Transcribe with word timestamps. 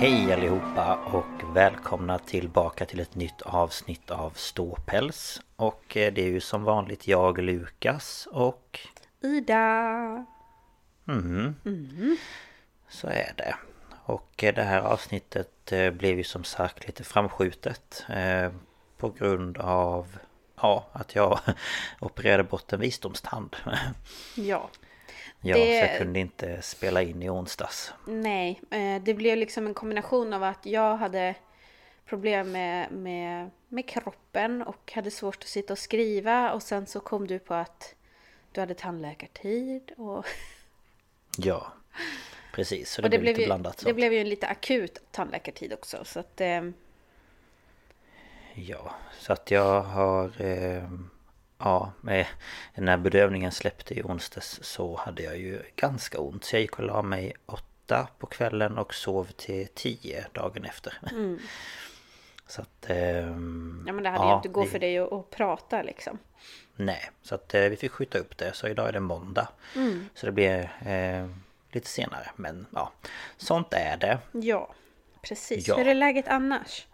Hej 0.00 0.32
allihopa 0.32 0.94
och 0.94 1.56
välkomna 1.56 2.18
tillbaka 2.18 2.86
till 2.86 3.00
ett 3.00 3.14
nytt 3.14 3.42
avsnitt 3.42 4.10
av 4.10 4.30
Ståpäls. 4.30 5.40
Och 5.56 5.96
eh, 5.96 6.12
det 6.12 6.22
är 6.22 6.28
ju 6.28 6.40
som 6.40 6.64
vanligt 6.64 7.08
jag, 7.08 7.38
Lukas 7.38 8.28
och... 8.30 8.80
Ida! 9.22 10.26
Mm. 11.08 11.54
Så 12.88 13.06
är 13.06 13.32
det. 13.36 13.54
Och 14.04 14.44
eh, 14.44 14.54
det 14.54 14.62
här 14.62 14.80
avsnittet 14.80 15.72
eh, 15.72 15.90
blev 15.90 16.18
ju 16.18 16.24
som 16.24 16.44
sagt 16.44 16.86
lite 16.86 17.04
framskjutet. 17.04 18.04
På 18.98 19.10
grund 19.10 19.58
av... 19.58 20.18
Ja, 20.60 20.86
att 20.92 21.14
jag 21.14 21.40
opererade 22.00 22.44
bort 22.44 22.72
en 22.72 22.80
visdomstand. 22.80 23.56
Ja. 24.34 24.70
Ja, 25.40 25.56
Det- 25.56 25.78
jag 25.78 25.98
kunde 25.98 26.20
inte 26.20 26.62
spela 26.62 27.02
in 27.02 27.22
i 27.22 27.28
onsdags. 27.30 27.92
Nej, 28.06 28.60
eh, 28.70 29.02
det 29.02 29.14
blev 29.14 29.38
liksom 29.38 29.66
en 29.66 29.74
kombination 29.74 30.32
av 30.32 30.42
att 30.42 30.66
jag 30.66 30.96
hade 30.96 31.34
problem 32.06 32.52
med, 32.52 32.92
med, 32.92 33.50
med 33.68 33.88
kroppen 33.88 34.62
och 34.62 34.92
hade 34.94 35.10
svårt 35.10 35.36
att 35.36 35.48
sitta 35.48 35.72
och 35.72 35.78
skriva 35.78 36.52
och 36.52 36.62
sen 36.62 36.86
så 36.86 37.00
kom 37.00 37.26
du 37.26 37.38
på 37.38 37.54
att 37.54 37.94
du 38.52 38.60
hade 38.60 38.74
tandläkartid 38.74 39.90
och, 39.96 40.24
Ja, 41.38 41.72
precis. 42.54 42.90
Så 42.90 43.02
det, 43.02 43.06
och 43.06 43.10
det, 43.10 43.18
blev 43.18 43.32
lite 43.32 43.40
ju, 43.40 43.46
blandat. 43.46 43.80
Så. 43.80 43.86
det 43.88 43.94
blev 43.94 44.12
ju 44.12 44.18
en 44.18 44.28
lite 44.28 44.46
akut 44.46 45.02
tandläkartid 45.10 45.72
också 45.72 46.04
så 46.04 46.20
att 46.20 46.40
eh, 46.40 46.70
Ja, 48.54 48.94
så 49.18 49.32
att 49.32 49.50
jag 49.50 49.80
har... 49.82 50.42
Eh, 50.42 50.90
ja, 51.58 51.92
när 52.74 52.96
bedövningen 52.96 53.52
släppte 53.52 53.94
i 53.94 54.02
onsdags 54.02 54.58
så 54.62 54.96
hade 54.96 55.22
jag 55.22 55.38
ju 55.38 55.62
ganska 55.76 56.18
ont. 56.20 56.44
Så 56.44 56.56
jag 56.56 56.60
gick 56.62 56.78
och 56.78 56.84
la 56.84 57.02
mig 57.02 57.32
åtta 57.46 58.08
på 58.18 58.26
kvällen 58.26 58.78
och 58.78 58.94
sov 58.94 59.24
till 59.36 59.68
tio 59.74 60.26
dagen 60.32 60.64
efter. 60.64 60.98
Så 62.46 62.62
att... 62.62 62.90
ehm, 62.90 63.84
ja 63.86 63.92
men 63.92 64.04
det 64.04 64.10
hade 64.10 64.24
ju 64.24 64.30
ja, 64.30 64.36
inte 64.36 64.48
gått 64.48 64.64
det- 64.64 64.70
för 64.70 64.78
dig 64.78 64.98
att, 64.98 65.12
att 65.12 65.30
prata 65.30 65.82
liksom. 65.82 66.18
Nej, 66.76 67.10
så 67.22 67.34
att 67.34 67.54
eh, 67.54 67.60
vi 67.62 67.76
fick 67.76 67.92
skjuta 67.92 68.18
upp 68.18 68.38
det. 68.38 68.52
Så 68.54 68.68
idag 68.68 68.88
är 68.88 68.92
det 68.92 69.00
måndag. 69.00 69.48
Så 70.14 70.26
det 70.26 70.32
blir 70.32 70.70
eh, 70.86 71.28
lite 71.72 71.88
senare. 71.88 72.30
Men 72.36 72.66
ja, 72.72 72.92
sånt 73.36 73.72
är 73.74 73.96
det. 73.96 74.18
Ja, 74.32 74.74
precis. 75.22 75.68
Ja. 75.68 75.76
Hur 75.76 75.88
är 75.88 75.94
läget 75.94 76.28
annars? 76.28 76.86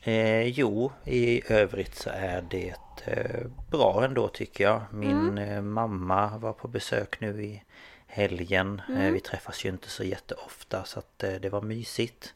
Eh, 0.00 0.42
jo, 0.42 0.92
i 1.04 1.52
övrigt 1.52 1.94
så 1.94 2.10
är 2.10 2.42
det 2.50 2.74
eh, 3.06 3.46
bra 3.70 4.04
ändå 4.04 4.28
tycker 4.28 4.64
jag. 4.64 4.82
Min 4.92 5.38
eh, 5.38 5.62
mamma 5.62 6.38
var 6.38 6.52
på 6.52 6.68
besök 6.68 7.20
nu 7.20 7.44
i 7.44 7.62
helgen. 8.06 8.82
Eh, 8.98 9.10
vi 9.12 9.20
träffas 9.20 9.64
ju 9.64 9.68
inte 9.68 9.88
så 9.90 10.04
jätteofta 10.04 10.84
så 10.84 10.98
att 10.98 11.18
det 11.18 11.52
var 11.52 11.62
mysigt. 11.62 12.34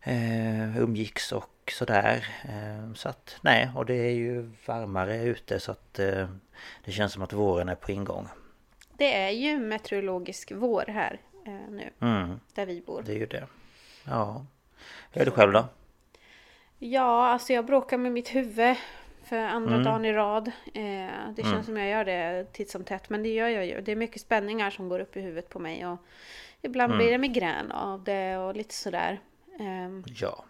Eh, 0.00 0.78
umgicks 0.78 1.32
och 1.32 1.72
sådär. 1.72 2.26
Så 2.94 3.08
att 3.08 3.36
nej, 3.42 3.70
och 3.76 3.86
det 3.86 3.94
är 3.94 4.10
ju 4.10 4.50
varmare 4.66 5.22
ute 5.22 5.60
så 5.60 5.72
att 5.72 5.94
det 6.84 6.92
känns 6.92 7.12
som 7.12 7.22
att 7.22 7.32
våren 7.32 7.68
är 7.68 7.74
på 7.74 7.92
ingång. 7.92 8.28
Det 8.98 9.14
är 9.14 9.30
ju 9.30 9.58
meteorologisk 9.58 10.52
vår 10.54 10.84
här 10.88 11.20
nu, 11.68 11.90
Mm, 12.00 12.40
där 12.54 12.66
vi 12.66 12.80
bor. 12.80 13.02
det 13.06 13.12
är 13.12 13.16
ju 13.16 13.26
det. 13.26 13.46
Ja. 14.04 14.46
Hur 15.10 15.20
är 15.20 15.24
det 15.24 15.30
själv 15.30 15.52
då? 15.52 15.64
Ja, 16.78 17.26
alltså 17.26 17.52
jag 17.52 17.66
bråkar 17.66 17.98
med 17.98 18.12
mitt 18.12 18.34
huvud 18.34 18.76
för 19.24 19.36
andra 19.38 19.74
Mm. 19.74 19.84
dagen 19.84 20.04
i 20.04 20.12
rad. 20.12 20.48
Eh, 20.74 21.32
det 21.36 21.42
känns 21.42 21.66
som 21.66 21.76
jag 21.76 21.88
gör 21.88 22.04
det 22.04 22.46
titt 22.52 22.70
som 22.70 22.84
tätt, 22.84 23.10
men 23.10 23.22
det 23.22 23.28
gör 23.28 23.48
jag 23.48 23.66
ju. 23.66 23.80
Det 23.80 23.92
är 23.92 23.96
mycket 23.96 24.22
spänningar 24.22 24.70
som 24.70 24.88
går 24.88 25.00
upp 25.00 25.16
i 25.16 25.20
huvudet 25.20 25.48
på 25.48 25.58
mig 25.58 25.86
och 25.86 25.98
ibland 26.62 26.92
Mm. 26.92 26.98
blir 26.98 27.12
det 27.12 27.18
migrän 27.18 27.72
av 27.72 28.04
det 28.04 28.36
och 28.36 28.56
lite 28.56 28.74
sådär. 28.74 29.20
Ehm, 29.60 30.04
Ja, 30.06 30.44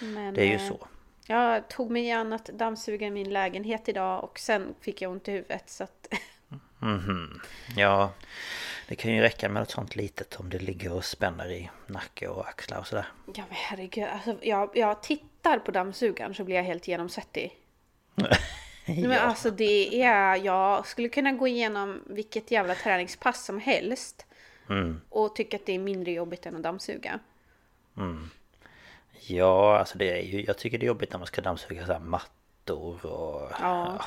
men, 0.00 0.34
det 0.34 0.40
är 0.42 0.46
ju 0.46 0.54
eh, 0.66 0.68
så. 0.68 0.86
Jag 1.26 1.68
tog 1.68 1.90
mig 1.90 2.10
an 2.12 2.32
att 2.32 2.44
dammsuga 2.46 3.10
min 3.10 3.30
lägenhet 3.32 3.88
idag 3.88 4.24
och 4.24 4.38
sen 4.38 4.74
fick 4.80 5.02
jag 5.02 5.12
ont 5.12 5.28
i 5.28 5.32
huvudet 5.32 5.70
så 5.70 5.84
att 5.84 6.08
Mhm. 6.80 7.40
Ja, 7.76 8.12
det 8.88 8.94
kan 8.94 9.14
ju 9.14 9.20
räcka 9.20 9.48
med 9.48 9.62
något 9.62 9.70
sånt 9.70 9.96
litet 9.96 10.36
om 10.40 10.50
det 10.50 10.58
ligger 10.58 10.92
och 10.92 11.04
spänner 11.04 11.50
i 11.50 11.70
nacke 11.86 12.28
och 12.28 12.48
axlar 12.48 12.78
och 12.78 12.86
sådär. 12.86 13.06
Ja 13.26 13.44
men 13.48 13.56
herregud, 13.56 14.04
alltså, 14.08 14.36
jag, 14.42 14.70
jag 14.74 15.02
tittar 15.02 15.58
på 15.58 15.70
dammsugaren 15.70 16.34
så 16.34 16.44
blir 16.44 16.56
jag 16.56 16.62
helt 16.62 16.88
genomsvettig. 16.88 17.56
Nej, 18.18 19.00
Men 19.02 19.10
Ja. 19.10 19.18
alltså 19.20 19.50
det 19.50 20.02
är, 20.02 20.36
jag 20.36 20.86
skulle 20.86 21.08
kunna 21.08 21.32
gå 21.32 21.48
igenom 21.48 22.00
vilket 22.06 22.50
jävla 22.50 22.74
träningspass 22.74 23.44
som 23.44 23.58
helst. 23.60 24.26
Mm. 24.68 25.00
Och 25.08 25.34
tycka 25.36 25.56
att 25.56 25.66
det 25.66 25.72
är 25.72 25.78
mindre 25.78 26.12
jobbigt 26.12 26.46
än 26.46 26.56
att 26.56 26.62
dammsuga. 26.62 27.18
Ja, 29.26 29.78
alltså 29.78 29.98
det 29.98 30.18
är 30.18 30.22
ju, 30.22 30.44
jag 30.44 30.58
tycker 30.58 30.78
det 30.78 30.84
är 30.84 30.88
jobbigt 30.88 31.12
när 31.12 31.18
man 31.18 31.26
ska 31.26 31.40
dammsuga 31.42 31.86
så 31.86 31.92
här 31.92 32.00
mattor 32.00 33.06
och... 33.06 33.52
Ja. 33.60 34.04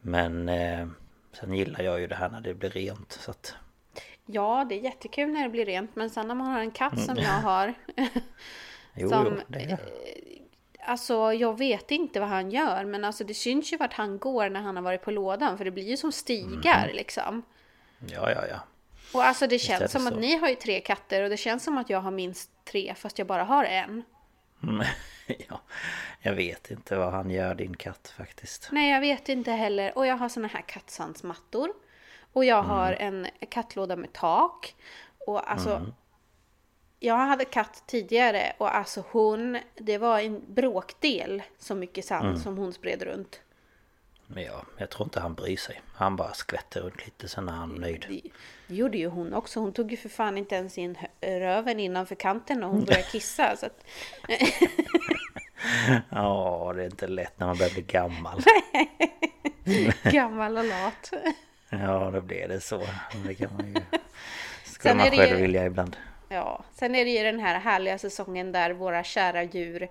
Men 0.00 0.48
eh, 0.48 0.88
sen 1.32 1.54
gillar 1.54 1.82
jag 1.82 2.00
ju 2.00 2.06
det 2.06 2.14
här 2.14 2.28
när 2.28 2.40
det 2.40 2.54
blir 2.54 2.70
rent 2.70 3.12
så 3.12 3.30
att... 3.30 3.54
Ja, 4.26 4.66
det 4.68 4.74
är 4.74 4.80
jättekul 4.80 5.28
när 5.28 5.42
det 5.42 5.48
blir 5.48 5.66
rent. 5.66 5.96
Men 5.96 6.10
sen 6.10 6.28
när 6.28 6.34
man 6.34 6.46
har 6.46 6.60
en 6.60 6.70
katt 6.70 7.00
som 7.04 7.16
jag 7.16 7.40
har. 7.40 7.74
Jo, 8.94 9.08
Som, 9.08 9.26
jo, 9.26 9.42
det 9.48 9.58
är 9.58 9.78
Alltså 10.84 11.32
jag 11.32 11.58
vet 11.58 11.90
inte 11.90 12.20
vad 12.20 12.28
han 12.28 12.50
gör. 12.50 12.84
Men 12.84 13.04
alltså 13.04 13.24
det 13.24 13.34
syns 13.34 13.72
ju 13.72 13.76
vart 13.76 13.92
han 13.92 14.18
går 14.18 14.48
när 14.48 14.60
han 14.60 14.76
har 14.76 14.82
varit 14.82 15.02
på 15.02 15.10
lådan. 15.10 15.58
För 15.58 15.64
det 15.64 15.70
blir 15.70 15.88
ju 15.88 15.96
som 15.96 16.12
stigar 16.12 16.90
liksom. 16.92 17.42
Ja, 18.06 18.30
ja, 18.30 18.46
ja. 18.50 18.60
Och 19.14 19.24
alltså 19.24 19.46
det 19.46 19.54
är 19.54 19.58
känns 19.58 19.92
som 19.92 20.06
att 20.06 20.12
så. 20.12 20.20
ni 20.20 20.36
har 20.36 20.48
ju 20.48 20.54
tre 20.54 20.80
katter. 20.80 21.22
Och 21.22 21.30
det 21.30 21.36
känns 21.36 21.64
som 21.64 21.78
att 21.78 21.90
jag 21.90 22.00
har 22.00 22.10
minst 22.10 22.50
tre 22.64 22.94
fast 22.94 23.18
jag 23.18 23.26
bara 23.26 23.44
har 23.44 23.64
en. 23.64 24.02
Mm. 24.62 24.86
ja. 25.48 25.60
Jag 26.20 26.34
vet 26.34 26.70
inte 26.70 26.96
vad 26.96 27.12
han 27.12 27.30
gör 27.30 27.54
din 27.54 27.76
katt 27.76 28.14
faktiskt. 28.16 28.68
Nej, 28.72 28.90
jag 28.90 29.00
vet 29.00 29.28
inte 29.28 29.50
heller. 29.50 29.98
Och 29.98 30.06
jag 30.06 30.16
har 30.16 30.28
såna 30.28 30.48
här 30.48 30.62
kattsandsmattor. 30.62 31.72
Och 32.32 32.44
jag 32.44 32.62
har 32.62 32.92
en 32.92 33.26
kattlåda 33.48 33.96
med 33.96 34.12
tak. 34.12 34.74
Och 35.26 35.50
alltså, 35.50 35.86
jag 37.02 37.16
hade 37.16 37.44
katt 37.44 37.82
tidigare 37.86 38.52
och 38.58 38.76
alltså 38.76 39.04
hon, 39.10 39.58
det 39.74 39.98
var 39.98 40.20
en 40.20 40.54
bråkdel 40.54 41.42
så 41.58 41.74
mycket 41.74 42.04
sand 42.04 42.26
Mm. 42.28 42.38
som 42.40 42.56
hon 42.56 42.72
spred 42.72 43.02
runt. 43.02 43.40
Men 44.26 44.44
ja, 44.44 44.64
jag 44.76 44.90
tror 44.90 45.06
inte 45.06 45.20
han 45.20 45.34
bryr 45.34 45.56
sig. 45.56 45.80
Han 45.94 46.16
bara 46.16 46.34
skvätter 46.34 46.80
runt 46.80 47.04
lite 47.04 47.28
sen 47.28 47.48
är 47.48 47.52
han 47.52 47.70
nöjd. 47.74 48.06
Det, 48.08 48.20
det 48.68 48.74
gjorde 48.74 48.98
ju 48.98 49.06
hon 49.08 49.34
också. 49.34 49.60
Hon 49.60 49.72
tog 49.72 49.90
ju 49.90 49.96
för 49.96 50.08
fan 50.08 50.38
inte 50.38 50.54
ens 50.54 50.78
in 50.78 50.98
röven 51.20 51.80
innanför 51.80 52.14
kanten 52.14 52.60
när 52.60 52.66
hon 52.66 52.84
började 52.84 53.02
kissa. 53.12 53.56
Så 53.56 53.66
att, 53.66 53.84
Ja, 56.10 56.72
det 56.76 56.82
är 56.82 56.86
inte 56.86 57.06
lätt 57.06 57.40
när 57.40 57.46
man 57.46 57.56
börjar 57.58 57.72
bli 57.72 57.82
gammal. 57.82 58.42
gammal 60.12 60.56
och 60.58 60.64
lat. 60.64 61.10
Ja, 61.70 62.10
då 62.10 62.20
blir 62.20 62.48
det 62.48 62.60
så. 62.60 62.82
Det 63.26 63.34
kan 63.34 63.50
man 63.56 63.66
ju... 63.66 63.74
Skulle 64.64 64.94
man 64.94 65.10
själv 65.10 65.30
ju- 65.38 65.42
vilja 65.42 65.66
ibland. 65.66 65.96
Ja, 66.32 66.64
sen 66.72 66.94
är 66.94 67.04
det 67.04 67.10
ju 67.10 67.22
den 67.22 67.40
här 67.40 67.60
härliga 67.60 67.98
säsongen 67.98 68.52
där 68.52 68.70
våra 68.70 69.04
kära 69.04 69.42
djur 69.42 69.88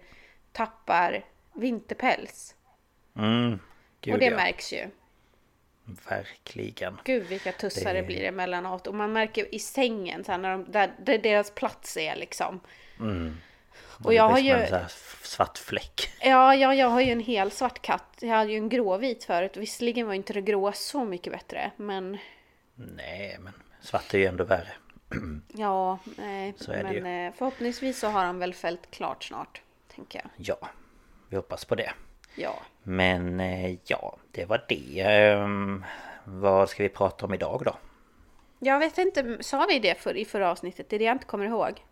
tappar 0.52 1.26
vinterpäls. 1.54 2.56
Mm, 3.18 3.60
gud 4.02 4.14
och 4.14 4.20
det 4.20 4.26
ja. 4.26 4.36
märks 4.36 4.74
ju. 4.74 4.90
Verkligen. 6.10 6.98
Gud 7.04 7.24
vilka 7.28 7.52
tussar 7.52 7.94
det, 7.94 8.02
Det- 8.02 8.08
blir 8.08 8.24
emellanåt. 8.24 8.88
Och 8.88 8.96
man 8.96 9.14
märker 9.14 9.56
i 9.56 9.60
sängen 9.60 10.24
så 10.24 10.32
här, 10.32 10.40
när 10.40 10.52
de, 10.52 10.72
där, 10.72 10.92
där 11.00 11.18
deras 11.18 11.52
plats 11.52 11.98
är 11.98 12.16
liksom. 12.16 12.60
Och 14.04 14.14
jag 14.14 14.30
har 14.30 14.40
ju... 14.40 14.52
en 14.52 14.90
svart 15.24 15.58
fläck. 15.58 16.10
Ja, 16.22 16.56
ja, 16.56 16.76
jag 16.76 16.88
har 16.88 17.02
ju 17.02 17.12
en 17.12 17.20
hel 17.20 17.52
svart 17.52 17.82
katt. 17.82 18.18
Jag 18.20 18.30
hade 18.36 18.52
ju 18.52 18.58
en 18.58 18.70
gråvit 18.70 19.24
förut. 19.24 19.58
Visserligen 19.58 20.08
var 20.08 20.14
inte 20.14 20.34
det 20.34 20.42
gråa 20.42 20.74
så 20.74 21.06
mycket 21.06 21.34
bättre. 21.34 21.72
Men 21.76 22.18
Nej, 22.76 23.38
men 23.40 23.54
svart 23.82 24.14
är 24.14 24.18
ju 24.18 24.26
ändå 24.26 24.44
värre. 24.44 24.72
ja, 25.54 26.00
nej. 26.18 26.54
Så 26.58 26.72
är 26.72 26.78
det 26.84 27.02
men 27.02 27.12
ju. 27.22 27.28
eh, 27.28 27.34
förhoppningsvis 27.38 28.00
så 28.00 28.08
har 28.08 28.24
han 28.24 28.40
väl 28.40 28.54
fällt 28.54 28.92
klart 28.92 29.24
snart. 29.24 29.62
Tänker 29.96 30.20
jag. 30.20 30.30
Ja, 30.38 30.70
vi 31.30 31.36
hoppas 31.36 31.66
på 31.66 31.76
det. 31.76 31.92
Ja. 32.36 32.60
Men 32.84 33.40
eh, 33.40 33.76
ja, 33.86 34.18
det 34.32 34.46
var 34.46 34.66
det. 34.68 35.00
Ehm, 35.02 35.86
vad 36.24 36.70
ska 36.70 36.84
vi 36.84 36.90
prata 36.90 37.26
om 37.26 37.34
idag 37.34 37.62
då? 37.66 37.76
Jag 38.60 38.80
vet 38.80 38.98
inte, 38.98 39.38
sa 39.44 39.66
vi 39.70 39.80
det 39.80 40.02
för, 40.02 40.18
i 40.18 40.26
förra 40.26 40.52
avsnittet? 40.52 40.90
Det 40.90 40.96
är 40.96 41.00
det 41.00 41.06
jag 41.06 41.16
inte 41.16 41.26
kommer 41.26 41.46
ihåg. 41.46 41.84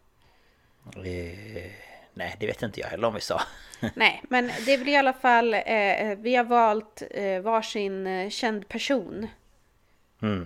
Eh, 0.95 1.71
nej, 2.13 2.35
det 2.39 2.47
vet 2.47 2.61
inte 2.63 2.79
jag 2.79 2.87
heller 2.87 3.07
om 3.07 3.13
vi 3.13 3.21
sa. 3.21 3.41
Nej, 3.95 4.23
men 4.29 4.51
det 4.65 4.77
blir 4.77 4.93
i 4.93 4.95
alla 4.95 5.13
fall, 5.13 5.53
eh, 5.53 6.15
vi 6.17 6.35
har 6.35 6.43
valt 6.43 7.01
eh, 7.11 7.41
varsin 7.41 8.07
eh, 8.07 8.29
känd 8.29 8.67
person. 8.67 9.27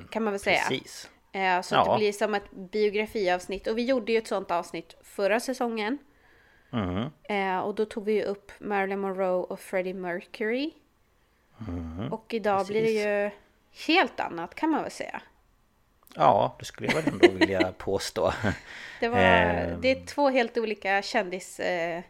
kan 0.10 0.24
man 0.24 0.34
väl 0.34 0.40
säga. 0.40 0.62
Mm, 0.62 0.70
Precis. 0.70 1.10
Eh, 1.36 1.62
så 1.62 1.76
att 1.76 1.88
Ja. 1.88 1.94
det 1.94 1.98
blir 1.98 2.12
som 2.12 2.34
ett 2.34 2.52
biografiavsnitt. 2.52 3.68
Och 3.68 3.78
vi 3.78 3.86
gjorde 3.86 4.12
ju 4.12 4.18
ett 4.18 4.28
sånt 4.28 4.52
avsnitt 4.52 4.96
förra 5.04 5.40
säsongen. 5.40 5.98
Mm. 6.74 7.62
Och 7.64 7.76
då 7.76 7.86
tog 7.86 8.06
vi 8.06 8.14
ju 8.14 8.24
upp 8.24 8.52
Marilyn 8.60 9.00
Monroe 9.00 9.44
och 9.44 9.60
Freddie 9.60 9.94
Mercury. 9.94 10.72
Och 12.12 12.34
idag 12.34 12.66
blir 12.68 12.82
det 12.82 12.90
ju 12.90 13.32
helt 13.88 14.20
annat 14.20 14.56
kan 14.56 14.70
man 14.70 14.82
väl 14.82 14.92
säga. 14.92 15.22
Ja, 16.16 16.56
det 16.60 16.66
skulle 16.66 16.88
jag 16.88 16.96
väl 17.02 17.14
ändå 17.14 17.32
vilja 17.32 17.72
påstå. 17.78 18.34
Det, 19.00 19.08
var, 19.08 19.18
Ehm. 19.18 19.82
det 19.82 19.92
är 19.92 20.06
två 20.06 20.30
helt 20.30 20.58
olika 20.58 21.02
kändisgrupper 21.02 22.04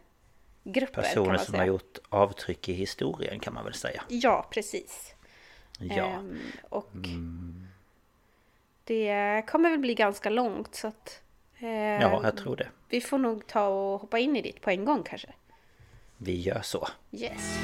Personer 0.92 1.38
som 1.38 1.54
har 1.54 1.64
gjort 1.66 1.98
avtryck 2.08 2.68
i 2.68 2.72
historien 2.72 3.40
kan 3.40 3.54
man 3.54 3.64
väl 3.64 3.74
säga. 3.74 4.02
Ja, 4.08 4.46
precis. 4.50 5.14
Ja, 5.78 6.04
Ehm, 6.04 6.38
och 6.70 6.90
det 8.84 9.42
kommer 9.46 9.70
väl 9.70 9.78
bli 9.78 9.94
ganska 9.94 10.30
långt 10.30 10.74
så 10.74 10.86
att... 10.86 11.20
eh, 11.58 11.68
ja 11.68 12.20
jag 12.24 12.36
tror 12.36 12.56
det. 12.56 12.68
Vi 12.88 13.00
får 13.00 13.18
nog 13.18 13.46
ta 13.46 13.66
och 13.66 14.00
hoppa 14.00 14.18
in 14.18 14.36
i 14.36 14.42
dit 14.42 14.60
på 14.60 14.70
en 14.70 14.84
gång 14.84 15.02
kanske. 15.02 15.28
Vi 16.16 16.40
gör 16.40 16.60
så. 16.62 16.88
Yes. 17.12 17.58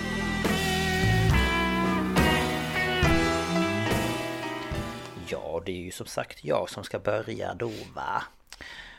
Ja, 5.29 5.63
det 5.67 5.73
är 5.73 5.77
ju 5.77 5.91
som 5.91 6.07
sagt 6.07 6.45
jag 6.45 6.71
som 6.71 6.85
ska 6.85 6.99
börja 6.99 7.55
då 7.55 7.71
va? 7.95 8.23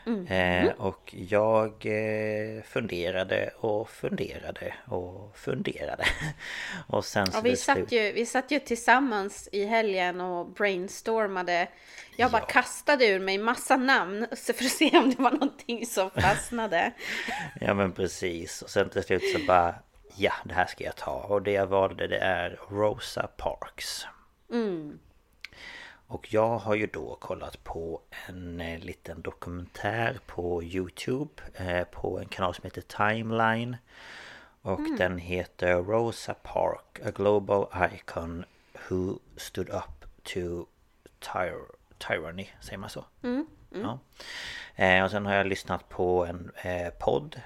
Mm. 0.06 0.26
Eh, 0.26 0.72
och 0.74 1.14
jag 1.18 1.86
eh, 1.86 2.62
funderade 2.62 3.50
och 3.58 3.90
funderade 3.90 4.74
och 4.84 5.36
funderade. 5.36 6.04
och 6.86 7.04
sen 7.04 7.26
så 7.26 7.38
Ja, 7.38 7.40
vi, 7.40 7.56
satt 7.56 7.76
slut- 7.76 7.92
ju, 7.92 8.12
vi 8.12 8.26
satt 8.26 8.50
ju 8.50 8.58
tillsammans 8.58 9.48
i 9.52 9.64
helgen 9.64 10.20
och 10.20 10.46
brainstormade. 10.46 11.68
Jag 12.16 12.30
bara 12.30 12.42
Ja. 12.42 12.46
kastade 12.46 13.06
ur 13.06 13.20
mig 13.20 13.38
massa 13.38 13.76
namn 13.76 14.26
för 14.36 14.52
att 14.64 14.70
se 14.70 14.98
om 14.98 15.10
det 15.10 15.22
var 15.22 15.30
någonting 15.30 15.86
som 15.86 16.10
fastnade. 16.16 16.92
Ja 17.60 17.74
men 17.74 17.92
precis. 17.92 18.62
Och 18.62 18.70
sen 18.70 18.90
till 18.90 19.02
slut 19.02 19.22
så 19.32 19.38
bara 19.46 19.74
Ja, 20.16 20.32
det 20.44 20.54
här 20.54 20.66
ska 20.66 20.84
jag 20.84 20.96
ta. 20.96 21.12
Och 21.12 21.42
det 21.42 21.52
jag 21.52 21.66
valde 21.66 22.06
det 22.06 22.18
är 22.18 22.58
Rosa 22.70 23.26
Parks. 23.26 24.06
Och 26.12 26.32
jag 26.32 26.58
har 26.58 26.74
ju 26.74 26.86
då 26.86 27.16
kollat 27.20 27.64
på 27.64 28.00
en 28.28 28.60
eh, 28.60 28.78
liten 28.78 29.22
dokumentär 29.22 30.18
på 30.26 30.62
Youtube 30.62 31.42
eh, 31.54 31.84
På 31.84 32.18
en 32.18 32.28
kanal 32.28 32.54
som 32.54 32.64
heter 32.64 32.80
Timeline 32.82 33.76
Och 34.62 34.80
den 34.98 35.18
heter 35.18 35.74
Rosa 35.76 36.34
Park 36.34 37.00
A 37.06 37.10
Global 37.14 37.66
Icon 37.94 38.44
Who 38.88 39.18
Stood 39.36 39.68
Up 39.68 40.04
to 40.22 40.66
tyr- 41.20 41.74
Tyranny, 41.98 42.48
säger 42.60 42.78
man 42.78 42.90
så? 42.90 43.04
Ja. 43.82 43.98
Eh, 44.74 45.04
och 45.04 45.10
sen 45.10 45.26
har 45.26 45.34
jag 45.34 45.46
lyssnat 45.46 45.88
på 45.88 46.26
en 46.26 46.50
podd 46.98 47.40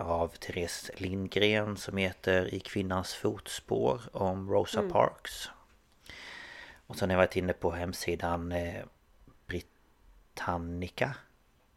av 0.00 0.28
Therese 0.28 0.90
Lindgren 0.96 1.76
som 1.76 1.96
heter 1.96 2.54
I 2.54 2.60
kvinnans 2.60 3.14
fotspår 3.14 4.00
om 4.12 4.50
Rosa 4.50 4.80
Parks. 4.92 5.50
Och 6.86 6.96
sen 6.96 7.10
har 7.10 7.14
jag 7.14 7.26
varit 7.26 7.36
inne 7.36 7.52
på 7.52 7.70
hemsidan 7.70 8.52
eh, 8.52 8.84
Britannica. 9.46 11.14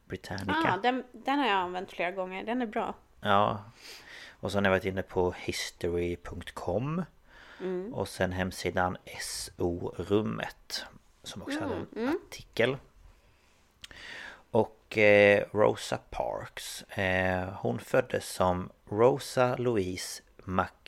Britannica. 0.05 0.73
Ah, 0.73 0.77
den, 0.77 1.03
den 1.11 1.39
har 1.39 1.47
jag 1.47 1.57
använt 1.57 1.91
flera 1.91 2.11
gånger. 2.11 2.43
Den 2.43 2.61
är 2.61 2.65
bra. 2.65 2.93
Ja. 3.21 3.63
Och 4.39 4.51
sen 4.51 4.65
har 4.65 4.71
jag 4.71 4.79
varit 4.79 4.85
inne 4.85 5.03
på 5.03 5.31
history.com. 5.31 7.03
Och 7.93 8.07
sen 8.07 8.31
hemsidan 8.31 8.97
SO-rummet. 9.19 10.85
Som 11.23 11.41
också 11.41 11.59
hade 11.59 11.75
en 11.75 12.09
artikel. 12.09 12.77
Och 14.51 14.97
eh, 14.97 15.45
Rosa 15.51 15.97
Parks. 16.09 16.83
Eh, 16.83 17.49
hon 17.53 17.79
föddes 17.79 18.29
som 18.29 18.69
Rosa 18.89 19.55
Louise 19.55 20.23
McCauley. 20.43 20.85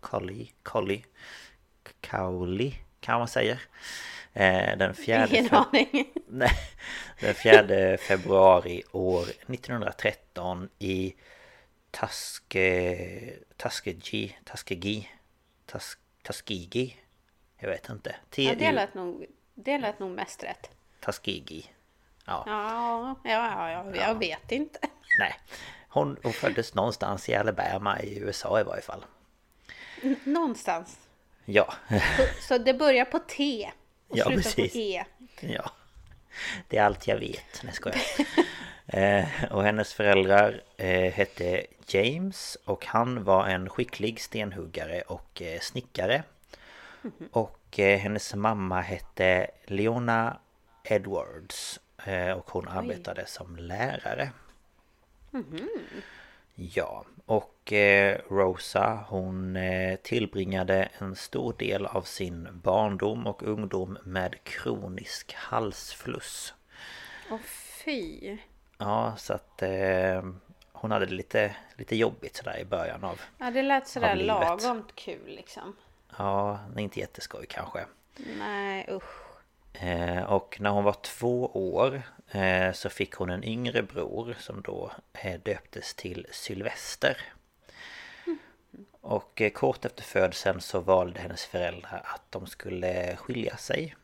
Colley. 0.00 0.48
Colley. 0.62 1.04
Cowley. 2.10 2.74
Kan 3.00 3.18
man 3.18 3.28
säga. 3.28 3.58
Eh, 4.32 4.76
den 4.76 4.94
fjärde 4.94 5.48
fe-. 5.48 6.04
Nej, 6.28 6.52
den 7.20 7.34
4 7.34 7.96
februari 7.98 8.82
år 8.92 9.22
1913 9.22 10.68
i 10.78 11.14
Taske... 11.90 13.32
Taskegi... 13.56 14.34
Tas, 15.66 15.96
Taskigi? 16.22 16.96
Jag 17.58 17.68
vet 17.68 17.88
inte. 17.88 18.10
Ja, 18.36 18.54
det, 18.54 18.56
T- 18.56 18.72
lät 18.72 18.94
nog, 18.94 19.26
det 19.54 19.78
lät 19.78 19.98
nog 19.98 20.10
mest 20.10 20.44
rätt. 20.44 20.70
Taskigi. 21.00 21.70
Ja, 22.24 22.44
Ja, 22.46 23.16
ja, 23.24 23.70
ja, 23.70 23.84
ja 23.94 24.06
jag 24.06 24.14
vet 24.18 24.52
inte. 24.52 24.78
nej. 25.18 25.34
Hon, 25.88 26.16
hon 26.22 26.32
föddes 26.32 26.74
någonstans 26.74 27.28
i 27.28 27.34
Alabama 27.34 28.00
i 28.00 28.18
USA 28.18 28.60
i 28.60 28.62
varje 28.62 28.82
fall. 28.82 29.04
Någonstans. 30.24 31.05
Ja, 31.46 31.74
Så 32.40 32.58
det 32.58 32.74
börjar 32.74 33.04
på 33.04 33.18
T 33.18 33.70
och 34.08 34.18
Ja, 34.18 34.24
slutar 34.24 34.42
precis. 34.42 34.72
på 34.72 34.78
E. 34.78 35.04
ja. 35.40 35.70
Det 36.68 36.76
är 36.78 36.84
allt 36.84 37.06
jag 37.06 37.16
vet. 37.18 37.62
Nej, 37.62 37.72
skojar. 37.72 38.00
eh, 38.86 39.24
och 39.50 39.62
hennes 39.64 39.94
föräldrar 39.94 40.60
eh, 40.76 41.12
hette 41.12 41.66
James 41.86 42.56
och 42.64 42.86
han 42.86 43.24
var 43.24 43.46
en 43.46 43.68
skicklig 43.68 44.20
stenhuggare 44.20 45.00
och 45.00 45.42
eh, 45.42 45.60
snickare. 45.60 46.22
Och 47.30 47.78
eh, 47.78 47.98
hennes 47.98 48.34
mamma 48.34 48.80
hette 48.80 49.46
Leona 49.64 50.36
Edwards 50.84 51.80
eh, 52.04 52.30
och 52.30 52.50
hon 52.50 52.68
arbetade 52.68 53.26
som 53.26 53.56
lärare. 53.56 54.30
Ja, 56.58 57.04
och 57.26 57.72
eh, 57.72 58.18
Rosa 58.30 59.04
hon 59.08 59.56
eh, 59.56 59.96
tillbringade 59.96 60.88
en 60.98 61.16
stor 61.16 61.54
del 61.58 61.86
av 61.86 62.02
sin 62.02 62.48
barndom 62.52 63.26
och 63.26 63.42
ungdom 63.42 63.98
med 64.04 64.44
kronisk 64.44 65.34
halsfluss. 65.34 66.54
Åh 67.30 67.38
fy. 67.84 68.38
Ja, 68.78 69.14
så 69.16 69.32
att 69.32 69.62
eh, 69.62 70.22
hon 70.72 70.90
hade 70.90 71.06
det 71.06 71.14
lite, 71.14 71.56
lite 71.76 71.96
jobbigt 71.96 72.36
sådär 72.36 72.58
i 72.58 72.64
början 72.64 73.04
av... 73.04 73.20
Ja, 73.38 73.50
det 73.50 73.62
lät 73.62 73.88
sådär 73.88 74.16
lagomt 74.16 74.94
kul 74.94 75.26
liksom. 75.26 75.76
Ja, 76.18 76.60
inte 76.78 77.00
jätteskoj 77.00 77.46
kanske. 77.48 77.86
Nej, 78.38 78.88
usch. 78.90 79.25
Eh, 79.80 80.22
och 80.22 80.56
när 80.60 80.70
hon 80.70 80.84
var 80.84 80.96
två 81.02 81.46
år 81.46 82.02
eh, 82.30 82.72
så 82.72 82.88
fick 82.88 83.14
hon 83.14 83.30
en 83.30 83.44
yngre 83.44 83.82
bror 83.82 84.36
som 84.38 84.62
då 84.62 84.92
eh, 85.12 85.40
döptes 85.40 85.94
till 85.94 86.26
Sylvester. 86.30 87.16
Och 89.00 89.40
eh, 89.40 89.50
kort 89.50 89.84
efter 89.84 90.02
födseln 90.02 90.60
så 90.60 90.80
valde 90.80 91.20
hennes 91.20 91.44
föräldrar 91.44 92.02
att 92.04 92.22
de 92.30 92.46
skulle 92.46 93.16
skilja 93.16 93.56
sig. 93.56 93.96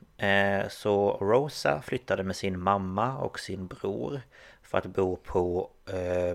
Så 0.68 1.18
Rosa 1.20 1.82
flyttade 1.82 2.22
med 2.22 2.36
sin 2.36 2.60
mamma 2.60 3.16
och 3.16 3.40
sin 3.40 3.66
bror 3.66 4.20
för 4.62 4.78
att 4.78 4.86
bo 4.86 5.16
på 5.16 5.70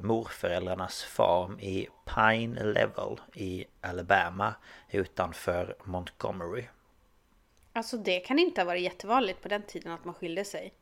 morföräldrarnas 0.02 1.04
farm 1.04 1.60
i 1.60 1.88
Pine 2.16 2.64
Level 2.64 3.20
i 3.34 3.66
Alabama 3.82 4.54
utanför 4.90 5.76
Montgomery. 5.84 6.64
Alltså 7.78 7.98
det 7.98 8.20
kan 8.20 8.40
inte 8.40 8.62
ha 8.62 8.66
varit 8.66 8.82
jättevanligt 8.82 9.42
på 9.42 9.48
den 9.48 9.64
tiden 9.64 9.92
att 9.92 10.06
man 10.06 10.14
skilde 10.14 10.46
sig. 10.46 10.74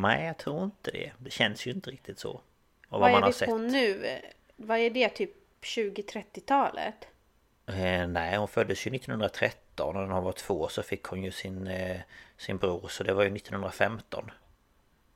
Nej, 0.00 0.26
jag 0.26 0.36
tror 0.38 0.64
inte 0.64 0.90
det. 0.90 1.12
Det 1.18 1.30
känns 1.30 1.66
ju 1.66 1.70
inte 1.70 1.90
riktigt 1.90 2.18
så. 2.18 2.30
Och 2.30 2.42
vad, 2.88 3.00
Vad 3.00 3.10
man 3.10 3.18
är 3.18 3.22
har 3.22 3.28
vi 3.28 3.32
sett. 3.32 3.48
på 3.48 3.58
nu? 3.58 4.20
Vad 4.56 4.78
är 4.78 4.90
det? 4.90 5.08
Typ 5.08 5.30
20-30-talet? 5.62 6.94
Eh, 7.66 8.06
nej, 8.08 8.36
hon 8.36 8.48
föddes 8.48 8.86
ju 8.86 8.94
1913 8.96 9.96
och 9.96 10.08
när 10.08 10.14
hon 10.14 10.24
var 10.24 10.32
två 10.32 10.68
så 10.68 10.82
fick 10.82 11.02
hon 11.04 11.22
ju 11.22 11.30
sin, 11.30 11.66
eh, 11.66 12.00
sin 12.36 12.56
bror 12.58 12.88
så 12.88 13.02
det 13.04 13.12
var 13.14 13.22
ju 13.22 13.30
1915. 13.30 14.30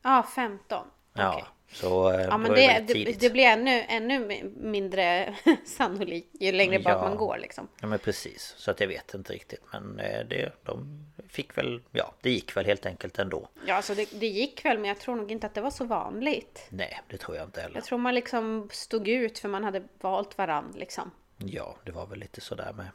Ja, 0.02 0.26
15. 0.34 0.86
Ja, 1.12 1.34
Okej. 1.34 1.44
Så 1.72 2.12
eh, 2.12 2.20
Ja 2.20 2.38
men 2.38 2.52
det, 2.54 2.84
det, 2.86 3.20
det 3.20 3.30
blir 3.30 3.44
ännu, 3.44 3.84
ännu 3.88 4.42
mindre 4.56 5.34
sannolikt 5.64 6.28
ju 6.40 6.52
längre 6.52 6.78
bak 6.78 6.92
Ja. 6.92 7.02
man 7.08 7.16
går 7.16 7.38
liksom. 7.38 7.68
Ja 7.80 7.86
men 7.86 7.98
precis, 7.98 8.54
så 8.56 8.70
att 8.70 8.80
jag 8.80 8.88
vet 8.88 9.14
inte 9.14 9.32
riktigt 9.32 9.60
men 9.72 9.98
eh, 10.00 10.26
det, 10.26 10.52
de 10.62 11.04
fick 11.28 11.58
väl, 11.58 11.82
ja 11.92 12.14
det 12.20 12.30
gick 12.30 12.56
väl 12.56 12.64
helt 12.66 12.86
enkelt 12.86 13.18
ändå. 13.18 13.48
Ja 13.66 13.74
alltså 13.74 13.94
det, 13.94 14.10
det 14.20 14.26
gick 14.26 14.64
väl 14.64 14.78
men 14.78 14.88
jag 14.88 14.98
tror 15.00 15.16
nog 15.16 15.32
inte 15.32 15.46
att 15.46 15.54
det 15.54 15.60
var 15.60 15.70
så 15.70 15.84
vanligt. 15.84 16.66
Nej, 16.68 17.00
det 17.08 17.16
tror 17.16 17.36
jag 17.36 17.46
inte 17.46 17.60
heller. 17.60 17.74
Jag 17.74 17.84
tror 17.84 17.98
man 17.98 18.14
liksom 18.14 18.68
stod 18.72 19.08
ut 19.08 19.38
för 19.38 19.48
man 19.48 19.64
hade 19.64 19.82
valt 20.00 20.38
varandra 20.38 20.78
liksom. 20.78 21.10
Ja, 21.38 21.76
det 21.84 21.92
var 21.92 22.06
väl 22.06 22.18
lite 22.18 22.40
sådär 22.40 22.72
med 22.72 22.86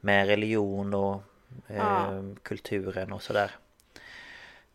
Med 0.00 0.26
religion 0.26 0.94
och 0.94 1.22
eh, 1.68 1.76
Ja. 1.76 2.22
kulturen 2.42 3.12
och 3.12 3.22
sådär 3.22 3.50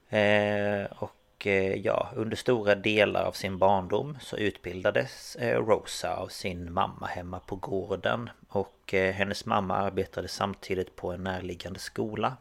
eh, 0.10 0.86
Och 1.00 1.12
Eh, 1.48 1.76
ja, 1.86 2.10
under 2.16 2.38
stora 2.38 2.76
delar 2.76 3.24
av 3.24 3.32
sin 3.32 3.58
barndom 3.58 4.18
så 4.22 4.38
utbildades 4.38 5.36
eh, 5.36 5.66
Rosa 5.66 6.16
av 6.16 6.28
sin 6.28 6.74
mamma 6.74 7.08
hemma 7.08 7.40
på 7.40 7.56
gården 7.56 8.30
Och 8.48 8.94
eh, 8.94 9.14
hennes 9.14 9.46
mamma 9.46 9.78
arbetade 9.78 10.28
samtidigt 10.28 10.96
på 10.96 11.12
en 11.12 11.24
närliggande 11.24 11.80
skola 11.80 12.38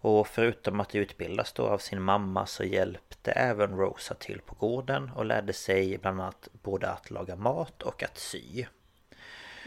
och 0.00 0.28
förutom 0.28 0.80
att 0.80 0.94
utbildas 0.94 1.52
då 1.52 1.66
av 1.66 1.78
sin 1.78 2.02
mamma 2.02 2.46
så 2.46 2.64
hjälpte 2.64 3.32
även 3.32 3.76
Rosa 3.76 4.14
till 4.14 4.40
på 4.40 4.54
gården 4.54 5.10
och 5.14 5.24
lärde 5.24 5.52
sig 5.52 5.98
bland 5.98 6.20
annat 6.20 6.48
både 6.62 6.90
att 6.90 7.10
laga 7.10 7.36
mat 7.36 7.82
och 7.82 8.02
att 8.02 8.18
sy. 8.18 8.64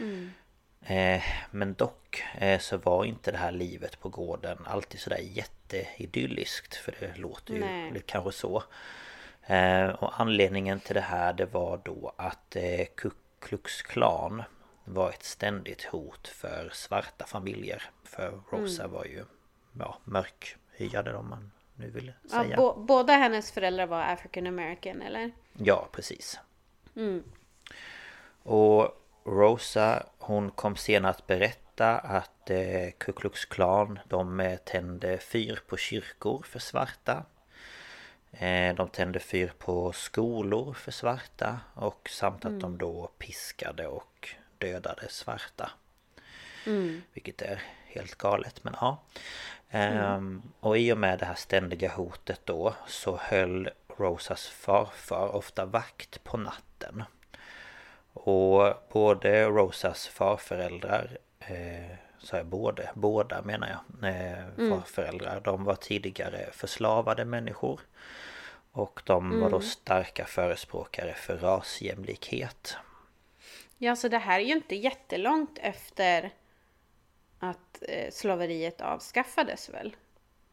Mm 0.00 0.30
men 1.50 1.74
dock 1.74 2.22
eh, 2.38 2.58
så 2.60 2.76
var 2.76 3.04
inte 3.04 3.30
det 3.32 3.38
här 3.38 3.52
livet 3.52 4.00
på 4.00 4.08
gården 4.08 4.58
alltid 4.66 5.00
sådär 5.00 5.20
jätteidylliskt 5.22 6.74
för 6.74 6.94
det 7.00 7.16
låter 7.18 7.54
ju 7.54 7.60
Nej. 7.60 8.02
kanske 8.06 8.32
så. 8.32 8.62
Eh, 9.46 9.88
och 9.88 10.20
anledningen 10.20 10.80
till 10.80 10.94
det 10.94 11.00
här 11.00 11.32
det 11.32 11.46
var 11.46 11.80
då 11.84 12.12
att 12.16 12.56
eh, 12.56 12.84
Ku 12.96 13.10
Klux 13.40 13.82
Klan 13.82 14.42
var 14.84 15.10
ett 15.10 15.24
ständigt 15.24 15.84
hot 15.84 16.28
för 16.28 16.70
svarta 16.72 17.26
familjer. 17.26 17.82
För 18.04 18.40
Rosa 18.50 18.86
var 18.86 19.04
ju 19.04 19.24
ja, 19.78 19.98
mörkhyade 20.04 21.14
om 21.16 21.28
man 21.28 21.52
nu 21.74 21.90
vill 21.90 22.12
Ja, 22.22 22.42
säga. 22.42 22.56
bo, 22.56 22.74
båda 22.84 23.12
hennes 23.12 23.52
föräldrar 23.52 23.86
var 23.86 24.00
African 24.02 24.46
American 24.46 25.02
eller? 25.02 25.32
Ja, 25.52 25.88
precis. 25.92 26.40
Och 28.42 29.01
Rosa, 29.24 30.06
hon 30.18 30.50
kom 30.50 30.76
senare 30.76 31.10
att 31.10 31.26
berätta 31.26 31.98
att 31.98 32.50
eh, 32.50 32.90
Ku 32.98 33.12
Klux 33.12 33.44
Klan, 33.44 33.98
de 34.08 34.40
eh, 34.40 34.58
tände 34.58 35.18
fyr 35.18 35.60
på 35.66 35.76
kyrkor 35.76 36.42
för 36.42 36.58
svarta. 36.58 37.24
Eh, 38.32 38.74
de 38.74 38.88
tände 38.88 39.18
fyr 39.18 39.52
på 39.58 39.92
skolor 39.92 40.72
för 40.72 40.92
svarta 40.92 41.60
och 41.74 42.08
samt 42.12 42.44
att 42.44 42.60
de 42.60 42.78
då 42.78 43.10
piskade 43.18 43.86
och 43.86 44.28
dödade 44.58 45.08
svarta. 45.08 45.70
Vilket 47.12 47.42
är 47.42 47.62
helt 47.86 48.14
galet 48.14 48.64
men 48.64 48.74
ja. 48.80 49.02
Ehm, 49.70 50.42
och 50.60 50.78
i 50.78 50.92
och 50.92 50.98
med 50.98 51.18
det 51.18 51.24
här 51.24 51.34
ständiga 51.34 51.92
hotet 51.92 52.40
då 52.44 52.74
så 52.86 53.16
höll 53.16 53.70
Rosas 53.96 54.46
farfar 54.46 55.28
ofta 55.28 55.66
vakt 55.66 56.24
på 56.24 56.36
natten. 56.36 57.04
Och 58.24 58.74
både 58.92 59.44
Rosas 59.44 60.06
farföräldrar 60.08 61.18
eh, 61.40 61.96
så 62.18 62.36
är 62.36 62.44
både, 62.44 62.90
båda 62.94 63.42
menar 63.42 63.68
jag, 63.68 64.10
eh, 64.10 64.70
farföräldrar, 64.70 65.40
de 65.40 65.64
var 65.64 65.74
tidigare 65.74 66.48
förslavade 66.52 67.24
människor. 67.24 67.80
Och 68.72 69.02
de 69.04 69.40
var 69.40 69.50
då 69.50 69.60
starka 69.60 70.24
förespråkare 70.24 71.14
för 71.14 71.36
rasjämlikhet. 71.36 72.76
Ja, 73.78 73.96
så 73.96 74.08
det 74.08 74.18
här 74.18 74.40
är 74.40 74.44
ju 74.44 74.52
inte 74.52 74.74
jättelångt 74.74 75.58
efter 75.62 76.30
att 77.38 77.82
eh, 77.88 78.10
slaveriet 78.10 78.80
avskaffades 78.80 79.68
väl? 79.68 79.96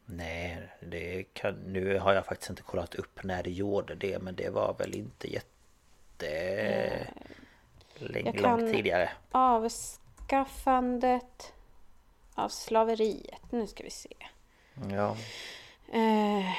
Nej, 0.04 0.68
det 0.80 1.24
kan, 1.32 1.54
nu 1.54 1.98
har 1.98 2.14
jag 2.14 2.26
faktiskt 2.26 2.50
inte 2.50 2.62
kollat 2.62 2.94
upp 2.94 3.24
när 3.24 3.42
det 3.42 3.50
gjorde 3.50 3.94
det 3.94 4.22
men 4.22 4.34
det 4.34 4.50
var 4.50 4.74
väl 4.78 4.94
inte 4.94 5.32
jätte... 5.32 7.06
Jag 8.24 8.38
kan- 8.38 8.72
tidigare. 8.72 9.10
Avskaffandet 9.30 11.52
av 12.34 12.48
slaveriet. 12.48 13.52
Nu 13.52 13.66
ska 13.66 13.84
vi 13.84 13.90
se. 13.90 14.12
Ja, 14.90 15.16
Eh, 15.92 16.52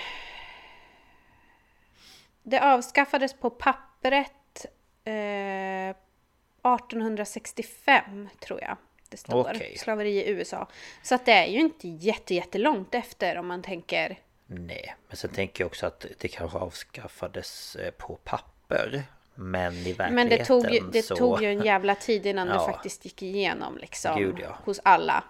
det 2.43 2.59
avskaffades 2.61 3.33
på 3.33 3.49
pappret 3.49 4.65
eh, 5.03 5.95
1865 6.63 8.29
tror 8.39 8.61
jag. 8.61 8.77
Det 9.09 9.17
står. 9.17 9.51
Okej. 9.55 9.77
Slaveri 9.77 10.09
i 10.25 10.29
USA. 10.29 10.67
Så 11.03 11.15
att 11.15 11.25
det 11.25 11.31
är 11.31 11.47
ju 11.47 11.59
inte 11.59 11.87
jätte, 11.87 12.35
jättelångt 12.35 12.95
efter 12.95 13.37
om 13.37 13.47
man 13.47 13.61
tänker. 13.61 14.19
nej. 14.45 14.95
Men 15.07 15.17
sen 15.17 15.29
tänker 15.29 15.63
jag 15.63 15.67
också 15.67 15.85
att 15.85 16.05
det 16.19 16.27
kanske 16.27 16.57
avskaffades 16.57 17.75
eh, 17.75 17.91
på 17.91 18.15
papper. 18.23 19.03
Men 19.35 19.73
i 19.73 19.93
verkligheten 19.93 20.15
Men 20.15 20.29
det 20.29 20.45
tog 20.45 20.71
ju, 20.71 20.79
det 20.91 21.01
så... 21.01 21.15
tog 21.15 21.41
ju 21.43 21.51
en 21.51 21.61
jävla 21.65 21.95
tid 21.95 22.25
innan 22.25 22.47
det 22.47 22.53
Ja. 22.59 22.65
faktiskt 22.65 23.05
gick 23.05 23.21
igenom 23.21 23.77
liksom. 23.77 24.17
Gud, 24.19 24.39
ja. 24.41 24.57
Hos 24.65 24.79
alla. 24.83 25.23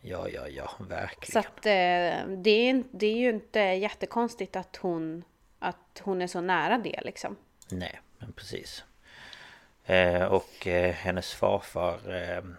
Ja, 0.00 0.28
ja, 0.28 0.48
ja, 0.48 0.70
Så 0.78 0.84
verkligen. 0.84 1.40
att 1.40 1.66
eh, 1.66 2.36
det, 2.36 2.50
är, 2.70 2.84
det 2.90 3.06
är 3.06 3.16
ju 3.16 3.28
inte 3.30 3.60
jättekonstigt 3.60 4.56
att 4.56 4.76
hon, 4.76 5.24
att 5.58 6.00
hon 6.02 6.22
är 6.22 6.26
så 6.26 6.40
nära 6.40 6.78
det 6.78 7.00
liksom. 7.04 7.36
Nej, 7.70 8.00
men 8.18 8.32
precis. 8.32 8.84
Eh, 9.86 10.22
och 10.24 10.66
eh, 10.66 10.94
hennes 10.94 11.32
farfar 11.34 11.98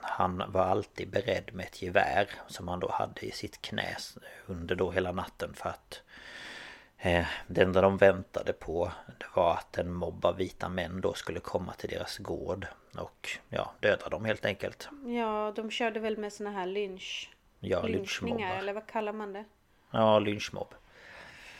han 0.01 0.43
var 0.47 0.63
alltid 0.63 1.09
beredd 1.09 1.49
med 1.53 1.65
ett 1.65 1.81
gevär 1.81 2.29
som 2.47 2.67
han 2.67 2.79
då 2.79 2.91
hade 2.91 3.21
i 3.21 3.31
sitt 3.31 3.61
knä 3.61 3.95
under 4.45 4.75
då 4.75 4.91
hela 4.91 5.11
natten 5.11 5.53
för 5.53 5.69
att 5.69 6.01
det 7.47 7.61
enda 7.61 7.81
de 7.81 7.97
väntade 7.97 8.53
på 8.53 8.91
det 9.19 9.25
var 9.33 9.53
att 9.53 9.77
en 9.77 9.93
mobb 9.93 10.25
av 10.25 10.35
vita 10.35 10.69
män 10.69 11.01
då 11.01 11.13
skulle 11.13 11.39
komma 11.39 11.73
till 11.73 11.89
deras 11.89 12.17
gård 12.17 12.67
och 12.97 13.29
ja, 13.49 13.71
döda 13.79 14.09
dem 14.09 14.25
helt 14.25 14.45
enkelt. 14.45 14.89
Ja, 15.05 15.53
de 15.55 15.71
körde 15.71 15.99
väl 15.99 16.17
med 16.17 16.33
såna 16.33 16.51
här 16.51 16.65
lynch... 16.65 17.29
Ja, 17.59 17.81
lynchmobbar. 17.81 18.57
eller 18.57 18.73
vad 18.73 18.87
kallar 18.87 19.13
man 19.13 19.33
det? 19.33 19.45
Ja, 19.91 20.19
lynchmobb. 20.19 20.75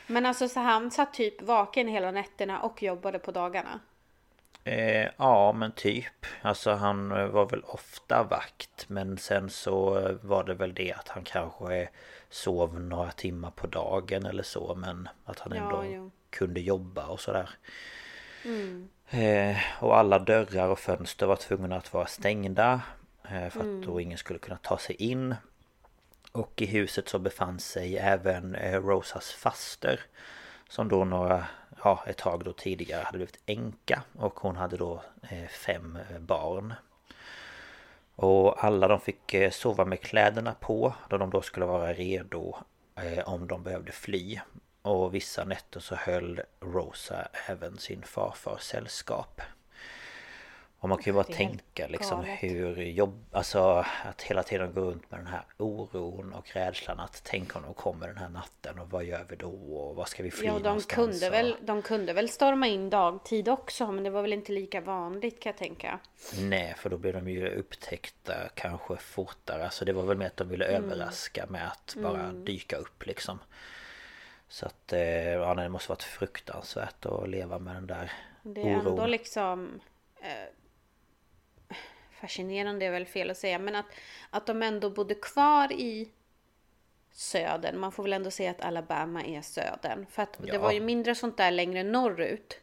Men 0.08 0.26
alltså 0.26 0.50
så 0.50 0.60
han 0.60 0.92
satt 0.92 1.14
typ 1.14 1.42
vaken 1.42 1.88
hela 1.88 2.12
nätterna 2.12 2.62
och 2.62 2.84
jobbade 2.84 3.20
på 3.20 3.32
dagarna. 3.32 3.80
Eh, 4.64 5.10
ja 5.18 5.54
men 5.54 5.72
typ 5.72 6.26
Alltså 6.42 6.72
han 6.72 7.12
eh, 7.12 7.26
var 7.26 7.46
väl 7.46 7.62
ofta 7.64 8.24
vakt 8.24 8.86
Men 8.90 9.18
sen 9.18 9.50
så 9.50 10.00
eh, 10.00 10.16
var 10.22 10.44
det 10.44 10.54
väl 10.54 10.74
det 10.74 10.94
att 10.94 11.08
han 11.08 11.24
kanske 11.24 11.90
Sov 12.36 12.80
några 12.80 13.12
timmar 13.12 13.52
på 13.52 13.68
dagen 13.68 14.26
eller 14.26 14.44
så 14.44 14.76
Men 14.76 15.10
att 15.26 15.40
han 15.40 15.54
Ja, 15.56 15.64
ändå 15.64 15.86
jo. 15.86 16.12
kunde 16.30 16.60
jobba 16.62 17.08
och 17.08 17.20
sådär. 17.20 17.50
Eh, 19.10 19.58
Och 19.80 19.98
alla 19.98 20.20
dörrar 20.20 20.68
och 20.70 20.80
fönster 20.80 21.26
var 21.26 21.36
tvungna 21.36 21.76
att 21.76 21.94
vara 21.94 22.06
stängda 22.06 22.82
eh, 23.30 23.50
För 23.50 23.60
att 23.60 23.84
då 23.86 24.00
ingen 24.02 24.18
skulle 24.18 24.40
kunna 24.40 24.58
ta 24.58 24.78
sig 24.78 24.96
in. 24.96 25.36
Och 26.32 26.62
i 26.62 26.66
huset 26.66 27.10
så 27.10 27.20
befann 27.20 27.60
sig 27.60 27.98
även 27.98 28.56
eh, 28.56 28.82
Rosas 28.82 29.32
faster 29.32 30.00
Som 30.70 30.88
då 30.90 31.06
några, 31.06 31.46
ja 31.84 32.04
ett 32.08 32.18
tag 32.18 32.44
då 32.46 32.54
tidigare 32.54 33.04
hade 33.04 33.18
blivit 33.18 33.40
änka. 33.46 34.04
Och 34.18 34.40
hon 34.40 34.56
hade 34.56 34.78
då 34.78 35.02
eh, 35.30 35.48
fem 35.48 35.98
barn 36.20 36.74
och 38.16 38.64
alla 38.64 38.88
de 38.88 39.00
fick 39.00 39.34
eh, 39.34 39.52
sova 39.52 39.86
med 39.86 40.02
kläderna 40.02 40.54
på 40.54 40.94
Då 41.10 41.18
de 41.18 41.30
då 41.30 41.42
skulle 41.42 41.66
vara 41.66 41.94
redo 41.94 42.56
eh, 42.96 43.30
om 43.30 43.48
de 43.48 43.64
behövde 43.64 43.92
fly. 43.92 44.40
Och 44.82 45.14
vissa 45.14 45.44
nätter 45.44 45.80
så 45.80 45.96
höll 45.96 46.42
Rosa 46.60 47.28
även 47.48 47.78
sin 47.78 48.02
farfar 48.02 48.58
sällskap. 48.58 49.42
Och 50.80 50.90
man 50.90 50.98
kan 50.98 51.06
ju 51.06 51.14
bara 51.14 51.24
tänka 51.24 51.88
liksom 51.88 52.22
galet. 52.22 52.44
hur 52.44 52.82
jobb... 52.82 53.26
Alltså 53.32 53.86
att 54.06 54.22
hela 54.22 54.44
tiden 54.44 54.74
gå 54.74 54.82
runt 54.82 55.12
med 55.12 55.20
den 55.20 55.28
här 55.28 55.44
oron 55.58 56.34
och 56.34 56.56
rädslan 56.56 57.00
att 57.00 57.22
tänk 57.26 57.56
om 57.56 57.62
de 57.64 57.74
kommer 57.74 58.08
den 58.08 58.18
här 58.18 58.30
natten 58.30 58.80
och 58.80 58.90
vad 58.90 59.04
gör 59.04 59.26
vi 59.30 59.36
då 59.36 59.50
och 59.52 59.96
vad 59.96 60.08
ska 60.08 60.24
vi 60.24 60.32
fly 60.32 60.48
Ja, 60.48 60.60
de 60.60 60.82
kunde, 60.82 61.28
och... 61.28 61.34
väl, 61.34 61.56
de 61.62 61.82
kunde 61.82 62.14
väl 62.14 62.30
storma 62.30 62.68
in 62.68 62.90
dagtid 62.90 63.50
också, 63.50 63.92
men 63.92 64.04
det 64.04 64.10
var 64.10 64.22
väl 64.22 64.34
inte 64.34 64.52
lika 64.52 64.82
vanligt 64.82 65.40
kan 65.40 65.50
jag 65.50 65.58
tänka. 65.58 66.00
Nej, 66.40 66.74
för 66.78 66.90
då 66.90 66.98
blir 66.98 67.14
de 67.14 67.30
ju 67.30 67.50
upptäckta 67.50 68.34
kanske 68.56 68.98
fortare. 68.98 69.64
Alltså 69.64 69.86
det 69.86 69.94
var 69.94 70.04
väl 70.04 70.18
mer 70.18 70.28
att 70.28 70.38
de 70.38 70.50
ville 70.50 70.66
Mm. 70.66 70.84
överraska 70.84 71.46
med 71.50 71.68
att 71.68 71.96
bara 71.98 72.32
dyka 72.32 72.78
upp 72.78 73.06
liksom. 73.06 73.40
Så 74.48 74.66
att, 74.66 74.94
eh, 74.94 75.00
ja 75.30 75.54
nej, 75.54 75.64
det 75.64 75.70
måste 75.70 75.92
varit 75.92 76.04
fruktansvärt 76.04 77.06
att 77.06 77.30
leva 77.30 77.60
med 77.60 77.76
den 77.76 77.88
där 77.88 78.12
Det 78.44 78.62
är 78.62 78.66
oron. 78.80 78.88
ändå 78.88 79.06
liksom 79.08 79.80
eh, 80.22 80.30
fascinerande 82.22 82.86
är 82.86 82.92
väl 82.92 83.06
fel 83.06 83.30
att 83.32 83.38
säga, 83.38 83.60
men 83.60 83.76
att, 83.76 83.86
att 84.30 84.46
de 84.46 84.64
ändå 84.64 84.90
bodde 84.90 85.16
kvar 85.16 85.72
i 85.72 86.10
södern. 87.12 87.80
Man 87.80 87.92
får 87.92 88.04
väl 88.04 88.14
ändå 88.14 88.32
säga 88.32 88.52
att 88.52 88.62
Alabama 88.62 89.24
är 89.24 89.42
södern. 89.42 90.06
För 90.10 90.24
att 90.24 90.34
det 90.42 90.48
Ja. 90.54 90.60
var 90.60 90.72
ju 90.72 90.80
mindre 90.80 91.16
sånt 91.16 91.38
där 91.38 91.52
längre 91.52 91.84
norrut. 91.84 92.60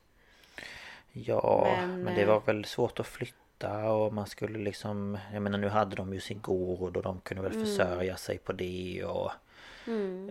Ja, 1.12 1.68
men, 1.76 2.02
Men, 2.02 2.14
det 2.14 2.22
eh, 2.22 2.28
var 2.28 2.40
väl 2.40 2.64
svårt 2.64 3.00
att 3.00 3.06
flytta 3.06 3.90
och 3.92 4.12
man 4.14 4.26
skulle 4.26 4.58
liksom... 4.58 5.18
Jag 5.32 5.42
menar 5.42 5.58
nu 5.58 5.68
hade 5.68 5.96
de 5.96 6.14
ju 6.14 6.20
sin 6.20 6.40
gård 6.40 6.96
och 6.96 7.02
de 7.02 7.20
kunde 7.20 7.42
väl 7.42 7.52
Mm. 7.52 7.66
försörja 7.66 8.16
sig 8.16 8.38
på 8.38 8.52
det 8.52 9.04
och... 9.04 9.30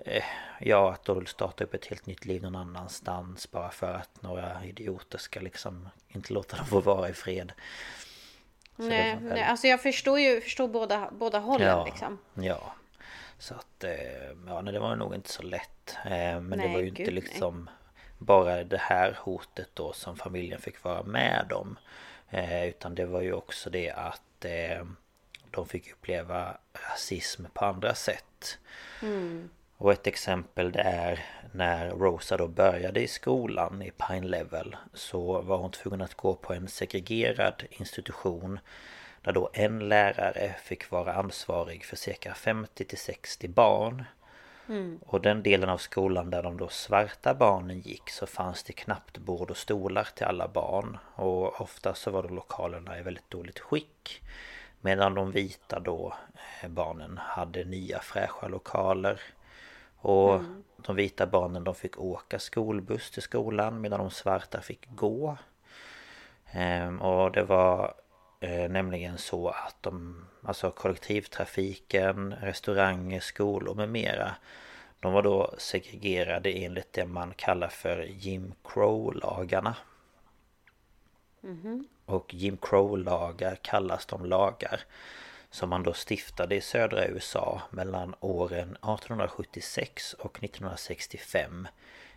Eh, 0.06 0.24
ja, 0.60 0.92
att 0.94 1.06
då 1.06 1.26
starta 1.26 1.64
upp 1.64 1.74
ett 1.74 1.86
helt 1.86 2.06
nytt 2.06 2.26
liv 2.26 2.42
någon 2.42 2.56
annanstans 2.56 3.52
bara 3.52 3.70
för 3.70 3.94
att 3.94 4.22
några 4.22 4.66
idioter 4.66 5.18
ska 5.18 5.40
liksom 5.40 5.90
inte 6.08 6.34
låta 6.34 6.58
dem 6.58 6.66
få 6.66 6.82
vara 6.82 7.10
i 7.10 7.14
fred. 7.14 7.52
Det 8.76 8.88
Nej, 8.88 9.16
väl- 9.16 9.24
nej, 9.24 9.44
alltså 9.44 9.68
jag 9.68 9.82
förstår 9.82 10.20
ju 10.20 10.42
förstår 10.42 10.68
båda, 10.68 11.10
båda 11.12 11.40
hållen 11.40 11.68
Ja, 11.68 11.86
liksom. 11.86 12.18
ja. 12.34 12.74
Så 13.38 13.54
att, 13.54 13.84
eh, 13.84 14.30
ja 14.48 14.62
nej, 14.62 14.74
det 14.74 14.80
var 14.80 14.96
nog 14.96 15.16
inte 15.16 15.30
så 15.30 15.44
lätt. 15.44 15.96
Eh, 16.06 16.10
Men 16.12 16.50
det 16.50 16.56
Nej, 16.58 16.74
var 16.74 16.80
ju 16.80 16.88
inte 16.88 17.04
gud, 17.04 17.14
nej. 17.14 17.22
liksom 17.24 17.70
bara 18.18 18.64
det 18.64 18.78
här 18.78 19.18
hotet 19.20 19.70
då 19.74 19.94
som 19.94 20.18
familjen 20.18 20.62
fick 20.62 20.84
vara 20.84 21.04
med 21.04 21.52
om. 21.54 21.78
Eh, 22.30 22.66
Utan 22.68 22.96
det 22.96 23.06
var 23.06 23.22
ju 23.22 23.34
också 23.34 23.70
det 23.70 23.90
att 23.92 24.46
de 25.52 25.68
fick 25.68 25.92
uppleva 25.92 26.58
rasism 26.92 27.46
på 27.54 27.66
andra 27.66 27.96
sätt. 27.96 28.58
Och 29.82 29.92
ett 29.92 30.08
exempel 30.08 30.72
det 30.72 30.82
är 30.82 31.26
när 31.52 31.90
Rosa 31.90 32.38
då 32.38 32.48
började 32.48 33.02
i 33.02 33.08
skolan 33.08 33.82
i 33.82 33.92
Pine 33.92 34.28
Level 34.28 34.76
så 34.94 35.42
var 35.42 35.58
hon 35.58 35.72
tvungen 35.72 36.02
att 36.02 36.16
gå 36.16 36.36
på 36.36 36.54
en 36.54 36.68
segregerad 36.68 37.64
institution 37.70 38.60
där 39.22 39.32
då 39.32 39.50
en 39.54 39.90
lärare 39.90 40.56
fick 40.64 40.92
vara 40.92 41.14
ansvarig 41.14 41.86
för 41.86 41.96
cirka 41.96 42.34
50 42.34 42.86
till 42.86 42.98
60 42.98 43.48
barn. 43.48 44.04
Och 45.06 45.22
den 45.22 45.44
delen 45.44 45.70
av 45.70 45.78
skolan 45.78 46.30
där 46.30 46.44
de 46.44 46.58
då 46.58 46.68
svarta 46.68 47.34
barnen 47.34 47.80
gick 47.80 48.10
så 48.10 48.28
fanns 48.28 48.64
det 48.64 48.74
knappt 48.74 49.18
bord 49.18 49.52
och 49.52 49.58
stolar 49.58 50.08
till 50.16 50.26
alla 50.26 50.48
barn. 50.48 50.98
Och 51.16 51.62
ofta 51.62 51.94
så 51.94 52.12
var 52.12 52.24
då 52.24 52.30
lokalerna 52.30 53.00
i 53.00 53.02
väldigt 53.02 53.30
dåligt 53.30 53.60
skick. 53.60 54.24
Medan 54.82 55.14
de 55.14 55.32
vita 55.32 55.80
då 55.80 56.14
eh, 56.64 56.70
barnen 56.70 57.18
hade 57.18 57.64
nya 57.64 58.00
fräscha 58.00 58.48
lokaler. 58.48 59.22
Och 60.02 60.42
de 60.78 60.96
vita 60.96 61.28
barnen 61.28 61.64
de 61.64 61.76
fick 61.76 62.00
åka 62.00 62.40
skolbuss 62.40 63.12
till 63.12 63.22
skolan 63.22 63.82
medan 63.82 64.00
de 64.00 64.12
svarta 64.12 64.62
fick 64.62 64.88
gå. 64.96 65.38
Ehm, 66.52 67.02
och 67.02 67.32
det 67.32 67.44
var 67.44 67.94
eh, 68.40 68.70
nämligen 68.70 69.18
så 69.18 69.48
att 69.48 69.76
de, 69.82 70.26
alltså 70.44 70.72
kollektivtrafiken, 70.72 72.34
restauranger, 72.42 73.20
skolor 73.20 73.76
med 73.76 73.90
mera 73.90 74.36
de 75.02 75.14
var 75.14 75.22
då 75.22 75.54
segregerade 75.58 76.52
enligt 76.52 76.94
det 76.94 77.06
man 77.06 77.34
kallar 77.34 77.68
för 77.68 78.04
Jim 78.04 78.54
Crow-lagarna. 78.64 79.76
Och 82.06 82.34
Jim 82.34 82.58
Crow-lagar 82.58 83.56
kallas 83.62 84.06
de 84.06 84.26
lagar 84.26 84.82
som 85.52 85.70
man 85.70 85.84
då 85.84 85.94
stiftade 85.94 86.56
i 86.56 86.62
södra 86.62 87.08
USA 87.08 87.62
mellan 87.70 88.16
åren 88.20 88.70
1876 88.70 90.14
och 90.14 90.44
1965 90.44 91.68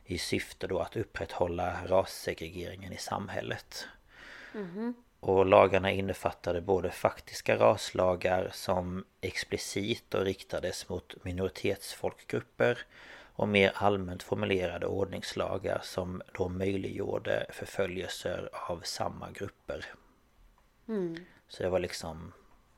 i 0.05 0.19
syfte 0.19 0.67
då 0.67 0.79
att 0.79 0.97
upprätthålla 0.97 1.77
rassegregeringen 1.87 2.93
i 2.93 2.97
samhället. 2.97 3.87
Och 5.21 5.47
lagarna 5.47 5.91
innefattade 5.91 6.61
både 6.61 6.91
faktiska 6.91 7.57
raslagar 7.57 8.51
som 8.53 9.05
explicit 9.21 10.15
och 10.15 10.25
riktades 10.25 10.89
mot 10.89 11.25
minoritetsfolkgrupper 11.25 12.79
och 13.37 13.49
mer 13.49 13.73
allmänt 13.75 14.23
formulerade 14.23 14.87
ordningslagar 14.87 15.81
som 15.83 16.23
då 16.35 16.49
möjliggjorde 16.49 17.47
förföljelser 17.53 18.49
av 18.53 18.81
samma 18.85 19.31
grupper. 19.31 19.87
Så 21.49 21.63
det 21.63 21.69
var 21.69 21.79
liksom 21.79 22.33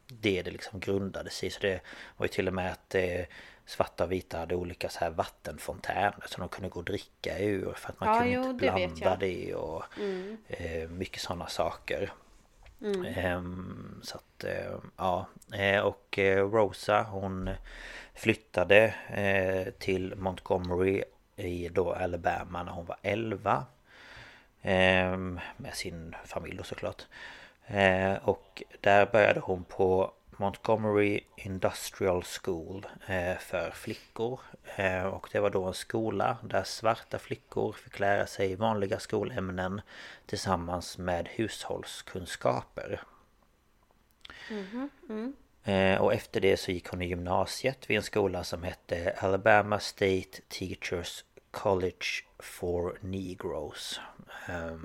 det 0.08 0.42
det 0.42 0.50
liksom 0.50 0.80
grundades 0.80 1.44
i. 1.44 1.50
Så 1.50 1.60
det 1.60 1.80
var 2.16 2.24
ju 2.24 2.28
till 2.28 2.48
och 2.48 2.54
med 2.54 2.72
att 2.72 2.94
eh, 2.94 3.24
svarta 3.66 4.04
och 4.04 4.12
vita 4.12 4.38
hade 4.38 4.54
olika 4.54 4.88
så 4.88 4.98
här 5.00 5.10
vattenfontäner 5.10 6.24
som 6.26 6.40
de 6.40 6.48
kunde 6.48 6.68
gå 6.68 6.78
och 6.78 6.84
dricka 6.84 7.38
ur 7.38 7.72
för 7.76 7.88
att 7.88 8.00
man 8.00 8.08
Ja, 8.08 8.18
kunde 8.18 8.34
jo, 8.34 8.50
inte 8.50 8.66
det 8.66 8.72
blanda 8.72 9.10
jag. 9.10 9.18
det 9.18 9.54
och 9.54 9.84
eh, 10.48 10.88
mycket 10.88 11.20
sådana 11.22 11.46
saker. 11.46 12.12
Ehm, 13.16 14.00
så 14.04 14.16
att 14.16 14.44
eh, 14.44 14.74
ja 14.96 15.26
Eh, 15.54 15.80
och 15.80 16.18
eh, 16.18 16.50
Rosa 16.50 17.02
hon 17.02 17.50
flyttade 18.14 18.94
eh, 19.08 19.72
till 19.78 20.14
Montgomery 20.16 21.02
i 21.36 21.68
då 21.68 21.92
Alabama 21.92 22.62
när 22.62 22.72
hon 22.72 22.86
var 22.86 22.96
11 23.02 23.64
Ehm, 24.62 25.40
Med 25.56 25.74
sin 25.74 26.14
familj 26.24 26.56
då 26.56 26.64
såklart 26.64 27.02
Eh, 27.02 27.06
Och 28.22 28.62
där 28.80 29.06
började 29.06 29.40
hon 29.40 29.64
på 29.64 30.12
Montgomery 30.36 31.20
Industrial 31.36 32.22
School 32.22 32.86
eh, 33.06 33.36
för 33.38 33.70
flickor. 33.70 34.40
Eh, 34.76 35.04
Och 35.06 35.28
det 35.32 35.40
var 35.40 35.50
då 35.50 35.64
en 35.64 35.74
skola 35.74 36.36
där 36.42 36.64
svarta 36.64 37.18
flickor 37.18 37.72
fick 37.72 37.98
lära 37.98 38.26
sig 38.26 38.56
vanliga 38.56 38.98
skolämnen 38.98 39.80
Tillsammans 40.26 40.98
med 40.98 41.28
hushållskunskaper. 41.28 43.02
Eh, 45.64 46.00
Och 46.00 46.14
efter 46.14 46.40
det 46.40 46.56
så 46.56 46.70
gick 46.70 46.88
hon 46.88 47.02
i 47.02 47.06
gymnasiet 47.06 47.90
vid 47.90 47.96
en 47.96 48.02
skola 48.02 48.44
som 48.44 48.62
hette 48.62 49.16
Alabama 49.18 49.78
State 49.80 50.40
Teachers 50.48 51.24
College 51.50 52.06
for 52.38 52.98
Negroes. 53.00 54.00
Ehm, 54.48 54.80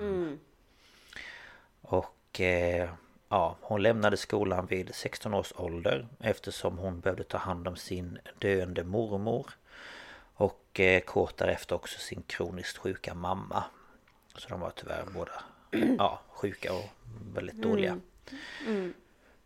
Och 1.82 2.14
eh, 2.40 2.90
ja, 3.28 3.56
hon 3.60 3.82
lämnade 3.82 4.16
skolan 4.16 4.66
vid 4.66 4.94
16 4.94 5.34
års 5.34 5.52
ålder 5.56 6.06
eftersom 6.20 6.78
hon 6.78 7.00
behövde 7.00 7.24
ta 7.24 7.38
hand 7.38 7.68
om 7.68 7.76
sin 7.76 8.18
döende 8.38 8.84
mormor. 8.84 9.46
Och 10.34 10.80
eh, 10.80 11.00
kort 11.00 11.36
därefter 11.36 11.74
också 11.74 11.98
sin 11.98 12.22
kroniskt 12.22 12.78
sjuka 12.78 13.14
mamma. 13.14 13.64
Så 14.34 14.48
de 14.48 14.60
var 14.60 14.70
tyvärr 14.70 15.04
båda 15.14 15.32
ja, 15.98 16.20
sjuka 16.28 16.72
och 16.72 16.90
väldigt 17.34 17.62
dåliga. 17.62 18.00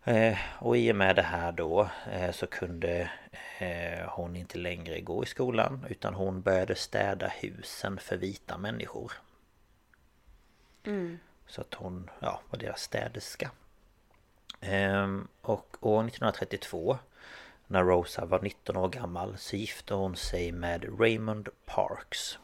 Eh, 0.04 0.38
och 0.58 0.76
i 0.76 0.92
och 0.92 0.96
med 0.96 1.16
det 1.16 1.22
här 1.22 1.52
då 1.52 1.88
eh, 2.12 2.30
så 2.32 2.46
kunde 2.46 3.10
eh, 3.58 4.08
hon 4.08 4.36
inte 4.36 4.58
längre 4.58 5.00
gå 5.00 5.22
i 5.22 5.26
skolan 5.26 5.86
utan 5.88 6.14
hon 6.14 6.40
började 6.42 6.74
städa 6.74 7.28
husen 7.28 7.98
för 7.98 8.16
vita 8.16 8.58
människor. 8.58 9.12
Så 11.46 11.60
att 11.60 11.74
hon 11.74 12.10
ja, 12.20 12.40
var 12.50 12.58
deras 12.58 12.80
städerska. 12.80 13.50
Ehm, 14.60 15.28
och 15.42 15.76
år 15.80 16.00
1932 16.00 16.98
när 17.66 17.84
Rosa 17.84 18.24
var 18.24 18.40
19 18.40 18.76
år 18.76 18.88
gammal 18.88 19.38
så 19.38 19.56
gifte 19.56 19.94
hon 19.94 20.16
sig 20.16 20.52
med 20.52 21.00
Raymond 21.00 21.48
Parks. 21.66 22.38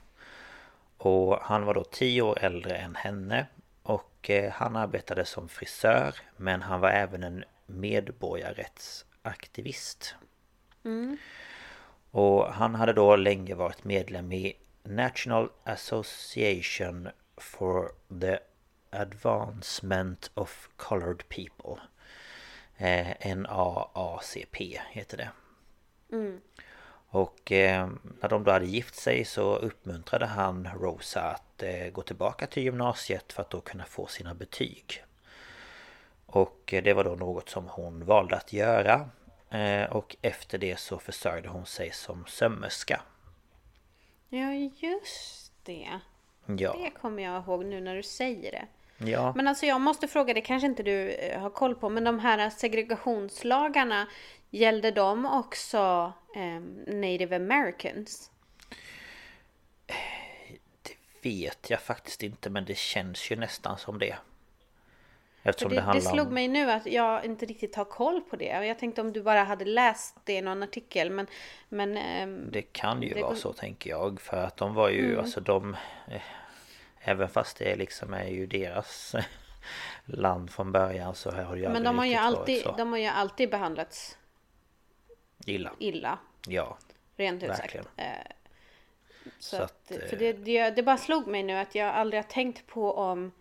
Och 0.97 1.39
han 1.43 1.65
var 1.65 1.75
då 1.75 1.85
10 1.85 2.23
år 2.23 2.39
äldre 2.41 2.77
än 2.77 2.95
henne 2.95 3.47
och 3.83 4.31
eh, 4.31 4.53
han 4.53 4.77
arbetade 4.77 5.25
som 5.25 5.49
frisör 5.49 6.15
men 6.37 6.63
han 6.63 6.81
var 6.81 6.91
även 6.91 7.23
en 7.23 7.45
medborgarrättsaktivist. 7.67 10.15
Och 12.11 12.55
han 12.55 12.75
hade 12.75 12.93
då 12.93 13.17
länge 13.17 13.55
varit 13.55 13.85
medlem 13.85 14.33
i 14.33 14.57
National 14.83 15.51
Association 15.65 17.09
for 17.37 17.93
the 18.21 18.39
Advancement 18.93 20.31
of 20.35 20.69
Colored 20.77 21.29
People. 21.29 21.83
Eh, 22.77 23.37
NAACP 23.37 24.81
heter 24.91 25.17
det. 25.17 25.31
Och 27.09 27.53
eh, 27.53 27.91
när 28.21 28.29
de 28.29 28.45
då 28.45 28.51
hade 28.51 28.67
gift 28.67 28.95
sig 28.95 29.25
så 29.25 29.57
uppmuntrade 29.57 30.27
han 30.27 30.69
Rosa 30.81 31.21
att 31.21 31.63
eh, 31.63 31.89
gå 31.93 32.03
tillbaka 32.03 32.47
till 32.47 32.63
gymnasiet 32.63 33.33
för 33.33 33.43
att 33.43 33.51
då 33.51 33.61
kunna 33.61 33.85
få 33.85 34.07
sina 34.07 34.35
betyg. 34.35 35.05
Och 36.27 36.75
eh, 36.75 36.83
det 36.83 36.93
var 36.93 37.05
då 37.05 37.15
något 37.15 37.49
som 37.49 37.69
hon 37.69 38.05
valde 38.05 38.37
att 38.37 38.53
göra. 38.53 39.11
Eh, 39.51 39.93
och 39.93 40.17
efter 40.23 40.59
det 40.59 40.79
så 40.79 40.99
försörjde 40.99 41.49
hon 41.49 41.67
sig 41.67 41.91
som 41.93 42.27
sömmerska. 42.27 43.03
Ja, 44.29 44.53
just 44.53 45.53
det. 45.63 46.01
Ja, 46.47 46.77
Det 46.83 46.91
kommer 46.91 47.23
jag 47.23 47.43
ihåg 47.43 47.65
nu 47.65 47.81
när 47.81 47.97
du 47.97 48.03
säger 48.03 48.53
det. 48.53 48.67
Ja. 49.09 49.33
Men 49.37 49.49
alltså 49.49 49.67
jag 49.67 49.81
måste 49.81 50.09
fråga, 50.09 50.35
det 50.35 50.41
kanske 50.41 50.67
inte 50.67 50.83
du 50.83 51.11
eh, 51.11 51.41
har 51.41 51.51
koll 51.51 51.75
på, 51.75 51.89
men 51.89 52.05
de 52.05 52.19
här 52.19 52.51
segregationslagarna, 52.51 54.07
gällde 54.51 54.91
de 54.91 55.27
också 55.27 56.13
ehm, 56.37 56.85
native 56.87 57.37
americans? 57.37 58.31
Det 60.83 61.29
vet 61.29 61.71
jag 61.71 61.81
faktiskt 61.81 62.23
inte 62.23 62.51
men 62.51 62.65
det 62.65 62.77
känns 62.79 63.31
ju 63.31 63.37
nästan 63.37 63.79
som 63.79 63.99
det. 63.99 64.17
Eftersom 65.43 65.69
det, 65.71 65.75
det, 65.77 65.81
det, 65.81 65.85
handlar 65.85 66.13
slog 66.13 66.27
om... 66.27 66.35
mig 66.35 66.49
nu 66.49 66.71
att 66.71 66.87
jag 66.87 67.25
inte 67.25 67.47
riktigt 67.47 67.77
har 67.77 67.85
koll 67.85 68.21
på 68.21 68.37
det. 68.37 68.67
Jag 68.67 68.79
tänkte 68.79 69.01
om 69.01 69.13
du 69.13 69.23
bara 69.23 69.45
hade 69.45 69.65
läst 69.65 70.17
det 70.25 70.33
i 70.33 70.41
någon 70.43 70.63
artikel, 70.63 71.11
men... 71.11 71.27
men 71.69 71.97
ehm, 71.97 72.49
Det 72.53 72.63
kan 72.63 73.03
ju 73.03 73.15
det 73.15 73.21
vara 73.21 73.31
går- 73.31 73.39
så 73.39 73.53
tänker 73.53 73.91
jag 73.91 74.21
för 74.21 74.37
att 74.37 74.57
de 74.57 74.75
var 74.75 74.89
ju 74.91 75.05
Mm. 75.07 75.19
alltså 75.21 75.41
de 75.41 75.77
eh, 76.09 76.21
Även 77.05 77.29
fast 77.29 77.57
det 77.59 77.77
liksom 77.77 78.15
är 78.15 78.29
ju 78.29 78.47
deras 78.47 79.15
land 80.05 80.51
från 80.51 80.73
början 80.73 81.15
så 81.15 81.31
har 81.31 81.57
det 81.57 81.63
ju 81.63 81.69
men 81.69 81.85
de 81.85 81.99
har, 81.99 82.07
ju 82.07 82.15
alltid, 82.15 82.63
så 82.63 82.73
de 82.73 82.93
har 82.93 82.99
ju 82.99 83.07
alltid 83.07 83.51
behandlats 83.51 84.19
illa. 85.47 85.73
illa, 85.79 86.19
Ja, 86.47 86.79
rent 87.17 87.43
ut 87.43 87.49
sagt. 87.49 87.61
Verkligen. 87.63 87.87
Eh, 87.97 88.07
Så, 89.39 89.57
Så 89.57 89.63
att, 89.63 89.93
att, 89.93 90.11
för 90.11 90.17
det, 90.17 90.33
det, 90.33 90.71
det 90.71 90.83
bara 90.83 90.97
slog 90.97 91.27
mig 91.27 91.43
nu 91.43 91.53
att 91.57 91.75
jag 91.75 91.89
aldrig 91.89 92.23
har 92.23 92.29
tänkt 92.29 92.67
på 92.67 92.93
om 92.93 93.33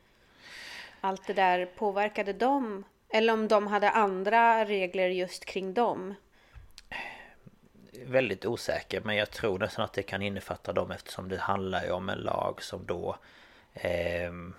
allt 1.01 1.27
det 1.27 1.33
där 1.33 1.65
påverkade 1.65 2.33
dem. 2.33 2.83
Eller 3.09 3.33
om 3.33 3.47
de 3.47 3.67
hade 3.67 3.89
andra 3.89 4.65
regler 4.65 5.07
just 5.07 5.45
kring 5.45 5.73
dem. 5.73 6.15
väldigt 8.05 8.45
osäker 8.45 9.01
men 9.01 9.15
jag 9.15 9.31
tror 9.31 9.59
nästan 9.59 9.85
att 9.85 9.93
det 9.93 10.03
kan 10.03 10.21
innefatta 10.21 10.73
dem 10.73 10.91
eftersom 10.91 11.29
det 11.29 11.37
handlar 11.37 11.83
ju 11.83 11.91
om 11.91 12.09
en 12.09 12.19
lag 12.19 12.63
som 12.63 12.85
då 12.85 13.17
ehm, 13.73 14.53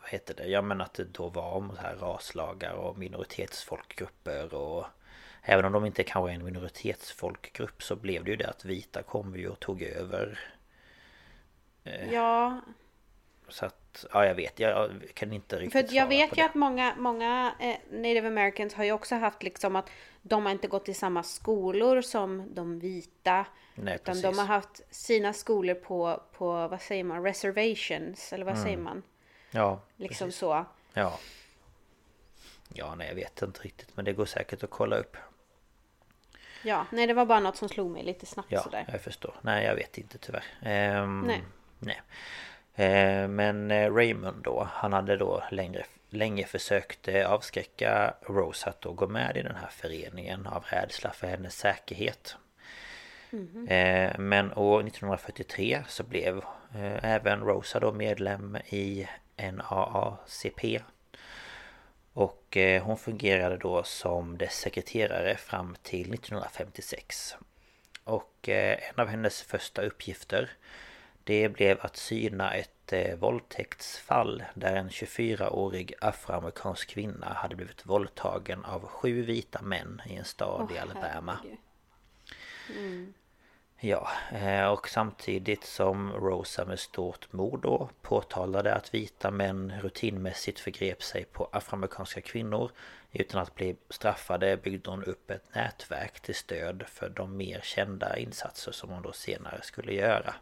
Vad 0.00 0.10
heter 0.10 0.34
det? 0.34 0.46
Ja 0.46 0.62
men 0.62 0.80
att 0.80 0.94
det 0.94 1.04
då 1.04 1.28
var 1.28 1.50
om 1.52 1.70
så 1.76 1.82
här 1.82 1.96
raslagar 1.96 2.72
och 2.72 2.98
minoritetsfolkgrupper 2.98 4.54
och 4.54 4.86
Även 5.46 5.64
om 5.64 5.72
de 5.72 5.86
inte 5.86 6.02
kanske 6.04 6.30
är 6.30 6.34
en 6.34 6.44
minoritetsfolkgrupp 6.44 7.82
så 7.82 7.96
blev 7.96 8.24
det 8.24 8.30
ju 8.30 8.36
det 8.36 8.48
att 8.50 8.64
vita 8.64 9.02
kom 9.02 9.36
ju 9.36 9.48
och 9.48 9.60
tog 9.60 9.82
över 9.82 10.38
Eh. 11.84 12.12
Ja, 12.12 12.60
Så 13.48 13.66
att, 13.66 13.76
ja 14.12 14.26
jag 14.26 14.34
vet, 14.34 14.60
jag 14.60 14.90
kan 15.14 15.32
inte 15.32 15.56
för 15.56 15.62
riktigt 15.62 15.84
att 15.84 15.92
jag 15.92 16.06
vet 16.06 16.38
ju 16.38 16.42
att 16.42 16.54
många, 16.54 16.94
många 16.98 17.54
eh, 17.60 17.76
native 17.90 18.26
americans 18.28 18.74
har 18.74 18.84
ju 18.84 18.92
också 18.92 19.14
haft 19.14 19.42
liksom 19.42 19.76
att 19.76 19.90
de 20.22 20.44
har 20.44 20.52
inte 20.52 20.68
gått 20.68 20.88
i 20.88 20.94
samma 20.94 21.22
skolor 21.22 22.02
som 22.02 22.54
de 22.54 22.78
vita. 22.78 23.46
Nej 23.74 23.94
Utan 23.94 24.04
precis. 24.04 24.22
de 24.22 24.38
har 24.38 24.46
haft 24.46 24.80
sina 24.94 25.32
skolor 25.32 25.74
på, 25.74 26.22
på 26.32 26.68
vad 26.68 26.82
säger 26.82 27.04
man, 27.04 27.22
reservations, 27.24 28.32
eller 28.32 28.44
vad 28.44 28.58
säger 28.58 28.76
man? 28.76 29.02
Ja, 29.50 29.80
Liksom 29.96 30.24
Mm. 30.24 30.28
precis. 30.30 30.38
så. 30.38 30.64
Ja. 30.94 31.18
Ja, 32.68 32.94
nej 32.94 33.08
jag 33.08 33.14
vet 33.14 33.42
inte 33.42 33.60
riktigt 33.60 33.96
men 33.96 34.04
det 34.04 34.12
går 34.12 34.24
säkert 34.26 34.62
att 34.64 34.70
kolla 34.70 34.96
upp. 34.96 35.16
Ja, 36.62 36.86
nej 36.92 37.06
det 37.06 37.14
var 37.14 37.26
bara 37.26 37.40
något 37.40 37.56
som 37.56 37.68
slog 37.68 37.90
mig 37.90 38.02
lite 38.02 38.26
snabbt 38.26 38.52
Ja, 38.52 38.62
sådär. 38.62 38.84
jag 38.92 39.00
förstår. 39.00 39.34
Nej, 39.42 39.64
jag 39.64 39.74
vet 39.74 39.98
inte 39.98 40.18
tyvärr. 40.18 40.44
Ehm, 40.62 41.20
Nej. 41.20 41.42
nej. 41.78 42.00
Eh, 42.76 43.28
men 43.28 43.70
eh, 43.70 43.94
Raymond 43.94 44.42
då, 44.44 44.68
han 44.72 44.92
hade 44.92 45.16
då 45.16 45.42
längre, 45.50 45.84
länge 46.10 46.46
försökt 46.46 47.08
eh, 47.08 47.30
avskräcka 47.30 48.14
Rose 48.22 48.70
att 48.70 48.80
då 48.80 48.92
gå 48.92 49.08
med 49.08 49.36
i 49.36 49.42
den 49.42 49.56
här 49.56 49.68
föreningen 49.70 50.46
av 50.46 50.64
rädsla 50.66 51.10
för 51.10 51.26
hennes 51.26 51.56
säkerhet. 51.56 52.36
Eh, 53.68 54.18
Men 54.18 54.52
år 54.52 54.80
1943 54.80 55.82
så 55.88 56.02
blev 56.02 56.44
även 57.02 57.40
Rosa 57.40 57.80
då 57.80 57.92
medlem 57.92 58.56
i 58.56 59.08
NAACP. 59.36 60.80
Och 62.12 62.56
hon 62.82 62.96
fungerade 62.96 63.56
då 63.56 63.82
som 63.82 64.38
dess 64.38 64.54
sekreterare 64.54 65.36
fram 65.36 65.76
till 65.82 66.14
1956. 66.14 67.36
Och 68.04 68.48
en 68.48 69.00
av 69.00 69.08
hennes 69.08 69.42
första 69.42 69.82
uppgifter 69.82 70.50
Det 71.24 71.48
blev 71.48 71.78
att 71.80 71.96
syna 71.96 72.54
ett 72.54 72.92
eh, 72.92 73.16
våldtäktsfall 73.16 74.42
där 74.54 74.76
en 74.76 74.88
24-årig 74.88 75.94
afroamerikansk 76.00 76.88
kvinna 76.90 77.26
hade 77.26 77.56
blivit 77.56 77.86
våldtagen 77.86 78.64
av 78.64 78.86
sju 78.86 79.22
vita 79.22 79.62
män 79.62 80.02
i 80.06 80.14
en 80.14 80.24
stad 80.24 80.72
i 80.74 80.78
Alabama. 80.78 81.38
herregud. 81.42 81.58
Ja, 83.80 84.08
eh, 84.32 84.66
och 84.66 84.88
samtidigt 84.88 85.64
som 85.64 86.12
Rosa 86.12 86.64
med 86.64 86.78
stort 86.78 87.32
mod 87.32 87.60
då 87.60 87.90
påtalade 88.02 88.74
att 88.74 88.94
vita 88.94 89.30
män 89.30 89.72
rutinmässigt 89.82 90.60
förgrep 90.60 91.02
sig 91.02 91.24
på 91.24 91.48
afroamerikanska 91.52 92.20
kvinnor 92.20 92.70
utan 93.12 93.40
att 93.40 93.54
bli 93.54 93.76
straffade 93.90 94.56
byggde 94.56 94.90
hon 94.90 95.04
upp 95.04 95.30
ett 95.30 95.54
nätverk 95.54 96.20
till 96.20 96.34
stöd 96.34 96.84
för 96.86 97.08
de 97.08 97.36
mer 97.36 97.60
kända 97.62 98.18
insatser 98.18 98.72
som 98.72 98.90
hon 98.90 99.02
då 99.02 99.12
senare 99.12 99.62
skulle 99.62 99.92
göra. 99.92 100.34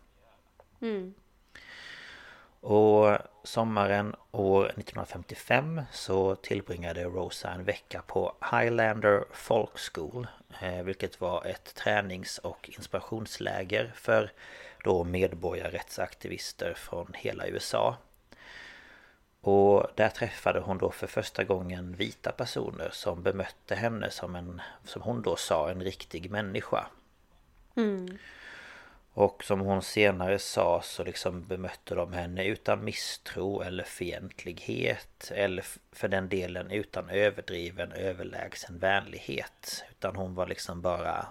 Och 2.61 3.19
sommaren 3.43 4.15
år 4.31 4.65
1955 4.65 5.83
så 5.93 6.35
tillbringade 6.35 7.05
Rosa 7.05 7.51
en 7.51 7.65
vecka 7.65 8.03
på 8.07 8.35
Highlander 8.51 9.25
Folk 9.33 9.79
School 9.93 10.27
eh, 10.61 10.83
Vilket 10.83 11.21
var 11.21 11.45
ett 11.47 11.75
tränings 11.75 12.39
och 12.39 12.71
inspirationsläger 12.77 13.93
för 13.95 14.33
då 14.85 15.05
medborgarrättsaktivister 15.05 16.75
från 16.75 17.13
hela 17.15 17.47
USA. 17.47 17.97
Och 19.41 19.87
där 19.95 20.09
träffade 20.09 20.61
hon 20.61 20.79
då 20.79 20.91
för 20.91 21.07
första 21.07 21.45
gången 21.45 21.97
vita 21.97 22.33
personer 22.33 22.91
som 22.93 23.23
bemötte 23.23 23.75
henne 23.75 24.11
som 24.11 24.37
en, 24.37 24.63
som 24.85 25.03
hon 25.03 25.23
då 25.23 25.37
sa, 25.37 25.71
en 25.71 25.83
riktig 25.83 26.31
människa. 26.31 26.87
Och 29.15 29.45
som 29.45 29.61
hon 29.61 29.83
senare 29.83 30.39
sa 30.39 30.83
så 30.83 31.05
liksom 31.05 31.45
bemötte 31.47 31.95
de 31.95 32.13
henne 32.13 32.45
utan 32.45 32.85
misstro 32.85 33.61
eller 33.63 33.85
fientlighet 33.85 35.31
Eller 35.35 35.65
för 35.93 36.09
den 36.09 36.29
delen 36.29 36.71
utan 36.71 37.11
överdriven 37.11 37.93
överlägsen 37.93 38.79
vänlighet 38.79 39.85
Utan 39.91 40.17
hon 40.17 40.35
var 40.35 40.47
liksom 40.47 40.83
bara 40.83 41.27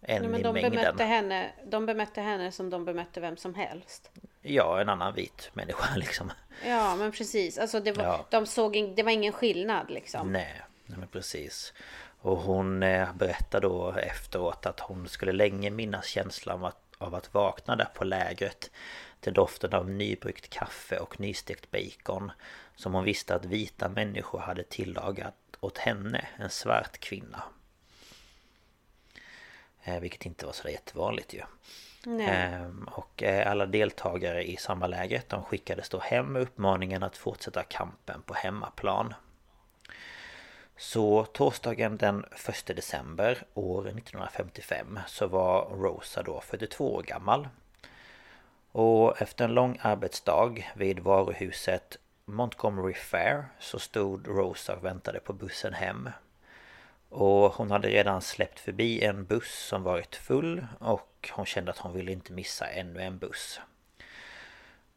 en 0.00 0.22
Nej, 0.22 0.30
men 0.30 0.40
i 0.40 0.42
de 0.42 0.52
mängden 0.52 0.70
bemötte, 0.70 1.04
henne, 1.04 1.50
de 1.66 1.86
bemötte 1.86 2.20
henne 2.20 2.52
som 2.52 2.70
de 2.70 2.84
bemötte 2.84 3.20
vem 3.20 3.36
som 3.36 3.54
helst. 3.54 4.10
Ja, 4.42 4.80
en 4.80 4.88
annan 4.88 5.14
vit 5.14 5.50
människa 5.52 5.84
liksom 5.96 6.32
Ja, 6.66 6.96
men 6.96 7.12
precis. 7.12 7.58
Alltså 7.58 7.80
det 7.80 7.92
var, 7.92 8.04
Ja. 8.04 8.26
de 8.30 8.46
såg 8.46 8.92
det 8.96 9.02
var 9.02 9.10
ingen 9.10 9.32
skillnad 9.32 9.90
liksom. 9.90 10.32
Nej, 10.32 10.62
men 10.86 11.08
precis 11.08 11.72
Och 12.20 12.38
hon 12.38 12.82
eh, 12.82 13.12
berättade 13.14 13.66
då 13.68 13.92
efteråt 13.92 14.66
att 14.66 14.80
hon 14.80 15.08
skulle 15.08 15.32
länge 15.32 15.70
minnas 15.70 16.06
känslan 16.06 16.58
av 16.58 16.64
att, 16.64 16.87
av 16.98 17.14
att 17.14 17.34
vakna 17.34 17.76
där 17.76 17.88
på 17.94 18.04
lägret 18.04 18.70
Till 19.20 19.32
doften 19.32 19.74
av 19.74 19.90
nybryggt 19.90 20.50
kaffe 20.50 20.98
och 20.98 21.20
nystekt 21.20 21.70
bacon 21.70 22.32
Som 22.76 22.94
hon 22.94 23.04
visste 23.04 23.34
att 23.34 23.44
vita 23.44 23.88
människor 23.88 24.38
hade 24.38 24.62
tillagat 24.62 25.34
åt 25.60 25.78
henne, 25.78 26.28
en 26.36 26.50
svart 26.50 26.98
kvinna. 26.98 27.42
Eh, 29.82 30.00
Vilket 30.00 30.26
inte 30.26 30.46
var 30.46 30.52
så 30.52 30.68
jättevanligt 30.68 31.34
ju. 31.34 31.42
Ehm, 32.20 32.88
Och 32.92 33.22
eh, 33.22 33.50
alla 33.50 33.66
deltagare 33.66 34.44
i 34.50 34.56
samma 34.56 34.86
lägret 34.86 35.28
de 35.28 35.44
skickades 35.44 35.88
då 35.88 35.98
hem 35.98 36.26
med 36.26 36.42
uppmaningen 36.42 37.02
att 37.02 37.16
fortsätta 37.16 37.62
kampen 37.62 38.22
på 38.22 38.34
hemmaplan 38.34 39.14
så 40.78 41.24
torsdagen 41.24 41.96
den 41.96 42.24
1 42.48 42.66
december 42.66 43.42
år 43.54 43.80
1955 43.80 44.98
så 45.06 45.26
var 45.26 45.64
Rosa 45.64 46.22
då 46.22 46.40
42 46.40 46.94
år 46.94 47.02
gammal. 47.02 47.48
Och 48.72 49.22
efter 49.22 49.44
en 49.44 49.54
lång 49.54 49.78
arbetsdag 49.82 50.64
vid 50.74 50.98
varuhuset 50.98 51.98
Montgomery 52.24 52.94
Fair 52.94 53.44
så 53.58 53.78
stod 53.78 54.28
Rosa 54.28 54.76
och 54.76 54.84
väntade 54.84 55.20
på 55.20 55.32
bussen 55.32 55.74
hem. 55.74 56.10
Och 57.08 57.54
hon 57.54 57.70
hade 57.70 57.88
redan 57.88 58.22
släppt 58.22 58.60
förbi 58.60 59.04
en 59.04 59.24
buss 59.24 59.66
som 59.68 59.82
varit 59.82 60.16
full 60.16 60.66
och 60.78 61.30
hon 61.32 61.46
kände 61.46 61.70
att 61.70 61.78
hon 61.78 61.92
ville 61.92 62.12
inte 62.12 62.32
missa 62.32 62.66
ännu 62.66 63.02
en 63.02 63.18
buss. 63.18 63.60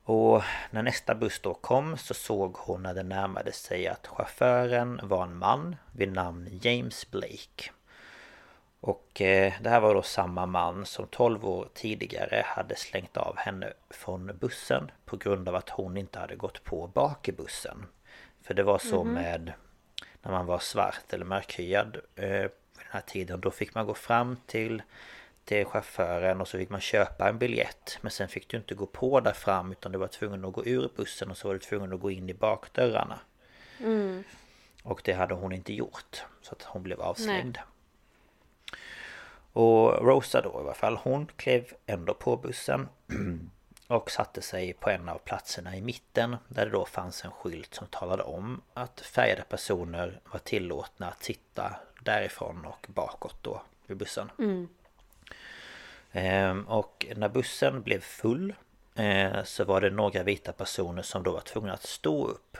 Och 0.03 0.43
när 0.71 0.83
nästa 0.83 1.15
buss 1.15 1.39
då 1.39 1.53
kom 1.53 1.97
så 1.97 2.13
såg 2.13 2.55
hon 2.57 2.83
när 2.83 2.93
den 2.93 3.09
närmade 3.09 3.51
sig 3.51 3.87
att 3.87 4.07
chauffören 4.07 4.99
var 5.03 5.23
en 5.23 5.37
man 5.37 5.75
vid 5.91 6.11
namn 6.11 6.59
James 6.61 7.11
Blake. 7.11 7.71
Och 8.79 9.21
eh, 9.21 9.53
det 9.61 9.69
här 9.69 9.79
var 9.79 9.93
då 9.93 10.01
samma 10.01 10.45
man 10.45 10.85
som 10.85 11.07
12 11.07 11.45
år 11.45 11.69
tidigare 11.73 12.43
hade 12.45 12.75
slängt 12.75 13.17
av 13.17 13.37
henne 13.37 13.73
från 13.89 14.31
bussen 14.39 14.91
på 15.05 15.17
grund 15.17 15.49
av 15.49 15.55
att 15.55 15.69
hon 15.69 15.97
inte 15.97 16.19
hade 16.19 16.35
gått 16.35 16.63
på 16.63 16.87
bak 16.87 17.29
i 17.29 17.31
bussen. 17.31 17.85
För 18.43 18.53
det 18.53 18.63
var 18.63 18.77
så 18.77 19.03
med 19.03 19.53
när 20.21 20.31
man 20.31 20.45
var 20.45 20.59
svart 20.59 21.13
eller 21.13 21.25
mörkhyad 21.25 21.97
eh, 22.15 22.47
på 22.47 22.79
den 22.79 22.87
här 22.89 23.01
tiden. 23.01 23.41
Då 23.41 23.51
fick 23.51 23.75
man 23.75 23.85
gå 23.85 23.93
fram 23.93 24.37
till, 24.45 24.81
till 25.45 25.65
chauffören 25.65 26.41
och 26.41 26.47
så 26.47 26.57
fick 26.57 26.69
man 26.69 26.81
köpa 26.81 27.29
en 27.29 27.37
biljett. 27.37 27.97
Men 28.01 28.11
sen 28.11 28.27
fick 28.27 28.47
du 28.47 28.57
inte 28.57 28.75
gå 28.75 28.85
på 28.85 29.19
där 29.19 29.33
fram 29.33 29.71
utan 29.71 29.91
du 29.91 29.97
var 29.97 30.07
tvungen 30.07 30.45
att 30.45 30.53
gå 30.53 30.65
ur 30.65 30.89
bussen 30.95 31.31
och 31.31 31.37
så 31.37 31.47
var 31.47 31.53
du 31.53 31.59
tvungen 31.59 31.93
att 31.93 31.99
gå 31.99 32.11
in 32.11 32.29
i 32.29 32.33
bakdörrarna. 32.33 33.19
Och 34.83 35.01
det 35.03 35.13
hade 35.13 35.33
hon 35.33 35.51
inte 35.51 35.73
gjort. 35.73 36.23
Så 36.41 36.51
att 36.51 36.63
hon 36.63 36.83
blev 36.83 37.01
avslängd. 37.01 37.57
Och 39.53 40.05
Rosa 40.05 40.41
då 40.41 40.49
i 40.49 40.63
alla 40.63 40.73
fall, 40.73 40.97
hon 40.97 41.27
klev 41.35 41.73
ändå 41.85 42.13
på 42.13 42.37
bussen 42.37 42.89
och 43.87 44.11
satte 44.11 44.41
sig 44.41 44.73
på 44.73 44.89
en 44.89 45.09
av 45.09 45.17
platserna 45.17 45.75
i 45.75 45.81
mitten 45.81 46.37
där 46.47 46.65
det 46.65 46.71
då 46.71 46.85
fanns 46.85 47.25
en 47.25 47.31
skylt 47.31 47.73
som 47.73 47.87
talade 47.87 48.23
om 48.23 48.61
att 48.73 49.01
färgade 49.01 49.43
personer 49.43 50.19
var 50.31 50.39
tillåtna 50.39 51.07
att 51.07 51.23
sitta 51.23 51.75
därifrån 52.01 52.65
och 52.65 52.87
bakåt 52.89 53.35
då 53.41 53.61
vid 53.87 53.97
bussen. 53.97 54.31
Ehm, 54.39 54.67
och 56.65 57.05
när 57.15 57.29
bussen 57.29 57.81
blev 57.81 57.99
full 57.99 58.53
eh, 58.95 59.43
så 59.43 59.63
var 59.63 59.81
det 59.81 59.89
några 59.89 60.23
vita 60.23 60.51
personer 60.51 61.01
som 61.01 61.23
då 61.23 61.31
var 61.31 61.41
tvungna 61.41 61.73
att 61.73 61.83
stå 61.83 62.27
upp. 62.27 62.57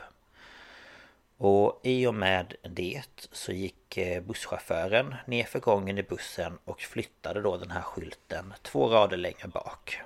Och 1.36 1.80
i 1.82 2.06
och 2.06 2.14
med 2.14 2.54
det 2.62 3.02
så 3.32 3.52
gick 3.52 3.96
eh, 3.96 4.22
busschauffören 4.22 5.14
ner 5.26 5.44
för 5.44 5.60
gången 5.60 5.98
i 5.98 6.02
bussen 6.02 6.58
och 6.64 6.80
flyttade 6.80 7.40
då 7.40 7.56
den 7.56 7.70
här 7.70 7.82
skylten 7.82 8.54
två 8.62 8.88
rader 8.88 9.16
längre 9.16 9.48
bak. 9.48 10.00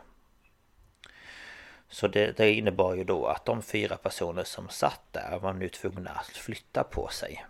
Så 1.89 2.09
det, 2.09 2.37
det 2.37 2.53
innebar 2.53 2.95
ju 2.95 3.05
då 3.05 3.27
att 3.27 3.45
de 3.45 3.63
fyra 3.63 3.97
personer 3.97 4.45
som 4.45 4.69
satt 4.69 5.03
där 5.13 5.39
var 5.39 5.53
nu 5.53 5.69
tvungna 5.69 6.11
att 6.11 6.27
flytta 6.27 6.85
på 6.85 7.09
sig. 7.09 7.47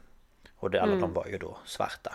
Och 0.56 0.70
det, 0.70 0.82
alla 0.82 0.92
de 1.00 1.12
var 1.12 1.26
ju 1.26 1.38
då 1.38 1.58
svarta. 1.64 2.14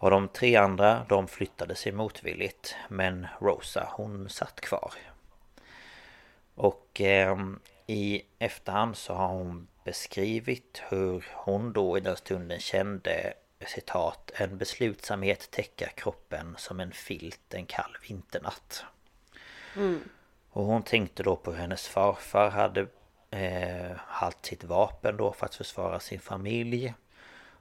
Och 0.00 0.10
de 0.10 0.28
tre 0.28 0.56
andra 0.56 1.06
de 1.08 1.28
flyttade 1.28 1.74
sig 1.74 1.92
motvilligt 1.92 2.74
men 2.88 3.26
Rosa 3.40 3.88
hon 3.92 4.28
satt 4.28 4.60
kvar. 4.60 4.92
Och 6.54 7.00
eh, 7.00 7.38
i 7.86 8.22
efterhand 8.38 8.96
så 8.96 9.14
har 9.14 9.28
hon 9.28 9.68
beskrivit 9.84 10.82
hur 10.88 11.26
hon 11.32 11.72
då 11.72 11.98
i 11.98 12.00
den 12.00 12.16
stunden 12.16 12.60
kände 12.60 13.34
citat 13.66 14.30
en 14.34 14.58
beslutsamhet 14.58 15.50
täcka 15.50 15.88
kroppen 15.88 16.54
som 16.58 16.80
en 16.80 16.92
filt 16.92 17.54
en 17.54 17.66
kall 17.66 17.96
vinternatt. 18.08 18.84
Och 20.50 20.64
hon 20.64 20.82
tänkte 20.82 21.22
då 21.22 21.36
på 21.36 21.52
hur 21.52 21.58
hennes 21.58 21.88
farfar 21.88 22.50
hade 22.50 22.86
eh, 23.30 23.96
haft 23.96 24.46
sitt 24.46 24.64
vapen 24.64 25.16
då 25.16 25.32
för 25.32 25.46
att 25.46 25.54
försvara 25.54 26.00
sin 26.00 26.20
familj. 26.20 26.94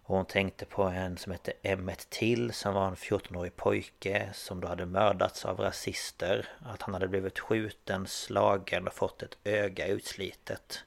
Och 0.09 0.15
hon 0.15 0.25
tänkte 0.25 0.65
på 0.65 0.83
en 0.83 1.17
som 1.17 1.31
hette 1.31 1.53
Emmet 1.61 2.09
Till 2.09 2.53
som 2.53 2.73
var 2.73 2.87
en 2.87 2.95
14-årig 2.95 3.55
pojke 3.55 4.29
som 4.33 4.61
då 4.61 4.67
hade 4.67 4.85
mördats 4.85 5.45
av 5.45 5.59
rasister. 5.59 6.47
Att 6.59 6.81
han 6.81 6.93
hade 6.93 7.07
blivit 7.07 7.39
skjuten, 7.39 8.07
slagen 8.07 8.87
och 8.87 8.93
fått 8.93 9.23
ett 9.23 9.37
öga 9.43 9.87
utslitet. 9.87 10.83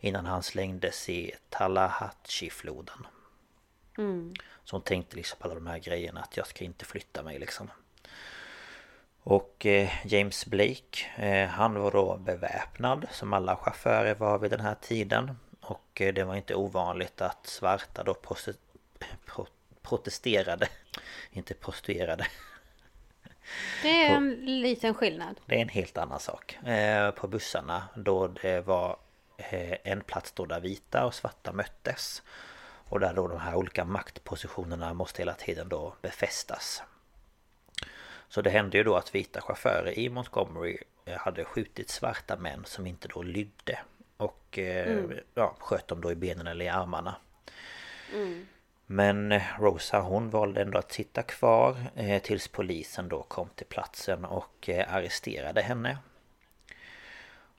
Innan 0.00 0.26
han 0.26 0.42
slängdes 0.42 1.08
i 1.08 1.32
Tallahatchie-floden. 1.50 3.06
Så 4.64 4.76
hon 4.76 4.82
tänkte 4.82 5.16
liksom 5.16 5.38
på 5.38 5.44
alla 5.44 5.54
de 5.54 5.66
här 5.66 5.78
grejerna 5.78 6.20
att 6.20 6.36
jag 6.36 6.46
ska 6.46 6.64
inte 6.64 6.84
flytta 6.84 7.22
mig 7.22 7.38
liksom. 7.38 7.70
Och 9.22 9.66
eh, 9.66 9.90
James 10.06 10.46
Blake 10.46 11.06
eh, 11.16 11.48
Han 11.48 11.74
var 11.74 11.90
då 11.90 12.16
beväpnad 12.16 13.06
som 13.10 13.32
alla 13.32 13.56
chaufförer 13.56 14.14
var 14.14 14.38
vid 14.38 14.50
den 14.50 14.60
här 14.60 14.76
tiden 14.80 15.38
Och 15.60 16.00
eh, 16.00 16.14
det 16.14 16.24
var 16.24 16.34
inte 16.34 16.54
ovanligt 16.54 17.20
att 17.20 17.46
svarta 17.46 18.02
då 18.02 18.14
pro- 19.26 19.46
protesterade 19.82 20.68
Inte 21.32 21.54
prostituerade. 21.54 22.26
Det 23.82 24.06
är 24.06 24.16
en 24.16 24.30
liten 24.60 24.94
skillnad. 24.94 25.40
Det 25.46 25.54
är 25.56 25.62
en 25.62 25.68
helt 25.68 25.98
annan 25.98 26.20
sak. 26.20 26.54
Eh, 26.66 27.10
På 27.10 27.28
bussarna 27.28 27.88
då 27.96 28.26
det 28.28 28.60
var 28.60 28.96
eh, 29.36 29.76
en 29.84 30.00
plats 30.00 30.32
då 30.32 30.44
där 30.44 30.60
vita 30.60 31.06
och 31.06 31.14
svarta 31.14 31.52
möttes. 31.52 32.22
Och 32.88 33.00
där 33.00 33.14
då 33.14 33.28
de 33.28 33.40
här 33.40 33.54
olika 33.54 33.84
maktpositionerna 33.84 34.94
måste 34.94 35.22
hela 35.22 35.34
tiden 35.34 35.68
då 35.68 35.94
befästas. 36.02 36.82
Så 38.28 38.42
det 38.42 38.50
hände 38.50 38.76
ju 38.76 38.84
då 38.84 38.96
att 38.96 39.14
vita 39.14 39.40
chaufförer 39.40 39.98
i 39.98 40.08
Montgomery 40.08 40.78
eh, 41.04 41.18
hade 41.18 41.44
skjutit 41.44 41.90
svarta 41.90 42.36
män 42.36 42.64
som 42.64 42.86
inte 42.86 43.08
då 43.08 43.22
lydde. 43.22 43.78
Och 44.16 44.58
eh, 44.58 45.00
ja, 45.34 45.56
sköt 45.58 45.88
dem 45.88 46.00
då 46.00 46.12
i 46.12 46.14
benen 46.14 46.46
eller 46.46 46.64
i 46.64 46.68
armarna 46.68 47.16
men 48.86 49.32
eh, 49.32 49.42
Rosa 49.58 50.00
hon 50.00 50.30
valde 50.30 50.62
ändå 50.62 50.78
att 50.78 50.92
sitta 50.92 51.22
kvar 51.22 51.76
eh, 51.96 52.22
tills 52.22 52.48
polisen 52.48 53.08
då 53.08 53.22
kom 53.22 53.48
till 53.54 53.66
platsen 53.66 54.24
och 54.24 54.68
eh, 54.68 54.94
arresterade 54.94 55.62
henne 55.62 55.98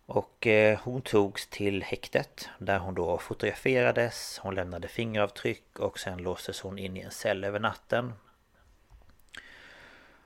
och 0.08 0.48
hon 0.84 1.02
togs 1.02 1.48
till 1.48 1.84
häktet 1.84 2.50
där 2.58 2.80
hon 2.80 2.96
då 2.96 3.18
fotograferades, 3.18 4.40
hon 4.44 4.56
lämnade 4.56 4.88
fingeravtryck 4.88 5.80
och 5.80 6.00
sen 6.00 6.18
låstes 6.18 6.62
hon 6.62 6.80
in 6.80 6.98
i 6.98 7.00
en 7.00 7.12
cell 7.12 7.44
över 7.44 7.60
natten. 7.60 8.14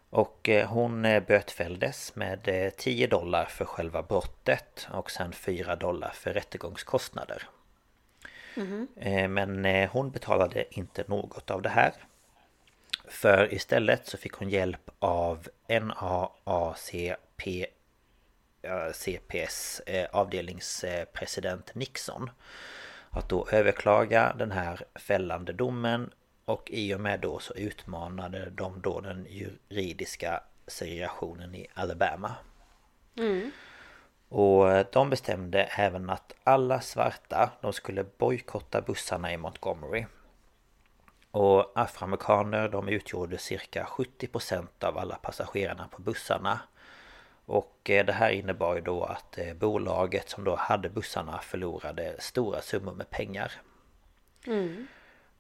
Och 0.10 0.50
hon 0.68 1.02
bötfälldes 1.02 2.16
med 2.16 2.72
10 2.78 3.08
dollar 3.08 3.46
för 3.46 3.66
själva 3.66 4.04
brottet 4.04 4.88
och 4.92 5.12
sen 5.12 5.32
4 5.32 5.76
dollar 5.76 6.12
för 6.14 6.34
rättegångskostnader. 6.34 7.44
Eh, 8.96 9.28
Men 9.28 9.66
eh, 9.66 9.90
hon 9.92 10.12
betalade 10.12 10.66
inte 10.70 11.04
något 11.08 11.52
av 11.52 11.62
det 11.62 11.70
här. 11.70 11.94
För 13.08 13.54
istället 13.54 14.08
så 14.08 14.18
fick 14.18 14.34
hon 14.34 14.50
hjälp 14.50 14.90
av 15.00 15.48
NAACP 15.68 17.66
CPS 18.94 19.82
eh, 19.86 20.08
avdelningspresident 20.12 21.76
Nixon 21.76 22.30
att 23.10 23.30
då 23.30 23.48
överklaga 23.52 24.36
den 24.38 24.52
här 24.52 24.86
fällande 24.96 25.54
domen 25.54 26.10
och 26.46 26.72
i 26.72 26.94
och 26.94 27.00
med 27.02 27.20
då 27.20 27.40
så 27.40 27.54
utmanade 27.54 28.50
de 28.50 28.82
då 28.82 29.02
den 29.02 29.26
juridiska 29.30 30.44
segregationen 30.68 31.56
i 31.56 31.68
Alabama. 31.74 32.36
Och 34.30 34.72
eh, 34.72 34.86
de 34.92 35.10
bestämde 35.10 35.64
även 35.64 36.10
att 36.10 36.34
alla 36.44 36.82
svarta 36.82 37.52
de 37.62 37.74
skulle 37.74 38.04
bojkotta 38.04 38.82
bussarna 38.82 39.34
i 39.34 39.38
Montgomery. 39.38 40.06
Och 41.32 41.72
afroamerikaner 41.76 42.70
de 42.70 42.90
utgjorde 42.90 43.38
cirka 43.38 43.84
70% 43.86 44.68
av 44.80 44.98
alla 44.98 45.16
passagerarna 45.16 45.88
på 45.88 46.02
bussarna. 46.02 46.60
Och 47.46 47.90
eh, 47.90 48.06
det 48.06 48.14
här 48.14 48.30
innebar 48.30 48.76
ju 48.76 48.82
då 48.82 49.04
att 49.04 49.38
eh, 49.38 49.54
bolaget 49.54 50.30
som 50.30 50.44
då 50.44 50.56
hade 50.56 50.90
bussarna 50.90 51.40
förlorade 51.40 52.16
stora 52.20 52.62
summor 52.62 52.94
med 52.94 53.10
pengar. 53.10 53.52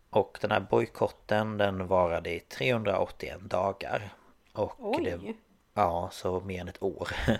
Och 0.09 0.37
den 0.41 0.51
här 0.51 0.59
bojkotten 0.59 1.57
den 1.57 1.87
varade 1.87 2.29
i 2.35 2.39
381 2.39 3.39
dagar. 3.41 4.13
Och 4.53 4.75
Oj. 4.79 5.03
det, 5.03 5.33
ja, 5.73 6.09
så 6.11 6.39
mer 6.39 6.61
än 6.61 6.67
ett 6.67 6.83
år. 6.83 7.09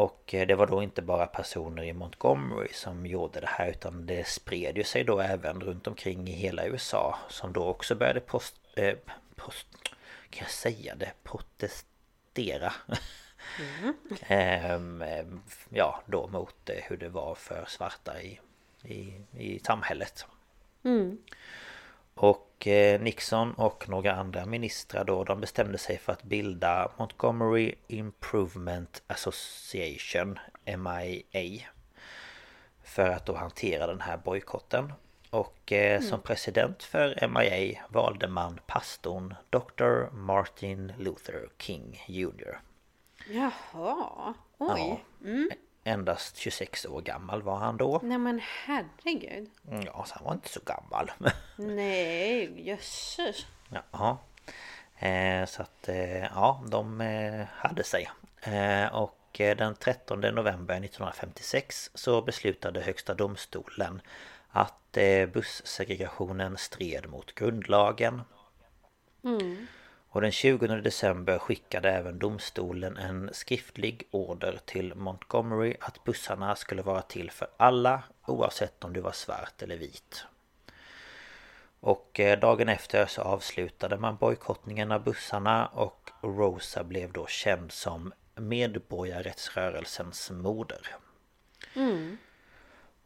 Och 0.00 0.34
eh, 0.34 0.46
det 0.46 0.54
var 0.54 0.66
då 0.66 0.82
inte 0.82 1.02
bara 1.02 1.26
personer 1.26 1.82
i 1.82 1.92
Montgomery 1.92 2.72
som 2.72 3.06
gjorde 3.06 3.40
det 3.40 3.46
här 3.46 3.70
utan 3.70 4.06
det 4.06 4.28
spred 4.28 4.76
ju 4.76 4.84
sig 4.84 5.04
då 5.04 5.20
även 5.20 5.60
runt 5.60 5.86
omkring 5.86 6.28
i 6.28 6.32
hela 6.32 6.66
USA 6.66 7.18
som 7.28 7.52
då 7.52 7.64
också 7.64 7.94
började 7.94 8.20
post, 8.20 8.54
eh, 8.76 8.94
post, 9.36 9.66
kan 10.30 10.44
jag 10.44 10.50
säga 10.50 10.94
det? 10.94 11.12
Protestera. 11.22 12.72
Ehm, 14.20 15.02
ehm, 15.02 15.40
Ja 15.68 16.02
då 16.06 16.26
mot 16.26 16.70
eh, 16.70 16.76
hur 16.82 16.96
det 16.96 17.08
var 17.08 17.34
för 17.34 17.64
svarta 17.68 18.22
i, 18.22 18.40
i, 18.82 19.14
i 19.36 19.58
samhället. 19.58 20.26
Och 22.14 22.49
eh, 22.66 23.00
Nixon 23.00 23.54
och 23.54 23.88
några 23.88 24.12
andra 24.12 24.46
ministrar 24.46 25.04
då 25.04 25.24
de 25.24 25.40
bestämde 25.40 25.78
sig 25.78 25.98
för 25.98 26.12
att 26.12 26.22
bilda 26.22 26.92
Montgomery 26.96 27.74
Improvement 27.88 29.02
Association 29.06 30.38
MIA 30.64 31.62
För 32.82 33.10
att 33.10 33.26
då 33.26 33.36
hantera 33.36 33.86
den 33.86 34.00
här 34.00 34.16
bojkotten 34.16 34.92
Och 35.30 35.72
eh, 35.72 36.00
som 36.00 36.20
president 36.20 36.82
för 36.82 37.28
MIA 37.28 37.80
valde 37.88 38.28
man 38.28 38.60
pastorn 38.66 39.34
Dr. 39.50 40.12
Martin 40.12 40.92
Luther 40.98 41.48
King 41.58 42.04
Jr. 42.06 42.60
Jaha, 43.28 44.34
oj. 44.58 45.04
Ja, 45.20 45.56
Endast 45.84 46.36
26 46.36 46.86
år 46.86 47.00
gammal 47.00 47.42
var 47.42 47.56
han 47.56 47.76
då 47.76 48.00
Nej 48.02 48.18
men 48.18 48.40
herregud. 48.64 49.50
Ja, 49.86 50.04
så 50.06 50.14
han 50.14 50.24
var 50.24 50.32
inte 50.32 50.48
så 50.48 50.60
gammal 50.66 51.10
Nej, 51.56 52.68
jösses. 52.68 53.46
Jaha. 53.68 54.16
Eh, 55.00 55.46
så 55.46 55.62
att 55.62 55.88
eh, 55.88 56.22
ja, 56.24 56.64
de 56.68 57.00
eh, 57.00 57.46
hade 57.56 57.84
sig. 57.84 58.10
Och 58.92 59.16
den 59.32 59.74
13 59.74 60.20
november 60.20 60.74
1956 60.74 61.90
så 61.94 62.22
beslutade 62.22 62.80
Högsta 62.80 63.14
domstolen 63.14 64.00
att 64.50 64.98
bussegregationen 65.32 66.56
stred 66.56 67.08
mot 67.08 67.34
grundlagen. 67.34 68.22
Och 70.12 70.20
den 70.20 70.32
20 70.32 70.66
december 70.66 71.38
skickade 71.38 71.90
även 71.90 72.18
domstolen 72.18 72.96
en 72.96 73.30
skriftlig 73.32 74.08
order 74.10 74.58
till 74.64 74.94
Montgomery 74.94 75.76
att 75.80 76.04
bussarna 76.04 76.56
skulle 76.56 76.82
vara 76.82 77.02
till 77.02 77.30
för 77.30 77.48
alla 77.56 78.02
oavsett 78.26 78.84
om 78.84 78.92
du 78.92 79.00
var 79.00 79.12
svart 79.12 79.62
eller 79.62 79.76
vit. 79.76 80.24
Och 81.80 82.20
eh, 82.20 82.38
dagen 82.38 82.68
efter 82.68 83.06
så 83.06 83.22
avslutade 83.22 83.96
man 83.96 84.16
bojkottningen 84.16 84.92
av 84.92 85.04
bussarna 85.04 85.66
och 85.66 86.10
Rosa 86.20 86.84
blev 86.84 87.12
då 87.12 87.26
känd 87.26 87.72
som 87.72 88.12
medborgarrättsrörelsens 88.34 90.30
moder. 90.30 90.86
Mm. 91.74 92.18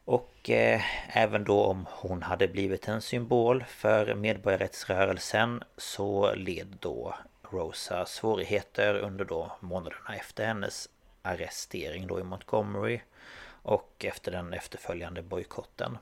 Och 0.04 0.50
eh, 0.50 0.82
även 1.16 1.44
då 1.44 1.64
om 1.64 1.86
hon 1.90 2.22
hade 2.22 2.48
blivit 2.48 2.88
en 2.88 3.02
symbol 3.02 3.64
för 3.68 4.14
medborgarrättsrörelsen 4.14 5.62
så 5.76 6.34
led 6.34 6.76
då 6.80 7.14
Rosa 7.50 8.06
svårigheter 8.06 8.94
under 8.94 9.24
då 9.24 9.52
månaderna 9.60 10.16
efter 10.16 10.46
hennes 10.46 10.88
arrestering 11.22 12.06
då 12.06 12.20
i 12.20 12.22
Montgomery 12.22 13.00
och 13.62 14.04
efter 14.04 14.32
den 14.32 14.52
efterföljande 14.52 15.22
bojkotten. 15.22 15.98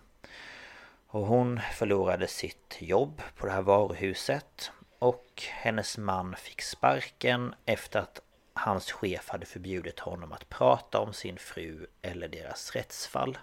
Och 1.07 1.27
hon 1.27 1.61
förlorade 1.73 2.27
sitt 2.27 2.77
jobb 2.79 3.23
på 3.37 3.47
det 3.47 3.53
här 3.53 3.63
varuhuset 3.63 4.71
och 4.99 5.43
hennes 5.51 5.99
man 5.99 6.37
fick 6.37 6.63
sparken 6.63 7.55
efter 7.67 8.01
att 8.01 8.21
hans 8.55 8.93
chef 8.93 9.29
hade 9.29 9.47
förbjudit 9.47 9.99
honom 9.99 10.33
att 10.33 10.49
prata 10.49 10.99
om 10.99 11.13
sin 11.13 11.39
fru 11.39 11.87
eller 12.03 12.29
deras 12.29 12.77
rättsfall. 12.77 13.39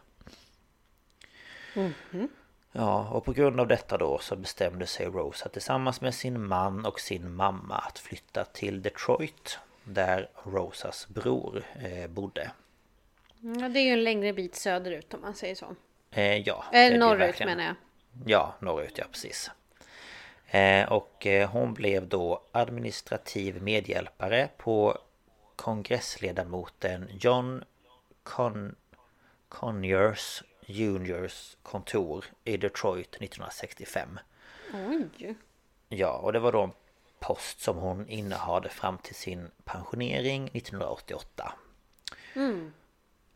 Ja, 2.71 3.09
och 3.09 3.25
på 3.25 3.33
grund 3.33 3.59
av 3.59 3.67
detta 3.67 3.97
då 3.97 4.19
så 4.19 4.35
bestämde 4.35 4.87
sig 4.87 5.05
Rosa 5.05 5.49
tillsammans 5.49 6.01
med 6.01 6.15
sin 6.15 6.45
man 6.45 6.85
och 6.85 6.99
sin 6.99 7.35
mamma 7.35 7.75
att 7.75 7.99
flytta 7.99 8.45
till 8.45 8.81
Detroit 8.81 9.59
där 9.83 10.29
Rosas 10.43 11.07
bror 11.07 11.63
eh, 11.79 12.09
bodde. 12.09 12.51
Ja, 13.41 13.69
det 13.69 13.79
är 13.79 13.83
ju 13.83 13.93
en 13.93 14.03
längre 14.03 14.33
bit 14.33 14.55
söderut 14.55 15.13
om 15.13 15.21
man 15.21 15.33
säger 15.35 15.55
så. 15.55 15.75
Eh, 16.11 16.37
ja, 16.37 16.65
Eller 16.71 16.91
det 16.91 16.97
norrut 16.97 17.19
verkligen. 17.19 17.57
menar 17.57 17.63
jag. 17.63 17.75
Ja, 18.25 18.55
norrut, 18.59 18.97
ja 18.97 19.05
precis. 19.11 19.51
Eh, 20.47 20.91
och 20.91 21.27
eh, 21.27 21.49
hon 21.49 21.73
blev 21.73 22.07
då 22.07 22.41
administrativ 22.51 23.63
medhjälpare 23.63 24.49
på 24.57 24.97
kongressledamoten 25.55 27.09
John 27.19 27.63
Con 28.23 28.75
Conyers 29.49 30.43
Juniors 30.69 31.57
kontor 31.63 32.25
i 32.43 32.57
Detroit 32.57 33.15
1965. 33.15 34.19
Oj. 34.73 35.35
Ja, 35.89 36.11
och 36.17 36.33
det 36.33 36.39
var 36.39 36.51
då 36.51 36.61
en 36.61 36.71
post 37.19 37.59
som 37.61 37.77
hon 37.77 38.07
innehade 38.07 38.69
fram 38.69 38.97
till 38.97 39.15
sin 39.15 39.51
pensionering 39.63 40.43
1988. 40.53 41.53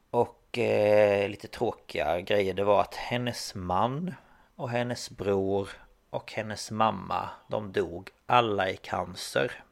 Och 0.10 0.58
eh, 0.58 1.30
lite 1.30 1.48
tråkiga 1.48 2.22
grejer 2.22 2.54
det 2.54 2.63
var 2.63 2.82
att 2.82 2.96
hennes 2.96 3.56
man 3.56 4.13
och 4.56 4.69
hennes 4.69 5.10
bror 5.10 5.69
och 6.10 6.32
hennes 6.32 6.72
mamma 6.72 7.30
de 7.48 7.72
dog 7.72 8.10
alla 8.26 8.69
i 8.69 8.78
cancer 8.78 9.63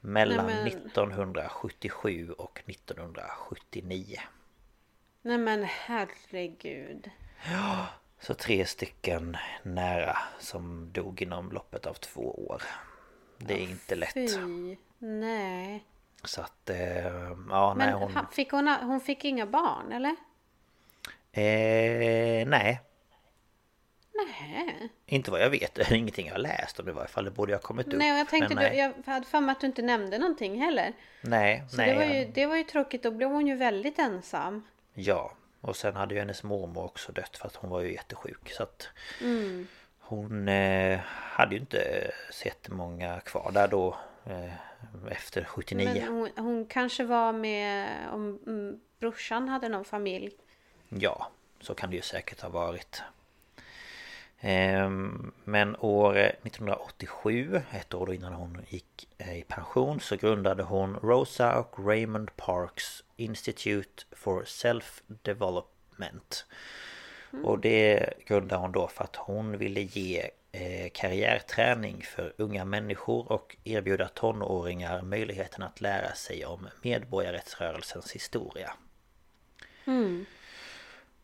mellan 0.00 0.46
Nej, 0.46 0.54
men- 0.54 0.66
1977 0.66 2.30
och 2.32 2.62
1979. 2.66 4.20
Nej 5.22 5.38
men 5.38 5.64
herregud. 5.64 7.10
Så 8.20 8.34
tre 8.34 8.64
stycken 8.66 9.36
nära 9.62 10.16
som 10.38 10.92
dog 10.92 11.22
inom 11.22 11.52
loppet 11.52 11.86
av 11.86 11.94
två 11.94 12.46
år. 12.48 12.62
Det 13.38 13.54
är 13.54 13.58
inte 13.70 13.94
lätt. 13.94 14.14
Fy. 14.14 14.28
Nej. 14.98 15.84
Så 16.24 16.40
att, 16.40 16.70
eh, 16.70 17.06
ja 17.50 17.74
nej 17.78 17.86
Men 17.86 17.92
hon... 17.98 18.12
han- 18.12 18.26
fick 18.32 18.50
hon, 18.50 18.68
hon 18.68 19.00
fick 19.00 19.24
inga 19.24 19.46
barn 19.46 19.92
eller? 19.92 20.16
Eh, 21.32 22.46
nej, 22.48 22.80
Nej. 24.14 24.88
inte 25.06 25.30
vad 25.30 25.40
jag 25.40 25.50
vet. 25.50 25.90
Ingenting 25.90 26.26
jag 26.26 26.34
har 26.34 26.38
läst 26.38 26.78
om 26.80 26.84
det 26.86 26.90
i 26.90 26.94
varje 26.94 27.08
fall. 27.08 27.24
Det 27.24 27.30
borde 27.30 27.52
jag 27.52 27.58
ha 27.58 27.62
kommit 27.62 27.86
upp. 27.86 27.94
Nej 27.98 28.12
och 28.12 28.18
jag 28.18 28.28
tänkte, 28.28 28.48
du, 28.48 28.60
nej. 28.60 28.78
jag 28.78 29.12
hade 29.12 29.26
för 29.26 29.40
mig 29.40 29.52
att 29.52 29.60
du 29.60 29.66
inte 29.66 29.82
nämnde 29.82 30.18
någonting 30.18 30.60
heller. 30.62 30.92
Nej, 31.22 31.64
Så 31.70 31.76
nej. 31.76 31.90
det, 31.90 31.96
var 31.96 32.04
ju, 32.04 32.24
det 32.24 32.46
var 32.46 32.56
ju 32.56 32.64
tråkigt, 32.64 33.02
då 33.02 33.10
blev 33.10 33.28
hon 33.30 33.46
ju 33.46 33.56
väldigt 33.56 33.98
ensam. 33.98 34.66
Ja, 35.00 35.32
och 35.60 35.76
sen 35.76 35.96
hade 35.96 36.14
ju 36.14 36.20
hennes 36.20 36.42
mormor 36.42 36.84
också 36.84 37.12
dött 37.12 37.36
för 37.36 37.46
att 37.46 37.56
hon 37.56 37.70
var 37.70 37.80
ju 37.80 37.92
jättesjuk. 37.92 38.50
Så 38.50 38.62
att 38.62 38.88
Mm. 39.20 39.66
hon 39.98 40.48
eh, 40.48 41.00
hade 41.08 41.54
ju 41.54 41.60
inte 41.60 42.10
sett 42.32 42.68
många 42.68 43.20
kvar 43.20 43.50
där 43.54 43.68
då 43.68 43.96
eh, 44.26 44.52
efter 45.10 45.44
79. 45.44 45.94
Men 45.94 46.08
hon, 46.14 46.30
hon 46.36 46.66
kanske 46.66 47.04
var 47.04 47.32
med 47.32 47.88
om 48.12 48.38
mm, 48.46 48.80
brorsan 48.98 49.48
hade 49.48 49.68
någon 49.68 49.84
familj. 49.84 50.30
Ja, 50.88 51.30
så 51.60 51.74
kan 51.74 51.90
det 51.90 51.96
ju 51.96 52.02
säkert 52.02 52.40
ha 52.40 52.48
varit. 52.48 53.02
Ehm, 54.40 55.32
Men 55.44 55.76
år 55.76 56.16
1987, 56.16 57.62
ett 57.70 57.94
år 57.94 58.14
innan 58.14 58.32
hon 58.32 58.60
gick 58.68 59.08
eh, 59.18 59.38
i 59.38 59.42
pension, 59.42 60.00
så 60.00 60.16
grundade 60.16 60.62
hon 60.62 60.96
Rosa 60.96 61.58
och 61.58 61.86
Raymond 61.86 62.36
Parks 62.36 63.04
Institute 63.16 64.04
for 64.12 64.44
Self-Development. 64.44 66.44
Och 67.44 67.58
det 67.58 68.12
grundade 68.26 68.60
hon 68.60 68.72
då 68.72 68.88
för 68.88 69.04
att 69.04 69.16
hon 69.16 69.58
ville 69.58 69.80
ge 69.80 70.30
eh, 70.52 70.90
karriärträning 70.94 72.02
för 72.02 72.32
unga 72.38 72.64
människor 72.64 73.32
och 73.32 73.56
erbjuda 73.64 74.08
tonåringar 74.08 75.02
möjligheten 75.02 75.62
att 75.62 75.80
lära 75.80 76.14
sig 76.14 76.46
om 76.46 76.68
medborgarrättsrörelsens 76.82 78.12
historia. 78.12 78.72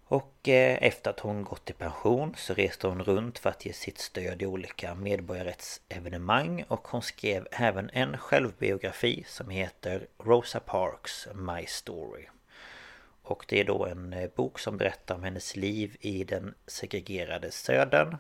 Och 0.06 0.48
eh, 0.48 0.78
efter 0.80 1.10
att 1.10 1.20
hon 1.20 1.44
gått 1.44 1.70
i 1.70 1.72
pension 1.72 2.34
så 2.36 2.54
reste 2.54 2.86
hon 2.86 3.02
runt 3.02 3.38
för 3.38 3.50
att 3.50 3.66
ge 3.66 3.72
sitt 3.72 3.98
stöd 3.98 4.42
i 4.42 4.46
olika 4.46 4.94
medborgarrättsevenemang 4.94 6.64
och 6.68 6.88
hon 6.88 7.02
skrev 7.02 7.48
även 7.50 7.90
en 7.92 8.18
självbiografi 8.18 9.24
som 9.28 9.50
heter 9.50 10.06
Rosa 10.18 10.60
Parks 10.60 11.28
My 11.34 11.66
Story. 11.66 12.26
Och 13.22 13.44
det 13.48 13.60
är 13.60 13.64
då 13.64 13.86
en 13.86 14.12
eh, 14.12 14.30
bok 14.36 14.58
som 14.58 14.76
berättar 14.76 15.14
om 15.14 15.22
hennes 15.22 15.56
liv 15.56 15.96
i 16.00 16.24
den 16.24 16.54
segregerade 16.66 17.50
södern. 17.50 18.16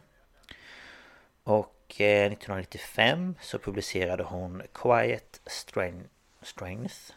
Och 1.44 2.00
eh, 2.00 2.32
1995 2.32 3.34
så 3.40 3.58
publicerade 3.58 4.22
hon 4.22 4.62
Quiet 4.72 5.40
Strength, 5.46 7.12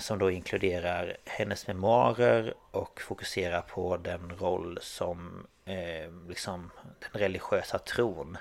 som 0.00 0.18
då 0.18 0.30
inkluderar 0.30 1.16
hennes 1.26 1.66
memoarer 1.66 2.54
och 2.70 3.00
fokuserar 3.00 3.60
på 3.60 3.96
den 3.96 4.30
roll 4.38 4.78
som 4.82 5.46
eh, 5.64 6.12
liksom 6.28 6.70
den 7.00 7.20
religiösa 7.20 7.78
tron 7.78 8.38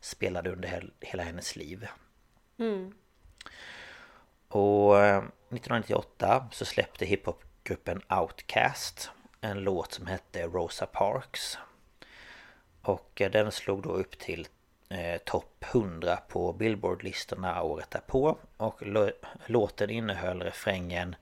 spelade 0.00 0.50
under 0.52 0.68
hel- 0.68 0.92
hela 1.00 1.22
hennes 1.22 1.56
liv. 1.56 1.86
Och 4.48 5.00
eh, 5.04 5.18
1998 5.18 6.48
så 6.52 6.64
släppte 6.64 7.04
hiphopgruppen 7.04 8.02
Outkast 8.10 9.10
en 9.40 9.58
låt 9.60 9.92
som 9.92 10.06
hette 10.06 10.42
Rosa 10.46 10.86
Parks. 10.86 11.58
Och 12.82 13.20
eh, 13.20 13.30
den 13.30 13.52
slog 13.52 13.82
då 13.82 13.90
upp 13.90 14.18
till 14.18 14.48
eh, 14.92 15.18
topp 15.18 15.64
100 15.74 16.18
på 16.28 16.52
Billboard-listorna 16.52 17.62
året 17.62 17.90
därpå. 17.90 18.36
Och 18.56 18.82
lå- 18.82 19.12
låten 19.46 19.90
innehöll 19.90 20.42
refrängen 20.42 21.16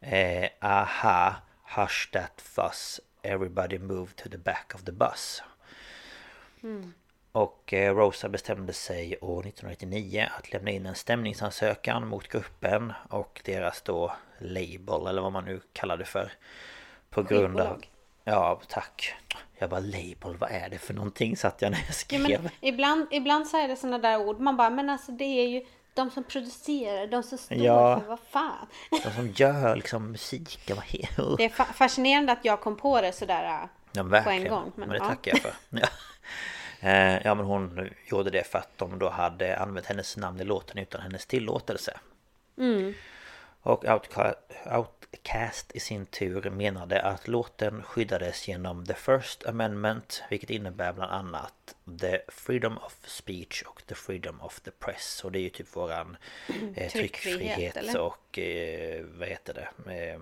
eh, 0.00 0.48
Aha, 0.60 1.34
hush 1.76 2.10
that 2.12 2.40
fuss, 2.40 3.00
everybody 3.22 3.78
move 3.78 4.10
to 4.16 4.28
the 4.30 4.38
back 4.38 4.72
of 4.74 4.84
the 4.84 4.92
bus. 4.92 5.42
Och 7.32 7.72
eh, 7.72 7.94
Rosa 7.96 8.28
bestämde 8.28 8.72
sig 8.72 9.16
år 9.20 9.40
1999 9.46 10.28
att 10.38 10.52
lämna 10.52 10.70
in 10.70 10.86
en 10.86 10.94
stämningsansökan 10.94 12.08
mot 12.08 12.28
gruppen 12.28 12.92
och 13.10 13.40
deras 13.44 13.82
då 13.82 14.12
label 14.38 15.06
eller 15.06 15.22
vad 15.22 15.32
man 15.32 15.44
nu 15.44 15.60
kallar 15.72 15.96
det 15.96 16.04
för. 16.04 16.32
På 17.10 17.22
grund 17.22 17.60
av... 17.60 17.82
Ja, 18.24 18.60
tack. 18.68 19.14
Jag 19.62 19.70
bara 19.70 19.80
label, 19.80 20.36
vad 20.38 20.50
är 20.50 20.68
det 20.70 20.78
för 20.78 20.94
någonting? 20.94 21.36
Satt 21.36 21.62
jag 21.62 21.70
när 21.70 21.78
jag 21.78 21.86
Ja, 21.88 21.92
skrev. 21.92 22.42
men 22.42 22.50
ibland, 22.60 23.06
ibland 23.10 23.46
så 23.46 23.56
är 23.56 23.68
det 23.68 23.76
sådana 23.76 23.98
där 23.98 24.20
ord. 24.20 24.40
Man 24.40 24.56
bara, 24.56 24.70
men 24.70 24.90
alltså 24.90 25.12
det 25.12 25.24
är 25.24 25.48
ju 25.48 25.64
de 25.94 26.10
som 26.10 26.24
producerar, 26.24 27.06
de 27.06 27.22
som 27.22 27.38
står 27.38 27.56
Ja. 27.58 28.00
för 28.00 28.08
vad 28.08 28.20
fan. 28.20 28.66
De 29.04 29.10
som 29.10 29.28
gör 29.28 29.76
liksom 29.76 30.10
musiken, 30.12 30.76
vad 30.76 30.84
Det 31.38 31.44
är 31.44 31.48
fa- 31.48 31.72
fascinerande 31.72 32.32
att 32.32 32.44
jag 32.44 32.60
kom 32.60 32.76
på 32.76 33.00
det 33.00 33.12
sådär. 33.12 33.68
Ja, 33.92 34.02
verkligen. 34.02 34.48
gång, 34.48 34.72
men 34.76 34.88
Men, 34.88 34.98
det 34.98 35.04
ja. 35.04 35.08
tackar 35.08 35.32
jag 35.32 35.40
för. 35.40 35.54
Ja. 35.70 35.88
Eh, 36.88 37.20
ja 37.24 37.34
men 37.34 37.46
hon 37.46 37.90
gjorde 38.10 38.30
det 38.30 38.46
för 38.46 38.58
att 38.58 38.78
de 38.78 38.98
då 38.98 39.08
hade 39.10 39.58
använt 39.58 39.86
hennes 39.86 40.16
namn 40.16 40.40
i 40.40 40.44
låten 40.44 40.78
utan 40.78 41.00
hennes 41.00 41.26
tillåtelse. 41.26 41.98
Och 43.62 43.84
Outca- 43.84 44.34
Outcast 44.76 45.72
i 45.76 45.80
sin 45.80 46.06
tur 46.06 46.50
menade 46.50 47.02
att 47.02 47.28
låten 47.28 47.82
skyddades 47.82 48.48
genom 48.48 48.86
The 48.86 48.94
First 48.94 49.46
Amendment 49.46 50.22
Vilket 50.30 50.50
innebär 50.50 50.92
bland 50.92 51.12
annat 51.12 51.74
The 52.00 52.20
Freedom 52.28 52.78
of 52.78 52.96
Speech 53.04 53.62
och 53.62 53.82
The 53.86 53.94
Freedom 53.94 54.40
of 54.40 54.60
the 54.60 54.70
Press 54.70 55.24
Och 55.24 55.32
det 55.32 55.38
är 55.38 55.42
ju 55.42 55.50
typ 55.50 55.76
våran 55.76 56.16
eh, 56.76 56.90
Tryckfrihet, 56.90 57.94
och 57.94 58.38
eh, 58.38 59.04
vad 59.04 59.28
heter 59.28 59.54
det? 59.54 59.68
Eh, 59.94 60.20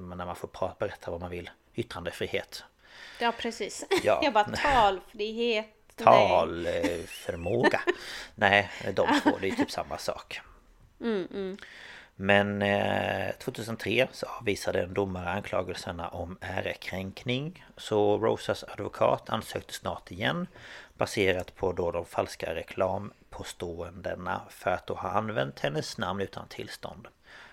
när 0.00 0.26
man 0.26 0.36
får 0.36 0.74
berätta 0.78 1.10
vad 1.10 1.20
man 1.20 1.30
vill 1.30 1.50
Yttrandefrihet 1.74 2.64
Ja, 3.20 3.32
precis. 3.38 3.86
Ja. 4.02 4.20
Jag 4.24 4.32
bara 4.32 4.44
talfrihet. 4.44 5.66
Talförmåga 5.96 7.80
Nej, 8.34 8.70
de 8.94 9.20
två, 9.20 9.38
det 9.40 9.48
är 9.48 9.52
typ 9.52 9.70
samma 9.70 9.98
sak 9.98 10.40
Men 12.16 12.62
eh, 12.62 13.34
2003 13.38 14.08
så 14.12 14.26
avvisade 14.26 14.82
en 14.82 14.94
domare 14.94 15.30
anklagelserna 15.30 16.08
om 16.08 16.38
ärekränkning 16.40 17.64
Så 17.76 18.18
Rosas 18.18 18.64
advokat 18.68 19.30
ansökte 19.30 19.74
snart 19.74 20.10
igen 20.10 20.46
Baserat 20.96 21.54
på 21.56 21.72
då 21.72 21.90
de 21.90 22.04
falska 22.04 22.54
reklampåståendena 22.54 24.42
För 24.50 24.70
att 24.70 24.86
då 24.86 24.94
ha 24.94 25.08
använt 25.08 25.60
hennes 25.60 25.98
namn 25.98 26.20
utan 26.20 26.48
tillstånd 26.48 27.08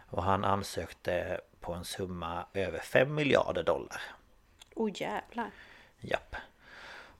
Och 0.10 0.24
han 0.24 0.46
ansökte 0.46 1.42
på 1.60 1.74
en 1.74 1.86
summa 1.86 2.46
över 2.54 2.80
5 2.80 3.16
miljarder 3.16 3.64
dollar 3.64 4.02
Oh 4.76 4.92
jävlar. 5.02 5.52
Japp. 6.00 6.36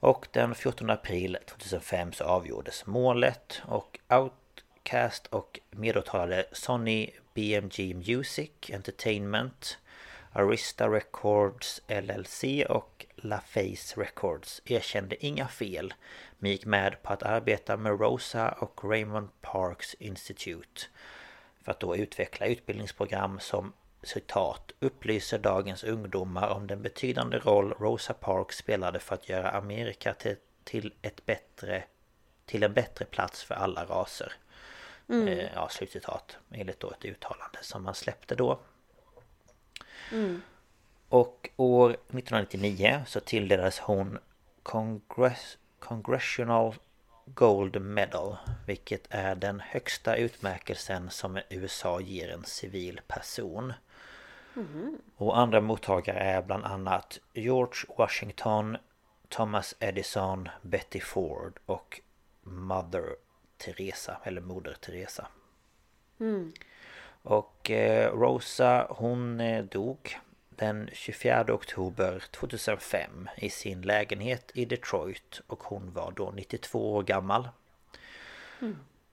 Och 0.00 0.28
den 0.30 0.54
14 0.54 0.90
april 0.90 1.38
2005 1.46 2.12
så 2.12 2.24
avgjordes 2.24 2.86
målet 2.86 3.62
och 3.64 3.98
Outcast 4.08 5.26
och 5.26 5.60
medåtalade 5.70 6.44
Sony 6.52 7.10
BMG 7.34 7.94
Music 7.94 8.50
Entertainment 8.72 9.78
Arista 10.32 10.88
Records 10.88 11.80
LLC 11.88 12.44
och 12.68 13.06
LaFace 13.16 14.00
Records 14.00 14.62
erkände 14.64 15.26
inga 15.26 15.48
fel 15.48 15.94
men 16.38 16.50
gick 16.50 16.66
med 16.66 17.02
på 17.02 17.12
att 17.12 17.22
arbeta 17.22 17.76
med 17.76 18.00
Rosa 18.00 18.48
och 18.48 18.84
Raymond 18.84 19.28
Parks 19.40 19.94
Institute 19.94 20.82
för 21.62 21.72
att 21.72 21.80
då 21.80 21.96
utveckla 21.96 22.46
utbildningsprogram 22.46 23.40
som 23.40 23.72
citat 24.02 24.72
upplyser 24.80 25.38
dagens 25.38 25.84
ungdomar 25.84 26.48
om 26.48 26.66
den 26.66 26.82
betydande 26.82 27.38
roll 27.38 27.72
Rosa 27.72 28.14
Parks 28.14 28.56
spelade 28.56 28.98
för 28.98 29.14
att 29.14 29.28
göra 29.28 29.50
Amerika 29.50 30.14
till, 30.14 30.36
till 30.64 30.94
ett 31.02 31.26
bättre 31.26 31.84
till 32.46 32.62
en 32.62 32.72
bättre 32.72 33.04
plats 33.04 33.44
för 33.44 33.54
alla 33.54 33.84
raser. 33.84 34.32
Eh, 35.08 35.52
ja, 35.54 35.68
slutcitat. 35.68 36.36
Enligt 36.50 36.80
då 36.80 36.90
ett 36.90 37.04
uttalande 37.04 37.58
som 37.62 37.82
man 37.82 37.94
släppte 37.94 38.34
då. 38.34 38.58
Och 41.08 41.50
år 41.56 41.90
1999 41.90 43.02
så 43.06 43.20
tilldelades 43.20 43.78
hon 43.78 44.18
Congress, 44.62 45.58
Congressional 45.78 46.74
Gold 47.24 47.82
Medal 47.82 48.36
Vilket 48.66 49.06
är 49.10 49.34
den 49.34 49.60
högsta 49.60 50.16
utmärkelsen 50.16 51.10
som 51.10 51.40
USA 51.50 52.00
ger 52.00 52.30
en 52.30 52.44
civil 52.44 53.00
person 53.06 53.72
Och 55.16 55.38
andra 55.38 55.60
mottagare 55.60 56.18
är 56.18 56.42
bland 56.42 56.64
annat 56.64 57.20
George 57.32 57.94
Washington 57.98 58.76
Thomas 59.28 59.74
Edison 59.78 60.48
Betty 60.62 61.00
Ford 61.00 61.58
och 61.66 62.00
Mother 62.42 63.16
Teresa 63.64 64.16
eller 64.24 64.40
Moder 64.40 64.76
Teresa 64.80 65.28
och 67.22 67.70
eh, 67.70 68.12
Rosa 68.12 68.86
hon 68.90 69.40
eh, 69.40 69.64
dog 69.64 70.18
den 70.56 70.88
24 70.92 71.44
oktober 71.48 72.22
2005 72.30 73.28
i 73.36 73.50
sin 73.50 73.82
lägenhet 73.82 74.50
i 74.54 74.64
Detroit 74.64 75.40
och 75.46 75.62
hon 75.62 75.92
var 75.92 76.12
då 76.12 76.30
92 76.30 76.94
år 76.94 77.02
gammal. 77.02 77.48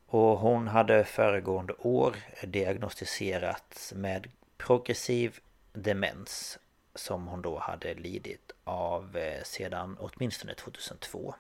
Och 0.06 0.39
hon 0.39 0.68
hade 0.68 1.04
föregående 1.04 1.74
år 1.74 2.16
diagnostiserats 2.43 3.93
med 3.93 4.28
progressiv 4.58 5.39
demens 5.74 6.60
som 6.95 7.28
hon 7.28 7.41
då 7.41 7.60
hade 7.60 7.93
lidit 7.93 8.52
av 8.64 9.18
eh, 9.18 9.43
sedan 9.43 9.97
åtminstone 10.00 10.54
2002. 10.54 11.36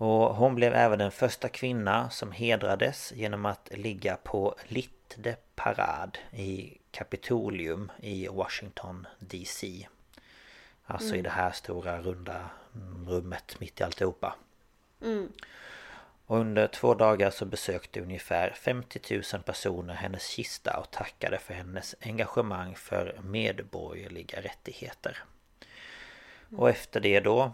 Och 0.00 0.34
hon 0.36 0.54
blev 0.54 0.74
även 0.74 0.98
den 0.98 1.10
första 1.10 1.48
kvinna 1.48 2.10
som 2.10 2.32
hedrades 2.32 3.12
genom 3.12 3.46
att 3.46 3.68
ligga 3.72 4.16
på 4.16 4.54
Lit 4.68 5.14
de 5.16 5.36
Parade 5.54 6.18
i 6.32 6.78
Kapitolium 6.90 7.92
i 8.00 8.28
Washington 8.28 9.06
DC. 9.18 9.88
Alltså 10.84 11.16
i 11.16 11.22
det 11.22 11.30
här 11.30 11.50
stora 11.50 12.00
runda 12.00 12.50
rummet 13.06 13.60
mitt 13.60 13.80
i 13.80 13.84
alltihopa. 13.84 14.34
Och 16.26 16.38
under 16.38 16.66
två 16.66 16.94
dagar 16.94 17.30
så 17.30 17.44
besökte 17.44 18.00
ungefär 18.00 18.50
50 18.50 19.22
000 19.32 19.42
personer 19.42 19.94
hennes 19.94 20.26
kista 20.26 20.78
och 20.78 20.90
tackade 20.90 21.38
för 21.38 21.54
hennes 21.54 21.94
engagemang 22.00 22.74
för 22.74 23.20
medborgerliga 23.24 24.40
rättigheter. 24.40 25.18
Och 26.56 26.70
efter 26.70 27.00
det 27.00 27.20
då 27.20 27.52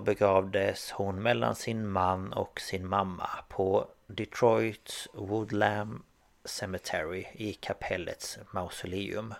begravdes 0.00 0.90
hon 0.90 1.22
mellan 1.22 1.54
sin 1.54 1.86
man 1.88 2.32
och 2.32 2.60
sin 2.60 2.86
mamma 2.86 3.30
på 3.48 3.88
Detroits 4.06 5.08
Woodland 5.12 6.02
Cemetery 6.44 7.26
i 7.32 7.52
kapellets 7.52 8.38
mausoleum. 8.50 9.34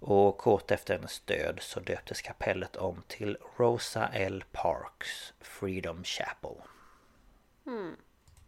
Och 0.00 0.38
kort 0.38 0.70
efter 0.70 0.94
hennes 0.94 1.20
död 1.20 1.58
så 1.60 1.80
döptes 1.80 2.22
kapellet 2.22 2.76
om 2.76 3.02
till 3.06 3.36
Rosa 3.56 4.08
L. 4.12 4.44
Parks 4.52 5.32
Freedom 5.40 6.04
Chapel. 6.04 6.56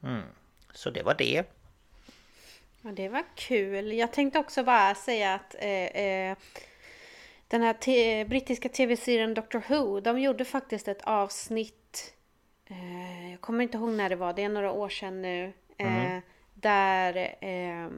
Mm. 0.02 0.22
Så 0.72 0.90
det 0.90 1.02
var 1.02 1.14
det. 1.14 1.44
Ja, 2.82 2.90
det 2.92 3.08
var 3.08 3.24
kul. 3.34 3.92
Jag 3.92 4.12
tänkte 4.12 4.38
också 4.38 4.64
bara 4.64 4.94
säga 4.94 5.34
att 5.34 5.54
eh, 5.58 5.86
eh, 6.04 6.36
den 7.48 7.62
här 7.62 7.72
te- 7.72 8.24
brittiska 8.24 8.68
tv-serien 8.68 9.34
Doctor 9.34 9.62
Who, 9.68 10.00
de 10.00 10.20
gjorde 10.20 10.44
faktiskt 10.44 10.88
ett 10.88 11.02
avsnitt, 11.02 12.14
eh, 12.66 13.30
jag 13.30 13.40
kommer 13.40 13.62
inte 13.64 13.78
ihåg 13.78 13.90
när 13.90 14.08
det 14.08 14.16
var, 14.16 14.32
det 14.32 14.42
är 14.42 14.48
några 14.48 14.72
år 14.72 14.88
sedan 14.88 15.22
nu, 15.22 15.52
eh, 15.78 16.18
där 16.54 17.36
eh, 17.40 17.90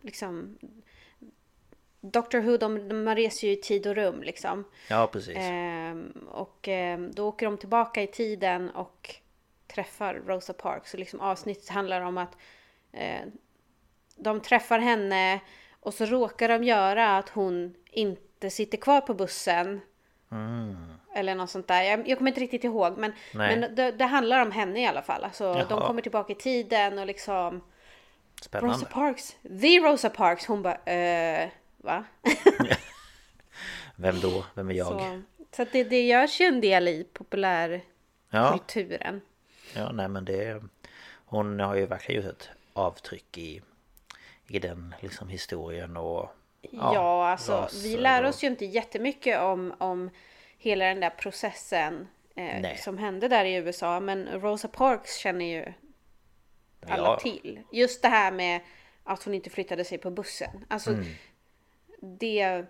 liksom 0.00 0.58
Doctor 2.00 2.40
Who, 2.40 2.56
de, 2.56 2.88
de, 2.88 3.04
man 3.04 3.16
reser 3.16 3.46
ju 3.46 3.52
i 3.52 3.56
tid 3.56 3.86
och 3.86 3.94
rum 3.94 4.22
liksom. 4.22 4.64
Ja 4.88 5.08
precis. 5.12 5.36
Ehm, 5.36 6.12
och 6.30 6.68
ehm, 6.68 7.12
då 7.12 7.28
åker 7.28 7.46
de 7.46 7.58
tillbaka 7.58 8.02
i 8.02 8.06
tiden 8.06 8.70
och 8.70 9.14
träffar 9.66 10.14
Rosa 10.14 10.52
Parks. 10.52 10.90
Så 10.90 10.96
liksom 10.96 11.20
avsnittet 11.20 11.68
handlar 11.68 12.00
om 12.00 12.18
att 12.18 12.36
eh, 12.92 13.20
de 14.16 14.40
träffar 14.40 14.78
henne 14.78 15.40
och 15.80 15.94
så 15.94 16.04
råkar 16.04 16.48
de 16.48 16.64
göra 16.64 17.16
att 17.16 17.28
hon 17.28 17.74
inte 17.90 18.22
sitter 18.48 18.78
kvar 18.78 19.00
på 19.00 19.14
bussen. 19.14 19.80
Eller 21.14 21.34
något 21.34 21.50
sånt 21.50 21.68
där. 21.68 21.82
Jag, 21.82 22.08
jag 22.08 22.18
kommer 22.18 22.30
inte 22.30 22.40
riktigt 22.40 22.64
ihåg. 22.64 22.98
Men, 22.98 23.12
Nej. 23.34 23.58
men 23.58 23.74
det, 23.74 23.92
det 23.92 24.04
handlar 24.04 24.42
om 24.42 24.52
henne 24.52 24.82
i 24.82 24.86
alla 24.86 25.02
fall. 25.02 25.24
Alltså, 25.24 25.66
de 25.68 25.80
kommer 25.80 26.02
tillbaka 26.02 26.32
i 26.32 26.36
tiden 26.36 26.98
och 26.98 27.06
liksom... 27.06 27.60
Spännande. 28.42 28.74
Rosa 28.74 28.86
Parks, 28.86 29.36
the 29.42 29.78
Rosa 29.78 30.10
Parks. 30.10 30.46
Hon 30.46 30.62
bara, 30.62 30.74
eh, 30.74 31.48
va? 31.76 32.04
Vem 33.96 34.20
då? 34.20 34.44
Vem 34.54 34.70
är 34.70 34.74
jag? 34.74 34.86
Så, 34.86 35.22
så 35.56 35.64
det, 35.72 35.84
det 35.84 36.06
görs 36.06 36.40
ju 36.40 36.46
en 36.46 36.60
del 36.60 36.88
i 36.88 37.06
populärkulturen. 37.12 39.20
Ja. 39.74 39.80
Ja, 39.80 39.92
nej 39.92 40.08
men 40.08 40.24
det... 40.24 40.62
Hon 41.24 41.60
har 41.60 41.74
ju 41.74 41.86
verkligen 41.86 42.22
gjort 42.22 42.32
ett 42.32 42.48
avtryck 42.72 43.38
i, 43.38 43.62
i 44.46 44.58
den 44.58 44.94
liksom 45.00 45.28
historien 45.28 45.96
och... 45.96 46.36
Ja, 46.62 47.28
alltså 47.28 47.52
raser 47.52 47.88
vi 47.88 47.96
lär 47.96 48.24
oss 48.24 48.42
ju 48.44 48.46
inte 48.46 48.64
jättemycket 48.64 49.40
om, 49.40 49.74
om 49.78 50.10
hela 50.58 50.84
den 50.84 51.00
där 51.00 51.10
processen 51.10 52.08
eh, 52.36 52.76
som 52.76 52.98
hände 52.98 53.28
där 53.28 53.44
i 53.44 53.54
USA. 53.54 54.00
Men 54.00 54.28
Rosa 54.28 54.68
Parks 54.68 55.16
känner 55.16 55.44
ju 55.44 55.72
alla 56.86 57.04
Ja. 57.08 57.18
till. 57.20 57.60
Just 57.72 58.02
det 58.02 58.08
här 58.08 58.32
med 58.32 58.60
att 59.04 59.22
hon 59.22 59.34
inte 59.34 59.50
flyttade 59.50 59.84
sig 59.84 59.98
på 59.98 60.10
bussen. 60.10 60.64
Alltså 60.68 60.90
Mm. 60.90 61.06
det 62.00 62.64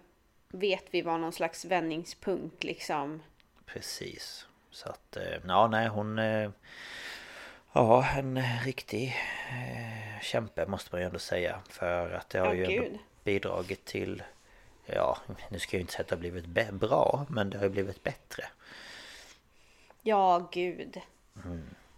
vet 0.48 0.84
vi 0.90 1.02
var 1.02 1.18
någon 1.18 1.32
slags 1.32 1.64
vändningspunkt 1.64 2.64
liksom. 2.64 3.22
Precis. 3.66 4.46
Så 4.70 4.88
att, 4.88 5.16
eh, 5.16 5.22
ja 5.48 5.68
nej 5.68 5.88
hon... 5.88 6.18
eh, 6.18 6.50
Ja, 7.72 8.06
en 8.18 8.42
riktig 8.64 9.16
eh, 9.50 10.20
kämpe 10.22 10.66
måste 10.66 10.88
man 10.94 11.00
ju 11.00 11.06
ändå 11.06 11.18
säga. 11.18 11.60
För 11.68 12.10
att 12.10 12.30
det 12.30 12.38
har 12.38 12.46
Ja, 12.46 12.54
ju 12.54 12.66
gud. 12.66 12.98
Bidragit 13.24 13.84
till... 13.84 14.22
Ja, 14.86 15.18
nu 15.48 15.58
ska 15.58 15.76
jag 15.76 15.78
ju 15.78 15.80
inte 15.80 15.92
säga 15.92 16.02
att 16.02 16.08
det 16.08 16.14
har 16.14 16.20
blivit 16.20 16.46
bra, 16.72 17.26
men 17.28 17.50
det 17.50 17.58
har 17.58 17.64
ju 17.64 17.70
blivit 17.70 18.02
bättre. 18.02 18.44
Ja, 20.02 20.48
gud. 20.52 21.00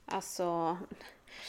Alltså, 0.07 0.79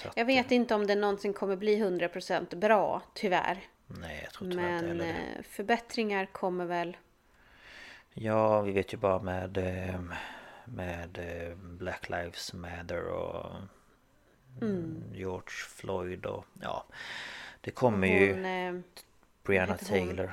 Så 0.01 0.07
att, 0.07 0.17
jag 0.17 0.26
vet 0.26 0.51
inte 0.51 0.76
om 0.76 0.88
det 0.88 0.95
någonsin 0.95 1.34
kommer 1.34 1.55
bli 1.55 1.84
100% 1.84 2.55
bra, 2.55 3.01
tyvärr. 3.13 3.67
Nej, 3.88 4.21
jag 4.24 4.34
tror 4.34 4.51
tyvärr 4.51 4.76
inte 4.76 4.88
Men 4.88 4.99
heller 4.99 5.13
det. 5.13 5.38
eh, 5.38 5.43
förbättringar 5.43 6.26
kommer 6.26 6.65
väl. 6.65 6.97
Ja, 8.13 8.61
vi 8.61 8.71
vet 8.71 8.93
ju 8.93 8.97
bara 8.97 9.19
med 9.21 9.57
eh, 9.57 10.01
Med 10.65 11.17
eh, 11.17 11.55
Black 11.55 12.09
Lives 12.09 12.53
Matter 12.53 13.07
och 13.07 13.55
mm. 14.61 15.03
George 15.13 15.49
Floyd 15.49 16.26
och 16.26 16.45
ja 16.61 16.86
Det 17.61 17.71
kommer 17.71 18.07
ju 18.07 18.34
Hon, 18.34 18.45
eh, 18.45 18.82
Hon? 19.79 20.07
Taylor 20.07 20.31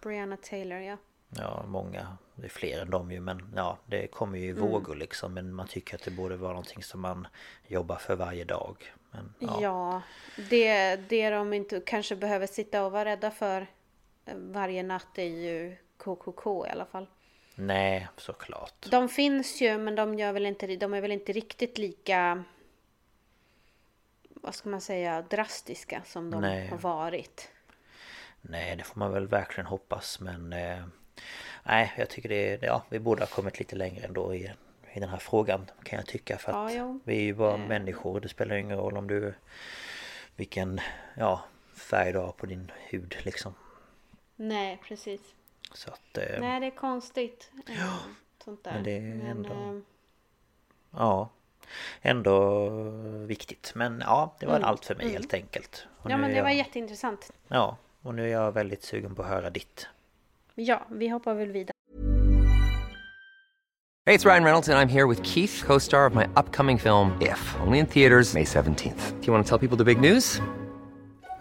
Breonna 0.00 0.36
Taylor, 0.36 0.78
ja. 0.78 0.96
Ja, 1.28 1.64
många 1.66 2.16
Det 2.34 2.44
är 2.44 2.48
fler 2.50 2.80
än 2.82 2.90
dem 2.90 3.12
ju 3.12 3.20
men 3.20 3.52
ja 3.56 3.78
Det 3.86 4.06
kommer 4.06 4.38
ju 4.38 4.44
i 4.46 4.50
Mm. 4.50 4.62
vågor 4.62 4.94
liksom 4.96 5.34
Men 5.34 5.54
man 5.54 5.68
tycker 5.68 5.94
att 5.94 6.02
det 6.02 6.10
borde 6.10 6.36
vara 6.36 6.52
någonting 6.52 6.82
som 6.82 7.00
man 7.00 7.26
Jobbar 7.66 7.96
för 7.96 8.16
varje 8.16 8.44
dag 8.44 8.76
men, 9.10 9.34
Ja, 9.38 9.58
ja. 9.62 10.02
det, 10.50 10.96
det 10.96 11.30
de 11.30 11.52
inte 11.52 11.80
kanske 11.86 12.16
behöver 12.16 12.46
sitta 12.46 12.84
och 12.84 12.92
vara 12.92 13.04
rädda 13.04 13.30
för 13.30 13.66
eh, 14.24 14.34
varje 14.36 14.82
natt 14.82 15.18
är 15.18 15.22
ju 15.24 15.76
KKK 15.96 16.66
i 16.66 16.70
alla 16.70 16.84
fall. 16.86 17.06
Nej, 17.54 18.08
såklart 18.16 18.86
De 18.90 19.08
finns 19.08 19.60
ju 19.62 19.78
men 19.78 19.94
de 19.94 20.14
gör 20.18 20.32
väl 20.32 20.46
inte 20.46 20.76
de 20.76 20.94
är 20.94 21.00
väl 21.00 21.12
inte 21.12 21.32
riktigt 21.32 21.78
lika 21.78 22.44
vad 24.28 24.54
ska 24.54 24.68
man 24.68 24.80
säga 24.80 25.22
drastiska 25.22 26.02
som 26.06 26.30
de 26.30 26.40
Nej. 26.40 26.68
har 26.68 26.78
varit. 26.78 27.48
Nej, 28.48 28.76
det 28.76 28.84
får 28.84 28.98
man 28.98 29.12
väl 29.12 29.26
verkligen 29.26 29.66
hoppas 29.66 30.20
men 30.20 30.52
eh, 30.52 30.84
Nej, 31.62 31.92
jag 31.98 32.10
tycker 32.10 32.28
det, 32.28 32.58
ja, 32.62 32.82
vi 32.88 32.98
borde 32.98 33.22
ha 33.22 33.26
kommit 33.26 33.58
lite 33.58 33.76
längre 33.76 34.04
ändå 34.06 34.34
i, 34.34 34.52
i 34.92 35.00
den 35.00 35.08
här 35.08 35.18
frågan 35.18 35.70
kan 35.82 35.96
jag 35.96 36.06
tycka 36.06 36.38
för 36.38 36.52
att 36.66 36.74
Ja, 36.74 36.98
vi 37.04 37.16
är 37.16 37.20
ju 37.22 37.34
bara 37.34 37.56
människor. 37.56 38.20
Det 38.20 38.28
spelar 38.28 38.56
ingen 38.56 38.76
roll 38.78 38.96
om 38.96 39.06
du 39.06 39.34
vilken 40.36 40.80
ja, 41.16 41.44
färg 41.74 42.12
du 42.12 42.18
har 42.18 42.32
på 42.32 42.46
din 42.46 42.72
hud 42.88 43.16
liksom. 43.22 43.54
Nej, 44.36 44.80
precis. 44.88 45.20
Så 45.72 45.90
att 45.90 46.18
eh, 46.18 46.40
Nej, 46.40 46.60
det 46.60 46.66
är 46.66 46.70
konstigt. 46.76 47.50
eh, 47.68 47.94
Sånt 48.44 48.64
där. 48.64 48.72
men 48.72 48.82
det 48.82 48.90
är 48.96 49.30
ändå- 49.30 49.52
eh, 49.52 49.80
ja, 50.90 51.28
ändå 52.02 52.68
viktigt. 53.26 53.72
Men 53.74 54.00
ja, 54.06 54.36
det 54.40 54.46
var 54.46 54.60
allt 54.60 54.84
för 54.84 54.94
mig 54.94 55.08
helt 55.08 55.34
enkelt. 55.34 55.86
Och 55.98 56.06
Mm. 56.06 56.10
Ja, 56.10 56.16
men 56.16 56.30
är 56.30 56.34
det 56.34 56.42
var 56.42 56.48
jag, 56.48 56.56
jätteintressant. 56.58 57.30
Ja, 57.48 57.76
och 58.04 58.14
nu 58.14 58.24
är 58.24 58.32
jag 58.32 58.52
väldigt 58.52 58.82
sugen 58.82 59.14
på 59.14 59.22
att 59.22 59.28
höra 59.28 59.50
ditt. 59.50 59.86
Ja, 60.54 60.86
vi 60.90 61.08
hoppar 61.08 61.34
väl 61.34 61.52
vidare. 61.52 61.74
Hey, 64.06 64.14
it's 64.14 64.26
Ryan 64.26 64.44
Reynolds, 64.44 64.68
and 64.68 64.78
I'm 64.78 64.92
here 64.92 65.06
with 65.06 65.22
Keith, 65.22 65.64
co 65.66 65.80
star 65.80 66.06
of 66.06 66.14
my 66.14 66.24
upcoming 66.36 66.78
film, 66.78 67.12
If, 67.20 67.56
only 67.66 67.78
in 67.78 67.86
theaters, 67.86 68.34
May 68.34 68.44
17th. 68.44 69.20
Do 69.20 69.26
you 69.26 69.32
want 69.32 69.46
to 69.46 69.48
tell 69.48 69.68
people 69.68 69.84
the 69.84 69.94
big 69.94 70.00
news? 70.12 70.40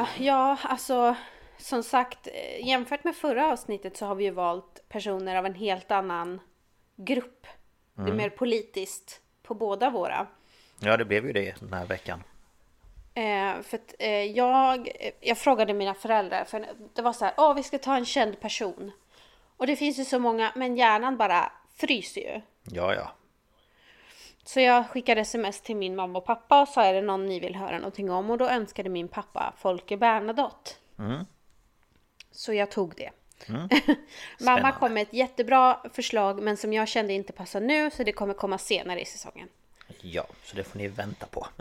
Eh, 0.00 0.22
ja, 0.26 0.58
alltså 0.62 1.16
som 1.58 1.82
sagt, 1.82 2.26
eh, 2.26 2.66
jämfört 2.66 3.04
med 3.04 3.16
förra 3.16 3.52
avsnittet 3.52 3.96
så 3.96 4.06
har 4.06 4.14
vi 4.14 4.24
ju 4.24 4.30
valt 4.30 4.88
personer 4.88 5.36
av 5.36 5.46
en 5.46 5.54
helt 5.54 5.90
annan 5.90 6.40
grupp. 6.96 7.46
Det 7.94 8.10
är 8.10 8.14
mer 8.14 8.30
politiskt 8.30 9.20
på 9.42 9.54
båda 9.54 9.90
våra. 9.90 10.26
ja 10.80 10.96
det 10.96 11.04
blev 11.04 11.26
ju 11.26 11.32
det 11.32 11.60
den 11.60 11.72
här 11.72 11.86
veckan. 11.86 12.22
Eh, 13.14 13.62
för 13.62 13.76
att, 13.76 13.94
eh, 13.98 14.24
jag, 14.24 14.88
jag 15.20 15.38
frågade 15.38 15.74
mina 15.74 15.94
föräldrar, 15.94 16.44
för 16.44 16.66
det 16.94 17.02
var 17.02 17.12
så 17.12 17.24
här, 17.24 17.34
åh 17.36 17.54
vi 17.54 17.62
ska 17.62 17.78
ta 17.78 17.96
en 17.96 18.04
känd 18.04 18.40
person. 18.40 18.92
Och 19.56 19.66
det 19.66 19.76
finns 19.76 19.98
ju 19.98 20.04
så 20.04 20.18
många, 20.18 20.52
men 20.56 20.76
hjärnan 20.76 21.16
bara 21.16 21.52
fryser 21.76 22.20
ju. 22.20 22.40
Ja, 22.62 22.94
ja. 22.94 23.12
Så 24.44 24.60
jag 24.60 24.88
skickade 24.88 25.20
sms 25.20 25.60
till 25.60 25.76
min 25.76 25.96
mamma 25.96 26.18
och 26.18 26.24
pappa 26.24 26.62
och 26.62 26.68
sa 26.68 26.82
är 26.84 26.94
det 26.94 27.02
någon 27.02 27.26
ni 27.26 27.40
vill 27.40 27.56
höra 27.56 27.76
någonting 27.78 28.10
om? 28.10 28.30
Och 28.30 28.38
då 28.38 28.48
önskade 28.48 28.88
min 28.88 29.08
pappa 29.08 29.54
Folke 29.58 29.96
Bernadotte. 29.96 30.70
Så 32.32 32.52
jag 32.52 32.70
tog 32.70 32.94
det. 32.96 33.10
mamma 33.48 33.68
Spännande. 34.38 34.72
kom 34.78 34.94
med 34.94 35.02
ett 35.02 35.12
jättebra 35.12 35.80
förslag 35.92 36.42
men 36.42 36.56
som 36.56 36.72
jag 36.72 36.88
kände 36.88 37.12
inte 37.12 37.32
passar 37.32 37.60
nu 37.60 37.90
så 37.90 38.02
det 38.02 38.12
kommer 38.12 38.34
komma 38.34 38.58
senare 38.58 39.00
i 39.00 39.04
säsongen. 39.04 39.48
Ja, 40.00 40.24
så 40.44 40.56
det 40.56 40.64
får 40.64 40.78
ni 40.78 40.88
vänta 40.88 41.26
på. 41.26 41.46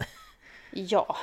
Ja. 0.72 1.18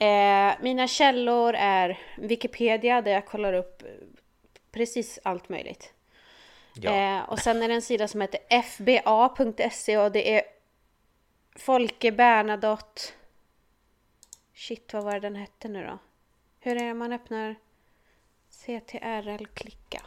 Eh, 0.00 0.54
mina 0.60 0.88
källor 0.88 1.54
är 1.54 1.98
Wikipedia 2.16 3.02
där 3.02 3.12
jag 3.12 3.26
kollar 3.26 3.52
upp 3.52 3.82
eh, 3.82 3.88
precis 4.72 5.18
allt 5.22 5.48
möjligt. 5.48 5.92
Ja, 6.74 6.90
Eh, 6.90 7.30
och 7.30 7.38
sen 7.38 7.62
är 7.62 7.68
det 7.68 7.74
en 7.74 7.82
sida 7.82 8.08
som 8.08 8.20
heter 8.20 8.40
fba.se 8.62 9.98
och 9.98 10.12
det 10.12 10.34
är 10.34 10.42
Folke 11.58 12.12
Bernadotte. 12.12 13.02
Shit, 14.54 14.92
vad 14.92 15.04
var 15.04 15.12
det 15.12 15.20
den 15.20 15.36
hette 15.36 15.68
nu 15.68 15.86
då? 15.86 15.98
Hur 16.60 16.76
är 16.82 16.84
det 16.86 16.94
man 16.94 17.12
öppnar 17.12 17.54
CTRL-klicka? 18.50 20.00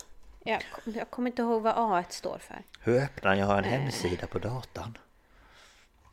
Jag, 0.43 0.62
jag 0.86 1.10
kommer 1.10 1.30
inte 1.30 1.41
ihåg 1.41 1.62
vad 1.62 1.76
A1 1.76 2.06
står 2.10 2.38
för. 2.38 2.64
hur 2.80 3.02
öppnar 3.04 3.36
jag 3.36 3.49
Eh. 3.52 3.58
en 3.58 3.64
hemsida 3.64 4.28
på 4.28 4.39
datan? 4.39 4.97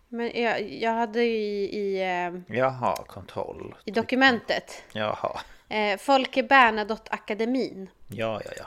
Men 0.08 0.42
jag, 0.42 0.62
jag 0.72 0.92
hade 0.92 1.22
ju 1.24 1.36
i, 1.36 1.76
i, 1.78 2.00
eh, 2.00 2.56
Jaha, 2.58 2.96
kontroll. 3.06 3.74
i 3.84 3.90
dokumentet 3.90 4.82
Jaha. 4.92 5.40
eh, 5.68 5.98
Folke 5.98 6.42
Bernadotte 6.42 7.10
Akademin. 7.10 7.90
Ja, 8.08 8.40
ja, 8.44 8.50
ja. 8.56 8.64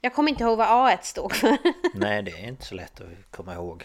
Jag 0.00 0.14
kommer 0.14 0.30
inte 0.30 0.44
ihåg 0.44 0.58
vad 0.58 0.68
A1 0.68 0.98
stod 1.02 1.32
för. 1.32 1.56
Nej, 1.94 2.22
det 2.22 2.30
är 2.30 2.48
inte 2.48 2.64
så 2.64 2.74
lätt 2.74 3.00
att 3.00 3.06
komma 3.30 3.54
ihåg. 3.54 3.84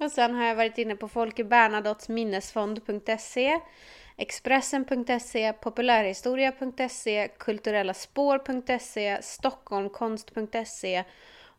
Och 0.00 0.10
sen 0.10 0.34
har 0.34 0.44
jag 0.44 0.56
varit 0.56 0.78
inne 0.78 0.96
på 0.96 1.08
Folke 1.08 1.44
Bernadottes 1.44 2.08
minnesfond.se 2.08 3.60
Expressen.se, 4.16 5.52
populärhistoria.se, 5.52 7.28
kulturellaspår.se, 7.38 9.22
stockholmkonst.se 9.22 11.04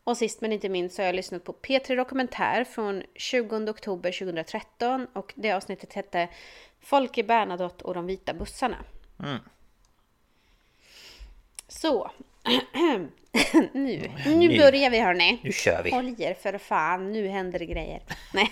och 0.04 0.16
sist 0.16 0.40
men 0.40 0.52
inte 0.52 0.68
minst 0.68 0.96
så 0.96 1.02
har 1.02 1.06
jag 1.06 1.14
lyssnat 1.14 1.44
på 1.44 1.52
P3 1.52 1.96
Dokumentär 1.96 2.64
från 2.64 3.02
20 3.14 3.70
oktober 3.70 4.12
2013 4.12 5.06
och 5.12 5.32
det 5.36 5.52
avsnittet 5.52 5.92
hette 5.92 6.28
Folke 6.80 7.24
Bernadotte 7.24 7.84
och 7.84 7.94
de 7.94 8.06
vita 8.06 8.34
bussarna. 8.34 8.76
Så, 11.68 12.10
nu, 13.72 14.10
nu 14.26 14.48
Nu. 14.48 14.58
börjar 14.58 14.90
vi 14.90 15.00
hörni. 15.00 15.40
Nu 15.44 15.52
kör 15.52 15.82
vi. 15.82 15.90
Håll 15.90 16.14
er 16.18 16.34
för 16.34 16.58
fan, 16.58 17.12
nu 17.12 17.28
händer 17.28 17.58
det 17.58 17.66
grejer. 17.66 18.02
Nej. 18.34 18.50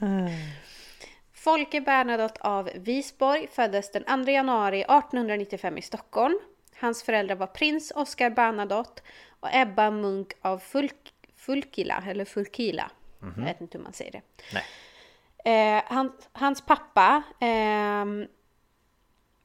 Folke 1.34 1.80
Bernadotte 1.80 2.40
av 2.40 2.70
Visborg 2.74 3.48
föddes 3.52 3.92
den 3.92 4.24
2 4.24 4.30
januari 4.30 4.80
1895 4.80 5.78
i 5.78 5.82
Stockholm. 5.82 6.38
Hans 6.80 7.02
föräldrar 7.02 7.36
var 7.36 7.46
prins 7.46 7.92
Oscar 7.96 8.30
Bernadotte 8.30 9.02
och 9.40 9.48
Ebba 9.52 9.90
Munk 9.90 10.32
av 10.42 10.58
Fulk, 10.58 11.12
Fulkila, 11.36 12.04
eller 12.08 12.24
Fulkila. 12.24 12.90
Jag 13.20 13.44
vet 13.44 13.60
inte 13.60 13.78
hur 13.78 13.82
man 13.84 13.92
säger 13.92 14.12
det. 14.12 14.22
Eh, 15.50 15.82
han, 15.86 16.12
hans 16.32 16.66
pappa 16.66 17.22
ehm, 17.40 18.26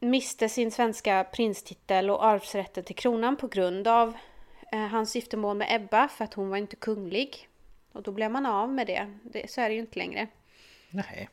miste 0.04 0.50
sin 0.50 0.72
svenska 0.72 1.24
prinstitel 1.24 2.10
och 2.10 2.26
arvsrätten 2.26 2.84
till 2.84 2.96
kronan 2.96 3.36
på 3.36 3.48
grund 3.48 3.88
av 3.88 4.18
eh, 4.72 4.80
hans 4.80 5.16
giftermål 5.16 5.58
med 5.58 5.68
Ebba 5.70 6.08
för 6.08 6.24
att 6.24 6.34
hon 6.34 6.50
var 6.50 6.58
inte 6.58 6.76
kunglig. 6.76 7.50
Och 7.92 8.04
då 8.04 8.12
blev 8.12 8.32
man 8.32 8.46
av 8.46 8.70
med 8.70 8.88
det. 8.88 9.20
det 9.24 9.52
så 9.52 9.62
är 9.62 9.70
det 9.70 9.76
ju 9.76 9.82
inte 9.82 10.00
längre. 10.00 10.28
Nej. 10.90 11.30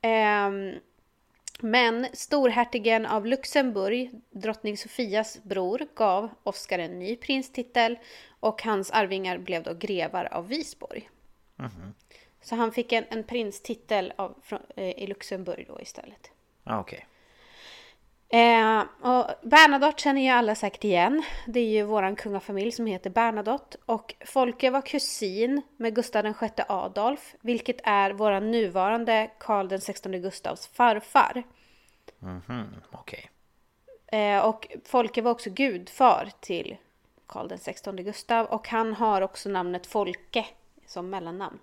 Ehm, 0.00 0.74
men 1.60 2.06
storhertigen 2.12 3.06
av 3.06 3.26
Luxemburg, 3.26 4.10
drottning 4.30 4.76
Sofias 4.76 5.42
bror, 5.42 5.86
gav 5.94 6.28
Oscar 6.42 6.78
en 6.78 6.98
ny 6.98 7.16
prinstitel 7.16 7.98
och 8.40 8.62
hans 8.62 8.90
arvingar 8.90 9.38
blev 9.38 9.62
då 9.62 9.74
grevar 9.74 10.24
av 10.24 10.48
Visborg. 10.48 11.10
Så 12.42 12.54
han 12.54 12.72
fick 12.72 12.92
en, 12.92 13.04
en 13.08 13.24
prinstitel 13.24 14.12
av, 14.16 14.34
från, 14.42 14.60
eh, 14.76 15.02
i 15.02 15.06
Luxemburg 15.06 15.66
då 15.68 15.80
istället. 15.80 16.30
Ah, 16.64 16.80
Okej. 16.80 17.06
Eh, 18.28 18.80
och 19.00 19.30
Bernadotte 19.42 20.02
känner 20.02 20.22
ju 20.22 20.28
alla 20.28 20.54
säkert 20.54 20.84
igen. 20.84 21.22
Det 21.46 21.60
är 21.60 21.68
ju 21.68 21.82
våran 21.82 22.16
kungafamilj 22.16 22.72
som 22.72 22.86
heter 22.86 23.10
Bernadotte. 23.10 23.78
Och 23.86 24.14
Folke 24.26 24.70
var 24.70 24.82
kusin 24.82 25.62
med 25.76 25.94
Gustav 25.94 26.24
VI 26.40 26.50
Adolf, 26.68 27.34
vilket 27.40 27.76
är 27.84 28.10
våran 28.10 28.50
nuvarande 28.50 29.30
Karl 29.38 29.78
XVI 29.78 30.18
Gustavs 30.18 30.66
farfar. 30.66 31.42
Mhm, 32.18 32.74
Okej. 32.90 33.30
Eh, 34.06 34.38
och 34.38 34.66
Folke 34.84 35.22
var 35.22 35.30
också 35.30 35.50
gudfar 35.50 36.30
till 36.40 36.76
Karl 37.26 37.58
XVI 37.58 38.02
Gustav 38.02 38.46
och 38.46 38.68
han 38.68 38.92
har 38.92 39.22
också 39.22 39.48
namnet 39.48 39.86
Folke 39.86 40.46
som 40.86 41.10
mellannamn. 41.10 41.58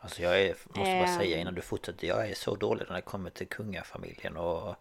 Alltså 0.00 0.22
jag 0.22 0.40
är, 0.40 0.48
måste 0.48 0.98
bara 0.98 1.18
säga 1.18 1.38
innan 1.38 1.54
du 1.54 1.60
fortsätter 1.62 2.06
Jag 2.06 2.30
är 2.30 2.34
så 2.34 2.54
dålig 2.56 2.86
när 2.88 2.96
det 2.96 3.02
kommer 3.02 3.30
till 3.30 3.48
kungafamiljen 3.48 4.36
och 4.36 4.76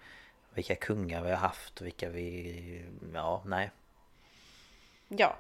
Vilka 0.58 0.76
kungar 0.76 1.24
vi 1.24 1.30
har 1.30 1.38
haft 1.38 1.82
och 1.82 1.86
vilka 1.86 2.10
vi... 2.10 2.86
Ja, 3.14 3.44
nej 3.46 3.72
Ja, 5.08 5.36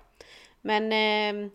men 0.61 0.91
eh, 0.91 1.51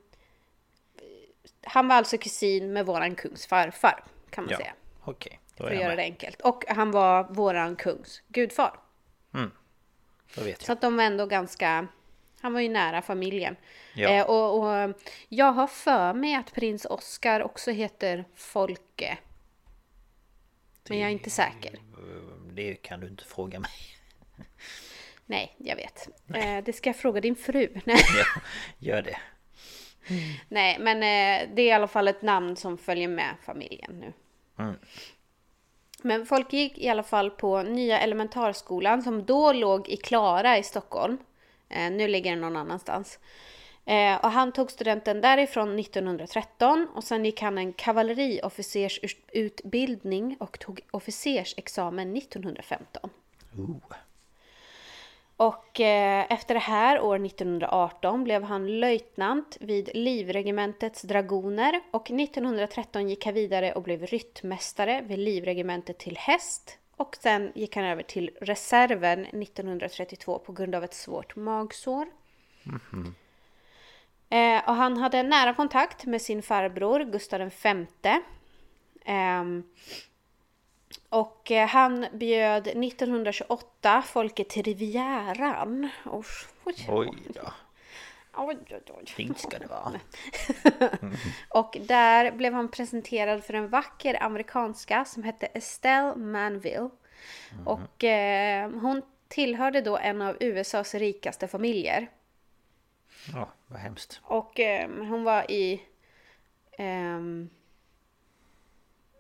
han 1.63 1.89
var 1.89 1.97
alltså 1.97 2.19
kusin 2.19 2.73
med 2.73 2.87
våran 2.87 3.15
kungs 3.15 3.47
farfar 3.47 4.05
kan 4.31 4.45
man 4.45 4.51
Ja, 4.53 4.57
säga. 4.59 4.75
okej 5.05 5.41
Då 5.57 5.65
För 5.65 5.71
att 5.71 5.77
göra 5.81 5.91
det 5.91 5.97
med. 5.97 6.05
enkelt. 6.05 6.41
Och 6.41 6.65
han 6.69 6.91
var 6.91 7.25
våran 7.25 7.77
kungs 7.77 8.23
gudfar. 8.29 8.81
Då 10.35 10.43
vet 10.43 10.63
Så 10.63 10.71
jag 10.71 10.75
att 10.77 10.81
de 10.81 10.97
var 10.97 11.05
ändå 11.05 11.27
ganska... 11.27 11.87
Han 12.41 12.53
var 12.53 12.61
ju 12.61 12.69
nära 12.69 13.03
familjen. 13.03 13.57
Ja. 13.95 14.09
Eh, 14.09 14.27
och, 14.27 14.59
och 14.59 14.95
jag 15.29 15.53
har 15.53 15.67
för 15.67 16.15
mig 16.15 16.35
att 16.35 16.53
prins 16.55 16.85
Oscar 16.85 17.43
också 17.43 17.71
heter 17.71 18.25
Folke. 18.35 19.19
Men 20.89 20.99
jag 20.99 21.09
är 21.09 21.13
inte 21.13 21.31
säker. 21.31 21.79
Det 22.55 22.75
kan 22.75 23.01
du 23.01 23.07
inte 23.07 23.25
fråga 23.25 23.61
mig 23.61 23.71
Nej, 25.27 25.55
jag 25.59 25.77
vet. 25.77 26.09
Eh, 26.35 26.65
det 26.65 26.73
ska 26.73 26.89
jag 26.89 26.97
fråga 26.97 27.21
din 27.21 27.37
fru. 27.37 27.69
Nej, 27.85 28.01
ja, 28.19 28.41
Gör 28.79 29.03
det 29.03 29.17
Nej 30.49 30.79
men 30.81 30.97
eh, 30.97 31.55
det 31.55 31.63
är 31.63 31.67
i 31.67 31.73
alla 31.73 31.89
fall 31.89 32.09
ett 32.09 32.23
namn 32.23 32.57
som 32.57 32.79
följer 32.79 33.09
med 33.09 33.35
familjen 33.43 34.01
nu. 34.01 34.13
Men 36.03 36.27
folk 36.27 36.53
gick 36.53 36.79
i 36.79 36.89
alla 36.89 37.03
fall 37.03 37.31
på 37.31 37.63
nya 37.63 38.01
elementarskolan 38.01 39.03
som 39.03 39.25
då 39.25 39.53
låg 39.53 39.89
i 39.89 39.97
Klara 39.97 40.59
i 40.59 40.63
Stockholm. 40.63 41.19
Eh, 41.69 41.91
nu 41.91 42.09
ligger 42.09 42.31
den 42.31 42.41
någon 42.41 42.57
annanstans. 42.57 43.19
Eh, 43.85 44.17
och 44.17 44.31
han 44.31 44.53
tog 44.53 44.71
studenten 44.71 45.21
därifrån 45.21 45.79
1913 45.79 46.89
och 46.95 47.05
sen 47.05 47.25
gick 47.25 47.43
han 47.43 47.59
en 47.59 47.73
kavalleriofficersutbildning 47.73 50.37
och 50.41 50.59
tog 50.59 50.81
officersexamen 50.91 52.17
1915. 52.17 53.11
Ooh. 53.59 53.77
Och 55.37 55.81
eh, 55.81 56.33
efter 56.33 56.55
det 56.55 56.61
här, 56.61 57.01
år 57.01 57.27
1918, 57.27 58.25
blev 58.25 58.43
han 58.43 58.81
löjtnant 58.81 59.57
vid 59.61 59.91
Livregementets 59.95 61.03
dragoner 61.03 61.81
och 61.91 62.11
1913 62.11 63.09
gick 63.09 63.25
han 63.25 63.35
vidare 63.35 63.73
och 63.73 63.83
blev 63.83 64.07
ryttmästare 64.07 65.05
vid 65.07 65.19
Livregementet 65.19 65.99
till 65.99 66.17
häst 66.17 66.79
och 66.97 67.17
sen 67.21 67.53
gick 67.55 67.77
han 67.77 67.85
över 67.85 68.03
till 68.03 68.31
reserven 68.41 69.25
1932 69.25 70.39
på 70.39 70.53
grund 70.53 70.75
av 70.75 70.85
ett 70.85 70.95
svårt 70.95 71.37
magsår. 71.37 72.07
Eh, 74.33 74.69
och 74.69 74.75
han 74.75 74.97
hade 74.97 75.23
nära 75.23 75.55
kontakt 75.55 76.07
med 76.07 76.23
sin 76.23 76.43
farbror 76.43 77.05
Gustav 77.05 77.51
V. 77.63 78.21
Ehm, 79.05 79.63
och 81.09 81.51
eh, 81.51 81.69
han 81.69 82.07
bjöd 82.13 82.67
1928 82.67 84.03
folket 84.03 84.49
till 84.49 84.63
Rivieran. 84.63 85.89
Oj, 86.05 86.25
Oj 86.89 87.11
då 87.29 87.53
oj, 88.37 88.57
oj, 88.71 88.83
oj. 88.89 89.07
Fint 89.07 89.39
ska 89.39 89.59
det 89.59 89.67
vara 89.67 90.01
Och 91.49 91.77
där 91.81 92.33
blev 92.33 92.53
han 92.55 92.71
presenterad 92.71 93.45
för 93.45 93.55
en 93.55 93.69
vacker 93.69 94.23
amerikanska 94.23 95.05
som 95.05 95.23
hette 95.23 95.47
Estelle 95.47 96.17
Manville. 96.17 96.91
Och 97.67 98.05
eh, 98.05 98.71
hon 98.71 99.03
tillhörde 99.29 99.81
då 99.81 99.97
en 99.97 100.23
av 100.23 100.37
USAs 100.41 100.95
rikaste 100.95 101.49
familjer. 101.49 102.09
Ja, 103.35 103.53
vad 103.67 103.81
hemskt 103.81 104.21
Och 104.25 104.61
eh, 104.61 104.89
hon 104.89 105.25
var 105.25 105.51
i... 105.51 105.83
ehm, 106.79 107.51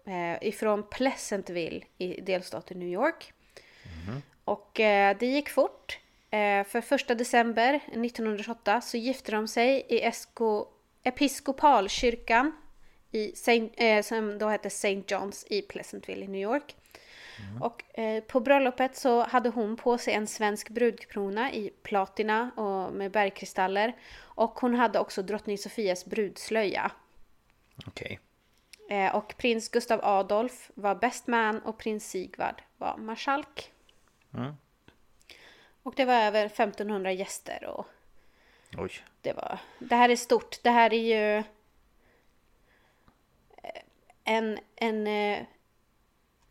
eh, 0.04 0.48
ifrån 0.48 0.82
Pleasantville 0.90 1.84
i 1.98 2.20
delstaten 2.20 2.78
New 2.78 2.88
York. 2.88 3.32
Och 4.44 4.80
eh, 4.80 5.16
det 5.18 5.26
gick 5.26 5.48
fort. 5.48 5.98
Eh, 6.30 6.64
för 6.64 6.80
första 6.80 7.14
december 7.14 7.74
1928 7.74 8.80
så 8.80 8.96
gifte 8.96 9.32
de 9.32 9.48
sig 9.48 9.86
i 9.88 10.02
Esko, 10.02 10.66
Episkopalkyrkan 11.02 12.52
i 13.10 13.32
Saint, 13.36 13.72
eh, 13.76 14.02
som 14.02 14.38
då 14.38 14.48
hette 14.48 14.66
St. 14.66 14.94
John's 14.94 15.46
i 15.50 15.62
Pleasantville 15.62 16.24
i 16.24 16.28
New 16.28 16.40
York. 16.40 16.76
Och 17.60 17.98
eh, 17.98 18.22
på 18.22 18.40
bröllopet 18.40 18.96
så 18.96 19.22
hade 19.24 19.48
hon 19.48 19.76
på 19.76 19.98
sig 19.98 20.14
en 20.14 20.26
svensk 20.26 20.68
brudkrona 20.68 21.52
i 21.52 21.70
platina 21.82 22.50
och 22.56 22.92
med 22.92 23.10
bergkristaller. 23.10 23.92
Och 24.20 24.60
hon 24.60 24.74
hade 24.74 24.98
också 24.98 25.22
drottning 25.22 25.58
Sofias 25.58 26.04
brudslöja. 26.04 26.92
Okej 27.86 28.20
Eh, 28.90 29.14
och 29.14 29.34
prins 29.36 29.68
Gustav 29.68 30.00
Adolf 30.04 30.70
var 30.74 30.94
best 30.94 31.26
man 31.26 31.60
och 31.62 31.78
prins 31.78 32.10
Sigvard 32.10 32.62
var 32.76 32.96
marskalk. 32.96 33.72
Och 35.82 35.94
det 35.96 36.04
var 36.04 36.14
över 36.14 36.46
1500 36.46 37.12
gäster 37.12 37.64
och 37.64 37.86
Oj 38.78 38.92
det 39.20 39.32
var... 39.32 39.58
Det 39.78 39.96
här 39.96 40.08
är 40.08 40.16
stort. 40.16 40.62
Det 40.62 40.70
här 40.70 40.92
är 40.92 41.14
ju... 41.14 41.36
eh, 43.62 43.82
En, 44.24 44.58
en 44.76 45.06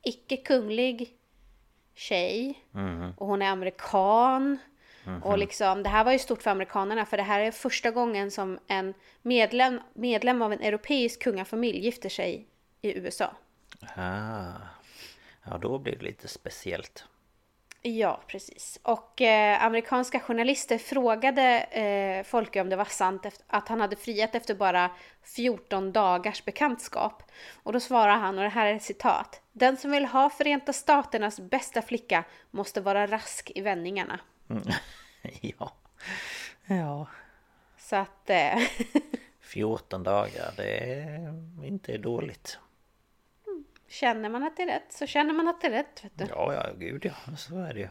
eh, 0.03 0.09
icke-kunglig 0.09 1.09
tjej. 1.95 2.63
Och 3.17 3.27
hon 3.27 3.41
är 3.41 3.49
amerikan. 3.49 4.57
Och 5.23 5.37
liksom, 5.37 5.83
det 5.83 5.89
här 5.89 6.03
var 6.03 6.11
ju 6.11 6.19
stort 6.19 6.43
för 6.43 6.51
amerikanerna 6.51 7.05
för 7.05 7.17
det 7.17 7.23
här 7.23 7.39
är 7.39 7.51
första 7.51 7.91
gången 7.91 8.31
som 8.31 8.59
en 8.67 8.93
medlem, 9.21 9.81
medlem 9.93 10.41
av 10.41 10.53
en 10.53 10.61
europeisk 10.61 11.21
kungafamilj 11.23 11.79
gifter 11.79 12.09
sig 12.09 12.47
i 12.81 12.97
USA. 12.97 13.33
ah. 13.95 14.51
Ja, 15.43 15.57
då 15.57 15.79
blir 15.79 15.95
det 15.95 16.05
lite 16.05 16.27
speciellt 16.27 17.05
Ja, 17.83 18.21
precis. 18.27 18.79
Och 18.83 19.21
eh, 19.21 19.63
amerikanska 19.63 20.19
journalister 20.19 20.77
frågade 20.77 21.59
eh, 21.59 22.23
Folke 22.23 22.61
om 22.61 22.69
det 22.69 22.75
var 22.75 22.85
sant 22.85 23.25
efter, 23.25 23.45
att 23.47 23.67
han 23.67 23.81
hade 23.81 23.95
friat 23.95 24.35
efter 24.35 24.55
bara 24.55 24.91
14 25.23 25.91
dagars 25.91 26.45
bekantskap. 26.45 27.23
Och 27.63 27.73
då 27.73 27.79
svarar 27.79 28.17
han, 28.17 28.37
och 28.37 28.43
det 28.43 28.49
här 28.49 28.65
är 28.65 28.75
ett 28.75 28.83
citat. 28.83 29.41
Den 29.51 29.77
som 29.77 29.91
vill 29.91 30.05
ha 30.05 30.29
Förenta 30.29 30.73
Staternas 30.73 31.39
bästa 31.39 31.81
flicka 31.81 32.23
måste 32.51 32.81
vara 32.81 33.07
rask 33.07 33.51
i 33.55 33.61
vändningarna. 33.61 34.19
Ja 35.41 35.73
Ja 36.65 37.07
Så 37.77 37.95
att... 37.95 38.29
Eh, 38.29 38.57
14 39.41 40.03
dagar, 40.03 40.53
det 40.57 40.99
är 40.99 41.65
inte 41.65 41.97
dåligt 41.97 42.59
känner 43.91 44.29
man 44.29 44.43
att 44.43 44.57
det 44.57 44.63
är 44.63 44.67
rätt 44.67 44.93
så 44.93 45.05
känner 45.05 45.33
man 45.33 45.47
att 45.47 45.61
det 45.61 45.67
är 45.67 45.71
rätt. 45.71 46.03
Vet 46.03 46.17
du. 46.17 46.25
Ja, 46.29 46.53
ja, 46.53 46.73
gud 46.77 47.05
ja, 47.05 47.37
så 47.37 47.59
är 47.59 47.73
det 47.73 47.89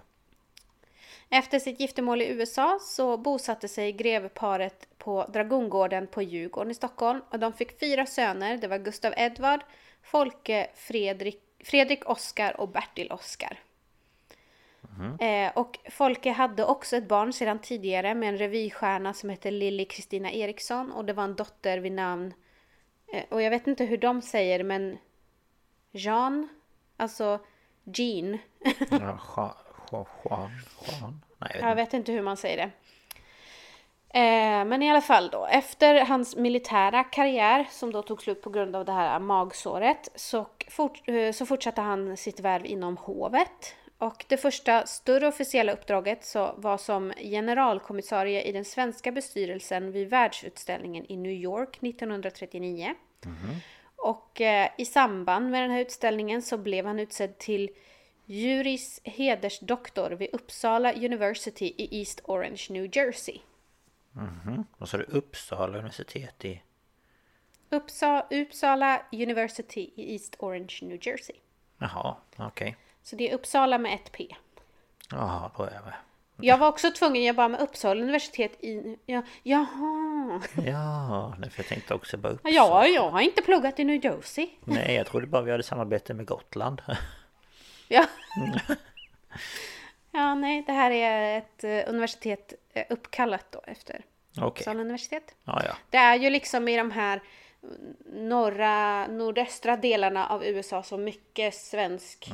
Efter 1.28 1.58
sitt 1.58 1.80
giftermål 1.80 2.22
i 2.22 2.28
USA 2.28 2.78
så 2.82 3.16
bosatte 3.16 3.68
sig 3.68 3.92
grevparet 3.92 4.88
på 4.98 5.26
Dragongården 5.32 6.06
på 6.06 6.22
Djurgården 6.22 6.70
i 6.70 6.74
Stockholm. 6.74 7.20
Och 7.30 7.38
de 7.38 7.52
fick 7.52 7.80
fyra 7.80 8.06
söner. 8.06 8.56
Det 8.56 8.68
var 8.68 8.78
Gustav 8.78 9.14
Edvard, 9.16 9.60
Folke, 10.02 10.70
Fredrik, 10.74 11.42
Fredrik 11.64 12.10
Oskar 12.10 12.60
och 12.60 12.68
Bertil 12.68 13.12
Oskar. 13.12 13.58
Eh, 15.20 15.52
och 15.54 15.78
Folke 15.90 16.30
hade 16.30 16.64
också 16.64 16.96
ett 16.96 17.08
barn 17.08 17.32
sedan 17.32 17.58
tidigare 17.58 18.14
med 18.14 18.28
en 18.28 18.38
revystjärna 18.38 19.14
som 19.14 19.30
hette 19.30 19.50
Lilly 19.50 19.84
Kristina 19.84 20.32
Eriksson. 20.32 20.92
Och 20.92 21.04
det 21.04 21.12
var 21.12 21.24
en 21.24 21.34
dotter 21.34 21.78
vid 21.78 21.92
namn, 21.92 22.34
eh, 23.12 23.24
och 23.28 23.42
jag 23.42 23.50
vet 23.50 23.66
inte 23.66 23.84
hur 23.84 23.98
de 23.98 24.22
säger 24.22 24.64
men 24.64 24.98
Jean, 25.92 26.48
alltså 26.96 27.38
Jean. 27.84 28.38
ja, 28.90 29.18
Juan, 29.36 29.54
Juan, 30.24 30.50
Juan. 31.00 31.22
Nej, 31.38 31.50
jag 31.54 31.60
vet 31.60 31.62
Jag 31.62 31.70
inte. 31.70 31.74
vet 31.74 31.94
inte 31.94 32.12
hur 32.12 32.22
man 32.22 32.36
säger 32.36 32.56
det. 32.56 32.70
Eh, 34.18 34.64
men 34.64 34.82
i 34.82 34.90
alla 34.90 35.00
fall 35.00 35.28
då, 35.30 35.46
efter 35.46 36.04
hans 36.04 36.36
militära 36.36 37.04
karriär 37.04 37.66
som 37.70 37.92
då 37.92 38.02
tog 38.02 38.22
slut 38.22 38.42
på 38.42 38.50
grund 38.50 38.76
av 38.76 38.84
det 38.84 38.92
här 38.92 39.18
magsåret 39.18 40.08
så, 40.14 40.46
fort, 40.68 41.08
eh, 41.08 41.32
så 41.32 41.46
fortsatte 41.46 41.80
han 41.80 42.16
sitt 42.16 42.40
värv 42.40 42.66
inom 42.66 42.96
hovet. 42.96 43.74
Och 43.98 44.24
det 44.28 44.36
första 44.36 44.86
större 44.86 45.28
officiella 45.28 45.72
uppdraget 45.72 46.24
så 46.24 46.54
var 46.56 46.78
som 46.78 47.12
generalkommissarie 47.18 48.42
i 48.42 48.52
den 48.52 48.64
svenska 48.64 49.12
bestyrelsen 49.12 49.92
vid 49.92 50.10
världsutställningen 50.10 51.04
i 51.08 51.16
New 51.16 51.32
York 51.32 51.82
1939. 51.82 52.94
Och 54.02 54.40
eh, 54.40 54.70
i 54.78 54.84
samband 54.84 55.50
med 55.50 55.62
den 55.62 55.70
här 55.70 55.80
utställningen 55.80 56.42
så 56.42 56.58
blev 56.58 56.86
han 56.86 57.00
utsedd 57.00 57.38
till 57.38 57.70
juris 58.24 59.00
hedersdoktor 59.04 60.10
vid 60.10 60.34
Uppsala 60.34 60.92
University 60.92 61.74
i 61.76 61.98
East 62.00 62.20
Orange, 62.24 62.66
New 62.70 62.96
Jersey. 62.96 63.38
Och 64.78 64.88
så 64.88 64.96
är 64.96 64.98
det 64.98 65.16
Uppsala 65.16 65.78
universitet 65.78 66.44
i... 66.44 66.62
Uppsa, 67.68 68.26
Uppsala 68.30 69.02
University 69.12 69.90
i 69.94 70.12
East 70.12 70.36
Orange, 70.38 70.78
New 70.82 70.98
Jersey. 71.06 71.36
Jaha, 71.78 72.16
okej. 72.36 72.76
Så 73.02 73.16
det 73.16 73.30
är 73.30 73.34
Uppsala 73.34 73.78
med 73.78 73.94
ett 73.94 74.12
P. 74.12 74.36
Jaha, 75.10 75.50
då 75.56 75.62
är 75.62 75.74
jag 75.74 75.84
med. 75.84 75.94
Jag 76.42 76.58
var 76.58 76.68
också 76.68 76.90
tvungen, 76.90 77.24
jag 77.24 77.36
bara 77.36 77.48
med 77.48 77.60
Uppsala 77.60 78.02
universitet 78.02 78.64
i... 78.64 78.98
Ja, 79.06 79.22
jaha. 79.42 80.42
Ja, 80.66 81.34
nej, 81.38 81.50
för 81.50 81.58
jag 81.58 81.66
tänkte 81.66 81.94
också 81.94 82.16
bara 82.16 82.32
Uppsala. 82.32 82.54
Ja, 82.54 82.86
jag 82.86 83.10
har 83.10 83.20
inte 83.20 83.42
pluggat 83.42 83.78
i 83.78 83.84
New 83.84 84.04
Jersey. 84.04 84.48
Nej, 84.64 84.94
jag 84.94 85.06
trodde 85.06 85.26
bara 85.26 85.42
vi 85.42 85.50
hade 85.50 85.62
samarbete 85.62 86.14
med 86.14 86.26
Gotland. 86.26 86.82
Ja. 87.92 88.06
ja, 90.12 90.34
nej, 90.34 90.62
det 90.66 90.72
här 90.72 90.90
är 90.90 91.38
ett 91.38 91.64
eh, 91.64 91.90
universitet 91.90 92.54
eh, 92.72 92.84
uppkallat 92.90 93.46
då 93.50 93.62
efter 93.66 94.04
Okej. 94.36 94.46
Uppsala 94.46 94.80
universitet. 94.80 95.34
Ja, 95.44 95.62
ja. 95.64 95.76
Det 95.90 95.96
är 95.96 96.16
ju 96.16 96.30
liksom 96.30 96.68
i 96.68 96.76
de 96.76 96.90
här 96.90 97.22
mm, 97.62 98.28
norra, 98.28 99.06
nordöstra 99.06 99.76
delarna 99.76 100.26
av 100.26 100.44
USA 100.44 100.82
som 100.82 101.04
mycket 101.04 101.54
svensk 101.54 102.30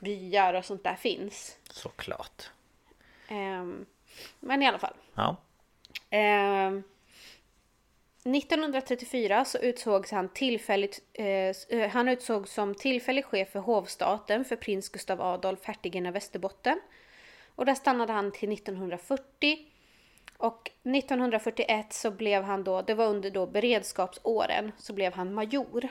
byar 0.00 0.54
och 0.54 0.64
sånt 0.64 0.84
där 0.84 0.94
finns. 0.94 1.56
Såklart. 1.70 2.50
Ehm, 3.30 3.86
men 4.40 4.62
i 4.62 4.66
alla 4.66 4.78
fall. 4.78 4.94
Ja. 5.14 5.36
Ehm, 6.10 6.82
1934 8.24 9.44
så 9.44 9.58
utsågs 9.58 10.10
han 10.10 10.28
tillfälligt, 10.28 11.02
eh, 11.12 11.26
eh, 11.68 11.90
han 11.90 12.08
utsågs 12.08 12.52
som 12.52 12.74
tillfällig 12.74 13.24
chef 13.24 13.48
för 13.50 13.60
hovstaten 13.60 14.44
för 14.44 14.56
prins 14.56 14.88
Gustav 14.88 15.20
Adolf, 15.20 15.60
hertigen 15.64 16.06
av 16.06 16.12
Västerbotten. 16.12 16.80
Och 17.54 17.66
där 17.66 17.74
stannade 17.74 18.12
han 18.12 18.32
till 18.32 18.52
1940. 18.52 19.66
Och 20.36 20.70
1941 20.82 21.92
så 21.92 22.10
blev 22.10 22.42
han 22.42 22.64
då, 22.64 22.82
det 22.82 22.94
var 22.94 23.06
under 23.06 23.30
då 23.30 23.46
beredskapsåren, 23.46 24.72
så 24.78 24.92
blev 24.92 25.12
han 25.14 25.34
major. 25.34 25.88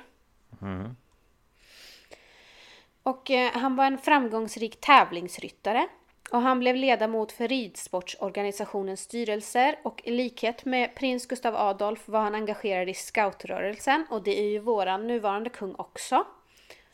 Och 3.04 3.32
eh, 3.32 3.52
han 3.52 3.76
var 3.76 3.86
en 3.86 3.98
framgångsrik 3.98 4.82
tävlingsryttare. 4.82 5.88
Och 6.32 6.42
han 6.42 6.60
blev 6.60 6.76
ledamot 6.76 7.32
för 7.32 7.48
ridsportsorganisationens 7.48 9.02
styrelser 9.02 9.76
och 9.84 10.02
i 10.04 10.12
likhet 10.12 10.66
med 10.66 10.96
prins 10.96 11.26
Gustav 11.26 11.56
Adolf 11.56 12.08
var 12.08 12.22
han 12.22 12.36
engagerad 12.36 12.90
i 12.90 12.94
scoutrörelsen 12.94 14.06
och 14.10 14.24
det 14.24 14.40
är 14.40 14.50
ju 14.50 14.60
våran 14.60 15.08
nuvarande 15.08 15.50
kung 15.50 15.76
också. 15.76 16.26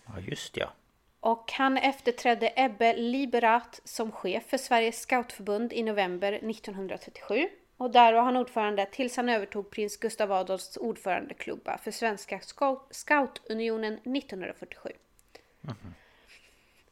Ja, 0.06 0.20
just 0.20 0.58
ja. 0.58 0.72
Och 1.20 1.52
han 1.52 1.78
efterträdde 1.78 2.54
Ebbe 2.56 2.96
Liberat 2.98 3.82
som 3.84 4.12
chef 4.12 4.44
för 4.48 4.58
Sveriges 4.58 5.02
scoutförbund 5.02 5.74
i 5.74 5.84
november 5.84 6.34
1937. 6.34 7.50
Och 7.78 7.92
där 7.92 8.14
var 8.14 8.22
han 8.22 8.38
ordförande 8.38 8.86
tills 8.86 9.18
han 9.18 9.30
övertog 9.30 9.70
prins 9.70 9.98
Gustav 9.98 10.32
Adolfs 10.32 10.78
ordförandeklubba 10.78 11.78
för 11.78 11.92
Svenska 11.92 12.40
Scout- 12.40 12.88
Scoutunionen 12.92 13.94
1947. 13.94 14.90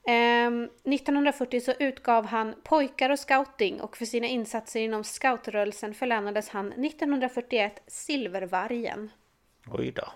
Ehm, 0.07 0.69
1940 0.83 1.61
så 1.61 1.71
utgav 1.79 2.25
han 2.25 2.55
Pojkar 2.63 3.09
och 3.09 3.19
scouting 3.19 3.81
och 3.81 3.97
för 3.97 4.05
sina 4.05 4.27
insatser 4.27 4.79
inom 4.79 5.03
scoutrörelsen 5.03 5.93
förlänades 5.93 6.49
han 6.49 6.67
1941 6.73 7.83
Silvervargen. 7.87 9.11
Oj 9.67 9.91
då. 9.91 10.07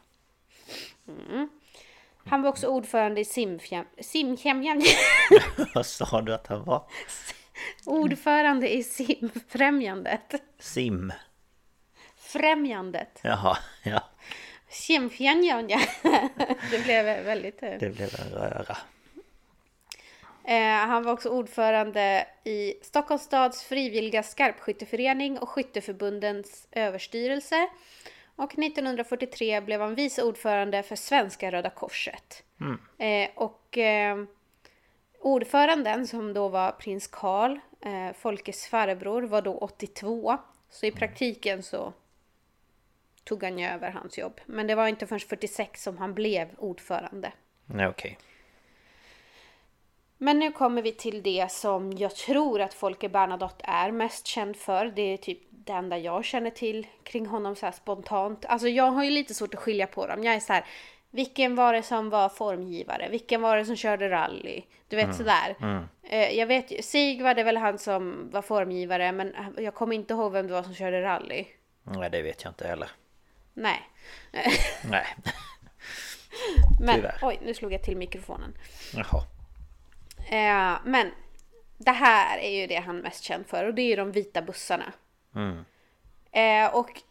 Han 2.26 2.42
var 2.42 2.50
också 2.50 2.68
ordförande 2.68 3.22
i 3.22 3.26
Simfjäm... 3.26 3.86
Simfjämjam... 4.02 4.82
Vad 5.76 5.86
sa 5.86 6.22
du 6.22 6.34
att 6.34 6.48
han 6.48 6.64
var? 6.64 6.84
ordförande 7.86 8.74
i 8.76 8.84
Simfrämjandet. 8.84 10.36
Sim. 10.60 11.14
Främjandet. 12.16 13.20
Jaha, 13.24 13.58
ja. 13.84 14.04
Simfjämjanja. 14.70 15.80
Det 16.72 16.84
blev 16.84 17.06
väldigt... 17.06 17.64
eh, 17.64 17.70
Det 17.80 17.90
blev 17.90 18.10
en 18.20 18.30
röra. 18.40 18.78
Eh, 20.48 20.88
han 20.88 21.04
var 21.04 21.14
också 21.14 21.30
ordförande 21.30 22.28
i 22.44 22.74
Stockholms 22.82 23.24
stads 23.24 23.64
frivilliga 23.64 24.24
skarpskytteförening 24.24 25.40
och 25.40 25.50
skytteförbundens 25.50 26.68
överstyrelse. 26.72 27.70
Och 28.36 28.60
1943 28.60 29.62
blev 29.62 29.82
han 29.82 29.96
vice 29.96 30.24
ordförande 30.24 30.84
för 30.84 30.96
Svenska 30.96 31.52
Röda 31.52 31.70
Korset. 31.70 32.44
Eh, 32.98 33.30
och 33.36 33.78
eh, 33.78 34.24
ordföranden 35.20 36.08
som 36.08 36.34
då 36.34 36.48
var 36.48 36.72
prins 36.72 37.08
Karl, 37.08 37.60
eh, 37.82 38.14
Folkes 38.14 38.68
farbror, 38.68 39.22
var 39.22 39.42
då 39.42 39.58
82. 39.58 40.38
Så 40.70 40.86
i 40.86 40.92
praktiken 40.92 41.64
så 41.64 41.94
tog 43.24 43.44
han 43.44 43.60
ju 43.60 43.66
över 43.66 43.92
hans 43.92 44.18
jobb. 44.18 44.42
Men 44.46 44.68
det 44.68 44.76
var 44.76 44.88
inte 44.88 45.08
förrän 45.08 45.20
46 45.20 45.84
som 45.84 45.98
han 45.98 46.14
blev 46.14 46.48
ordförande. 46.58 47.32
Nej, 47.66 47.88
okej. 47.88 48.18
Men 50.18 50.40
nu 50.40 50.52
kommer 50.52 50.82
vi 50.82 50.92
till 50.92 51.24
det 51.24 51.52
som 51.52 51.92
jag 51.98 52.16
tror 52.16 52.62
att 52.62 52.74
Folke 52.74 53.10
Bernadotte 53.10 53.66
är 53.68 53.92
mest 53.92 54.28
känd 54.28 54.56
för. 54.58 54.86
Det 54.86 55.02
är 55.02 55.18
typ 55.18 55.40
det 55.52 55.74
enda 55.74 55.98
jag 55.98 56.26
känner 56.26 56.50
till 56.50 56.88
kring 57.04 57.26
honom 57.26 57.56
så 57.56 57.66
här 57.66 57.74
spontant. 57.74 58.46
Alltså 58.46 58.68
jag 58.68 58.92
har 58.92 59.04
ju 59.04 59.10
lite 59.10 59.34
svårt 59.34 59.54
att 59.54 59.60
skilja 59.60 59.88
på 59.88 60.08
dem. 60.08 60.24
Jag 60.24 60.36
är 60.36 60.40
så 60.40 60.54
här, 60.54 60.66
vilken 61.12 61.56
var 61.56 61.74
det 61.74 61.84
som 61.84 62.10
var 62.10 62.30
formgivare? 62.30 63.10
Vilken 63.10 63.42
var 63.42 63.58
det 63.58 63.66
som 63.66 63.76
körde 63.76 64.10
rally? 64.10 64.62
Du 64.88 64.96
vet 64.96 65.16
sådär. 65.16 65.56
Eh, 66.04 66.30
Jag 66.38 66.48
vet 66.48 66.72
ju, 66.72 66.82
Sigvard 66.82 67.40
är 67.40 67.44
väl 67.44 67.58
han 67.58 67.78
som 67.78 68.30
var 68.32 68.42
formgivare 68.42 69.12
men 69.12 69.34
jag 69.58 69.74
kommer 69.76 69.96
inte 69.96 70.14
ihåg 70.14 70.32
vem 70.32 70.48
det 70.48 70.54
var 70.54 70.64
som 70.64 70.74
körde 70.74 71.02
rally. 71.02 71.46
Nej, 71.84 72.10
det 72.10 72.22
vet 72.22 72.44
jag 72.44 72.52
inte 72.52 72.68
heller. 72.68 72.90
Nej. 73.54 73.82
Nej. 74.90 75.06
Men 76.80 76.96
Tyvärr. 76.96 77.20
oj, 77.22 77.40
nu 77.46 77.54
slog 77.54 77.74
jag 77.74 77.84
till 77.84 77.98
mikrofonen. 77.98 78.58
Jaha. 78.94 79.24
Eh, 80.30 80.78
men 80.84 81.12
det 81.78 81.92
här 81.92 82.38
är 82.38 82.62
ju 82.62 82.68
det 82.68 82.80
han 82.80 82.98
mest 82.98 83.24
känd 83.24 83.46
för 83.48 83.66
och 83.66 83.74
det 83.74 83.82
är 83.82 83.90
ju 83.90 83.96
de 83.96 84.12
vita 84.12 84.42
bussarna. 84.42 84.94
Eh, 86.32 86.76
och 86.76 87.02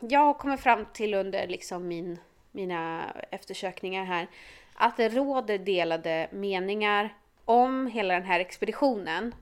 jag 0.00 0.20
har 0.20 0.34
kommit 0.34 0.60
fram 0.60 0.86
till 0.92 1.14
under 1.14 1.46
liksom 1.46 1.88
min, 1.88 2.18
mina 2.52 3.12
eftersökningar 3.30 4.04
här 4.04 4.26
att 4.74 4.96
det 4.96 5.08
råder 5.08 5.58
delade 5.58 6.28
meningar 6.32 7.14
om 7.44 7.86
hela 7.86 8.14
den 8.14 8.22
här 8.22 8.40
expeditionen. 8.40 9.34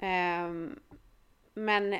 Ehm, 0.00 0.78
men 1.54 1.96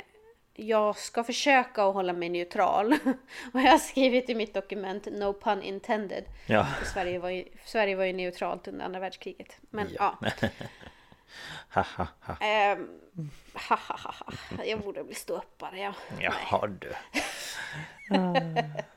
jag 0.54 0.96
ska 0.96 1.24
försöka 1.24 1.84
att 1.84 1.94
hålla 1.94 2.12
mig 2.12 2.28
neutral. 2.28 2.92
Och 3.52 3.60
jag 3.60 3.70
har 3.70 3.78
skrivit 3.78 4.30
i 4.30 4.34
mitt 4.34 4.54
dokument 4.54 5.08
No 5.10 5.32
pun 5.32 5.62
intended. 5.62 6.24
Ja. 6.46 6.64
För 6.64 6.86
Sverige 6.86 7.18
var 7.18 7.30
ju, 7.30 7.44
Sverige 7.64 7.96
var 7.96 8.04
ju 8.04 8.12
neutralt 8.12 8.68
under 8.68 8.84
andra 8.84 9.00
världskriget. 9.00 9.56
Men 9.70 9.88
ja. 9.98 10.18
Ha, 11.68 11.84
ha, 11.96 12.06
ha. 12.20 12.36
Ehm, 12.40 13.00
ha, 13.54 13.76
ha, 13.76 14.14
ha. 14.18 14.64
Jag 14.64 14.80
borde 14.80 15.04
bli 15.04 15.14
ståuppare 15.14 15.78
ja. 15.80 15.94
Jaha 16.20 16.66
du. 16.66 16.92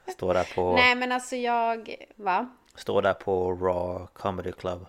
Står 0.11 0.33
där 0.33 0.55
på... 0.55 0.75
Nej 0.75 0.95
men 0.95 1.11
alltså 1.11 1.35
jag, 1.35 1.95
va? 2.15 2.49
Står 2.75 3.01
där 3.01 3.13
på 3.13 3.51
Raw 3.51 4.07
Comedy 4.13 4.51
Club. 4.51 4.85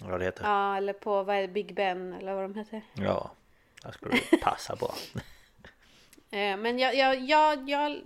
Vad 0.00 0.20
det 0.20 0.24
heter. 0.24 0.44
Ja 0.44 0.76
eller 0.76 0.92
på 0.92 1.22
vad 1.22 1.36
är 1.36 1.40
det, 1.40 1.48
Big 1.48 1.74
Ben 1.74 2.12
eller 2.12 2.34
vad 2.34 2.44
de 2.44 2.54
heter. 2.54 2.82
Ja. 2.94 3.30
Där 3.82 3.92
skulle 3.92 4.16
passa 4.42 4.76
bra. 4.76 4.94
Eh, 6.30 6.56
Men 6.56 6.78
jag, 6.78 6.94
jag, 6.94 7.20
jag, 7.20 7.68
jag 7.70 8.02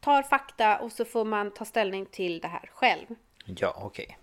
tar 0.00 0.22
fakta 0.22 0.78
och 0.78 0.92
så 0.92 1.04
får 1.04 1.24
man 1.24 1.50
ta 1.50 1.64
ställning 1.64 2.06
till 2.06 2.40
det 2.40 2.48
här 2.48 2.70
själv. 2.74 3.06
Ja, 3.44 3.74
okej. 3.82 4.18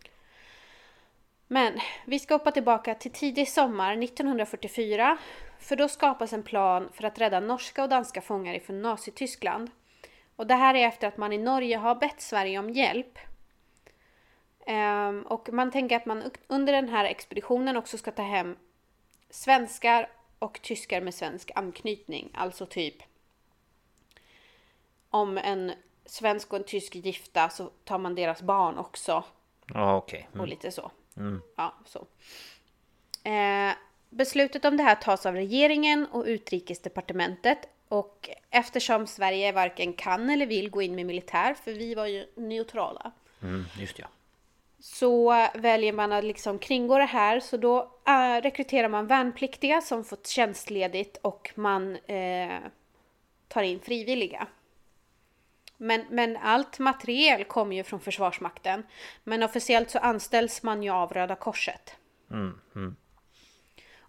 Men 1.47 1.80
vi 2.06 2.20
ska 2.20 2.34
hoppa 2.34 2.52
tillbaka 2.52 2.95
till 2.95 3.12
tidig 3.12 3.47
sommar 3.47 4.04
1944. 4.04 5.18
För 5.60 5.76
då 5.76 5.88
skapas 5.89 6.34
en 6.34 6.43
plan 6.43 6.89
för 6.93 7.04
att 7.04 7.20
rädda 7.20 7.39
norska 7.39 7.84
och 7.84 7.89
danska 7.89 8.22
fångar 8.22 8.54
ifrån 8.54 8.82
Nazityskland. 8.82 9.72
Och 10.36 10.47
det 10.47 10.56
här 10.56 10.76
är 10.76 10.88
efter 10.88 11.08
att 11.08 11.18
man 11.18 11.34
i 11.34 11.38
Norge 11.38 11.78
har 11.78 11.95
bett 11.95 12.22
Sverige 12.22 12.60
om 12.60 12.70
hjälp. 12.70 13.20
Ehm, 14.66 15.22
och 15.22 15.54
man 15.54 15.72
tänker 15.72 15.95
att 15.95 16.06
man 16.06 16.24
under 16.47 16.74
den 16.74 16.89
här 16.89 17.06
expeditionen 17.06 17.78
också 17.78 17.97
ska 17.97 18.12
ta 18.12 18.22
hem 18.22 18.58
svenskar 19.30 20.10
och 20.39 20.62
tyskar 20.62 21.02
med 21.02 21.14
svensk 21.14 21.52
anknytning. 21.56 22.32
Alltså 22.34 22.66
typ 22.66 22.95
om 25.12 25.38
en 25.38 25.72
svensk 26.05 26.53
och 26.53 26.59
en 26.59 26.66
tysk 26.66 26.95
gifta 26.95 27.49
så 27.49 27.70
tar 27.84 27.97
man 27.97 28.16
deras 28.16 28.41
barn 28.41 28.78
också. 28.78 29.24
Ja, 29.74 29.95
okej. 29.95 30.28
Och 30.32 30.36
Mm. 30.36 30.49
lite 30.49 30.72
så. 30.72 30.91
Ja, 31.55 31.74
så. 31.86 32.05
Eh, 33.30 33.74
beslutet 34.09 34.66
om 34.66 34.78
det 34.78 34.84
här 34.84 34.95
tas 34.95 35.26
av 35.26 35.34
regeringen 35.36 36.05
och 36.12 36.24
utrikesdepartementet. 36.26 37.59
Och 37.88 38.30
eftersom 38.49 39.07
Sverige 39.07 39.51
varken 39.51 39.93
kan 39.93 40.30
eller 40.30 40.45
vill 40.45 40.70
gå 40.70 40.82
in 40.82 40.95
med 40.95 41.05
militär, 41.05 41.53
för 41.53 41.72
vi 41.74 41.95
var 41.95 42.05
ju 42.05 42.26
neutrala. 42.36 43.12
Mm, 43.41 43.66
just 43.80 43.99
ja. 43.99 44.07
Så 44.80 45.30
väljer 45.53 45.93
man 45.93 46.12
att 46.12 46.24
liksom 46.24 46.59
kringgå 46.59 46.97
det 46.97 47.05
här. 47.05 47.39
Så 47.39 47.57
då 47.57 47.91
eh, 48.07 48.41
rekryterar 48.41 48.88
man 48.89 49.07
värnpliktiga 49.07 49.82
som 49.82 50.03
fått 50.03 50.28
tjänstledigt 50.28 51.18
och 51.22 51.51
man 51.55 51.95
eh, 51.95 52.57
tar 53.47 53.64
in 53.64 53.80
frivilliga. 53.80 54.47
Men, 55.84 56.06
men 56.10 56.38
allt 56.38 56.80
materiel 56.80 57.44
kommer 57.44 57.76
ju 57.76 57.84
från 57.84 58.00
Försvarsmakten. 58.00 58.84
Men 59.24 59.44
officiellt 59.44 59.90
så 59.90 60.00
anställs 60.00 60.64
man 60.64 60.84
ju 60.84 60.90
av 60.90 61.14
Röda 61.14 61.36
Korset. 61.36 61.96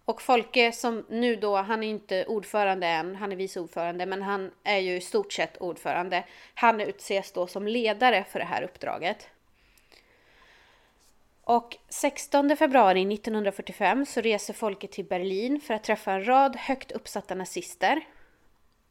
Och 0.04 0.22
Folke 0.22 0.72
som 0.72 1.06
nu 1.08 1.36
då, 1.36 1.56
han 1.56 1.82
är 1.82 1.88
inte 1.88 2.26
ordförande 2.26 2.86
än, 2.86 3.16
han 3.16 3.32
är 3.32 3.36
vice 3.36 3.60
ordförande, 3.60 4.06
men 4.06 4.22
han 4.22 4.50
är 4.64 4.78
ju 4.78 4.96
i 4.96 5.00
stort 5.00 5.32
sett 5.32 5.56
ordförande. 5.56 6.24
Han 6.54 6.80
utses 6.80 7.32
då 7.32 7.46
som 7.46 7.66
ledare 7.66 8.24
för 8.24 8.38
det 8.38 8.44
här 8.44 8.62
uppdraget. 8.62 9.28
Och 11.44 11.76
16 11.88 12.56
februari 12.56 13.14
1945 13.14 14.06
så 14.06 14.20
reser 14.20 14.54
Folke 14.54 14.86
till 14.86 15.04
Berlin 15.04 15.60
för 15.60 15.74
att 15.74 15.84
träffa 15.84 16.12
en 16.12 16.26
rad 16.26 16.56
högt 16.56 16.92
uppsatta 16.92 17.34
nazister. 17.34 18.02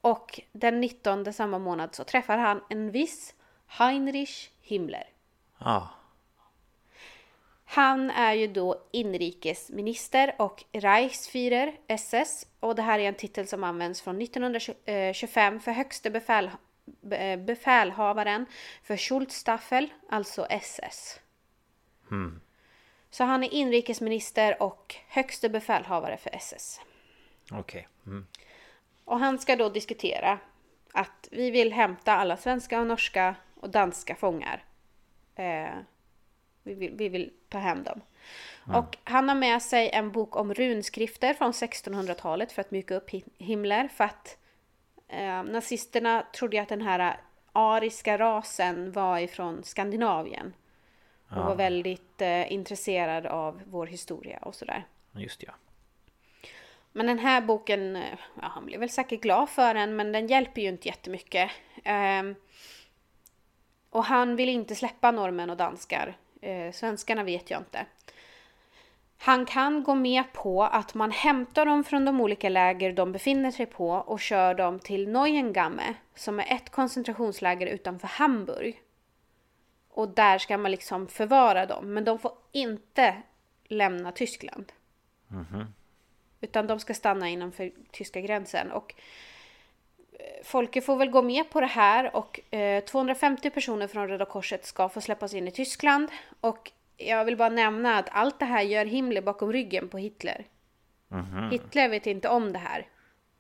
Och 0.02 0.42
den 0.52 0.82
19 0.82 1.34
samma 1.34 1.60
månad 1.60 1.96
så 1.96 2.04
träffar 2.04 2.38
han 2.38 2.64
en 2.70 2.92
viss 2.92 3.36
Heinrich 3.68 4.50
Himmler. 4.62 5.10
Ja, 5.58 5.90
Han 7.66 8.10
är 8.10 8.34
ju 8.34 8.48
då 8.48 8.84
inrikesminister 8.92 10.36
och 10.38 10.64
Reichsführer 10.72 11.78
SS 11.88 12.48
och 12.60 12.76
det 12.76 12.82
här 12.82 13.00
är 13.00 13.08
en 13.08 13.16
titel 13.16 13.48
som 13.48 13.64
används 13.64 14.02
från 14.02 14.22
1925 14.22 15.60
för 15.60 15.72
högste 15.72 16.10
befäl, 16.10 16.52
be- 16.86 17.38
befälhavaren 17.38 18.46
för 18.84 18.98
Schultstaffel, 18.98 19.94
alltså 20.10 20.46
SS. 20.50 21.20
Så 23.10 23.24
han 23.24 23.44
är 23.44 23.54
inrikesminister 23.54 24.64
och 24.64 24.96
högste 25.08 25.50
befälhavare 25.50 26.18
för 26.18 26.36
SS. 26.36 26.82
okej. 27.52 27.88
Mm. 28.06 28.28
Och 29.12 29.20
han 29.20 29.40
ska 29.40 29.56
då 29.56 29.70
diskutera 29.70 30.40
att 30.94 31.28
vi 31.32 31.52
vill 31.52 31.74
hämta 31.74 32.14
alla 32.14 32.38
svenska 32.38 32.80
och 32.80 32.88
norska 32.88 33.36
och 33.60 33.70
danska 33.70 34.16
fångar. 34.16 34.64
Eh, 35.36 35.70
vi, 36.64 36.74
vill, 36.74 36.94
vi 36.96 37.10
vill 37.10 37.32
ta 37.50 37.58
hem 37.58 37.84
dem. 37.84 38.02
Och 38.78 38.98
han 39.04 39.30
har 39.30 39.36
med 39.36 39.62
sig 39.62 39.90
en 39.90 40.12
bok 40.12 40.36
om 40.36 40.54
runskrifter 40.54 41.34
från 41.34 41.52
1600-talet 41.52 42.52
för 42.52 42.62
att 42.62 42.72
mjuka 42.72 42.96
upp 42.96 43.10
Hi- 43.10 43.30
Himmler. 43.38 43.88
För 43.88 44.04
att 44.04 44.38
eh, 45.08 45.44
nazisterna 45.44 46.26
trodde 46.34 46.62
att 46.62 46.70
den 46.70 46.82
här 46.82 47.18
ariska 47.52 48.18
rasen 48.18 48.92
var 48.92 49.20
ifrån 49.20 49.64
Skandinavien. 49.64 50.54
Och 51.30 51.36
var 51.46 51.56
väldigt 51.56 52.22
eh, 52.22 52.54
intresserad 52.54 53.26
av 53.26 53.62
vår 53.66 53.88
historia 53.88 54.38
och 54.42 54.56
sådär. 54.56 54.84
Just 55.12 55.44
ja. 55.44 55.52
Men 56.94 57.08
den 57.08 57.20
här 57.20 57.42
boken, 57.42 57.96
eh, 57.96 58.18
ja, 58.42 58.48
han 58.48 58.66
blev 58.66 58.80
väl 58.80 58.90
säkert 58.90 59.22
glad 59.22 59.50
för 59.50 59.74
den, 59.74 59.96
men 59.96 60.12
den 60.12 60.28
hjälper 60.28 60.62
ju 60.62 60.68
inte 60.68 60.88
jättemycket. 60.88 61.52
Ehm, 61.84 62.36
och 63.90 64.06
han 64.06 64.36
vill 64.36 64.50
inte 64.50 64.76
släppa 64.76 65.12
norrmän 65.12 65.50
och 65.50 65.58
danskar. 65.58 66.18
Eh, 66.42 66.72
svenskarna 66.72 67.24
vet 67.24 67.50
jag 67.50 67.62
inte. 67.62 67.86
Han 69.18 69.46
kan 69.46 69.84
gå 69.84 69.96
med 69.96 70.34
på 70.34 70.64
att 70.64 70.94
man 70.94 71.12
hämtar 71.12 71.66
dem 71.66 71.84
från 71.84 72.06
de 72.06 72.22
olika 72.22 72.50
läger 72.50 72.94
de 72.94 73.12
befinner 73.12 73.52
sig 73.52 73.66
på 73.66 73.90
och 73.90 74.20
kör 74.20 74.54
dem 74.54 74.80
till 74.80 75.10
Neuengamme, 75.10 75.94
som 76.16 76.40
är 76.40 76.46
ett 76.56 76.70
koncentrationsläger 76.70 77.68
utanför 77.68 78.08
Hamburg. 78.08 78.82
Och 79.90 80.10
där 80.10 80.38
ska 80.38 80.58
man 80.58 80.72
liksom 80.72 81.08
förvara 81.08 81.66
dem, 81.66 81.94
men 81.94 82.04
de 82.04 82.20
får 82.20 82.32
inte 82.52 83.16
lämna 83.64 84.12
Tyskland. 84.12 84.72
Mhm. 85.28 85.74
Utan 86.42 86.68
de 86.68 86.80
ska 86.80 86.94
stanna 86.94 87.30
innanför 87.30 87.72
tyska 87.92 88.22
gränsen. 88.22 88.72
Och 88.72 88.94
eh, 90.14 90.44
Folke 90.44 90.82
får 90.82 90.96
väl 90.98 91.10
gå 91.10 91.22
med 91.22 91.50
på 91.50 91.62
det 91.62 91.68
här 91.68 92.16
och 92.16 92.54
eh, 92.54 92.84
250 92.84 93.50
personer 93.50 93.88
från 93.88 94.08
Röda 94.08 94.26
Korset 94.26 94.66
ska 94.66 94.90
få 94.90 95.02
släppas 95.02 95.34
in 95.34 95.48
i 95.48 95.52
Tyskland. 95.52 96.10
Och 96.42 96.72
jag 96.98 97.26
vill 97.26 97.38
bara 97.38 97.50
nämna 97.50 97.98
att 97.98 98.10
allt 98.12 98.40
det 98.40 98.46
här 98.46 98.62
gör 98.62 98.86
Himmler 98.86 99.22
bakom 99.22 99.54
ryggen 99.54 99.90
på 99.90 99.98
Hitler. 99.98 100.46
Hitler 101.52 101.90
vet 101.90 102.08
inte 102.08 102.30
om 102.30 102.54
det 102.54 102.60
här. 102.60 102.88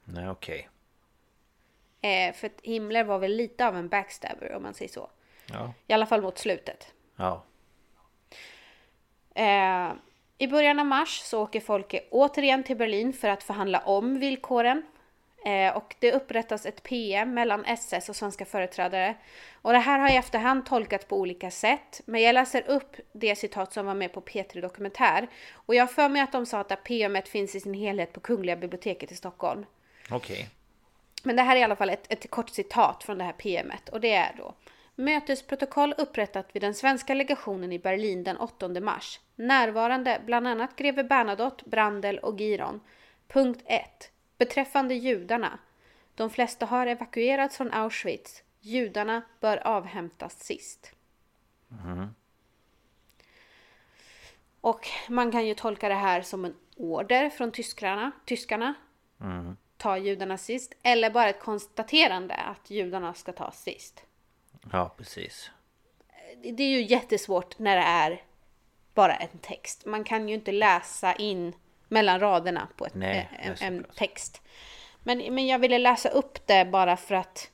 Nej, 0.04 0.30
okej. 0.30 0.70
Eh, 2.02 2.34
för 2.34 2.48
att 2.48 2.62
Himmler 2.64 3.04
var 3.04 3.20
väl 3.20 3.36
lite 3.36 3.68
av 3.68 3.76
en 3.76 3.90
backstabber 3.90 4.54
om 4.56 4.64
man 4.64 4.74
säger 4.74 4.92
så. 4.92 5.10
Ja. 5.46 5.74
I 5.88 5.94
alla 5.94 6.06
fall 6.06 6.22
mot 6.22 6.38
slutet. 6.38 6.94
Ja. 7.16 7.44
Eh, 9.34 9.92
I 10.42 10.48
början 10.48 10.80
av 10.80 10.86
mars 10.86 11.22
så 11.24 11.42
åker 11.42 11.60
Folke 11.60 12.02
återigen 12.10 12.64
till 12.64 12.78
Berlin 12.78 13.14
för 13.14 13.28
att 13.28 13.44
förhandla 13.44 13.80
om 13.80 14.20
villkoren. 14.20 14.84
Eh, 15.46 15.78
och 15.78 15.96
det 16.00 16.14
upprättas 16.14 16.66
ett 16.66 16.84
PM 16.84 17.34
mellan 17.34 17.66
SS 17.66 18.10
och 18.10 18.16
svenska 18.16 18.46
företrädare. 18.46 19.16
Och 19.54 19.72
det 19.72 19.80
här 19.80 20.00
har 20.00 20.10
i 20.10 20.16
efterhand 20.16 20.66
tolkats 20.66 21.06
på 21.06 21.18
olika 21.18 21.52
sätt. 21.52 22.02
Men 22.06 22.22
jag 22.22 22.34
läser 22.34 22.70
upp 22.70 22.96
det 23.12 23.36
citat 23.36 23.74
som 23.74 23.86
var 23.86 23.94
med 23.94 24.14
på 24.14 24.22
P3 24.22 24.62
Dokumentär. 24.62 25.28
Och 25.54 25.76
jag 25.76 25.82
har 25.84 25.88
för 25.88 26.10
mig 26.10 26.22
att 26.22 26.32
de 26.32 26.46
sa 26.46 26.60
att 26.60 26.70
det 26.70 26.76
PMet 26.76 27.28
finns 27.28 27.56
i 27.56 27.60
sin 27.60 27.74
helhet 27.74 28.14
på 28.14 28.20
Kungliga 28.20 28.56
biblioteket 28.56 29.12
i 29.12 29.16
Stockholm. 29.16 29.66
Okej. 30.10 30.50
Men 31.24 31.36
det 31.36 31.42
här 31.42 31.56
är 31.56 31.60
i 31.60 31.64
alla 31.64 31.76
fall 31.76 31.90
ett, 31.90 32.14
ett 32.14 32.30
kort 32.30 32.50
citat 32.50 33.04
från 33.04 33.18
det 33.18 33.24
här 33.24 33.34
PMet 33.34 33.90
och 33.90 34.02
det 34.02 34.14
är 34.14 34.36
då 34.38 34.54
Mötesprotokoll 34.96 35.94
upprättat 35.98 36.48
vid 36.54 36.62
den 36.62 36.74
svenska 36.74 37.14
legationen 37.14 37.72
i 37.72 37.80
Berlin 37.80 38.24
den 38.24 38.38
8 38.38 38.68
mars. 38.68 39.20
Närvarande 39.42 40.22
bland 40.26 40.48
annat 40.48 40.76
greve 40.76 41.04
Bernadotte, 41.04 41.70
Brandel 41.70 42.20
och 42.20 42.40
Giron. 42.40 42.82
Punkt 43.28 43.64
1. 43.66 44.12
Beträffande 44.38 44.96
judarna. 44.96 45.60
De 46.16 46.30
flesta 46.30 46.66
har 46.66 46.88
evakuerats 46.88 47.58
från 47.58 47.72
Auschwitz. 47.72 48.44
Judarna 48.60 49.22
bör 49.40 49.68
avhämtas 49.68 50.40
sist. 50.40 50.92
Och 54.62 54.88
man 55.10 55.32
kan 55.32 55.46
ju 55.46 55.54
tolka 55.54 55.90
det 55.90 55.96
här 55.96 56.22
som 56.22 56.46
en 56.46 56.56
order 56.76 57.30
från 57.30 57.52
tyskarna. 57.52 58.12
tyskarna 58.26 58.74
ta 59.78 59.98
judarna 59.98 60.38
sist. 60.38 60.74
Eller 60.84 61.10
bara 61.10 61.30
ett 61.30 61.40
konstaterande 61.40 62.36
att 62.36 62.70
judarna 62.70 63.14
ska 63.14 63.32
tas 63.32 63.64
sist. 63.64 64.04
Ja, 64.72 64.96
precis. 64.98 65.52
Det 66.44 66.64
är 66.64 66.70
ju 66.70 66.82
jättesvårt 66.82 67.60
när 67.60 67.76
det 67.76 67.84
är 67.84 68.24
bara 68.94 69.16
en 69.16 69.38
text. 69.42 69.86
Man 69.86 70.04
kan 70.04 70.30
ju 70.30 70.36
inte 70.36 70.52
läsa 70.52 71.14
in 71.14 71.54
mellan 71.88 72.20
raderna 72.20 72.68
på 72.78 72.86
ett, 72.86 72.96
Nej, 72.96 73.30
eh, 73.40 73.48
en, 73.48 73.56
en 73.78 73.84
text. 73.96 74.42
Men, 75.04 75.18
men 75.36 75.48
jag 75.48 75.60
ville 75.60 75.78
läsa 75.78 76.10
upp 76.10 76.48
det 76.48 76.66
bara 76.66 76.98
för 76.98 77.16
att 77.16 77.50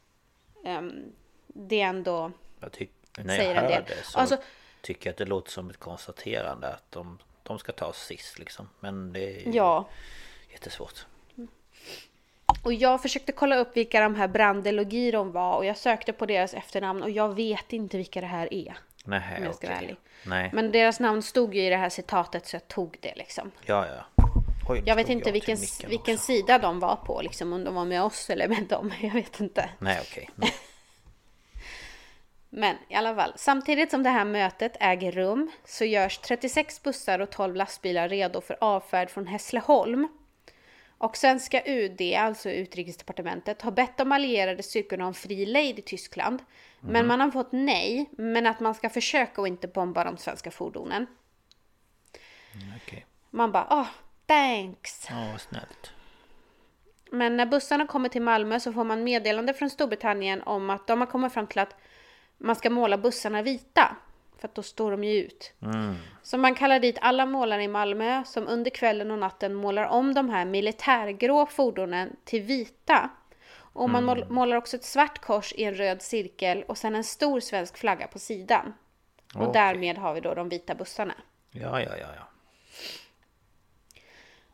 ehm, 0.66 1.04
det 1.48 1.82
ändå... 1.82 2.32
Jag 2.60 2.72
tyck, 2.72 2.92
när 3.18 3.36
Säger 3.38 3.56
jag 3.56 3.64
en 3.64 3.64
hör 3.64 3.70
del. 3.72 3.84
det 3.88 4.04
så 4.06 4.20
Alltså- 4.20 4.38
tycker 4.82 5.08
jag 5.08 5.12
att 5.14 5.18
det 5.18 5.26
låter 5.26 5.52
som 5.52 5.70
ett 5.70 5.78
konstaterande 5.80 6.68
att 6.74 6.92
de, 6.92 7.20
de 7.44 7.60
ska 7.60 7.72
ta 7.72 7.94
sist 7.94 8.40
liksom. 8.40 8.70
Men 8.80 9.14
det 9.14 9.20
är 9.42 9.46
ju 9.48 9.52
Ja. 9.58 9.90
jättesvårt. 10.52 11.06
Och 12.64 12.74
jag 12.74 13.02
försökte 13.02 13.32
kolla 13.32 13.58
upp 13.58 13.78
vilka 13.78 14.02
de 14.02 14.16
här 14.16 14.28
Brandel 14.28 14.80
och 14.80 14.86
Giron 14.94 15.32
var 15.32 15.56
och 15.56 15.66
jag 15.66 15.78
sökte 15.78 16.14
på 16.14 16.26
deras 16.26 16.54
efternamn 16.54 17.04
och 17.04 17.10
jag 17.10 17.36
vet 17.36 17.74
inte 17.74 17.98
vilka 17.98 18.22
det 18.22 18.28
här 18.28 18.54
är. 18.54 18.78
Nej, 19.08 19.38
Om 19.38 19.44
jag 19.44 19.56
ska 19.56 19.68
vara 19.68 19.78
ärlig. 19.78 19.96
Nej, 20.26 20.50
Men 20.54 20.72
deras 20.72 21.00
namn 21.00 21.22
stod 21.22 21.56
ju 21.56 21.66
i 21.66 21.70
det 21.70 21.78
här 21.78 21.90
citatet 21.90 22.48
så 22.48 22.56
jag 22.56 22.68
tog 22.68 22.98
det 23.02 23.16
liksom. 23.16 23.52
ja, 23.66 23.86
ja. 23.88 24.24
Oj, 24.70 24.84
Jag 24.86 24.96
vet 24.96 25.10
inte 25.10 25.24
till 25.24 25.34
vilken, 25.34 25.58
vilken 25.88 26.16
också. 26.16 26.26
sida 26.26 26.60
de 26.60 26.80
var 26.80 26.96
på, 26.96 27.22
liksom, 27.22 27.54
om 27.54 27.64
de 27.64 27.76
var 27.76 27.86
med 27.86 28.04
oss 28.04 28.30
eller 28.30 28.48
med 28.48 28.64
dem. 28.64 28.94
Jag 29.02 29.14
vet 29.14 29.40
inte. 29.40 29.70
Nej, 29.80 30.00
okej. 30.02 30.30
Mm. 30.38 30.50
Men 32.50 32.76
i 32.90 32.96
alla 32.96 33.16
fall, 33.16 33.34
samtidigt 33.36 33.92
som 33.92 34.04
det 34.04 34.10
här 34.10 34.26
mötet 34.26 34.78
äger 34.80 35.12
rum 35.12 35.52
så 35.66 35.86
görs 35.86 36.18
36 36.18 36.84
bussar 36.84 37.20
och 37.20 37.30
12 37.30 37.56
lastbilar 37.56 38.10
redo 38.10 38.42
för 38.42 38.58
avfärd 38.62 39.10
från 39.10 39.28
Hässleholm. 39.28 40.08
Och 40.98 41.18
svenska 41.18 41.62
UD, 41.66 42.02
alltså 42.18 42.50
utrikesdepartementet, 42.52 43.62
har 43.62 43.72
bett 43.72 43.98
de 43.98 44.12
allierade 44.12 44.64
styrkorna 44.64 45.08
om 45.08 45.14
fri 45.14 45.46
lejd 45.46 45.80
i 45.80 45.82
Tyskland. 45.82 46.42
Men 46.88 47.08
man 47.08 47.22
har 47.22 47.32
fått 47.32 47.52
nej, 47.52 48.10
men 48.18 48.48
att 48.48 48.60
man 48.60 48.76
ska 48.76 48.90
försöka 48.90 49.42
och 49.42 49.48
inte 49.48 49.68
bomba 49.68 50.04
de 50.04 50.18
svenska 50.18 50.52
fordonen. 50.52 51.08
Okej. 52.84 53.06
Man 53.30 53.52
bara, 53.52 53.68
åh, 53.70 53.88
thanks. 54.26 55.08
Ja, 55.10 55.30
vad 55.32 55.42
snällt. 55.42 55.92
Men 57.12 57.38
när 57.38 57.46
bussarna 57.46 57.88
kommer 57.88 58.10
till 58.10 58.22
Malmö 58.22 58.60
så 58.60 58.74
får 58.74 58.84
man 58.84 59.04
meddelande 59.04 59.54
från 59.54 59.70
Storbritannien 59.70 60.42
om 60.42 60.70
att 60.70 60.88
de 60.88 61.00
har 61.00 61.08
kommit 61.08 61.34
fram 61.34 61.48
till 61.48 61.60
att 61.60 61.76
man 62.38 62.56
ska 62.56 62.70
måla 62.70 62.98
bussarna 62.98 63.42
vita. 63.42 63.96
För 64.40 64.48
att 64.48 64.56
då 64.56 64.64
står 64.64 64.92
de 64.92 65.04
ju 65.04 65.24
ut. 65.24 65.54
Så 66.24 66.38
man 66.38 66.56
kallar 66.56 66.80
dit 66.80 66.98
alla 67.02 67.26
målare 67.26 67.64
i 67.64 67.68
Malmö 67.68 68.24
som 68.26 68.48
under 68.48 68.72
kvällen 68.72 69.12
och 69.12 69.20
natten 69.20 69.54
målar 69.54 69.86
om 69.86 70.14
de 70.14 70.30
här 70.30 70.46
militärgrå 70.46 71.46
fordonen 71.46 72.16
till 72.26 72.42
vita. 72.42 73.10
Och 73.78 73.90
man 73.90 74.04
mål- 74.06 74.30
målar 74.30 74.58
också 74.58 74.78
ett 74.78 74.84
svart 74.84 75.20
kors 75.20 75.54
i 75.54 75.64
en 75.64 75.74
röd 75.74 76.02
cirkel 76.02 76.64
och 76.64 76.78
sen 76.78 76.96
en 76.96 77.04
stor 77.04 77.40
svensk 77.40 77.78
flagga 77.78 78.08
på 78.08 78.20
sidan. 78.20 78.74
Och 79.36 79.54
därmed 79.54 79.98
har 79.98 80.14
vi 80.14 80.22
då 80.22 80.34
de 80.34 80.50
vita 80.50 80.76
bussarna. 80.76 81.14
Ja, 81.52 81.82
ja, 81.82 81.98
ja, 81.98 82.08
ja. 82.16 82.28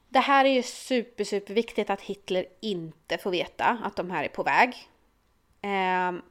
Det 0.09 0.19
här 0.19 0.45
är 0.45 0.49
ju 0.49 0.63
super, 0.63 1.23
super 1.23 1.53
viktigt 1.53 1.89
att 1.89 2.01
Hitler 2.01 2.45
inte 2.59 3.17
får 3.17 3.31
veta 3.31 3.77
att 3.83 3.95
de 3.95 4.11
här 4.11 4.23
är 4.23 4.29
på 4.29 4.43
väg. 4.43 4.89
Ehm, 5.61 6.21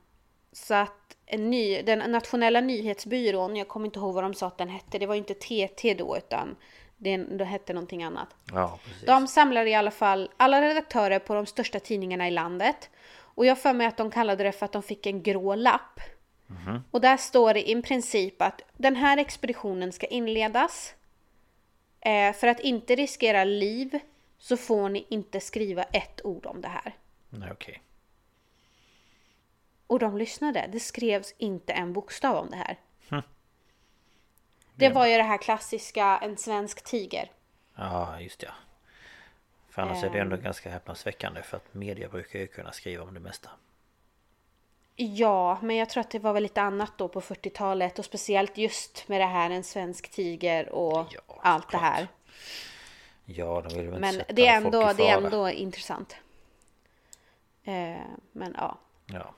så 0.53 0.75
att 0.75 1.17
en 1.27 1.51
ny, 1.51 1.83
den 1.83 1.99
nationella 1.99 2.61
nyhetsbyrån, 2.61 3.57
jag 3.57 3.69
kommer 3.69 3.87
inte 3.87 3.99
ihåg 3.99 4.15
vad 4.15 4.25
de 4.25 4.35
sa 4.35 4.47
att 4.47 4.59
den 4.59 4.69
hette, 4.69 4.99
det 4.99 5.07
var 5.07 5.15
ju 5.15 5.19
inte 5.19 5.35
TT 5.35 5.95
då 5.95 6.17
utan 6.17 6.57
det, 7.03 7.17
det 7.17 7.45
hette 7.45 7.73
någonting 7.73 8.03
annat. 8.03 8.29
Ja, 8.53 8.79
precis. 8.85 9.07
De 9.07 9.27
samlade 9.27 9.71
i 9.71 9.75
alla 9.75 9.91
fall 9.91 10.31
alla 10.37 10.63
redaktörer 10.63 11.19
på 11.19 11.35
de 11.35 11.47
största 11.47 11.81
tidningarna 11.81 12.29
i 12.29 12.31
landet. 12.31 12.91
Och 13.35 13.47
jag 13.47 13.59
för 13.59 13.73
mig 13.73 13.87
att 13.87 13.97
de 13.97 14.11
kallade 14.11 14.45
det 14.45 14.53
för 14.53 14.67
att 14.67 14.73
de 14.73 14.83
fick 14.83 15.07
en 15.07 15.23
grå 15.23 15.55
lapp. 15.55 16.01
Och 16.91 17.01
där 17.01 17.17
står 17.17 17.55
det 17.55 17.71
i 17.71 17.83
princip 17.83 18.43
att 18.43 18.63
den 18.77 18.97
här 18.97 19.17
expeditionen 19.17 19.93
ska 19.93 20.07
inledas. 20.07 20.95
Eh, 22.01 22.33
för 22.33 22.47
att 22.47 22.61
inte 22.61 22.95
riskera 22.95 23.45
liv 23.45 23.99
så 24.39 24.57
får 24.57 24.89
ni 24.89 25.07
inte 25.09 25.41
skriva 25.41 25.83
ett 25.83 26.21
ord 26.25 26.47
om 26.47 26.61
det 26.61 26.69
här. 26.69 26.97
Nej, 27.31 27.51
okej. 27.53 27.83
Och 29.87 29.99
de 29.99 30.17
lyssnade. 30.17 30.69
Det 30.73 30.81
skrevs 30.81 31.35
inte 31.39 31.73
en 31.73 31.93
bokstav 31.93 32.37
om 32.37 32.51
det 32.51 32.57
här. 32.57 32.79
Det 34.75 34.89
var 34.89 35.07
ju 35.07 35.17
det 35.17 35.23
här 35.23 35.39
klassiska, 35.39 36.19
en 36.23 36.37
svensk 36.37 36.83
tiger. 36.85 37.31
Ja, 37.75 38.21
just 38.21 38.41
det. 38.41 38.51
För 39.71 39.83
annars 39.83 40.05
är 40.05 40.11
det 40.11 40.19
ändå 40.21 40.37
Ehm. 40.37 40.43
ganska 40.43 40.71
häpnadsväckande 40.71 41.43
för 41.43 41.57
att 41.57 41.75
media 41.75 42.09
brukar 42.09 42.39
ju 42.39 42.47
kunna 42.47 42.73
skriva 42.73 43.05
om 43.05 43.15
det 43.15 43.21
mesta. 43.21 43.51
Ja, 44.97 45.59
men 45.63 45.77
jag 45.77 45.91
tror 45.91 46.01
att 46.01 46.11
det 46.11 46.19
var 46.19 46.33
väl 46.33 46.43
lite 46.43 46.63
annat 46.63 46.93
då 46.99 47.09
på 47.09 47.21
40-talet 47.21 47.99
och 47.99 48.05
speciellt 48.05 48.59
just 48.59 49.09
med 49.09 49.21
det 49.21 49.27
här 49.27 49.51
en 49.51 49.65
svensk 49.65 50.09
tiger 50.11 50.69
och 50.69 51.07
Ja, 51.11 51.21
allt 51.43 51.63
det 51.69 51.73
såklart. 51.73 51.83
här. 51.83 52.09
Ja, 53.25 53.61
de 53.69 53.75
vill 53.75 53.87
väl 53.87 53.87
inte 53.87 54.01
Men 54.01 54.13
sätta 54.15 54.33
det 54.33 54.47
är 54.47 54.61
folk 54.61 54.75
ändå, 54.75 54.91
i 54.91 54.95
det 54.95 55.09
är 55.09 55.15
fara. 55.15 55.25
ändå 55.25 55.51
intressant. 55.51 56.17
Eh, 57.65 57.97
men 58.33 58.55
ja, 58.59 58.79
Ja. 59.07 59.35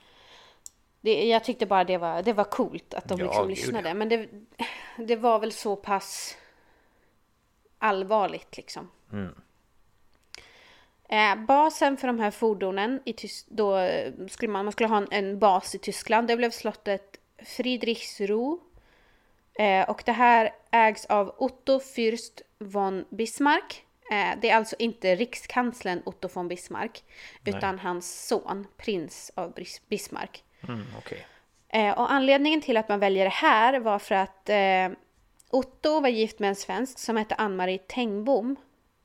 Det, 1.05 1.25
jag 1.25 1.45
tyckte 1.45 1.67
bara 1.67 1.85
det 1.85 1.99
var, 1.99 2.23
det 2.23 2.33
var 2.33 2.45
coolt 2.45 2.95
att 2.95 3.09
de 3.09 3.19
Ja, 3.21 3.25
liksom 3.27 3.49
lyssnade. 3.49 3.89
ja. 3.89 3.95
Men 3.95 4.09
det, 4.09 4.29
det 4.99 5.17
var 5.17 5.39
väl 5.39 5.53
så 5.53 5.77
pass 5.77 6.37
allvarligt 7.79 8.57
liksom. 8.57 8.91
Mm. 9.13 9.35
Eh, 11.09 11.45
basen 11.47 11.97
för 11.97 12.07
de 12.07 12.21
här 12.21 12.31
fordonen, 12.31 13.01
i 13.05 13.15
då 13.49 13.77
eh, 13.77 14.13
skulle 14.29 14.53
man, 14.53 14.65
man 14.65 14.73
skulle 14.73 14.89
ha 14.89 14.97
en, 14.97 15.09
en 15.11 15.39
bas 15.39 15.75
i 15.75 15.79
Tyskland. 15.79 16.29
Det 16.29 16.37
blev 16.37 16.51
slottet 16.51 17.21
Friedrichsruh. 17.45 18.55
Eh, 19.59 19.91
och 19.91 20.03
det 20.07 20.13
här 20.13 20.51
ägs 20.71 21.05
av 21.07 21.35
Otto 21.39 21.79
Fürst 21.79 22.43
von 22.59 23.05
Bismarck. 23.11 23.85
Eh, 24.11 24.39
det 24.41 24.51
är 24.51 24.57
alltså 24.57 24.77
inte 24.79 25.15
rikskanslern 25.15 26.03
Otto 26.07 26.29
von 26.33 26.49
Bismarck, 26.49 27.05
utan 27.45 27.79
hans 27.79 28.27
son, 28.29 28.67
prins 28.77 29.33
av 29.35 29.55
Bis- 29.55 29.83
Bismarck. 29.89 30.45
Mm, 30.69 30.87
okej. 30.99 31.27
Eh, 31.69 31.99
och 31.99 32.13
anledningen 32.13 32.61
till 32.61 32.77
att 32.77 32.89
man 32.89 33.01
väljer 33.01 33.25
det 33.25 33.31
här 33.31 33.81
var 33.81 33.99
för 33.99 34.15
att 34.15 34.49
eh, 34.49 34.99
Otto 35.51 36.01
var 36.01 36.09
gift 36.09 36.39
med 36.39 36.49
en 36.49 36.57
svensk 36.57 36.99
som 36.99 37.17
hette 37.17 37.35
Ann-Marie 37.35 37.79
Tengbom. 37.79 38.57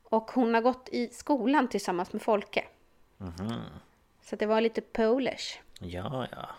Och 0.03 0.31
hon 0.31 0.53
har 0.53 0.61
gått 0.61 0.89
i 0.91 1.07
skolan 1.07 1.67
tillsammans 1.67 2.13
med 2.13 2.21
Folke. 2.21 2.65
Så 4.21 4.35
det 4.35 4.45
var 4.45 4.61
lite 4.61 4.81
Polish. 4.81 5.59
Ja, 5.79 6.27
ja. 6.31 6.49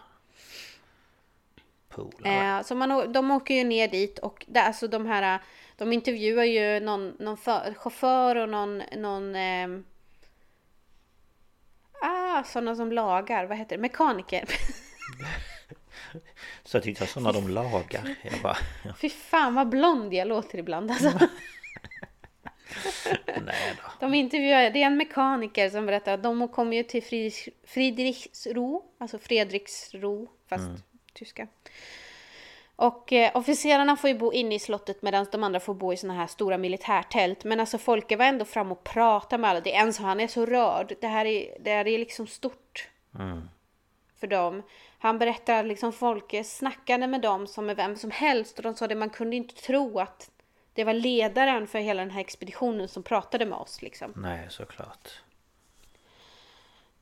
Polare. 1.88 2.58
Eh, 2.58 2.62
så 2.62 2.74
man, 2.74 3.12
de 3.12 3.30
åker 3.30 3.54
ju 3.54 3.64
ner 3.64 3.88
dit 3.88 4.18
och 4.18 4.44
det, 4.48 4.62
alltså 4.62 4.88
de 4.88 5.06
här, 5.06 5.40
de 5.76 5.92
intervjuar 5.92 6.44
ju 6.44 6.80
någon, 6.80 7.16
någon 7.18 7.36
för, 7.36 7.74
chaufför 7.74 8.36
och 8.36 8.48
någon, 8.48 8.82
någon 8.96 9.36
ehm, 9.36 9.84
ah, 12.00 12.42
sådana 12.42 12.76
som 12.76 12.92
lagar, 12.92 13.46
vad 13.46 13.58
heter 13.58 13.76
det, 13.76 13.82
mekaniker. 13.82 14.44
Så 16.64 16.76
jag 16.76 16.84
tyckte 16.84 17.06
sa 17.06 17.20
när 17.20 17.32
de 17.32 17.48
lagar. 17.48 18.14
Jag 18.22 18.40
bara, 18.42 18.56
ja, 18.84 18.92
Fy 19.00 19.10
fan 19.10 19.54
vad 19.54 19.68
blond 19.68 20.14
jag 20.14 20.28
låter 20.28 20.58
ibland 20.58 20.90
alltså. 20.90 21.10
nej 23.26 23.74
då. 23.76 23.90
De 24.00 24.14
intervjuar, 24.14 24.70
det 24.70 24.82
är 24.82 24.86
en 24.86 24.96
mekaniker 24.96 25.70
som 25.70 25.86
berättar 25.86 26.14
att 26.14 26.22
de 26.22 26.48
kommer 26.48 26.76
ju 26.76 26.82
till 26.82 27.02
Friedrich, 27.02 27.48
Friedrichsruh, 27.64 28.80
alltså 28.98 29.18
Fredriksro, 29.18 30.28
fast 30.48 30.70
tyska. 31.12 31.46
Och 32.76 33.12
eh, 33.12 33.36
officerarna 33.36 33.96
får 33.96 34.10
ju 34.10 34.18
bo 34.18 34.32
inne 34.32 34.54
i 34.54 34.58
slottet 34.58 35.02
medan 35.02 35.26
de 35.32 35.44
andra 35.44 35.60
får 35.60 35.74
bo 35.74 35.92
i 35.92 35.96
såna 35.96 36.14
här 36.14 36.26
stora 36.26 36.58
militärtält. 36.58 37.44
Men 37.44 37.60
alltså 37.60 37.78
Folke 37.78 38.16
var 38.16 38.24
ändå 38.24 38.44
fram 38.44 38.72
och 38.72 38.84
pratade 38.84 39.40
med 39.40 39.50
alla. 39.50 39.60
Det 39.60 39.74
är 39.74 39.80
en 39.82 39.92
så 39.92 40.02
han 40.02 40.20
är 40.20 40.26
så 40.26 40.46
rörd. 40.46 40.92
Det 41.00 41.06
här 41.06 41.24
är, 41.24 41.56
det 41.60 41.70
här 41.70 41.88
är 41.88 41.98
liksom 41.98 42.26
stort 42.26 42.88
för 44.20 44.26
dem. 44.26 44.62
Han 45.02 45.18
berättar 45.18 45.54
att 45.60 45.66
liksom 45.66 45.92
Folke 45.92 46.44
snackade 46.44 47.06
med 47.06 47.20
dem 47.20 47.46
som 47.46 47.66
med 47.66 47.76
vem 47.76 47.96
som 47.96 48.10
helst 48.10 48.56
och 48.56 48.62
de 48.62 48.74
sa 48.74 48.86
det 48.88 48.94
man 48.94 49.10
kunde 49.10 49.36
inte 49.36 49.54
tro 49.54 49.98
att 49.98 50.30
det 50.74 50.84
var 50.84 50.92
ledaren 50.92 51.66
för 51.66 51.78
hela 51.78 52.02
den 52.02 52.10
här 52.10 52.20
expeditionen 52.20 52.88
som 52.88 53.02
pratade 53.02 53.46
med 53.46 53.58
oss 53.58 53.82
liksom. 53.82 54.12
Nej, 54.16 54.46
såklart. 54.50 55.08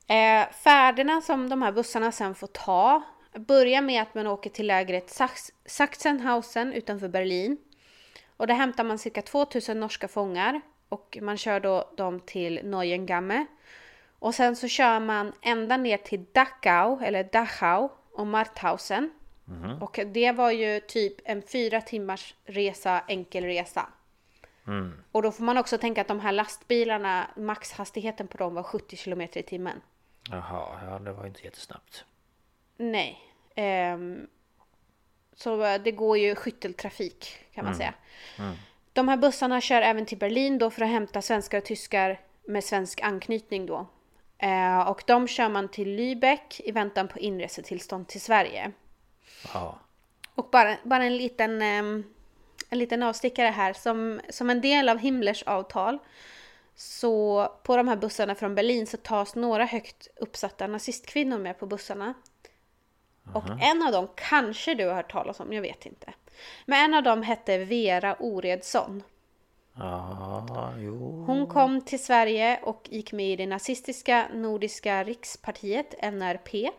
Eh, 0.07 0.49
färderna 0.51 1.21
som 1.21 1.49
de 1.49 1.61
här 1.61 1.71
bussarna 1.71 2.11
sen 2.11 2.35
får 2.35 2.47
ta 2.47 3.01
börjar 3.33 3.81
med 3.81 4.01
att 4.01 4.15
man 4.15 4.27
åker 4.27 4.49
till 4.49 4.67
lägret 4.67 5.07
Sachs- 5.07 5.51
Sachsenhausen 5.65 6.73
utanför 6.73 7.07
Berlin. 7.07 7.57
Och 8.37 8.47
där 8.47 8.55
hämtar 8.55 8.83
man 8.83 8.97
cirka 8.97 9.21
2000 9.21 9.79
norska 9.79 10.07
fångar 10.07 10.61
och 10.89 11.17
man 11.21 11.37
kör 11.37 11.59
då 11.59 11.89
dem 11.97 12.19
till 12.19 12.59
Neuengamme. 12.63 13.45
Och 14.19 14.35
sen 14.35 14.55
så 14.55 14.67
kör 14.67 14.99
man 14.99 15.33
ända 15.41 15.77
ner 15.77 15.97
till 15.97 16.25
Dachau, 16.31 16.99
eller 17.03 17.23
Dachau 17.23 17.89
och 18.13 18.27
Marthausen. 18.27 19.11
Och 19.81 19.99
det 20.05 20.31
var 20.31 20.51
ju 20.51 20.79
typ 20.79 21.15
en 21.25 21.41
fyra 21.41 21.81
timmars 21.81 22.35
resa, 22.45 23.03
enkel 23.07 23.43
resa. 23.43 23.89
Och 25.11 25.21
då 25.21 25.31
får 25.31 25.43
man 25.43 25.57
också 25.57 25.77
tänka 25.77 26.01
att 26.01 26.07
de 26.07 26.19
här 26.19 26.31
lastbilarna, 26.31 27.27
maxhastigheten 27.37 28.27
på 28.27 28.37
dem 28.37 28.53
var 28.53 28.63
70 28.63 28.95
km 28.95 29.21
i 29.21 29.27
timmen. 29.43 29.81
Jaha, 30.31 30.79
ja 30.85 30.99
det 30.99 31.13
var 31.13 31.25
inte 31.27 31.43
jättesnabbt. 31.43 32.05
Nej. 32.77 33.19
Ehm, 33.55 34.27
så 35.35 35.77
det 35.77 35.91
går 35.91 36.17
ju 36.17 36.35
skytteltrafik 36.35 37.45
kan 37.53 37.65
man 37.65 37.75
säga. 37.75 37.93
De 38.93 39.07
här 39.07 39.17
bussarna 39.17 39.61
kör 39.61 39.81
även 39.81 40.05
till 40.05 40.17
Berlin 40.17 40.57
då 40.57 40.69
för 40.69 40.81
att 40.81 40.89
hämta 40.89 41.21
svenskar 41.21 41.57
och 41.57 41.65
tyskar 41.65 42.19
med 42.47 42.63
svensk 42.63 43.01
anknytning 43.01 43.65
då. 43.65 43.87
Eh, 44.39 44.79
och 44.79 45.03
de 45.07 45.27
kör 45.27 45.49
man 45.49 45.67
till 45.67 45.87
Lübeck 45.87 46.61
i 46.63 46.71
väntan 46.71 47.07
på 47.07 47.19
inresetillstånd 47.19 48.07
till 48.07 48.21
Sverige. 48.21 48.71
Ja. 49.53 49.79
Och 50.35 50.49
bara, 50.51 50.77
bara 50.83 51.03
en 51.03 51.17
liten, 51.17 51.61
ehm, 51.61 52.03
en 52.69 52.79
liten 52.79 53.03
avstickare 53.03 53.47
här. 53.47 53.73
Som, 53.73 54.21
som 54.29 54.49
en 54.49 54.61
del 54.61 54.89
av 54.89 54.97
Himmlers 54.97 55.43
avtal 55.43 55.99
så 56.75 57.47
på 57.63 57.77
de 57.77 57.87
här 57.87 57.95
bussarna 57.95 58.35
från 58.35 58.55
Berlin 58.55 58.87
så 58.87 58.97
tas 58.97 59.35
några 59.35 59.65
högt 59.65 60.07
uppsatta 60.15 60.67
nazistkvinnor 60.67 61.37
med 61.37 61.59
på 61.59 61.65
bussarna. 61.65 62.13
Och 63.33 63.43
en 63.61 63.83
av 63.83 63.91
dem 63.91 64.07
kanske 64.15 64.75
du 64.75 64.85
har 64.87 64.93
hört 64.93 65.11
talas 65.11 65.39
om, 65.39 65.53
jag 65.53 65.61
vet 65.61 65.85
inte. 65.85 66.13
Men 66.65 66.85
en 66.85 66.93
av 66.93 67.03
dem 67.03 67.23
hette 67.23 67.57
Vera 67.57 68.15
Oredsson. 68.19 69.03
Ja, 69.79 70.73
jo. 70.77 71.23
Hon 71.27 71.47
kom 71.47 71.81
till 71.81 72.03
Sverige 72.03 72.59
och 72.63 72.87
gick 72.91 73.11
med 73.11 73.31
i 73.31 73.35
det 73.35 73.47
nazistiska 73.47 74.27
Nordiska 74.33 75.03
rikspartiet, 75.03 75.95
NRP. 76.01 76.69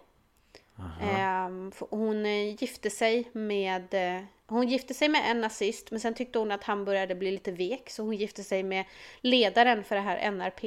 Ehm, 1.01 1.73
hon 1.91 2.27
eh, 2.27 2.55
gifte 2.55 2.91
sig 2.91 3.29
med 3.33 3.95
eh, 3.95 4.23
hon 4.47 4.69
gifte 4.69 4.95
sig 4.95 5.09
med 5.09 5.31
en 5.31 5.41
nazist 5.41 5.91
men 5.91 6.01
sen 6.01 6.15
tyckte 6.15 6.39
hon 6.39 6.53
att 6.53 6.65
han 6.65 6.85
började 6.85 7.15
bli 7.15 7.31
lite 7.31 7.53
vek 7.53 7.91
så 7.91 8.03
hon 8.03 8.17
gifte 8.17 8.45
sig 8.45 8.63
med 8.63 8.85
ledaren 9.21 9.85
för 9.85 9.95
det 9.95 10.01
här 10.01 10.31
NRP. 10.31 10.65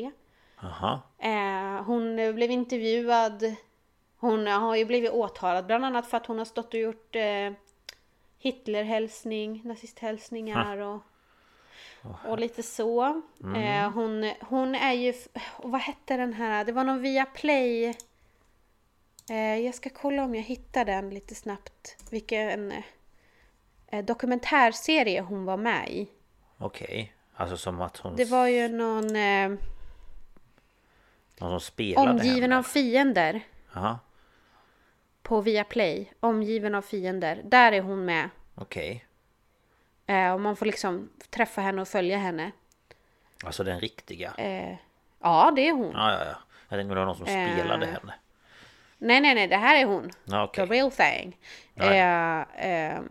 Eh, 1.19 1.83
hon 1.85 2.15
blev 2.35 2.51
intervjuad. 2.51 3.55
Hon 4.17 4.47
har 4.47 4.75
ju 4.75 4.85
blivit 4.85 5.11
åtalad 5.11 5.65
bland 5.65 5.85
annat 5.85 6.07
för 6.07 6.17
att 6.17 6.25
hon 6.25 6.37
har 6.37 6.45
stått 6.45 6.73
och 6.73 6.79
gjort 6.79 7.15
eh, 7.15 7.51
Hitlerhälsning, 8.39 9.61
nazisthälsningar 9.65 10.77
och 10.77 11.01
Och 12.25 12.39
lite 12.39 12.63
så. 12.63 13.21
Eh, 13.55 13.91
hon, 13.91 14.31
hon 14.41 14.75
är 14.75 14.93
ju... 14.93 15.13
Och 15.57 15.71
vad 15.71 15.81
hette 15.81 16.17
den 16.17 16.33
här? 16.33 16.65
Det 16.65 16.71
var 16.71 16.83
någon 16.83 17.01
via 17.01 17.25
Play. 17.25 17.95
Eh, 19.29 19.57
jag 19.59 19.75
ska 19.75 19.89
kolla 19.89 20.23
om 20.23 20.35
jag 20.35 20.43
hittar 20.43 20.85
den 20.85 21.09
lite 21.09 21.35
snabbt. 21.35 21.97
Vilken 22.11 22.73
eh, 23.87 24.05
dokumentärserie 24.05 25.21
hon 25.21 25.45
var 25.45 25.57
med 25.57 25.89
i. 25.89 26.07
Okej. 26.57 27.13
Alltså 27.35 27.57
som 27.57 27.81
att 27.81 27.97
hon... 27.97 28.15
Det 28.15 28.25
var 28.25 28.47
ju 28.47 28.67
någon... 28.67 29.15
Eh, 29.15 29.49
Någon 31.37 31.49
som 31.49 31.59
spelade 31.59 32.11
omgiven 32.11 32.41
henne. 32.41 32.57
av 32.57 32.63
fiender. 32.63 33.41
Jaha. 33.73 33.99
På 35.21 35.41
Viaplay. 35.41 36.11
Omgiven 36.19 36.75
av 36.75 36.81
fiender. 36.81 37.41
Där 37.45 37.71
är 37.71 37.81
hon 37.81 38.05
med. 38.05 38.29
Okej. 38.55 39.05
Eh, 40.13 40.33
och 40.33 40.41
man 40.41 40.55
får 40.55 40.65
liksom 40.65 41.09
träffa 41.29 41.61
henne 41.61 41.81
och 41.81 41.87
följa 41.87 42.17
henne. 42.17 42.51
Alltså 43.45 43.63
den 43.63 43.79
riktiga. 43.79 44.33
Eh, 44.37 44.75
ja, 45.21 45.51
det 45.55 45.67
är 45.67 45.71
hon. 45.73 45.91
Ja, 45.93 46.11
ja, 46.11 46.19
ja. 46.25 46.35
Jag 46.69 46.79
tänkte 46.79 46.93
det 46.95 46.99
var 46.99 47.05
någon 47.05 47.15
som 47.17 47.25
spelade 47.25 47.85
Eh. 47.85 47.91
henne. 47.91 48.13
Nej, 48.97 49.21
nej, 49.21 49.35
nej, 49.35 49.47
det 49.47 49.57
här 49.57 49.81
är 49.81 49.85
hon. 49.85 50.11
Okej. 50.31 50.67
The 50.67 50.73
real 50.73 50.91
thing. 50.91 51.37
Eh, 51.75 52.41
eh, 52.41 53.01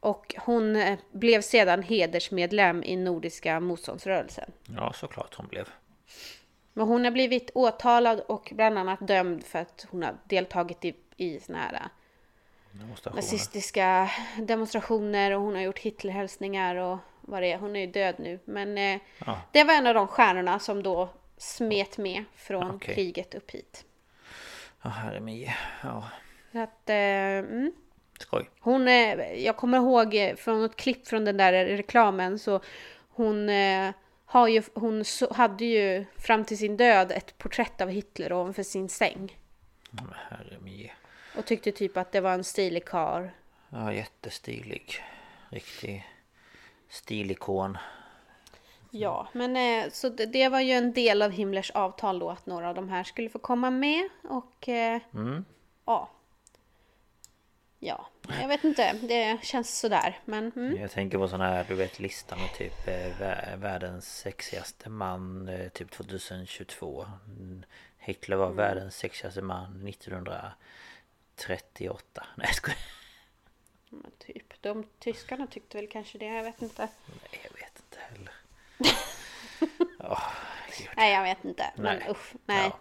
och 0.00 0.34
hon 0.38 0.76
eh, 0.76 0.98
blev 1.12 1.40
sedan 1.40 1.82
hedersmedlem 1.82 2.82
i 2.84 2.96
Nordiska 2.96 3.60
motståndsrörelsen. 3.60 4.52
Ja, 4.76 4.92
såklart 4.92 5.34
hon 5.34 5.46
blev. 5.46 5.68
Men 6.72 6.86
hon 6.86 7.04
har 7.04 7.10
blivit 7.10 7.50
åtalad 7.54 8.20
och 8.20 8.52
bland 8.56 8.78
annat 8.78 9.06
dömd 9.08 9.44
för 9.44 9.58
att 9.58 9.86
hon 9.90 10.02
har 10.02 10.14
deltagit 10.24 10.84
i, 10.84 10.94
i 11.16 11.40
såna 11.40 11.58
här 11.58 11.82
Demonstrationer. 12.72 13.22
nazistiska 13.22 14.10
demonstrationer 14.38 15.30
och 15.30 15.40
hon 15.40 15.54
har 15.54 15.62
gjort 15.62 15.78
Hitlerhälsningar 15.78 16.76
och 16.76 16.98
vad 17.20 17.42
det 17.42 17.52
är. 17.52 17.58
Hon 17.58 17.76
är 17.76 17.80
ju 17.80 17.86
död 17.86 18.14
nu. 18.18 18.38
Men 18.44 18.78
eh, 18.78 19.00
Ja. 19.26 19.40
det 19.52 19.64
var 19.64 19.74
en 19.74 19.86
av 19.86 19.94
de 19.94 20.06
stjärnorna 20.08 20.58
som 20.58 20.82
då 20.82 21.08
smet 21.36 21.98
med 21.98 22.24
från 22.34 22.70
Okej. 22.70 22.94
kriget 22.94 23.34
upp 23.34 23.50
hit. 23.50 23.84
Ja, 24.82 24.90
herre 24.90 25.20
min. 25.20 25.50
Ja, 25.82 26.08
Så 26.52 26.58
att, 26.58 26.88
eh, 26.90 26.96
mm. 26.96 27.72
skoj. 28.18 28.50
Hon, 28.60 28.88
eh, 28.88 29.32
jag 29.44 29.56
kommer 29.56 29.78
ihåg 29.78 30.14
eh, 30.14 30.34
från 30.36 30.64
ett 30.64 30.76
klipp 30.76 31.06
från 31.08 31.24
den 31.24 31.36
där 31.36 31.52
reklamen 31.52 32.38
så 32.38 32.60
hon 33.08 33.48
eh, 33.48 33.90
har 34.24 34.48
ju, 34.48 34.62
hon 34.74 35.04
så, 35.04 35.32
hade 35.34 35.64
ju 35.64 36.04
fram 36.18 36.44
till 36.44 36.58
sin 36.58 36.76
död 36.76 37.12
ett 37.12 37.38
porträtt 37.38 37.80
av 37.80 37.88
Hitler 37.88 38.32
ovanför 38.32 38.62
sin 38.62 38.88
säng. 38.88 39.38
Ja, 39.90 40.02
men 40.02 40.14
herre 40.30 40.58
min. 40.60 40.88
Och 41.36 41.46
tyckte 41.46 41.72
typ 41.72 41.96
att 41.96 42.12
det 42.12 42.20
var 42.20 42.32
en 42.32 42.44
stilig 42.44 42.84
karl. 42.84 43.28
Ja, 43.68 43.92
jättestilig. 43.92 45.04
Riktig 45.50 46.06
stilikon. 46.88 47.78
Ja, 48.90 49.28
men 49.32 49.56
eh, 49.56 49.90
så 49.90 50.08
det, 50.08 50.48
var 50.48 50.60
ju 50.60 50.72
en 50.72 50.92
del 50.92 51.22
av 51.22 51.30
Himmlers 51.30 51.70
avtal 51.70 52.18
då 52.18 52.30
att 52.30 52.46
några 52.46 52.68
av 52.68 52.74
de 52.74 52.88
här 52.88 53.04
skulle 53.04 53.28
få 53.28 53.38
komma 53.38 53.70
med 53.70 54.08
och 54.22 54.68
eh, 54.68 55.00
ja. 55.84 56.10
Ja, 57.82 58.06
jag 58.40 58.48
vet 58.48 58.64
inte, 58.64 58.92
det 58.92 59.38
känns 59.42 59.78
sådär 59.80 60.18
men 60.24 60.52
mm. 60.56 60.76
Jag 60.76 60.90
tänker 60.90 61.18
på 61.18 61.28
sån 61.28 61.40
här, 61.40 61.64
du 61.68 61.74
vet 61.74 61.98
listan 61.98 62.38
med 62.38 62.54
typ 62.54 62.88
eh, 62.88 63.20
vä- 63.20 63.56
världens 63.56 64.18
sexigaste 64.18 64.88
man 64.88 65.50
typ 65.74 65.90
2022. 65.90 67.06
Mm, 67.26 67.64
Hitler 67.98 68.36
var 68.36 68.50
världens 68.50 68.96
sexigaste 68.96 69.42
man 69.42 69.82
1938. 71.44 72.26
Nej 72.36 72.46
jag 72.46 72.54
skojar. 72.54 72.78
men 73.90 74.10
typ. 74.18 74.62
De 74.62 74.86
tyskarna 74.98 75.46
tyckte 75.46 75.76
väl 75.76 75.88
kanske 75.88 76.18
det, 76.18 76.24
jag 76.24 76.44
vet 76.44 76.62
inte. 76.62 76.88
Nej 77.06 77.40
jag 77.42 77.60
vet 77.60 77.82
inte 77.84 77.98
heller. 77.98 78.32
Gud. 80.78 80.88
Nej, 80.96 81.14
jag 81.14 81.22
vet 81.22 81.44
inte. 81.44 81.72
Men 81.76 81.98
Nej. 81.98 82.10
usch, 82.10 82.32
nej. 82.46 82.64
Ja. 82.64 82.78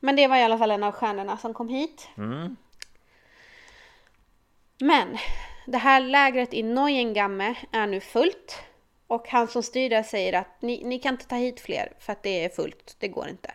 Men 0.00 0.16
det 0.16 0.26
var 0.26 0.36
i 0.36 0.42
alla 0.42 0.58
fall 0.58 0.70
en 0.70 0.82
av 0.82 0.92
stjärnorna 0.92 1.36
som 1.36 1.54
kom 1.54 1.68
hit. 1.68 2.08
Men 4.78 5.18
det 5.66 5.78
här 5.78 6.00
lägret 6.00 6.54
i 6.54 6.62
Neuengamme 6.62 7.54
är 7.72 7.86
nu 7.86 8.00
fullt. 8.00 8.62
Och 9.06 9.28
han 9.28 9.48
som 9.48 9.62
styr 9.62 9.90
där 9.90 10.02
säger 10.02 10.32
att 10.32 10.62
ni, 10.62 10.84
ni 10.84 10.98
kan 10.98 11.14
inte 11.14 11.26
ta 11.26 11.36
hit 11.36 11.60
fler 11.60 11.92
för 11.98 12.12
att 12.12 12.22
det 12.22 12.44
är 12.44 12.48
fullt. 12.48 12.96
Det 12.98 13.08
går 13.08 13.28
inte. 13.28 13.54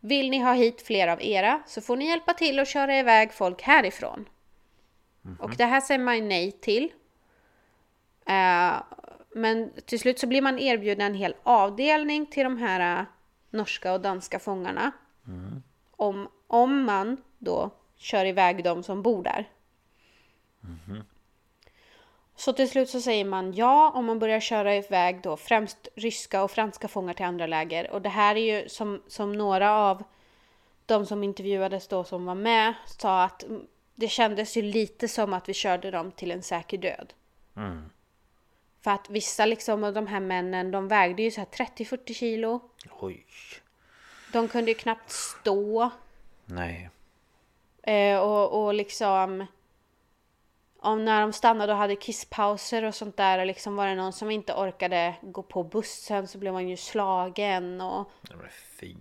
Vill 0.00 0.30
ni 0.30 0.38
ha 0.38 0.52
hit 0.52 0.82
fler 0.82 1.08
av 1.08 1.22
era 1.22 1.62
så 1.66 1.80
får 1.80 1.96
ni 1.96 2.06
hjälpa 2.06 2.34
till 2.34 2.58
att 2.58 2.68
köra 2.68 2.98
iväg 2.98 3.32
folk 3.32 3.62
härifrån. 3.62 4.28
Och 5.38 5.56
det 5.56 5.64
här 5.64 5.80
säger 5.80 6.00
man 6.00 6.28
nej 6.28 6.52
till. 6.52 6.92
Eh, 8.26 8.82
men 9.34 9.70
till 9.86 10.00
slut 10.00 10.18
så 10.18 10.26
blir 10.26 10.42
man 10.42 10.58
erbjuden 10.58 11.06
en 11.06 11.14
hel 11.14 11.34
avdelning 11.42 12.26
till 12.26 12.44
de 12.44 12.56
här 12.58 13.00
eh, 13.00 13.04
norska 13.50 13.92
och 13.92 14.00
danska 14.00 14.38
fångarna. 14.38 14.92
Om, 15.90 16.28
om 16.46 16.84
man 16.84 17.16
då 17.38 17.70
kör 17.96 18.24
iväg 18.24 18.64
de 18.64 18.82
som 18.82 19.02
bor 19.02 19.22
där. 19.22 19.48
Så 22.40 22.52
till 22.52 22.70
slut 22.70 22.90
så 22.90 23.00
säger 23.00 23.24
man 23.24 23.52
ja 23.52 23.90
om 23.94 24.04
man 24.04 24.18
börjar 24.18 24.40
köra 24.40 24.76
iväg 24.76 25.20
då 25.22 25.36
främst 25.36 25.88
ryska 25.94 26.42
och 26.42 26.50
franska 26.50 26.88
fångar 26.88 27.14
till 27.14 27.26
andra 27.26 27.46
läger. 27.46 27.90
Och 27.90 28.02
det 28.02 28.08
här 28.08 28.36
är 28.36 28.62
ju 28.62 28.68
som, 28.68 29.02
som 29.06 29.32
några 29.32 29.74
av 29.74 30.04
de 30.86 31.06
som 31.06 31.24
intervjuades 31.24 31.88
då 31.88 32.04
som 32.04 32.24
var 32.24 32.34
med 32.34 32.74
sa 32.86 33.22
att 33.24 33.42
mm, 33.42 33.66
det 33.94 34.08
kändes 34.08 34.56
ju 34.56 34.62
lite 34.62 35.08
som 35.08 35.32
att 35.32 35.48
vi 35.48 35.54
körde 35.54 35.90
dem 35.90 36.12
till 36.12 36.30
en 36.30 36.42
säker 36.42 36.78
död. 36.78 37.12
För 38.80 38.90
att 38.90 39.10
vissa 39.10 39.46
liksom 39.46 39.84
av 39.84 39.92
de 39.92 40.06
här 40.06 40.20
männen 40.20 40.70
de 40.70 40.88
vägde 40.88 41.22
ju 41.22 41.30
så 41.30 41.40
här 41.40 41.48
30-40 41.48 42.14
kilo. 42.14 42.60
Oj. 43.00 43.26
De 44.32 44.48
kunde 44.48 44.70
ju 44.70 44.74
knappt 44.74 45.10
stå. 45.10 45.90
Nej. 46.44 46.90
Eh, 47.82 48.18
och, 48.18 48.64
och 48.64 48.74
liksom... 48.74 49.46
Om 50.82 51.04
när 51.04 51.20
de 51.20 51.32
stannade 51.32 51.72
och 51.72 51.78
hade 51.78 51.96
kisspauser 51.96 52.84
och 52.84 52.94
sånt 52.94 53.16
där 53.16 53.38
och 53.38 53.46
liksom 53.46 53.76
var 53.76 53.86
det 53.86 53.94
någon 53.94 54.12
som 54.12 54.30
inte 54.30 54.54
orkade 54.54 55.14
gå 55.22 55.42
på 55.42 55.64
bussen 55.64 56.28
så 56.28 56.38
blev 56.38 56.52
man 56.52 56.68
ju 56.68 56.76
slagen 56.76 57.80
och, 57.80 58.10
men 58.30 58.48
fy. 58.50 58.96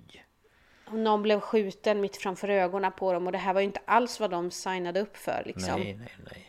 och 0.86 0.99
någon 0.99 1.21
blev 1.21 1.39
skjuten 1.39 2.01
mitt 2.01 2.17
framför 2.17 2.49
ögonen 2.49 2.91
på 2.91 3.13
dem 3.13 3.25
och 3.25 3.32
det 3.32 3.38
här 3.38 3.53
var 3.53 3.61
ju 3.61 3.67
inte 3.67 3.82
alls 3.86 4.19
vad 4.19 4.32
de 4.32 4.51
signade 4.51 4.99
upp 4.99 5.17
för 5.17 5.43
liksom. 5.45 5.80
Nej, 5.80 5.93
nej, 5.93 6.11
nej. 6.25 6.45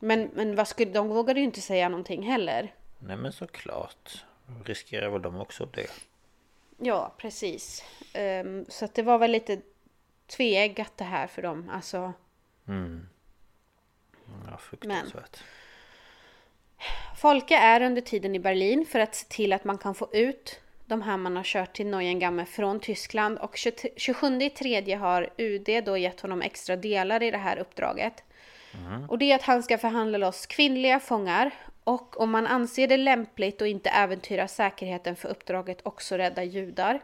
Men, 0.00 0.30
men 0.34 0.56
vad 0.56 0.68
skulle, 0.68 0.90
de 0.90 1.08
vågade 1.08 1.40
ju 1.40 1.46
inte 1.46 1.60
säga 1.60 1.88
någonting 1.88 2.22
heller. 2.22 2.74
Nej 2.98 3.16
men 3.16 3.32
såklart. 3.32 4.24
Riskerar 4.64 5.08
väl 5.08 5.22
de 5.22 5.40
också 5.40 5.66
det. 5.66 5.90
Ja, 6.78 7.12
precis. 7.16 7.84
Ehm, 8.12 8.64
så 8.68 8.84
att 8.84 8.94
det 8.94 9.02
var 9.02 9.18
väl 9.18 9.30
lite 9.30 9.60
tveeggat 10.26 10.92
det 10.96 11.04
här 11.04 11.26
för 11.26 11.42
dem. 11.42 11.70
Alltså, 11.72 12.12
Ja, 14.50 14.56
fruktansvärt. 14.56 15.42
Folke 17.16 17.56
är 17.56 17.82
under 17.82 18.02
tiden 18.02 18.34
i 18.34 18.38
Berlin 18.38 18.86
för 18.86 19.00
att 19.00 19.14
se 19.14 19.26
till 19.28 19.52
att 19.52 19.64
man 19.64 19.78
kan 19.78 19.94
få 19.94 20.08
ut 20.12 20.60
de 20.86 21.02
här 21.02 21.16
man 21.16 21.36
har 21.36 21.44
kört 21.44 21.72
till 21.72 21.86
Neuengamme 21.86 22.44
från 22.44 22.80
Tyskland 22.80 23.38
och 23.38 23.56
27 23.96 24.48
tredje 24.48 24.96
har 24.96 25.30
UD 25.36 25.84
då 25.84 25.96
gett 25.96 26.20
honom 26.20 26.42
extra 26.42 26.76
delar 26.76 27.22
i 27.22 27.30
det 27.30 27.38
här 27.38 27.56
uppdraget. 27.56 28.22
Och 29.08 29.18
det 29.18 29.32
är 29.32 29.34
att 29.34 29.42
han 29.42 29.62
ska 29.62 29.78
förhandla 29.78 30.18
loss 30.18 30.46
kvinnliga 30.46 31.00
fångar 31.00 31.50
och 31.84 32.20
om 32.20 32.30
man 32.30 32.46
anser 32.46 32.88
det 32.88 32.96
lämpligt 32.96 33.60
och 33.60 33.66
inte 33.66 33.90
äventyra 33.90 34.48
säkerheten 34.48 35.16
för 35.16 35.28
uppdraget 35.28 35.80
också 35.82 36.16
rädda 36.16 36.44
judar. 36.44 37.00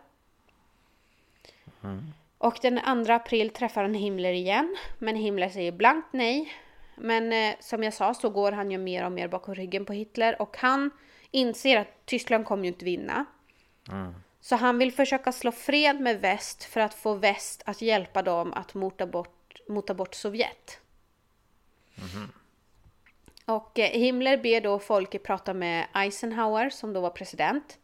Och 2.39 2.59
den 2.63 3.05
2 3.07 3.13
april 3.13 3.51
träffar 3.51 3.83
han 3.83 3.95
Himmler 3.95 4.33
igen, 4.33 4.77
men 4.99 5.17
Himmler 5.17 5.49
säger 5.49 5.73
blankt 5.73 6.09
nej. 6.13 6.53
Men 6.97 7.33
eh, 7.33 7.55
som 7.61 7.83
jag 7.83 7.95
sa 7.95 8.15
så 8.15 8.31
går 8.31 8.53
han 8.53 8.71
ju 8.71 8.79
mer 8.79 9.05
och 9.05 9.13
mer 9.13 9.29
bakom 9.29 9.55
ryggen 9.55 9.85
på 9.85 9.93
Hitler 9.93 10.43
och 10.43 10.57
han 10.59 10.91
inser 11.31 11.77
att 11.77 12.07
Tyskland 12.07 12.45
kommer 12.45 12.65
ju 12.65 12.69
inte 12.69 12.85
vinna. 12.85 13.25
Så 14.41 14.57
han 14.57 14.79
vill 14.79 14.93
försöka 14.93 15.33
slå 15.33 15.53
fred 15.53 16.01
med 16.01 16.21
väst 16.21 16.65
för 16.65 16.81
att 16.81 16.95
få 16.95 17.15
väst 17.15 17.63
att 17.67 17.83
hjälpa 17.83 18.23
dem 18.23 18.53
att 18.53 18.75
mota 18.75 19.07
bort, 19.07 19.61
mota 19.69 19.95
bort 19.95 20.15
Sovjet. 20.15 20.81
Och 23.45 23.79
eh, 23.79 23.91
Himmler 23.91 24.37
ber 24.37 24.61
då 24.61 24.79
folket 24.79 25.23
prata 25.23 25.55
med 25.55 25.87
Eisenhower 25.95 26.71
som 26.71 26.93
då 26.93 27.01
var 27.01 27.11
president. 27.11 27.79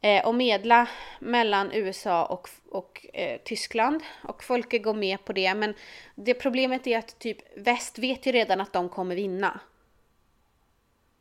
Eh, 0.00 0.26
och 0.26 0.34
medla 0.34 0.88
mellan 1.18 1.72
USA 1.72 2.24
och, 2.24 2.48
och 2.70 3.06
eh, 3.12 3.40
Tyskland. 3.44 4.02
Och 4.22 4.44
folket 4.44 4.82
går 4.82 4.94
med 4.94 5.24
på 5.24 5.32
det. 5.32 5.54
Men 5.54 5.74
det 6.14 6.34
problemet 6.34 6.86
är 6.86 6.98
att 6.98 7.18
typ 7.18 7.38
väst 7.56 7.98
vet 7.98 8.26
ju 8.26 8.32
redan 8.32 8.60
att 8.60 8.72
de 8.72 8.88
kommer 8.88 9.14
vinna. 9.14 9.60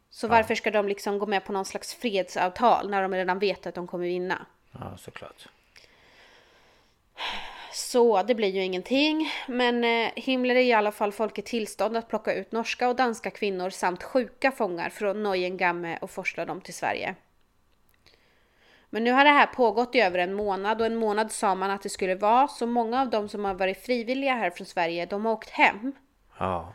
Så 0.09 0.27
varför 0.27 0.55
ska 0.55 0.71
de 0.71 0.87
liksom 0.87 1.19
gå 1.19 1.25
med 1.25 1.45
på 1.45 1.51
någon 1.51 1.65
slags 1.65 1.95
fredsavtal 1.95 2.89
när 2.89 3.01
de 3.01 3.13
redan 3.13 3.39
vet 3.39 3.67
att 3.67 3.75
de 3.75 3.87
kommer 3.87 4.05
vinna? 4.05 4.45
Ja, 4.71 4.97
såklart. 4.97 5.47
Så 7.73 8.23
det 8.23 8.35
blir 8.35 8.47
ju 8.47 8.63
ingenting. 8.63 9.31
Men 9.47 9.83
eh, 9.83 10.11
Himmler 10.15 10.55
är 10.55 10.61
i 10.61 10.73
alla 10.73 10.91
fall 10.91 11.11
folket 11.11 11.45
tillstånd 11.45 11.97
att 11.97 12.09
plocka 12.09 12.33
ut 12.33 12.51
norska 12.51 12.89
och 12.89 12.95
danska 12.95 13.31
kvinnor 13.31 13.69
samt 13.69 14.03
sjuka 14.03 14.51
fångar 14.51 14.89
från 14.89 15.23
Neuengamme 15.23 15.97
och 16.01 16.11
forsla 16.11 16.45
dem 16.45 16.61
till 16.61 16.73
Sverige. 16.73 17.15
Men 18.89 19.03
nu 19.03 19.11
har 19.11 19.23
det 19.23 19.31
här 19.31 19.47
pågått 19.47 19.95
i 19.95 19.99
över 20.01 20.19
en 20.19 20.33
månad 20.33 20.81
och 20.81 20.87
en 20.87 20.95
månad 20.95 21.31
sa 21.31 21.55
man 21.55 21.71
att 21.71 21.81
det 21.81 21.89
skulle 21.89 22.15
vara. 22.15 22.47
Så 22.47 22.67
många 22.67 23.01
av 23.01 23.09
dem 23.09 23.29
som 23.29 23.45
har 23.45 23.53
varit 23.53 23.85
frivilliga 23.85 24.33
här 24.33 24.49
från 24.49 24.67
Sverige, 24.67 25.05
de 25.05 25.25
har 25.25 25.33
åkt 25.33 25.49
hem. 25.49 25.91
Ja. 26.39 26.73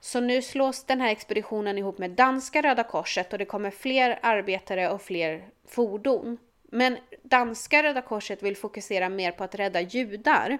Så 0.00 0.20
nu 0.20 0.42
slås 0.42 0.84
den 0.84 1.00
här 1.00 1.10
expeditionen 1.10 1.78
ihop 1.78 1.98
med 1.98 2.10
danska 2.10 2.62
Röda 2.62 2.82
Korset 2.82 3.32
och 3.32 3.38
det 3.38 3.44
kommer 3.44 3.70
fler 3.70 4.18
arbetare 4.22 4.90
och 4.90 5.02
fler 5.02 5.48
fordon. 5.68 6.38
Men 6.62 6.98
danska 7.22 7.82
Röda 7.82 8.02
Korset 8.02 8.42
vill 8.42 8.56
fokusera 8.56 9.08
mer 9.08 9.32
på 9.32 9.44
att 9.44 9.54
rädda 9.54 9.80
judar. 9.80 10.58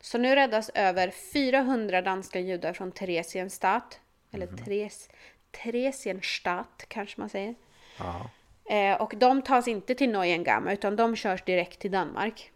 Så 0.00 0.18
nu 0.18 0.34
räddas 0.34 0.70
över 0.74 1.10
400 1.32 2.02
danska 2.02 2.40
judar 2.40 2.72
från 2.72 2.92
Theresienstadt. 2.92 4.00
Eller 4.30 4.46
Therese, 4.46 5.08
Theresienstadt 5.50 6.84
kanske 6.88 7.20
man 7.20 7.28
säger. 7.28 7.54
Ja. 7.98 8.30
Eh, 8.72 8.94
och 9.00 9.14
de 9.16 9.42
tas 9.42 9.68
inte 9.68 9.94
till 9.94 10.10
Neuengamme 10.10 10.72
utan 10.72 10.96
de 10.96 11.16
körs 11.16 11.42
direkt 11.42 11.78
till 11.78 11.90
Danmark. 11.90 12.52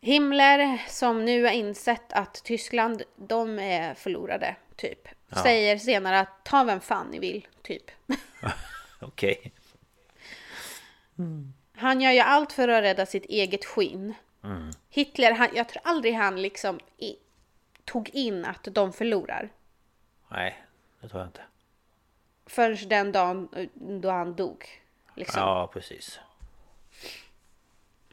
Himmler, 0.00 0.82
som 0.88 1.24
nu 1.24 1.44
har 1.44 1.50
insett 1.50 2.12
att 2.12 2.34
Tyskland, 2.44 3.02
de 3.16 3.58
är 3.58 3.94
förlorade, 3.94 4.56
typ. 4.76 5.08
Säger 5.42 5.78
senare 5.78 6.20
att 6.20 6.44
ta 6.44 6.64
vem 6.64 6.80
fan 6.80 7.06
ni 7.06 7.18
vill, 7.18 7.46
typ. 7.62 7.90
Okej. 9.00 9.52
Han 11.76 12.00
gör 12.00 12.12
ju 12.12 12.20
allt 12.20 12.52
för 12.52 12.68
att 12.68 12.82
rädda 12.82 13.06
sitt 13.06 13.24
eget 13.24 13.64
skinn. 13.64 14.14
Hitler, 14.90 15.32
han, 15.32 15.48
jag 15.54 15.68
tror 15.68 15.82
aldrig 15.84 16.14
han 16.14 16.42
liksom 16.42 16.80
i, 16.96 17.16
tog 17.84 18.08
in 18.08 18.44
att 18.44 18.68
de 18.70 18.92
förlorar. 18.92 19.48
Nej, 20.28 20.64
det 21.00 21.08
tror 21.08 21.20
jag 21.20 21.28
inte. 21.28 21.42
Förrän 22.48 22.88
den 22.88 23.12
dagen 23.12 23.48
eh, 23.56 23.68
då 23.74 24.10
han 24.10 24.34
dog. 24.34 24.66
Liksom. 25.14 25.40
Ja, 25.40 25.70
precis. 25.72 26.20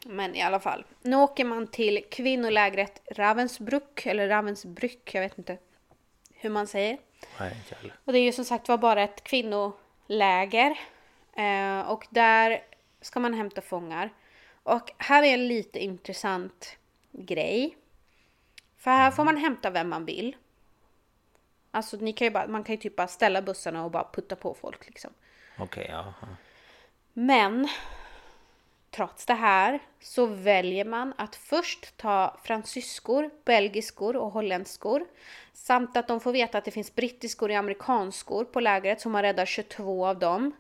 Men 0.06 0.36
i 0.36 0.42
alla 0.42 0.60
fall. 0.60 0.86
Nu 1.02 1.16
åker 1.16 1.46
man 1.46 1.68
till 1.68 2.06
kvinnolägret 2.12 3.02
Ravensbrück, 3.12 4.06
eller 4.08 4.28
Ravensbrück, 4.28 5.16
jag 5.16 5.22
vet 5.22 5.38
inte 5.38 5.58
hur 6.34 6.50
man 6.50 6.68
säger. 6.68 6.98
Nej. 7.40 7.56
Och 8.06 8.14
det 8.14 8.20
är 8.20 8.24
ju 8.24 8.32
som 8.32 8.46
sagt 8.46 8.68
var 8.68 8.78
bara 8.78 9.04
ett 9.04 9.24
kvinnoläger. 9.24 10.80
Eh, 11.38 11.80
och 11.80 12.08
där 12.10 12.64
ska 13.02 13.20
man 13.20 13.34
hämta 13.34 13.62
fångar. 13.62 14.14
Och 14.64 14.92
här 14.98 15.24
är 15.24 15.34
en 15.34 15.48
lite 15.48 15.80
intressant 15.80 16.78
grej. 17.12 17.78
För 18.78 18.92
här 18.92 19.12
får 19.12 19.24
man 19.24 19.38
hämta 19.38 19.70
vem 19.70 19.90
man 19.90 20.06
vill. 20.06 20.36
Alltså 21.76 21.98
ni 21.98 22.14
kan 22.14 22.26
ju 22.26 22.32
bara, 22.32 22.48
man 22.48 22.64
kan 22.64 22.76
ju 22.76 22.82
typ 22.82 22.96
bara 22.96 23.08
ställa 23.08 23.42
bussarna 23.42 23.86
och 23.86 23.92
bara 23.92 24.10
putta 24.14 24.36
på 24.36 24.54
folk 24.54 24.86
liksom. 24.86 25.12
Okej, 25.60 25.88
ja. 25.90 26.14
ja. 26.22 26.28
Men 27.14 27.68
trots 28.92 29.26
det 29.26 29.34
här 29.34 29.80
så 30.00 30.26
väljer 30.26 30.86
man 30.86 31.14
att 31.18 31.36
först 31.36 31.98
ta 31.98 32.38
fransyskor, 32.44 33.30
belgiskor 33.46 34.16
och 34.16 34.32
holländskor. 34.32 35.06
Samt 35.54 35.98
att 35.98 36.08
de 36.08 36.20
får 36.20 36.32
veta 36.32 36.58
att 36.58 36.66
det 36.66 36.72
finns 36.72 36.96
brittiskor 36.96 37.50
och 37.50 37.56
amerikanskor 37.56 38.46
på 38.46 38.60
lägret 38.60 39.02
som 39.02 39.14
har 39.16 39.24
räddat 39.24 39.48
22 39.48 40.06
av 40.08 40.20
dem. 40.20 40.52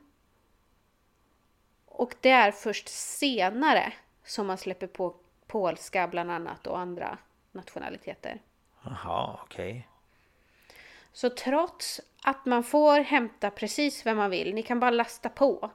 Och 1.85 2.15
det 2.21 2.29
är 2.29 2.51
först 2.51 2.89
senare 2.89 3.93
som 4.23 4.47
man 4.47 4.57
släpper 4.57 4.87
på 4.87 5.15
polska 5.47 6.07
bland 6.07 6.31
annat 6.31 6.67
och 6.67 6.79
andra 6.79 7.17
nationaliteter. 7.51 8.41
Jaha, 8.83 9.39
okej. 9.43 9.87
Så 11.15 11.29
trots 11.29 12.01
att 12.23 12.45
man 12.45 12.63
får 12.63 12.99
hämta 12.99 13.49
precis 13.51 14.05
vem 14.05 14.17
man 14.17 14.29
vill, 14.29 14.53
ni 14.53 14.63
kan 14.63 14.79
bara 14.79 14.91
lasta 14.91 15.29
på, 15.29 15.71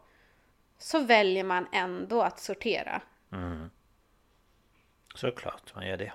så 0.78 1.00
väljer 1.00 1.44
man 1.44 1.66
ändå 1.72 2.22
att 2.22 2.40
sortera. 2.40 3.02
Såklart 5.14 5.74
man 5.74 5.86
gör 5.86 5.96
det. 5.96 6.12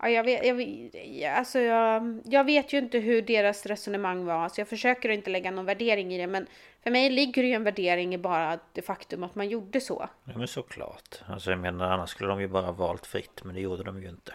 Ja, 0.00 0.08
jag, 0.08 0.24
vet, 0.24 0.46
jag, 0.46 0.54
vet- 0.54 1.36
alltså 1.38 1.58
jag, 1.58 2.20
jag 2.24 2.44
vet 2.44 2.72
ju 2.72 2.78
inte 2.78 2.98
hur 2.98 3.22
deras 3.22 3.66
resonemang 3.66 4.24
var, 4.24 4.48
så 4.48 4.60
jag 4.60 4.68
försöker 4.68 5.08
inte 5.08 5.30
lägga 5.30 5.50
någon 5.50 5.64
värdering 5.64 6.14
i 6.14 6.18
det, 6.18 6.26
men 6.26 6.46
för 6.82 6.90
mig 6.90 7.10
ligger 7.10 7.42
det 7.42 7.48
ju 7.48 7.54
en 7.54 7.64
värdering 7.64 8.14
i 8.14 8.18
bara 8.18 8.58
det 8.72 8.82
faktum 8.82 9.22
att 9.24 9.34
man 9.34 9.48
gjorde 9.48 9.80
så. 9.80 10.08
Ja 10.24 10.38
men 10.38 10.48
såklart. 10.48 11.22
Alltså 11.26 11.50
jag 11.50 11.58
menar 11.60 11.90
annars 11.90 12.10
skulle 12.10 12.28
de 12.30 12.40
ju 12.40 12.48
bara 12.48 12.72
valt 12.72 13.06
fritt 13.06 13.44
men 13.44 13.54
det 13.54 13.60
gjorde 13.60 13.82
de 13.82 14.02
ju 14.02 14.08
inte. 14.08 14.34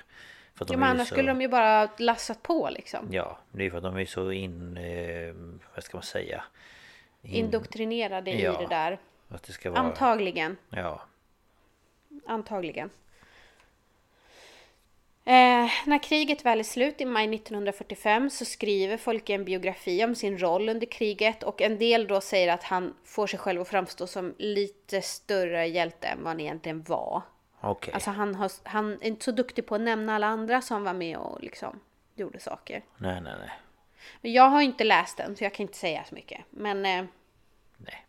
För 0.60 0.66
att 0.66 0.72
Ja, 0.72 0.78
men 0.78 0.90
annars 0.90 1.08
så... 1.08 1.16
skulle 1.16 1.28
de 1.28 1.42
ju 1.42 1.48
bara 1.48 1.90
lassat 1.98 2.44
på 2.44 2.70
liksom. 2.72 3.08
Ja, 3.12 3.38
det 3.52 3.66
är 3.66 3.70
för 3.70 3.78
att 3.78 3.84
de 3.84 3.98
är 3.98 4.06
så 4.06 4.32
in... 4.32 4.78
Eh, 4.78 5.34
vad 5.76 5.84
ska 5.84 5.98
man 5.98 6.04
säga? 6.04 6.44
In... 7.22 7.36
Indoktrinerade 7.36 8.32
i 8.32 8.44
Ja. 8.44 8.58
det 8.60 8.68
där. 8.68 9.00
Att 9.30 9.44
det 9.44 9.54
ska 9.54 9.72
vara... 9.72 9.80
Antagligen. 9.80 10.58
Ja. 10.70 11.02
Antagligen. 12.28 12.90
Eh, 15.26 15.70
när 15.86 16.04
kriget 16.04 16.46
väl 16.46 16.60
är 16.60 16.64
slut 16.64 17.02
i 17.02 17.06
maj 17.06 17.36
1945 17.36 18.30
så 18.30 18.46
skriver 18.46 18.98
Folke 18.98 19.34
en 19.34 19.46
biografi 19.46 20.04
om 20.04 20.16
sin 20.16 20.38
roll 20.38 20.70
under 20.70 20.88
kriget 20.88 21.44
och 21.44 21.62
en 21.62 21.78
del 21.78 22.08
då 22.08 22.22
säger 22.22 22.54
att 22.54 22.64
han 22.64 22.96
får 23.06 23.28
sig 23.28 23.40
själv 23.40 23.62
att 23.62 23.68
framstå 23.68 24.08
som 24.08 24.36
lite 24.38 25.02
större 25.02 25.68
hjälte 25.68 26.08
än 26.08 26.18
vad 26.18 26.28
han 26.28 26.40
egentligen 26.40 26.84
var. 26.84 27.22
Okej. 27.62 27.94
Alltså 27.94 28.10
han, 28.10 28.36
har, 28.36 28.52
han 28.64 28.94
är 28.94 29.08
inte 29.08 29.26
så 29.26 29.32
duktig 29.32 29.66
på 29.66 29.76
att 29.76 29.82
nämna 29.82 30.16
alla 30.16 30.28
andra 30.28 30.62
som 30.62 30.84
var 30.84 30.94
med 30.94 31.18
och 31.18 31.44
liksom 31.44 31.80
gjorde 32.16 32.40
saker. 32.40 32.84
Nej, 32.98 33.22
nej, 33.22 33.34
nej. 33.40 33.52
Men 34.22 34.34
jag 34.34 34.50
har 34.50 34.62
inte 34.62 34.84
läst 34.84 35.18
den 35.18 35.36
så 35.36 35.44
jag 35.44 35.54
kan 35.54 35.64
inte 35.64 35.78
säga 35.78 36.04
så 36.10 36.16
mycket. 36.16 36.42
Men 36.50 36.86
eh, 36.86 37.06
Nej. 37.78 38.06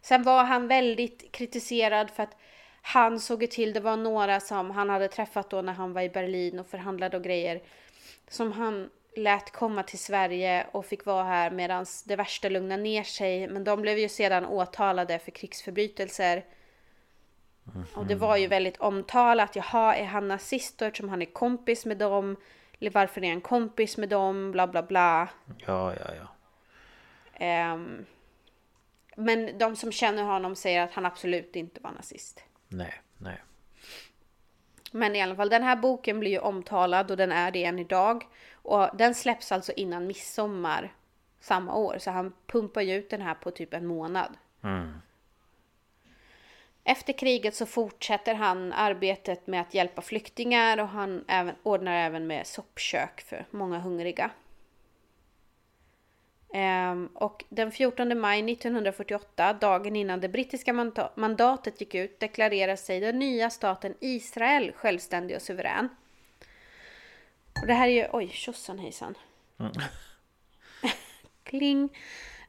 Sen 0.00 0.22
var 0.22 0.44
han 0.44 0.68
väldigt 0.68 1.32
kritiserad 1.32 2.10
för 2.10 2.22
att 2.22 2.36
han 2.82 3.20
såg 3.20 3.50
till, 3.50 3.72
det 3.72 3.80
var 3.80 3.96
några 3.96 4.40
som 4.40 4.70
han 4.70 4.90
hade 4.90 5.08
träffat 5.08 5.50
då 5.50 5.62
när 5.62 5.72
han 5.72 5.92
var 5.92 6.02
i 6.02 6.08
Berlin 6.08 6.58
och 6.58 6.66
förhandlade 6.66 7.16
och 7.16 7.24
grejer. 7.24 7.62
Som 8.28 8.52
han 8.52 8.90
lät 9.16 9.50
komma 9.52 9.82
till 9.82 9.98
Sverige 9.98 10.66
och 10.72 10.86
fick 10.86 11.04
vara 11.04 11.24
här 11.24 11.50
medan 11.50 11.86
det 12.04 12.16
värsta 12.16 12.48
lugnade 12.48 12.82
ner 12.82 13.02
sig. 13.02 13.48
Men 13.48 13.64
de 13.64 13.82
blev 13.82 13.98
ju 13.98 14.08
sedan 14.08 14.46
åtalade 14.46 15.18
för 15.18 15.30
krigsförbrytelser. 15.30 16.44
Och 17.94 18.06
det 18.06 18.14
var 18.14 18.36
ju 18.36 18.46
väldigt 18.46 18.76
omtalat. 18.76 19.56
Jaha, 19.56 19.96
är 19.96 20.04
han 20.04 20.28
nazist 20.28 20.78
då 20.78 20.84
eftersom 20.84 21.08
han 21.08 21.22
är 21.22 21.26
kompis 21.26 21.86
med 21.86 21.98
dem? 21.98 22.36
Eller 22.80 22.90
varför 22.90 23.24
är 23.24 23.30
han 23.30 23.40
kompis 23.40 23.96
med 23.96 24.08
dem? 24.08 24.52
Bla 24.52 24.66
bla 24.66 24.82
bla. 24.82 25.28
Ja, 25.58 25.94
ja, 25.94 26.14
ja. 26.14 26.28
Ehm, 27.34 28.06
men 29.16 29.58
de 29.58 29.76
som 29.76 29.92
känner 29.92 30.22
honom 30.22 30.56
säger 30.56 30.82
att 30.82 30.92
han 30.92 31.06
absolut 31.06 31.56
inte 31.56 31.80
var 31.80 31.92
nazist. 31.92 32.44
Nej, 32.68 32.94
nej. 33.18 33.42
Men 34.92 35.16
i 35.16 35.22
alla 35.22 35.36
fall, 35.36 35.48
den 35.48 35.62
här 35.62 35.76
boken 35.76 36.20
blir 36.20 36.30
ju 36.30 36.38
omtalad 36.38 37.10
och 37.10 37.16
den 37.16 37.32
är 37.32 37.50
det 37.50 37.64
än 37.64 37.78
idag. 37.78 38.26
Och 38.52 38.88
den 38.96 39.14
släpps 39.14 39.52
alltså 39.52 39.72
innan 39.72 40.06
midsommar 40.06 40.94
samma 41.40 41.74
år. 41.74 41.96
Så 41.98 42.10
han 42.10 42.32
pumpar 42.46 42.80
ju 42.80 42.94
ut 42.94 43.10
den 43.10 43.22
här 43.22 43.34
på 43.34 43.50
typ 43.50 43.74
en 43.74 43.86
månad. 43.86 44.36
Efter 46.88 47.12
kriget 47.12 47.54
så 47.54 47.66
fortsätter 47.66 48.34
han 48.34 48.72
arbetet 48.72 49.46
med 49.46 49.60
att 49.60 49.74
hjälpa 49.74 50.02
flyktingar 50.02 50.78
och 50.78 50.88
han 50.88 51.24
även, 51.28 51.54
ordnar 51.62 51.92
även 51.92 52.26
med 52.26 52.46
soppkök 52.46 53.20
för 53.20 53.46
många 53.50 53.78
hungriga. 53.78 54.30
Ehm, 56.54 57.06
och 57.14 57.44
den 57.48 57.72
14 57.72 58.20
maj 58.20 58.52
1948, 58.52 59.52
dagen 59.52 59.96
innan 59.96 60.20
det 60.20 60.28
brittiska 60.28 60.72
manda- 60.72 61.10
mandatet 61.14 61.80
gick 61.80 61.94
ut, 61.94 62.20
deklarerar 62.20 62.76
sig 62.76 63.00
den 63.00 63.18
nya 63.18 63.50
staten 63.50 63.94
Israel 64.00 64.72
självständig 64.72 65.36
och 65.36 65.42
suverän. 65.42 65.88
Och 67.60 67.66
det 67.66 67.74
här 67.74 67.88
är 67.88 67.92
ju, 67.92 68.06
oj, 68.12 68.28
tjosan 68.28 68.78
hejsan. 68.78 69.14
Kling. 71.42 71.98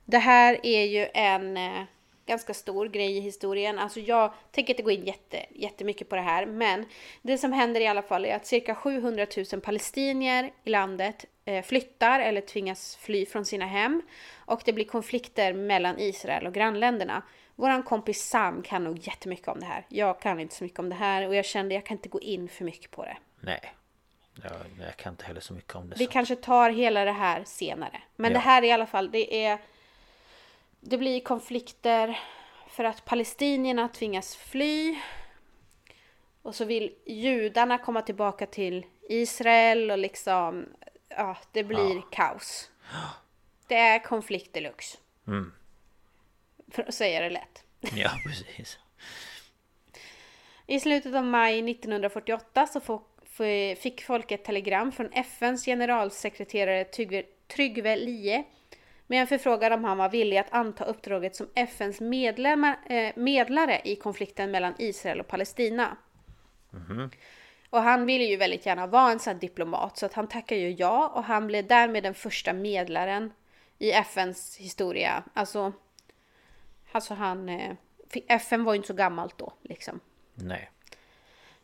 Det 0.05 0.17
här 0.17 0.59
är 0.63 0.85
ju 0.85 1.07
en 1.13 1.57
eh, 1.57 1.83
ganska 2.27 2.53
stor 2.53 2.85
grej 2.87 3.17
i 3.17 3.19
historien. 3.19 3.79
Alltså 3.79 3.99
jag 3.99 4.33
tänker 4.51 4.73
inte 4.73 4.83
gå 4.83 4.91
in 4.91 5.05
jätte, 5.05 5.45
jättemycket 5.49 6.09
på 6.09 6.15
det 6.15 6.21
här. 6.21 6.45
Men 6.45 6.85
det 7.21 7.37
som 7.37 7.53
händer 7.53 7.81
i 7.81 7.87
alla 7.87 8.01
fall 8.01 8.25
är 8.25 8.35
att 8.35 8.45
cirka 8.45 8.75
700 8.75 9.25
000 9.51 9.61
palestinier 9.61 10.51
i 10.63 10.69
landet 10.69 11.25
eh, 11.45 11.63
flyttar 11.63 12.19
eller 12.19 12.41
tvingas 12.41 12.95
fly 12.95 13.25
från 13.25 13.45
sina 13.45 13.65
hem. 13.65 14.01
Och 14.45 14.61
det 14.65 14.73
blir 14.73 14.85
konflikter 14.85 15.53
mellan 15.53 15.99
Israel 15.99 16.47
och 16.47 16.53
grannländerna. 16.53 17.21
Våran 17.55 17.83
kompis 17.83 18.29
Sam 18.29 18.61
kan 18.61 18.83
nog 18.83 19.07
jättemycket 19.07 19.47
om 19.47 19.59
det 19.59 19.65
här. 19.65 19.85
Jag 19.89 20.21
kan 20.21 20.39
inte 20.39 20.55
så 20.55 20.63
mycket 20.63 20.79
om 20.79 20.89
det 20.89 20.95
här 20.95 21.27
och 21.27 21.35
jag 21.35 21.45
kände 21.45 21.75
jag 21.75 21.85
kan 21.85 21.97
inte 21.97 22.09
gå 22.09 22.19
in 22.19 22.49
för 22.49 22.65
mycket 22.65 22.91
på 22.91 23.05
det. 23.05 23.17
Nej. 23.39 23.73
Jag, 24.43 24.85
jag 24.85 24.97
kan 24.97 25.13
inte 25.13 25.25
heller 25.25 25.41
så 25.41 25.53
mycket 25.53 25.75
om 25.75 25.89
det. 25.89 25.95
Vi 25.99 26.05
så. 26.05 26.11
kanske 26.11 26.35
tar 26.35 26.69
hela 26.69 27.05
det 27.05 27.11
här 27.11 27.43
senare. 27.43 28.01
Men 28.15 28.31
Ja. 28.31 28.37
det 28.37 28.39
här 28.39 28.63
i 28.63 28.71
alla 28.71 28.85
fall, 28.85 29.11
det 29.11 29.45
är... 29.45 29.57
Det 30.79 30.97
blir 30.97 31.19
konflikter 31.19 32.19
för 32.67 32.83
att 32.83 33.05
palestinierna 33.05 33.87
tvingas 33.87 34.35
fly. 34.35 34.95
Och 36.41 36.55
så 36.55 36.65
vill 36.65 36.95
judarna 37.05 37.77
komma 37.77 38.01
tillbaka 38.01 38.45
till 38.45 38.85
Israel 39.09 39.91
och 39.91 39.97
liksom, 39.97 40.65
ja, 41.09 41.37
det 41.51 41.63
blir 41.63 42.01
kaos. 42.11 42.71
Det 43.67 43.75
är 43.75 43.99
konflikt 44.03 44.53
deluxe. 44.53 44.97
För 46.71 46.83
att 46.83 46.93
säga 46.93 47.21
det 47.21 47.29
lätt. 47.29 47.63
Ja, 47.95 48.09
precis. 48.25 48.79
I 50.67 50.79
slutet 50.79 51.15
av 51.15 51.23
maj 51.23 51.71
1948 51.71 52.67
så 52.67 53.01
fick 53.77 54.03
folk 54.03 54.31
ett 54.31 54.45
telegram 54.45 54.91
från 54.91 55.11
FNs 55.11 55.65
generalsekreterare 55.65 56.83
Tryggve, 56.83 57.23
Tryggve 57.47 57.95
Lie 57.95 58.43
med 59.07 59.21
en 59.21 59.27
förfrågan 59.27 59.73
om 59.73 59.83
han 59.83 59.97
var 59.97 60.09
villig 60.09 60.37
att 60.37 60.53
anta 60.53 60.85
uppdraget 60.85 61.35
som 61.35 61.47
FNs 61.55 61.99
medlemmar, 61.99 62.77
eh, 62.85 63.11
medlare 63.15 63.81
i 63.83 63.95
konflikten 63.95 64.51
mellan 64.51 64.73
Israel 64.77 65.19
och 65.19 65.27
Palestina. 65.27 65.97
Och 67.69 67.81
han 67.81 68.05
ville 68.05 68.23
ju 68.23 68.37
väldigt 68.37 68.65
gärna 68.65 68.87
vara 68.87 69.11
en 69.11 69.19
sån 69.19 69.33
här 69.33 69.39
diplomat 69.39 69.97
så 69.97 70.05
att 70.05 70.13
han 70.13 70.27
tackade 70.27 70.61
ju 70.61 70.71
ja 70.71 71.07
och 71.07 71.23
han 71.23 71.47
blev 71.47 71.67
därmed 71.67 72.03
den 72.03 72.13
första 72.13 72.53
medlaren 72.53 73.33
i 73.79 73.91
FNs 73.91 74.57
historia. 74.57 75.23
Alltså, 75.33 75.73
alltså 76.91 77.13
han... 77.13 77.49
Eh, 77.49 77.75
FN 78.27 78.63
var 78.63 78.73
ju 78.73 78.77
inte 78.77 78.87
så 78.87 78.93
gammalt 78.93 79.37
då 79.37 79.53
liksom. 79.61 79.99
Nej. 80.33 80.69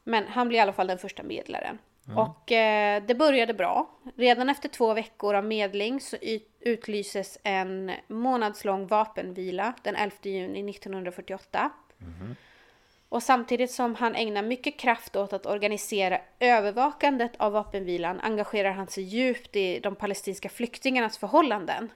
Men 0.04 0.28
han 0.28 0.48
blev 0.48 0.58
i 0.58 0.62
alla 0.62 0.74
fall 0.74 0.88
den 0.88 0.98
första 0.98 1.24
medlaren. 1.24 1.80
Och 2.18 2.52
eh, 2.52 3.04
det 3.08 3.16
började 3.16 3.54
bra. 3.54 3.90
Redan 4.16 4.50
efter 4.50 4.70
två 4.70 4.94
veckor 4.94 5.36
av 5.36 5.46
medling 5.46 6.02
så 6.02 6.18
utlyses 6.60 7.38
en 7.44 7.92
månadslång 8.08 8.88
vapenvila 8.88 9.74
den 9.84 9.96
11 9.96 10.16
juni 10.22 10.70
1948. 10.70 11.70
Och 13.10 13.24
samtidigt 13.24 13.72
som 13.72 13.96
han 13.96 14.16
ägnar 14.16 14.44
mycket 14.44 14.80
kraft 14.80 15.16
åt 15.16 15.34
att 15.34 15.46
organisera 15.46 16.20
övervakandet 16.40 17.32
av 17.38 17.52
vapenvilan 17.52 18.20
engagerar 18.20 18.72
han 18.72 18.88
sig 18.88 19.04
djupt 19.04 19.56
i 19.56 19.80
de 19.80 19.96
palestinska 19.96 20.50
flyktingarnas 20.50 21.18
förhållanden. 21.18 21.92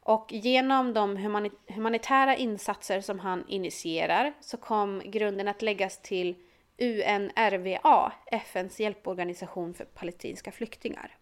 Och 0.00 0.26
genom 0.32 0.94
de 0.94 1.16
humani- 1.16 1.72
humanitära 1.74 2.36
insatser 2.36 3.00
som 3.00 3.18
han 3.18 3.44
initierar 3.48 4.32
så 4.40 4.56
kom 4.56 5.02
grunden 5.04 5.48
att 5.48 5.62
läggas 5.62 6.02
till 6.02 6.34
UNRWA, 6.78 8.12
FNs 8.26 8.80
hjälporganisation 8.80 9.74
för 9.74 9.84
palestinska 9.84 10.52
flyktingar. 10.52 11.16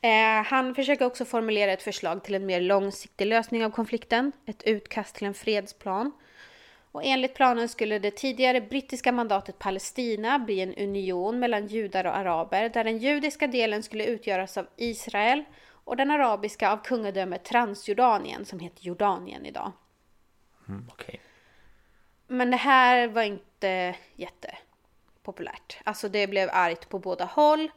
Eh, 0.00 0.44
han 0.44 0.74
försöker 0.74 1.04
också 1.04 1.24
formulera 1.24 1.72
ett 1.72 1.82
förslag 1.82 2.24
till 2.24 2.34
en 2.34 2.46
mer 2.46 2.60
långsiktig 2.60 3.26
lösning 3.26 3.64
av 3.64 3.70
konflikten, 3.70 4.32
ett 4.46 4.62
utkast 4.62 5.14
till 5.14 5.26
en 5.26 5.34
fredsplan. 5.34 6.12
Och 6.92 7.04
enligt 7.04 7.34
planen 7.34 7.68
skulle 7.68 7.98
det 7.98 8.10
tidigare 8.10 8.60
brittiska 8.60 9.12
mandatet 9.12 9.58
Palestina 9.58 10.38
bli 10.38 10.60
en 10.60 10.74
union 10.74 11.38
mellan 11.38 11.66
judar 11.66 12.04
och 12.04 12.16
araber 12.16 12.68
där 12.68 12.84
den 12.84 12.98
judiska 12.98 13.46
delen 13.46 13.82
skulle 13.82 14.04
utgöras 14.04 14.56
av 14.56 14.66
Israel 14.76 15.44
och 15.84 15.96
den 15.96 16.10
arabiska 16.10 16.72
av 16.72 16.76
kungadömet 16.84 17.44
Transjordanien 17.44 18.44
som 18.44 18.60
heter 18.60 18.84
Jordanien 18.84 19.46
idag. 19.46 19.72
Mm, 20.68 20.88
Okej. 20.92 21.20
Men 22.32 22.50
det 22.50 22.56
här 22.56 23.08
var 23.08 23.22
inte 23.22 23.94
jättepopulärt. 24.14 25.78
Alltså 25.84 26.08
det 26.08 26.26
blev 26.26 26.48
argt 26.52 26.88
på 26.88 26.98
båda 26.98 27.24
håll. 27.24 27.70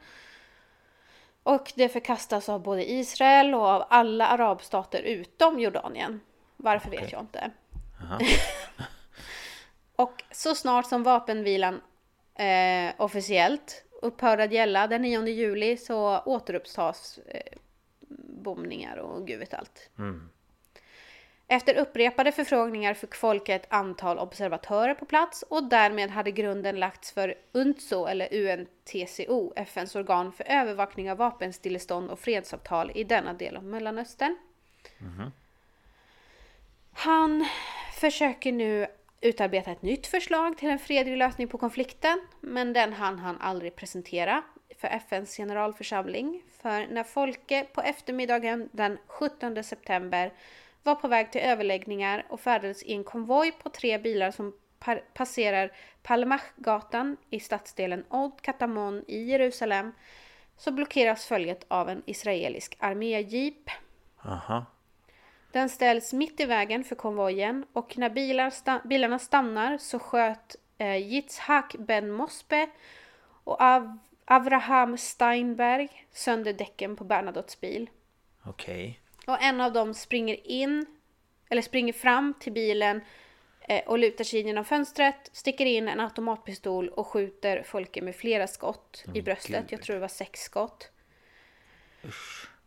Och 1.43 1.73
det 1.75 1.89
förkastas 1.89 2.49
av 2.49 2.61
både 2.61 2.91
Israel 2.91 3.53
och 3.53 3.67
av 3.67 3.85
alla 3.89 4.27
arabstater 4.27 5.01
utom 5.01 5.59
Jordanien. 5.59 6.21
Varför 6.57 6.89
vet 6.89 6.99
Okej. 6.99 7.09
jag 7.11 7.21
inte. 7.21 7.51
Och 9.95 10.23
så 10.31 10.55
snart 10.55 10.89
som 10.89 11.03
vapenvilan 11.03 11.81
eh, 12.35 12.93
officiellt 12.97 13.83
upphör 14.01 14.37
att 14.37 14.51
gälla 14.51 14.87
den 14.87 15.01
9 15.01 15.27
juli 15.27 15.77
så 15.77 16.19
återupptas 16.19 17.19
eh, 17.27 17.57
bombningar 18.43 18.97
och 18.97 19.27
gud 19.27 19.39
vet 19.39 19.53
allt. 19.53 19.89
Efter 21.47 21.75
upprepade 21.75 22.31
förfrågningar 22.31 22.93
fick 22.93 23.15
folket 23.15 23.61
ett 23.61 23.73
antal 23.73 24.19
observatörer 24.19 24.93
på 24.93 25.05
plats 25.05 25.43
och 25.49 25.63
därmed 25.63 26.09
hade 26.09 26.31
grunden 26.31 26.79
lagts 26.79 27.11
för 27.11 27.35
UNTSO 27.51 28.05
eller 28.05 28.33
UNTCO, 28.33 29.53
FNs 29.55 29.95
organ 29.95 30.31
för 30.31 30.43
övervakning 30.43 31.11
av 31.11 31.17
vapenstillestånd 31.17 32.09
och 32.09 32.19
fredsavtal 32.19 32.91
i 32.95 33.03
denna 33.03 33.33
del 33.33 33.55
av 33.57 33.63
Mellanöstern. 33.63 34.37
Han 36.93 37.47
försöker 37.99 38.51
nu 38.51 38.87
utarbeta 39.21 39.71
ett 39.71 39.81
nytt 39.81 40.07
förslag 40.07 40.57
till 40.57 40.69
en 40.69 40.79
fredlig 40.79 41.17
lösning 41.17 41.47
på 41.47 41.57
konflikten, 41.57 42.27
men 42.41 42.73
den 42.73 42.93
hann 42.93 43.19
han 43.19 43.37
aldrig 43.41 43.75
presentera 43.75 44.43
för 44.77 44.87
FNs 44.87 45.37
generalförsamling. 45.37 46.41
För 46.61 46.87
när 46.87 47.03
Folke 47.03 47.65
på 47.73 47.81
eftermiddagen 47.81 48.69
den 48.71 48.97
17 49.07 49.63
september 49.63 50.31
var 50.85 50.95
på 50.95 51.07
väg 51.07 51.31
till 51.31 51.41
överläggningar 51.41 52.25
och 52.29 52.39
färdades 52.39 52.83
i 52.83 52.93
en 52.93 53.03
konvoj 53.03 53.51
på 53.51 53.69
tre 53.69 53.97
bilar 53.97 54.31
som 54.31 54.53
par- 54.79 55.03
passerar 55.13 55.71
Palmachgatan 56.03 57.17
i 57.29 57.39
stadsdelen 57.39 58.05
Old 58.09 58.41
Katamon 58.41 59.03
i 59.07 59.23
Jerusalem 59.23 59.91
så 60.57 60.71
blockeras 60.71 61.25
följet 61.25 61.65
av 61.67 61.89
en 61.89 62.03
israelisk 62.05 62.77
arméjeep. 62.79 63.69
Aha. 64.25 64.65
Den 65.51 65.69
ställs 65.69 66.13
mitt 66.13 66.39
i 66.39 66.45
vägen 66.45 66.83
för 66.83 66.95
konvojen 66.95 67.65
och 67.73 67.97
när 67.97 68.09
bilar 68.09 68.49
sta- 68.49 68.87
bilarna 68.87 69.19
stannar 69.19 69.77
så 69.77 69.99
sköt 69.99 70.55
eh, 70.77 70.95
Yitzhak 70.97 71.75
Ben 71.79 72.11
Mosbe 72.11 72.69
och 73.43 73.61
Av- 73.61 73.97
Avraham 74.25 74.97
Steinberg 74.97 75.89
sönder 76.11 76.53
däcken 76.53 76.95
på 76.95 77.03
Bernadottes 77.03 77.61
bil. 77.61 77.89
Okej. 78.45 78.99
Och 79.27 79.41
en 79.41 79.61
av 79.61 79.73
dem 79.73 79.93
springer 79.93 80.47
in, 80.47 80.85
eller 81.49 81.61
springer 81.61 81.93
fram 81.93 82.33
till 82.39 82.53
bilen 82.53 83.01
eh, 83.61 83.83
och 83.87 83.99
lutar 83.99 84.23
sig 84.23 84.39
in 84.39 84.47
genom 84.47 84.65
fönstret, 84.65 85.29
sticker 85.31 85.65
in 85.65 85.87
en 85.87 85.99
automatpistol 85.99 86.89
och 86.89 87.07
skjuter 87.07 87.63
Folke 87.63 88.01
med 88.01 88.15
flera 88.15 88.47
skott 88.47 89.03
i 89.13 89.21
bröstet. 89.21 89.71
Jag 89.71 89.81
tror 89.81 89.93
det 89.93 89.99
var 89.99 90.07
sex 90.07 90.39
skott. 90.39 90.91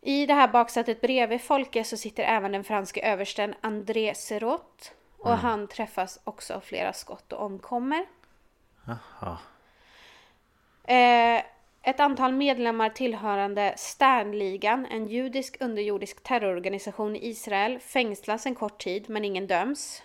I 0.01 0.25
det 0.25 0.33
här 0.33 0.47
baksätet 0.47 1.01
bredvid 1.01 1.41
Folke 1.41 1.83
så 1.83 1.97
sitter 1.97 2.23
även 2.23 2.51
den 2.51 2.63
franske 2.63 3.01
översten 3.01 3.55
André 3.61 4.15
Serot. 4.15 4.93
Och 5.17 5.37
han 5.37 5.67
träffas 5.67 6.19
också 6.23 6.53
av 6.53 6.59
flera 6.59 6.93
skott 6.93 7.33
och 7.33 7.45
omkommer. 7.45 8.05
Aha. 8.87 9.37
Eh, 10.93 11.43
ett 11.89 11.99
antal 11.99 12.33
medlemmar 12.33 12.89
tillhörande 12.89 13.73
Sternligan, 13.77 14.85
en 14.85 15.07
judisk 15.07 15.57
underjordisk 15.59 16.23
terrororganisation 16.23 17.15
i 17.15 17.27
Israel, 17.27 17.79
fängslas 17.79 18.45
en 18.45 18.55
kort 18.55 18.77
tid 18.83 19.09
men 19.09 19.25
ingen 19.25 19.47
döms. 19.47 20.01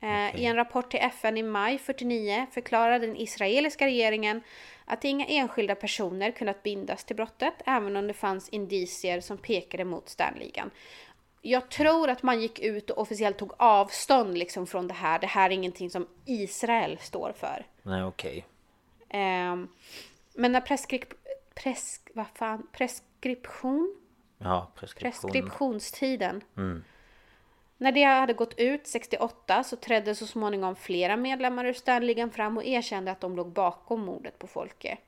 Eh, 0.00 0.40
I 0.40 0.44
en 0.44 0.56
rapport 0.56 0.90
till 0.90 1.00
FN 1.00 1.36
i 1.36 1.42
maj 1.42 1.78
49 1.78 2.46
förklarar 2.52 2.98
den 2.98 3.16
israeliska 3.16 3.86
regeringen 3.86 4.42
att 4.84 5.04
inga 5.04 5.26
enskilda 5.26 5.74
personer 5.74 6.30
kunnat 6.30 6.62
bindas 6.62 7.04
till 7.04 7.16
brottet, 7.16 7.54
även 7.66 7.96
om 7.96 8.06
det 8.06 8.14
fanns 8.14 8.48
indicier 8.48 9.20
som 9.20 9.38
pekade 9.38 9.84
mot 9.84 10.08
Sternligan. 10.08 10.70
Jag 11.42 11.70
tror 11.70 12.10
att 12.10 12.22
man 12.22 12.40
gick 12.40 12.58
ut 12.58 12.90
och 12.90 13.02
officiellt 13.02 13.38
tog 13.38 13.52
avstånd 13.58 14.38
liksom 14.38 14.66
från 14.66 14.88
det 14.88 14.94
här. 14.94 15.18
Det 15.18 15.26
här 15.26 15.50
är 15.50 15.54
ingenting 15.54 15.90
som 15.90 16.06
Israel 16.24 16.98
står 17.00 17.32
för. 17.32 17.66
Nej, 17.82 18.04
okej. 18.04 18.44
Ehm, 19.08 19.68
men 20.38 20.52
när 20.52 20.60
preskrip, 20.60 21.14
pres, 21.54 22.00
vad 22.14 22.26
fan, 22.34 22.66
preskription, 22.72 23.96
Ja, 24.38 24.70
preskription. 24.74 25.30
preskriptionstiden. 25.30 26.42
Mm. 26.56 26.84
När 27.78 27.92
det 27.92 28.02
hade 28.04 28.32
gått 28.32 28.54
ut 28.58 28.86
68 28.86 29.64
så 29.64 29.76
trädde 29.76 30.14
så 30.14 30.26
småningom 30.26 30.76
flera 30.76 31.16
medlemmar 31.16 31.64
ur 31.64 31.72
Sternligan 31.72 32.30
fram 32.30 32.56
och 32.56 32.64
erkände 32.64 33.10
att 33.10 33.20
de 33.20 33.36
låg 33.36 33.52
bakom 33.52 34.00
mordet 34.00 34.38
på 34.38 34.46
Folke. 34.46 34.98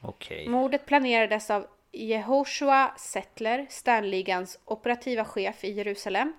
Okej. 0.00 0.48
Mordet 0.48 0.86
planerades 0.86 1.50
av 1.50 1.66
Jehoshua 1.92 2.94
Settler, 2.96 3.66
Sternligans 3.70 4.58
operativa 4.64 5.24
chef 5.24 5.64
i 5.64 5.72
Jerusalem 5.72 6.32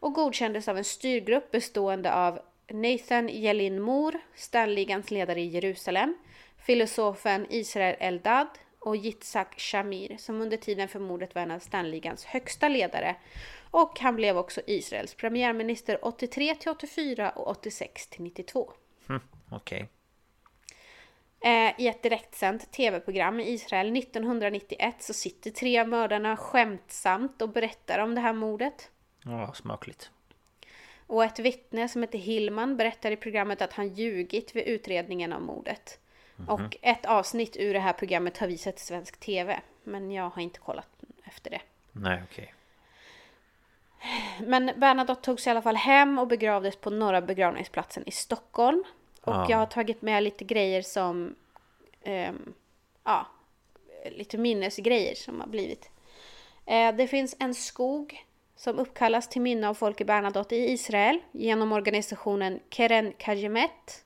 och 0.00 0.12
godkändes 0.12 0.68
av 0.68 0.78
en 0.78 0.84
styrgrupp 0.84 1.50
bestående 1.50 2.14
av 2.14 2.40
Nathan 2.68 3.28
Jelin 3.28 3.82
Moore, 3.82 4.18
Sternligans 4.34 5.10
ledare 5.10 5.40
i 5.40 5.46
Jerusalem, 5.46 6.16
filosofen 6.58 7.46
Israel 7.50 7.96
Eldad 7.98 8.48
och 8.78 8.96
Yitzhak 8.96 9.60
Shamir 9.60 10.16
som 10.16 10.40
under 10.40 10.56
tiden 10.56 10.88
för 10.88 11.00
mordet 11.00 11.34
var 11.34 11.42
en 11.42 11.50
av 11.50 11.58
Sternligans 11.58 12.24
högsta 12.24 12.68
ledare 12.68 13.16
och 13.70 14.00
han 14.00 14.16
blev 14.16 14.38
också 14.38 14.60
Israels 14.66 15.14
premiärminister 15.14 16.04
83 16.04 16.54
till 16.54 16.70
84 16.70 17.30
och 17.30 17.48
86 17.48 18.06
till 18.06 18.22
92. 18.22 18.72
Okej. 19.50 19.88
Eh, 21.40 21.80
I 21.80 21.88
ett 21.88 22.02
direktsänt 22.02 22.72
tv-program 22.72 23.40
i 23.40 23.50
Israel 23.50 23.96
1991 23.96 24.94
så 24.98 25.12
sitter 25.12 25.50
tre 25.50 25.80
av 25.80 25.88
mördarna 25.88 26.36
skämtsamt 26.36 27.42
och 27.42 27.48
berättar 27.48 27.98
om 27.98 28.14
det 28.14 28.20
här 28.20 28.32
mordet. 28.32 28.90
Ja, 29.24 29.52
smakligt. 29.54 30.10
Och 31.06 31.24
ett 31.24 31.38
vittne 31.38 31.88
som 31.88 32.02
heter 32.02 32.18
Hillman 32.18 32.76
berättar 32.76 33.10
i 33.10 33.16
programmet 33.16 33.62
att 33.62 33.72
han 33.72 33.88
ljugit 33.88 34.56
vid 34.56 34.66
utredningen 34.66 35.32
av 35.32 35.42
mordet. 35.42 35.98
Och 36.48 36.76
ett 36.82 37.06
avsnitt 37.06 37.56
ur 37.56 37.74
det 37.74 37.80
här 37.80 37.92
programmet 37.92 38.38
har 38.38 38.46
visats 38.46 38.82
i 38.82 38.86
svensk 38.86 39.20
TV. 39.20 39.60
Men 39.84 40.10
jag 40.10 40.30
har 40.30 40.42
inte 40.42 40.58
kollat 40.58 40.88
efter 41.24 41.50
det. 41.50 41.60
Nej, 41.92 42.22
okej. 42.30 42.54
Men 44.40 44.70
Bernadotte 44.76 45.22
togs 45.22 45.46
i 45.46 45.50
alla 45.50 45.62
fall 45.62 45.76
hem 45.76 46.18
och 46.18 46.26
begravdes 46.26 46.76
på 46.76 46.90
Norra 46.90 47.20
begravningsplatsen 47.20 48.02
i 48.06 48.10
Stockholm. 48.10 48.84
Och 49.22 49.32
Ja. 49.34 49.46
jag 49.50 49.58
har 49.58 49.66
tagit 49.66 50.02
med 50.02 50.22
lite 50.22 50.44
grejer 50.44 50.82
som, 50.82 51.34
ehm, 52.02 52.52
ja, 53.04 53.26
lite 54.10 54.38
minnesgrejer 54.38 55.14
som 55.14 55.40
har 55.40 55.48
blivit. 55.48 55.90
Eh, 56.66 56.94
det 56.94 57.06
finns 57.06 57.36
en 57.38 57.54
skog 57.54 58.24
som 58.56 58.78
uppkallas 58.78 59.28
till 59.28 59.42
minne 59.42 59.68
av 59.68 59.74
Folke 59.74 60.04
Bernadotte 60.04 60.56
i 60.56 60.72
Israel 60.72 61.18
genom 61.32 61.72
organisationen 61.72 62.60
Keren 62.70 63.12
Kajemet. 63.18 64.04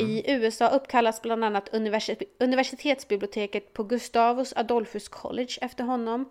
I 0.00 0.32
USA 0.32 0.68
uppkallas 0.68 1.22
bland 1.22 1.44
annat 1.44 1.68
universi- 1.72 2.24
universitetsbiblioteket 2.38 3.72
på 3.72 3.84
Gustavus 3.84 4.52
Adolphus 4.56 5.08
College 5.08 5.52
efter 5.60 5.84
honom. 5.84 6.30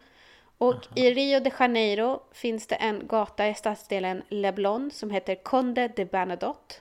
Och 0.57 0.87
i 0.95 1.13
Rio 1.13 1.39
de 1.39 1.51
Janeiro 1.59 2.23
finns 2.31 2.67
det 2.67 2.75
en 2.75 3.07
gata 3.07 3.47
i 3.47 3.53
stadsdelen 3.53 4.23
Leblon 4.29 4.91
som 4.91 5.09
heter 5.09 5.35
Conde 5.35 5.87
de 5.95 6.05
Bernadotte. 6.05 6.75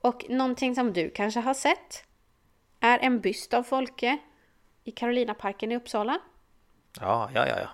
Och 0.00 0.24
någonting 0.28 0.74
som 0.74 0.92
du 0.92 1.10
kanske 1.10 1.40
har 1.40 1.54
sett 1.54 2.04
är 2.80 2.98
en 2.98 3.20
byst 3.20 3.54
av 3.54 3.62
Folke 3.62 4.18
i 4.84 4.90
Carolinaparken 4.90 5.72
i 5.72 5.76
Uppsala. 5.76 6.18
Ja, 7.00 7.30
ja, 7.34 7.46
ja, 7.48 7.56
ja. 7.58 7.68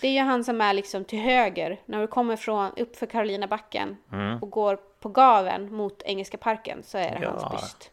Det 0.00 0.08
är 0.08 0.12
ju 0.12 0.20
han 0.20 0.44
som 0.44 0.60
är 0.60 0.72
liksom 0.72 1.04
till 1.04 1.18
höger 1.20 1.80
när 1.86 2.00
du 2.00 2.06
kommer 2.06 2.36
från 2.36 2.72
upp 2.76 2.96
för 2.96 3.06
Carolinabacken 3.06 3.96
och 4.40 4.50
går 4.50 4.80
på 5.02 5.08
gaven 5.08 5.74
mot 5.74 6.02
Engelska 6.02 6.36
parken 6.38 6.82
så 6.82 6.98
är 6.98 7.10
det 7.10 7.22
Ja. 7.22 7.30
hans 7.30 7.62
byst. 7.62 7.90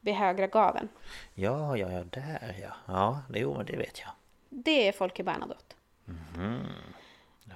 Vid 0.00 0.14
högra 0.14 0.46
gaven. 0.46 0.88
Ja, 1.34 1.76
ja, 1.76 1.90
ja, 1.92 2.04
där 2.04 2.56
ja. 2.62 2.68
Ja, 2.86 3.22
det, 3.28 3.38
jo, 3.38 3.62
det 3.62 3.76
vet 3.76 4.00
jag. 4.00 4.08
Det 4.48 4.88
är 4.88 4.92
Folke 4.92 5.22
Bernadotte. 5.22 5.74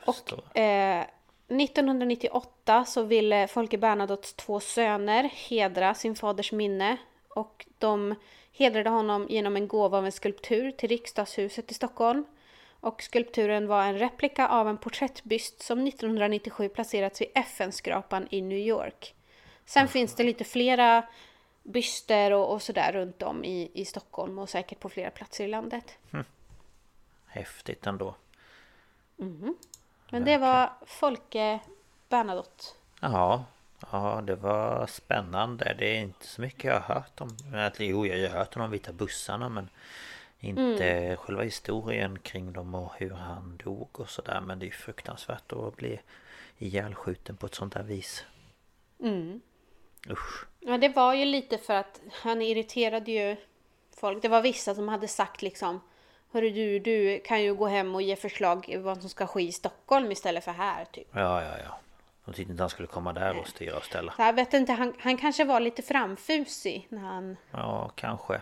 Förstår. 0.04 0.38
Och 0.50 0.56
eh, 0.58 1.04
1998 1.48 2.84
så 2.84 3.02
ville 3.02 3.48
Folke 3.48 3.78
Bernadottes 3.78 4.34
två 4.34 4.60
söner 4.60 5.24
hedra 5.24 5.94
sin 5.94 6.14
faders 6.16 6.52
minne. 6.52 6.96
Och 7.28 7.66
de 7.78 8.14
hedrade 8.52 8.90
honom 8.90 9.26
genom 9.30 9.56
en 9.56 9.68
gåva 9.68 9.98
av 9.98 10.06
en 10.06 10.12
skulptur 10.12 10.70
till 10.70 10.88
riksdagshuset 10.88 11.70
i 11.70 11.74
Stockholm. 11.74 12.24
Och 12.86 13.02
skulpturen 13.02 13.66
var 13.66 13.84
en 13.84 13.98
replika 13.98 14.48
av 14.48 14.68
en 14.68 14.78
porträttbyst 14.78 15.62
som 15.62 15.86
1997 15.86 16.68
placerats 16.68 17.20
vid 17.20 17.28
FN-skrapan 17.34 18.28
i 18.30 18.40
New 18.40 18.58
York. 18.58 19.14
Sen 19.64 19.88
finns 19.88 20.14
det 20.14 20.22
lite 20.22 20.44
flera 20.44 21.06
byster 21.62 22.32
och, 22.32 22.52
och 22.52 22.62
sådär 22.62 22.92
runt 22.92 23.22
om 23.22 23.44
i, 23.44 23.70
i 23.74 23.84
Stockholm 23.84 24.38
och 24.38 24.48
säkert 24.48 24.80
på 24.80 24.88
flera 24.88 25.10
platser 25.10 25.44
i 25.44 25.48
landet. 25.48 25.98
Häftigt 27.26 27.86
ändå. 27.86 28.14
Men 30.10 30.24
det 30.24 30.38
var 30.38 30.72
Folke 30.86 31.60
Bernadotte. 32.08 32.64
Ja, 33.00 33.44
ja, 33.92 34.22
det 34.26 34.36
var 34.36 34.86
spännande. 34.86 35.74
Det 35.78 35.96
är 35.96 36.00
inte 36.00 36.26
så 36.26 36.40
mycket 36.40 36.64
jag 36.64 36.80
har 36.80 36.94
hört 36.94 37.20
om. 37.20 37.36
Jo, 37.78 38.06
jag 38.06 38.30
har 38.30 38.38
hört 38.38 38.56
om 38.56 38.62
de 38.62 38.70
vita 38.70 38.92
bussarna 38.92 39.48
men 39.48 39.68
inte 40.40 41.16
själva 41.16 41.42
historien 41.42 42.18
kring 42.18 42.52
dem 42.52 42.74
och 42.74 42.92
hur 42.96 43.10
han 43.10 43.56
dog 43.64 44.00
och 44.00 44.10
sådär. 44.10 44.40
Men 44.40 44.58
det 44.58 44.66
är 44.66 44.70
fruktansvärt 44.70 45.52
att 45.52 45.76
bli 45.76 46.00
ihjälskjuten 46.58 47.36
på 47.36 47.46
ett 47.46 47.54
sånt 47.54 47.74
här 47.74 47.82
vis. 47.82 48.24
Usch. 50.10 50.46
Ja, 50.60 50.78
det 50.78 50.88
var 50.88 51.14
ju 51.14 51.24
lite 51.24 51.58
för 51.58 51.74
att 51.74 52.00
han 52.12 52.42
irriterade 52.42 53.12
ju 53.12 53.36
folk. 53.96 54.22
Det 54.22 54.28
var 54.28 54.42
vissa 54.42 54.74
som 54.74 54.88
hade 54.88 55.08
sagt 55.08 55.42
liksom 55.42 55.80
Hörru 56.32 56.50
du, 56.50 56.78
du 56.78 57.20
kan 57.24 57.42
ju 57.42 57.54
gå 57.54 57.66
hem 57.66 57.94
och 57.94 58.02
ge 58.02 58.16
förslag 58.16 58.76
vad 58.78 59.00
som 59.00 59.10
ska 59.10 59.26
ske 59.26 59.42
i 59.42 59.52
Stockholm 59.52 60.12
istället 60.12 60.44
för 60.44 60.52
här 60.52 60.84
typ. 60.84 61.08
Ja, 61.12 61.42
ja, 61.42 61.58
ja. 61.64 61.78
De 62.24 62.32
tyckte 62.34 62.52
inte 62.52 62.62
han 62.62 62.70
skulle 62.70 62.88
komma 62.88 63.12
där 63.12 63.40
och 63.40 63.48
styra 63.48 63.76
och 63.76 63.84
ställa. 63.84 64.14
Jag 64.18 64.32
vet 64.32 64.54
inte, 64.54 64.72
han, 64.72 64.94
han 64.98 65.16
kanske 65.16 65.44
var 65.44 65.60
lite 65.60 65.82
framfusig 65.82 66.86
när 66.90 67.00
han... 67.00 67.36
Ja, 67.50 67.90
kanske. 67.94 68.40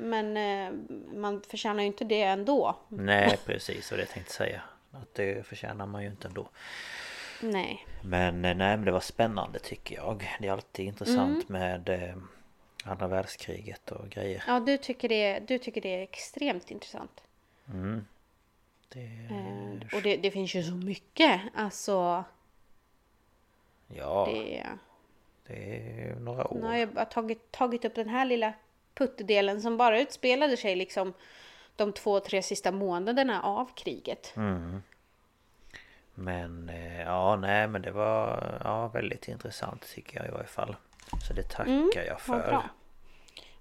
Men 0.00 0.36
eh, 0.36 0.72
man 1.14 1.42
förtjänar 1.48 1.80
ju 1.80 1.86
inte 1.86 2.04
det 2.04 2.22
ändå. 2.22 2.76
Nej, 2.88 3.38
precis. 3.46 3.90
Och 3.90 3.96
det 3.96 4.02
jag 4.02 4.10
tänkte 4.10 4.32
säga. 4.32 4.62
Att 4.92 5.14
det 5.14 5.46
förtjänar 5.46 5.86
man 5.86 6.02
ju 6.02 6.08
inte 6.08 6.28
ändå. 6.28 6.48
Nej. 7.42 7.86
Men 8.02 8.44
eh, 8.44 8.56
nej, 8.56 8.76
men 8.76 8.84
det 8.84 8.92
var 8.92 9.00
spännande 9.00 9.58
tycker 9.58 9.94
jag. 9.96 10.36
Det 10.40 10.48
är 10.48 10.52
alltid 10.52 10.86
intressant 10.86 11.48
med 11.48 11.88
eh, 11.88 12.16
andra 12.84 13.08
världskriget 13.08 13.90
och 13.92 14.08
grejer. 14.08 14.44
Ja, 14.46 14.60
du 14.60 14.78
tycker 14.78 15.08
det, 15.08 15.38
du 15.38 15.58
tycker 15.58 15.80
det 15.80 15.88
är 15.98 16.02
extremt 16.02 16.70
intressant. 16.70 17.22
Det, 18.88 19.10
Eh, 19.30 19.96
och 19.96 20.02
det, 20.02 20.16
det 20.16 20.30
finns 20.30 20.54
ju 20.54 20.62
så 20.62 20.74
mycket. 20.74 21.40
Alltså, 21.54 22.24
ja, 23.88 24.28
det... 24.30 24.66
det 25.46 25.78
är 26.02 26.14
några 26.14 26.46
Nu 26.50 26.62
har 26.62 26.70
år. 26.70 26.76
jag 26.76 26.88
bara 26.88 27.04
tagit, 27.04 27.52
tagit 27.52 27.84
upp 27.84 27.94
den 27.94 28.08
här 28.08 28.24
lilla 28.24 28.52
puttedelen 28.94 29.62
som 29.62 29.76
bara 29.76 30.00
utspelade 30.00 30.56
sig 30.56 30.76
liksom 30.76 31.12
de 31.76 31.92
två, 31.92 32.20
tre 32.20 32.42
sista 32.42 32.72
månaderna 32.72 33.42
av 33.42 33.70
kriget. 33.74 34.32
Mm. 34.36 34.82
Men 36.14 36.68
eh, 36.68 37.00
ja, 37.00 37.36
nej 37.36 37.68
men 37.68 37.82
det 37.82 37.90
var 37.90 38.60
ja, 38.64 38.88
väldigt 38.88 39.28
intressant 39.28 39.88
tycker 39.94 40.16
jag 40.18 40.26
i 40.28 40.30
varje 40.30 40.46
fall. 40.46 40.76
Så 41.28 41.32
det 41.32 41.42
tackar 41.42 42.02
jag 42.06 42.12
Vad 42.26 42.42
för. 42.42 42.48
bra. 42.50 42.62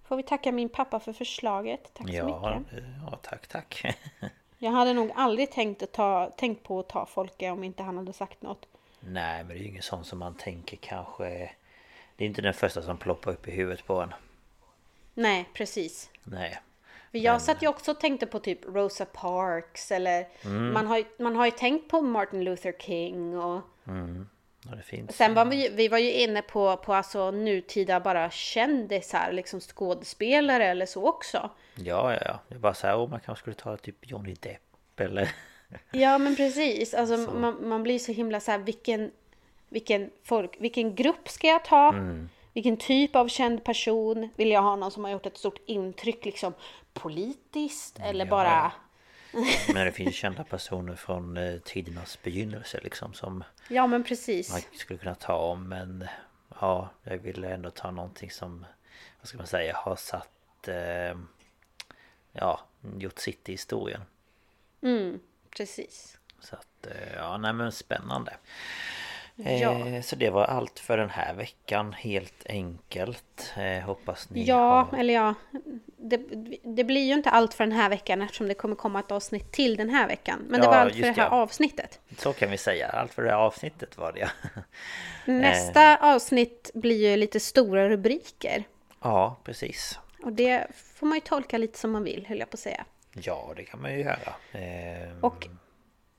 Får 0.03 0.15
vi 0.18 0.23
tacka 0.23 0.51
min 0.51 0.69
pappa 0.69 0.99
för 0.99 1.14
förslaget. 1.14 1.91
Tack 1.93 2.07
så 2.10 2.14
Ja, 2.14 2.26
mycket. 2.60 2.73
eh, 2.73 2.89
ja, 3.11 3.18
tack 3.22 3.47
tack. 3.47 3.84
Jag 4.61 4.72
hade 4.72 4.93
nog 4.93 5.11
aldrig 5.15 5.51
tänkt, 5.51 5.84
att 5.84 5.91
ta, 5.91 6.30
tänkt 6.38 6.64
på 6.64 6.80
att 6.80 6.89
ta 6.89 7.06
Folke 7.06 7.49
om 7.51 7.64
inte 7.64 7.84
han 7.84 7.97
hade 7.97 8.14
sagt 8.14 8.41
något. 8.41 8.65
nej 8.99 9.38
men 9.43 9.47
det 9.47 9.53
är 9.53 9.57
ju 9.57 9.68
ingen 9.68 9.81
sån 9.84 10.06
som 10.06 10.19
man 10.19 10.35
tänker 10.35 10.77
kanske 10.77 11.51
Det 12.15 12.23
är 12.23 12.27
inte 12.27 12.41
den 12.41 12.53
första 12.53 12.81
som 12.81 12.97
ploppar 12.97 13.31
upp 13.31 13.47
i 13.47 13.51
huvudet 13.51 13.85
på 13.85 14.01
en. 14.01 14.14
Nej, 15.20 15.50
precis. 15.54 16.10
Nej. 16.24 16.60
Jag 17.12 17.41
satt 17.41 17.64
ju 17.64 17.68
också 17.68 17.91
och 17.91 18.00
tänkte 18.00 18.26
på 18.26 18.40
typ 18.40 18.66
Rosa 18.66 19.06
Parks 19.06 19.91
eller 19.91 20.28
Mm. 20.46 20.74
man, 20.74 20.88
har 20.88 20.98
ju, 20.98 21.06
man 21.20 21.36
har 21.36 21.46
ju 21.46 21.52
tänkt 21.52 21.90
på 21.90 22.02
Martin 22.02 22.44
Luther 22.44 22.74
King 22.80 23.38
och 23.38 23.62
Ja, 24.70 24.76
det 24.76 24.82
finns. 24.84 25.16
sen 25.18 25.34
var 25.34 25.46
vi, 25.46 25.70
vi 25.70 25.88
var 25.88 25.98
ju 25.98 26.12
inne 26.14 26.41
på, 26.41 26.78
på 26.78 26.94
alltså 26.94 27.32
nutida 27.32 28.00
bara 28.00 28.30
kändisar, 28.30 29.32
liksom 29.32 29.60
skådespelare 29.60 30.66
eller 30.66 30.86
så 30.86 31.08
också. 31.10 31.50
Ja, 31.76 32.14
ja, 32.14 32.20
ja. 32.26 32.40
Det 32.48 32.56
bara 32.60 32.74
så 32.74 32.88
här, 32.88 32.98
oh, 33.06 33.10
man 33.10 33.20
kanske 33.20 33.41
skulle 33.41 33.56
ta 33.56 33.78
typ 33.78 33.96
Johnny 34.12 34.34
Depp 34.40 35.00
eller... 35.00 35.30
Ja 35.91 36.18
men 36.18 36.36
precis, 36.36 36.94
alltså 36.94 37.18
man, 37.18 37.68
man 37.70 37.84
blir 37.84 38.00
så 38.00 38.12
himla 38.12 38.40
så 38.40 38.52
här 38.52 38.58
vilken, 38.58 39.12
vilken, 39.70 40.10
folk, 40.24 40.56
vilken 40.60 40.96
grupp 40.96 41.30
ska 41.30 41.48
jag 41.48 41.66
ta? 41.66 41.90
Mm. 41.90 42.30
Vilken 42.60 42.77
typ 42.77 43.15
av 43.15 43.27
känd 43.27 43.64
person? 43.64 44.30
Vill 44.36 44.52
jag 44.52 44.61
ha 44.61 44.76
någon 44.76 44.91
som 44.91 45.03
har 45.03 45.11
gjort 45.11 45.26
ett 45.26 45.38
stort 45.38 45.60
intryck 45.65 46.26
liksom 46.26 46.53
politiskt 46.94 47.99
eller 47.99 48.26
Ja, 48.26 48.31
bara... 48.31 48.72
Men 49.73 49.86
det 49.86 49.91
finns 49.91 50.15
kända 50.15 50.44
personer 50.44 50.95
från 50.95 51.38
eh, 51.38 51.60
tidernas 51.60 52.19
begynnelse 52.23 52.80
liksom 52.84 53.14
som 53.14 53.44
Ja 53.69 53.88
men 53.88 54.03
precis. 54.03 54.52
man 54.52 54.61
skulle 54.73 54.99
kunna 54.99 55.15
ta 55.15 55.36
om 55.36 55.69
men 55.69 56.07
ja, 56.61 56.90
jag 57.03 57.18
ville 57.18 57.49
ändå 57.49 57.69
ta 57.69 57.91
någonting 57.91 58.31
som 58.31 58.65
vad 59.19 59.27
ska 59.27 59.38
man 59.38 59.48
säga 59.48 59.77
har 59.77 59.95
satt 59.95 60.68
eh, 60.68 61.18
ja, 62.31 62.60
gjort 62.98 63.19
sitt 63.19 63.49
i 63.49 63.52
historien. 63.52 64.02
Mm, 64.81 65.19
precis. 65.57 66.18
Så 66.40 66.56
att 66.56 66.88
eh, 66.88 67.14
ja, 67.15 67.38
nej 67.38 67.53
men 67.53 67.72
spännande. 67.72 68.38
Ja. 69.45 69.88
Eh, 69.88 70.02
så 70.02 70.16
det 70.16 70.30
var 70.30 70.44
allt 70.45 70.80
för 70.80 70.98
den 70.98 71.10
här 71.10 71.34
veckan 71.34 71.94
helt 71.94 72.45
enkelt. 72.45 73.53
Eh, 73.57 73.86
hoppas 73.86 74.30
ni 74.30 74.44
Ja, 74.44 74.88
har... 74.91 74.98
eller 74.99 75.14
ja. 75.14 75.34
Det, 75.98 76.18
det 76.64 76.84
blir 76.84 77.02
ju 77.07 77.14
inte 77.14 77.30
allt 77.30 77.53
för 77.53 77.64
den 77.64 77.72
här 77.72 77.90
veckan 77.90 78.22
eftersom 78.22 78.48
det 78.48 78.53
kommer 78.53 78.76
komma 78.76 78.99
ett 78.99 79.11
avsnitt 79.11 79.52
till 79.52 79.76
den 79.76 79.90
här 79.90 80.07
veckan. 80.07 80.40
Men 80.49 80.60
det 80.60 80.66
Ja, 80.66 80.72
var 80.72 80.78
allt 80.78 80.94
för 80.94 81.02
det 81.02 81.07
här 81.11 81.18
ja. 81.24 81.30
avsnittet. 81.30 81.99
Så 82.18 82.34
kan 82.34 82.52
vi 82.52 82.57
säga. 82.57 82.88
Allt 82.88 83.14
för 83.14 83.24
det 83.24 83.30
här 83.30 83.38
avsnittet 83.38 83.98
var 83.98 84.11
det 84.14 84.20
ja. 84.20 84.28
Nästa 85.34 85.98
avsnitt 86.16 86.72
blir 86.74 87.10
ju 87.10 87.18
lite 87.18 87.40
stora 87.40 87.90
rubriker. 87.90 88.64
Ja, 89.02 89.38
precis. 89.44 89.99
Och 90.24 90.34
det 90.34 90.68
får 90.95 91.07
man 91.07 91.16
ju 91.18 91.22
tolka 91.22 91.57
lite 91.57 91.78
som 91.80 91.91
man 91.91 92.03
vill, 92.03 92.26
höll 92.28 92.40
jag 92.40 92.49
på 92.49 92.56
att 92.56 92.60
säga. 92.60 92.86
Ja, 93.14 93.53
det 93.56 93.64
kan 93.64 93.82
man 93.82 93.94
ju 93.94 93.99
göra. 93.99 94.34
Eh, 94.52 95.10
Och 95.22 95.48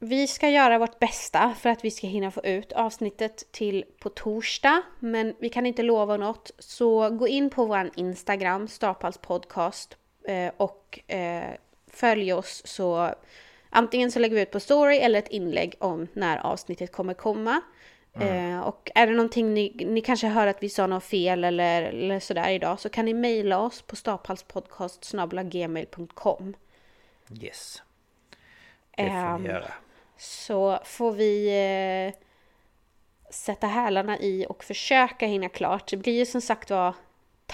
vi 0.03 0.27
ska 0.27 0.49
göra 0.49 0.79
vårt 0.79 0.99
bästa 0.99 1.55
för 1.59 1.71
att 1.71 1.85
vi 1.85 1.91
ska 1.91 2.07
hinna 2.07 2.31
få 2.31 2.41
ut 2.45 2.73
avsnittet 2.73 3.53
till 3.53 3.85
på 4.01 4.09
torsdag. 4.09 4.83
Men 4.99 5.35
vi 5.39 5.49
kan 5.49 5.67
inte 5.67 5.83
lova 5.83 6.17
något. 6.17 6.51
Så 6.59 7.11
gå 7.11 7.29
in 7.29 7.51
på 7.51 7.67
vår 7.67 7.91
Instagram, 7.95 8.69
Stapals 8.69 9.19
podcast. 9.19 9.97
eh, 10.25 10.53
Och 10.57 11.01
eh, 11.07 11.51
följ 11.91 12.33
oss 12.33 12.63
så 12.67 13.15
Antingen 13.73 14.13
så 14.13 14.19
lägger 14.19 14.37
vi 14.37 14.43
ut 14.43 14.51
på 14.51 14.61
story 14.61 14.97
eller 14.97 15.19
ett 15.19 15.29
inlägg 15.29 15.75
om 15.79 16.07
när 16.13 16.39
avsnittet 16.39 16.93
kommer 16.93 17.15
komma. 17.15 17.61
Mm. 18.15 18.55
Eh, 18.55 18.61
och 18.61 18.91
är 18.95 19.07
det 19.07 19.13
någonting 19.13 19.55
ni, 19.55 19.87
ni 19.89 20.01
kanske 20.01 20.27
hör 20.27 20.47
att 20.47 20.63
vi 20.63 20.69
sa 20.69 20.87
något 20.87 21.05
fel 21.05 21.45
eller, 21.45 21.83
eller 21.83 22.21
sådär 22.21 22.51
idag 22.51 22.81
så 22.81 22.89
kan 22.89 23.05
ni 23.05 23.15
mejla 23.15 23.59
oss 23.59 23.83
på 23.83 23.97
staphalspodcast.gmail.com 23.97 26.55
Yes. 27.43 27.83
Det 28.97 29.03
får 29.03 29.11
Ehm, 29.17 29.43
vi 29.43 29.49
göra. 29.49 29.73
Så 30.21 30.81
får 30.85 31.13
vi 31.13 31.49
eh, 32.15 32.21
sätta 33.33 33.67
hälarna 33.67 34.19
i 34.19 34.47
och 34.49 34.65
försöka 34.65 35.27
hinna 35.27 35.49
klart. 35.49 35.89
Det 35.91 35.97
blir 35.97 36.13
ju 36.19 36.27
som 36.27 36.41
sagt 36.41 36.71
var 36.71 36.95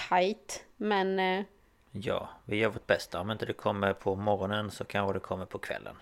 tight 0.09 0.63
men 0.77 1.19
eh, 1.19 1.43
Ja, 1.91 2.29
vi 2.45 2.57
gör 2.57 2.69
vårt 2.69 2.87
bästa. 2.87 3.19
Om 3.21 3.31
inte 3.31 3.45
det 3.45 3.53
kommer 3.53 3.93
på 3.93 4.15
morgonen 4.15 4.71
så 4.71 4.85
kanske 4.85 5.13
det 5.13 5.19
kommer 5.19 5.45
på 5.45 5.57
kvällen. 5.59 5.95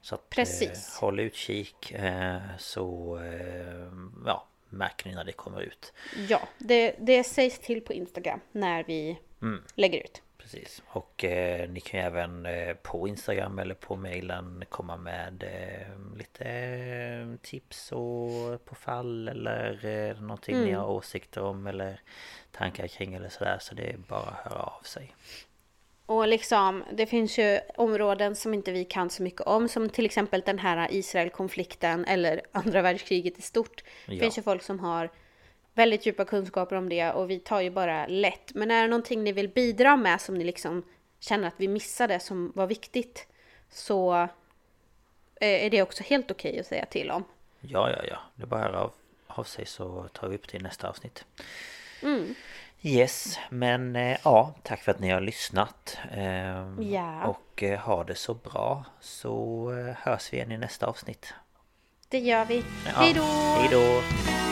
Så 0.00 0.14
att, 0.14 0.30
Precis. 0.30 0.96
Eh, 0.96 1.00
håll 1.00 1.20
utkik 1.20 1.92
eh, 1.92 2.38
så 2.58 3.18
eh, 3.18 3.92
ja, 4.26 4.46
märker 4.68 5.08
ni 5.08 5.14
när 5.14 5.24
det 5.24 5.32
kommer 5.32 5.60
ut. 5.60 5.92
ja, 6.28 6.40
det, 6.58 6.96
det 6.98 7.24
sägs 7.24 7.58
till 7.58 7.80
på 7.80 7.92
Instagram 7.92 8.40
när 8.52 8.84
vi 8.84 9.18
Mm. 9.42 9.62
lägger 9.74 9.98
ut. 10.04 10.22
Precis. 10.42 10.82
Och 10.86 11.24
eh, 11.24 11.68
ni 11.70 11.80
kan 11.80 12.00
ju 12.00 12.06
även 12.06 12.46
eh, 12.46 12.74
på 12.74 13.08
Instagram 13.08 13.58
eller 13.58 13.74
på 13.74 13.96
mailen 13.96 14.64
komma 14.68 14.96
med 14.96 15.42
eh, 15.42 16.16
lite 16.18 16.44
eh, 16.44 17.36
tips 17.42 17.92
och 17.92 18.64
på 18.64 18.74
fall 18.74 19.28
eller 19.28 19.86
eh, 19.86 20.20
någonting 20.20 20.60
ni 20.64 20.72
har 20.72 20.86
åsikter 20.86 21.42
om 21.42 21.66
eller 21.66 22.00
tankar 22.50 22.86
kring 22.86 23.14
eller 23.14 23.28
sådär. 23.28 23.58
Så 23.60 23.74
det 23.74 23.90
är 23.90 23.96
bara 23.96 24.20
att 24.20 24.50
höra 24.52 24.62
av 24.62 24.82
sig. 24.82 25.14
Och 26.06 26.28
liksom, 26.28 26.84
det 26.92 27.06
finns 27.06 27.38
ju 27.38 27.60
områden 27.76 28.36
som 28.36 28.54
inte 28.54 28.72
vi 28.72 28.84
kan 28.84 29.10
så 29.10 29.22
mycket 29.22 29.40
om, 29.40 29.68
som 29.68 29.88
till 29.88 30.06
exempel 30.06 30.40
den 30.46 30.58
här 30.58 30.88
Israel-konflikten 30.90 32.04
eller 32.04 32.40
andra 32.52 32.82
världskriget 32.82 33.38
i 33.38 33.42
stort. 33.42 33.84
Det 34.06 34.14
Ja. 34.14 34.20
finns 34.20 34.38
ju 34.38 34.42
folk 34.42 34.62
som 34.62 34.80
har 34.80 35.10
väldigt 35.74 36.06
djupa 36.06 36.24
kunskaper 36.24 36.76
om 36.76 36.88
det 36.88 37.10
och 37.12 37.30
vi 37.30 37.38
tar 37.38 37.60
ju 37.60 37.70
bara 37.70 38.06
lätt. 38.06 38.54
Men 38.54 38.70
är 38.70 38.82
det 38.82 38.88
någonting 38.88 39.24
ni 39.24 39.32
vill 39.32 39.48
bidra 39.48 39.96
med 39.96 40.20
som 40.20 40.34
ni 40.34 40.44
liksom 40.44 40.82
känner 41.20 41.48
att 41.48 41.54
vi 41.56 41.68
missade 41.68 42.20
som 42.20 42.52
var 42.54 42.66
viktigt 42.66 43.26
så 43.70 44.14
eh, 45.40 45.64
är 45.64 45.70
det 45.70 45.82
också 45.82 46.02
helt 46.02 46.30
okej 46.30 46.60
att 46.60 46.66
säga 46.66 46.86
till 46.86 47.10
om. 47.10 47.24
Ja, 47.60 47.90
ja, 47.90 48.04
ja. 48.08 48.18
Det 48.34 48.42
är 48.42 48.46
bara 48.46 48.80
av, 48.80 48.92
av 49.26 49.44
sig 49.44 49.66
så 49.66 50.08
tar 50.12 50.28
vi 50.28 50.34
upp 50.36 50.48
det 50.48 50.58
i 50.58 50.60
nästa 50.60 50.88
avsnitt. 50.88 51.24
Yes, 52.82 53.38
men 53.50 53.96
eh, 53.96 54.18
ja, 54.24 54.54
tack 54.62 54.82
för 54.82 54.92
att 54.92 55.00
ni 55.00 55.10
har 55.10 55.20
lyssnat. 55.20 55.98
Ehm, 56.12 56.82
Ja. 56.92 57.26
Och 57.26 57.62
eh, 57.62 57.78
ha 57.80 58.04
det 58.04 58.14
så 58.14 58.34
bra 58.34 58.84
så 59.00 59.70
hörs 59.98 60.32
vi 60.32 60.36
igen 60.36 60.52
i 60.52 60.58
nästa 60.58 60.86
avsnitt. 60.86 61.34
Det 62.08 62.18
gör 62.18 62.44
vi. 62.44 62.64
Ja, 62.86 62.92
Hej 62.94 63.12
då! 63.14 63.22
Hej 63.22 63.68
då! 63.70 64.51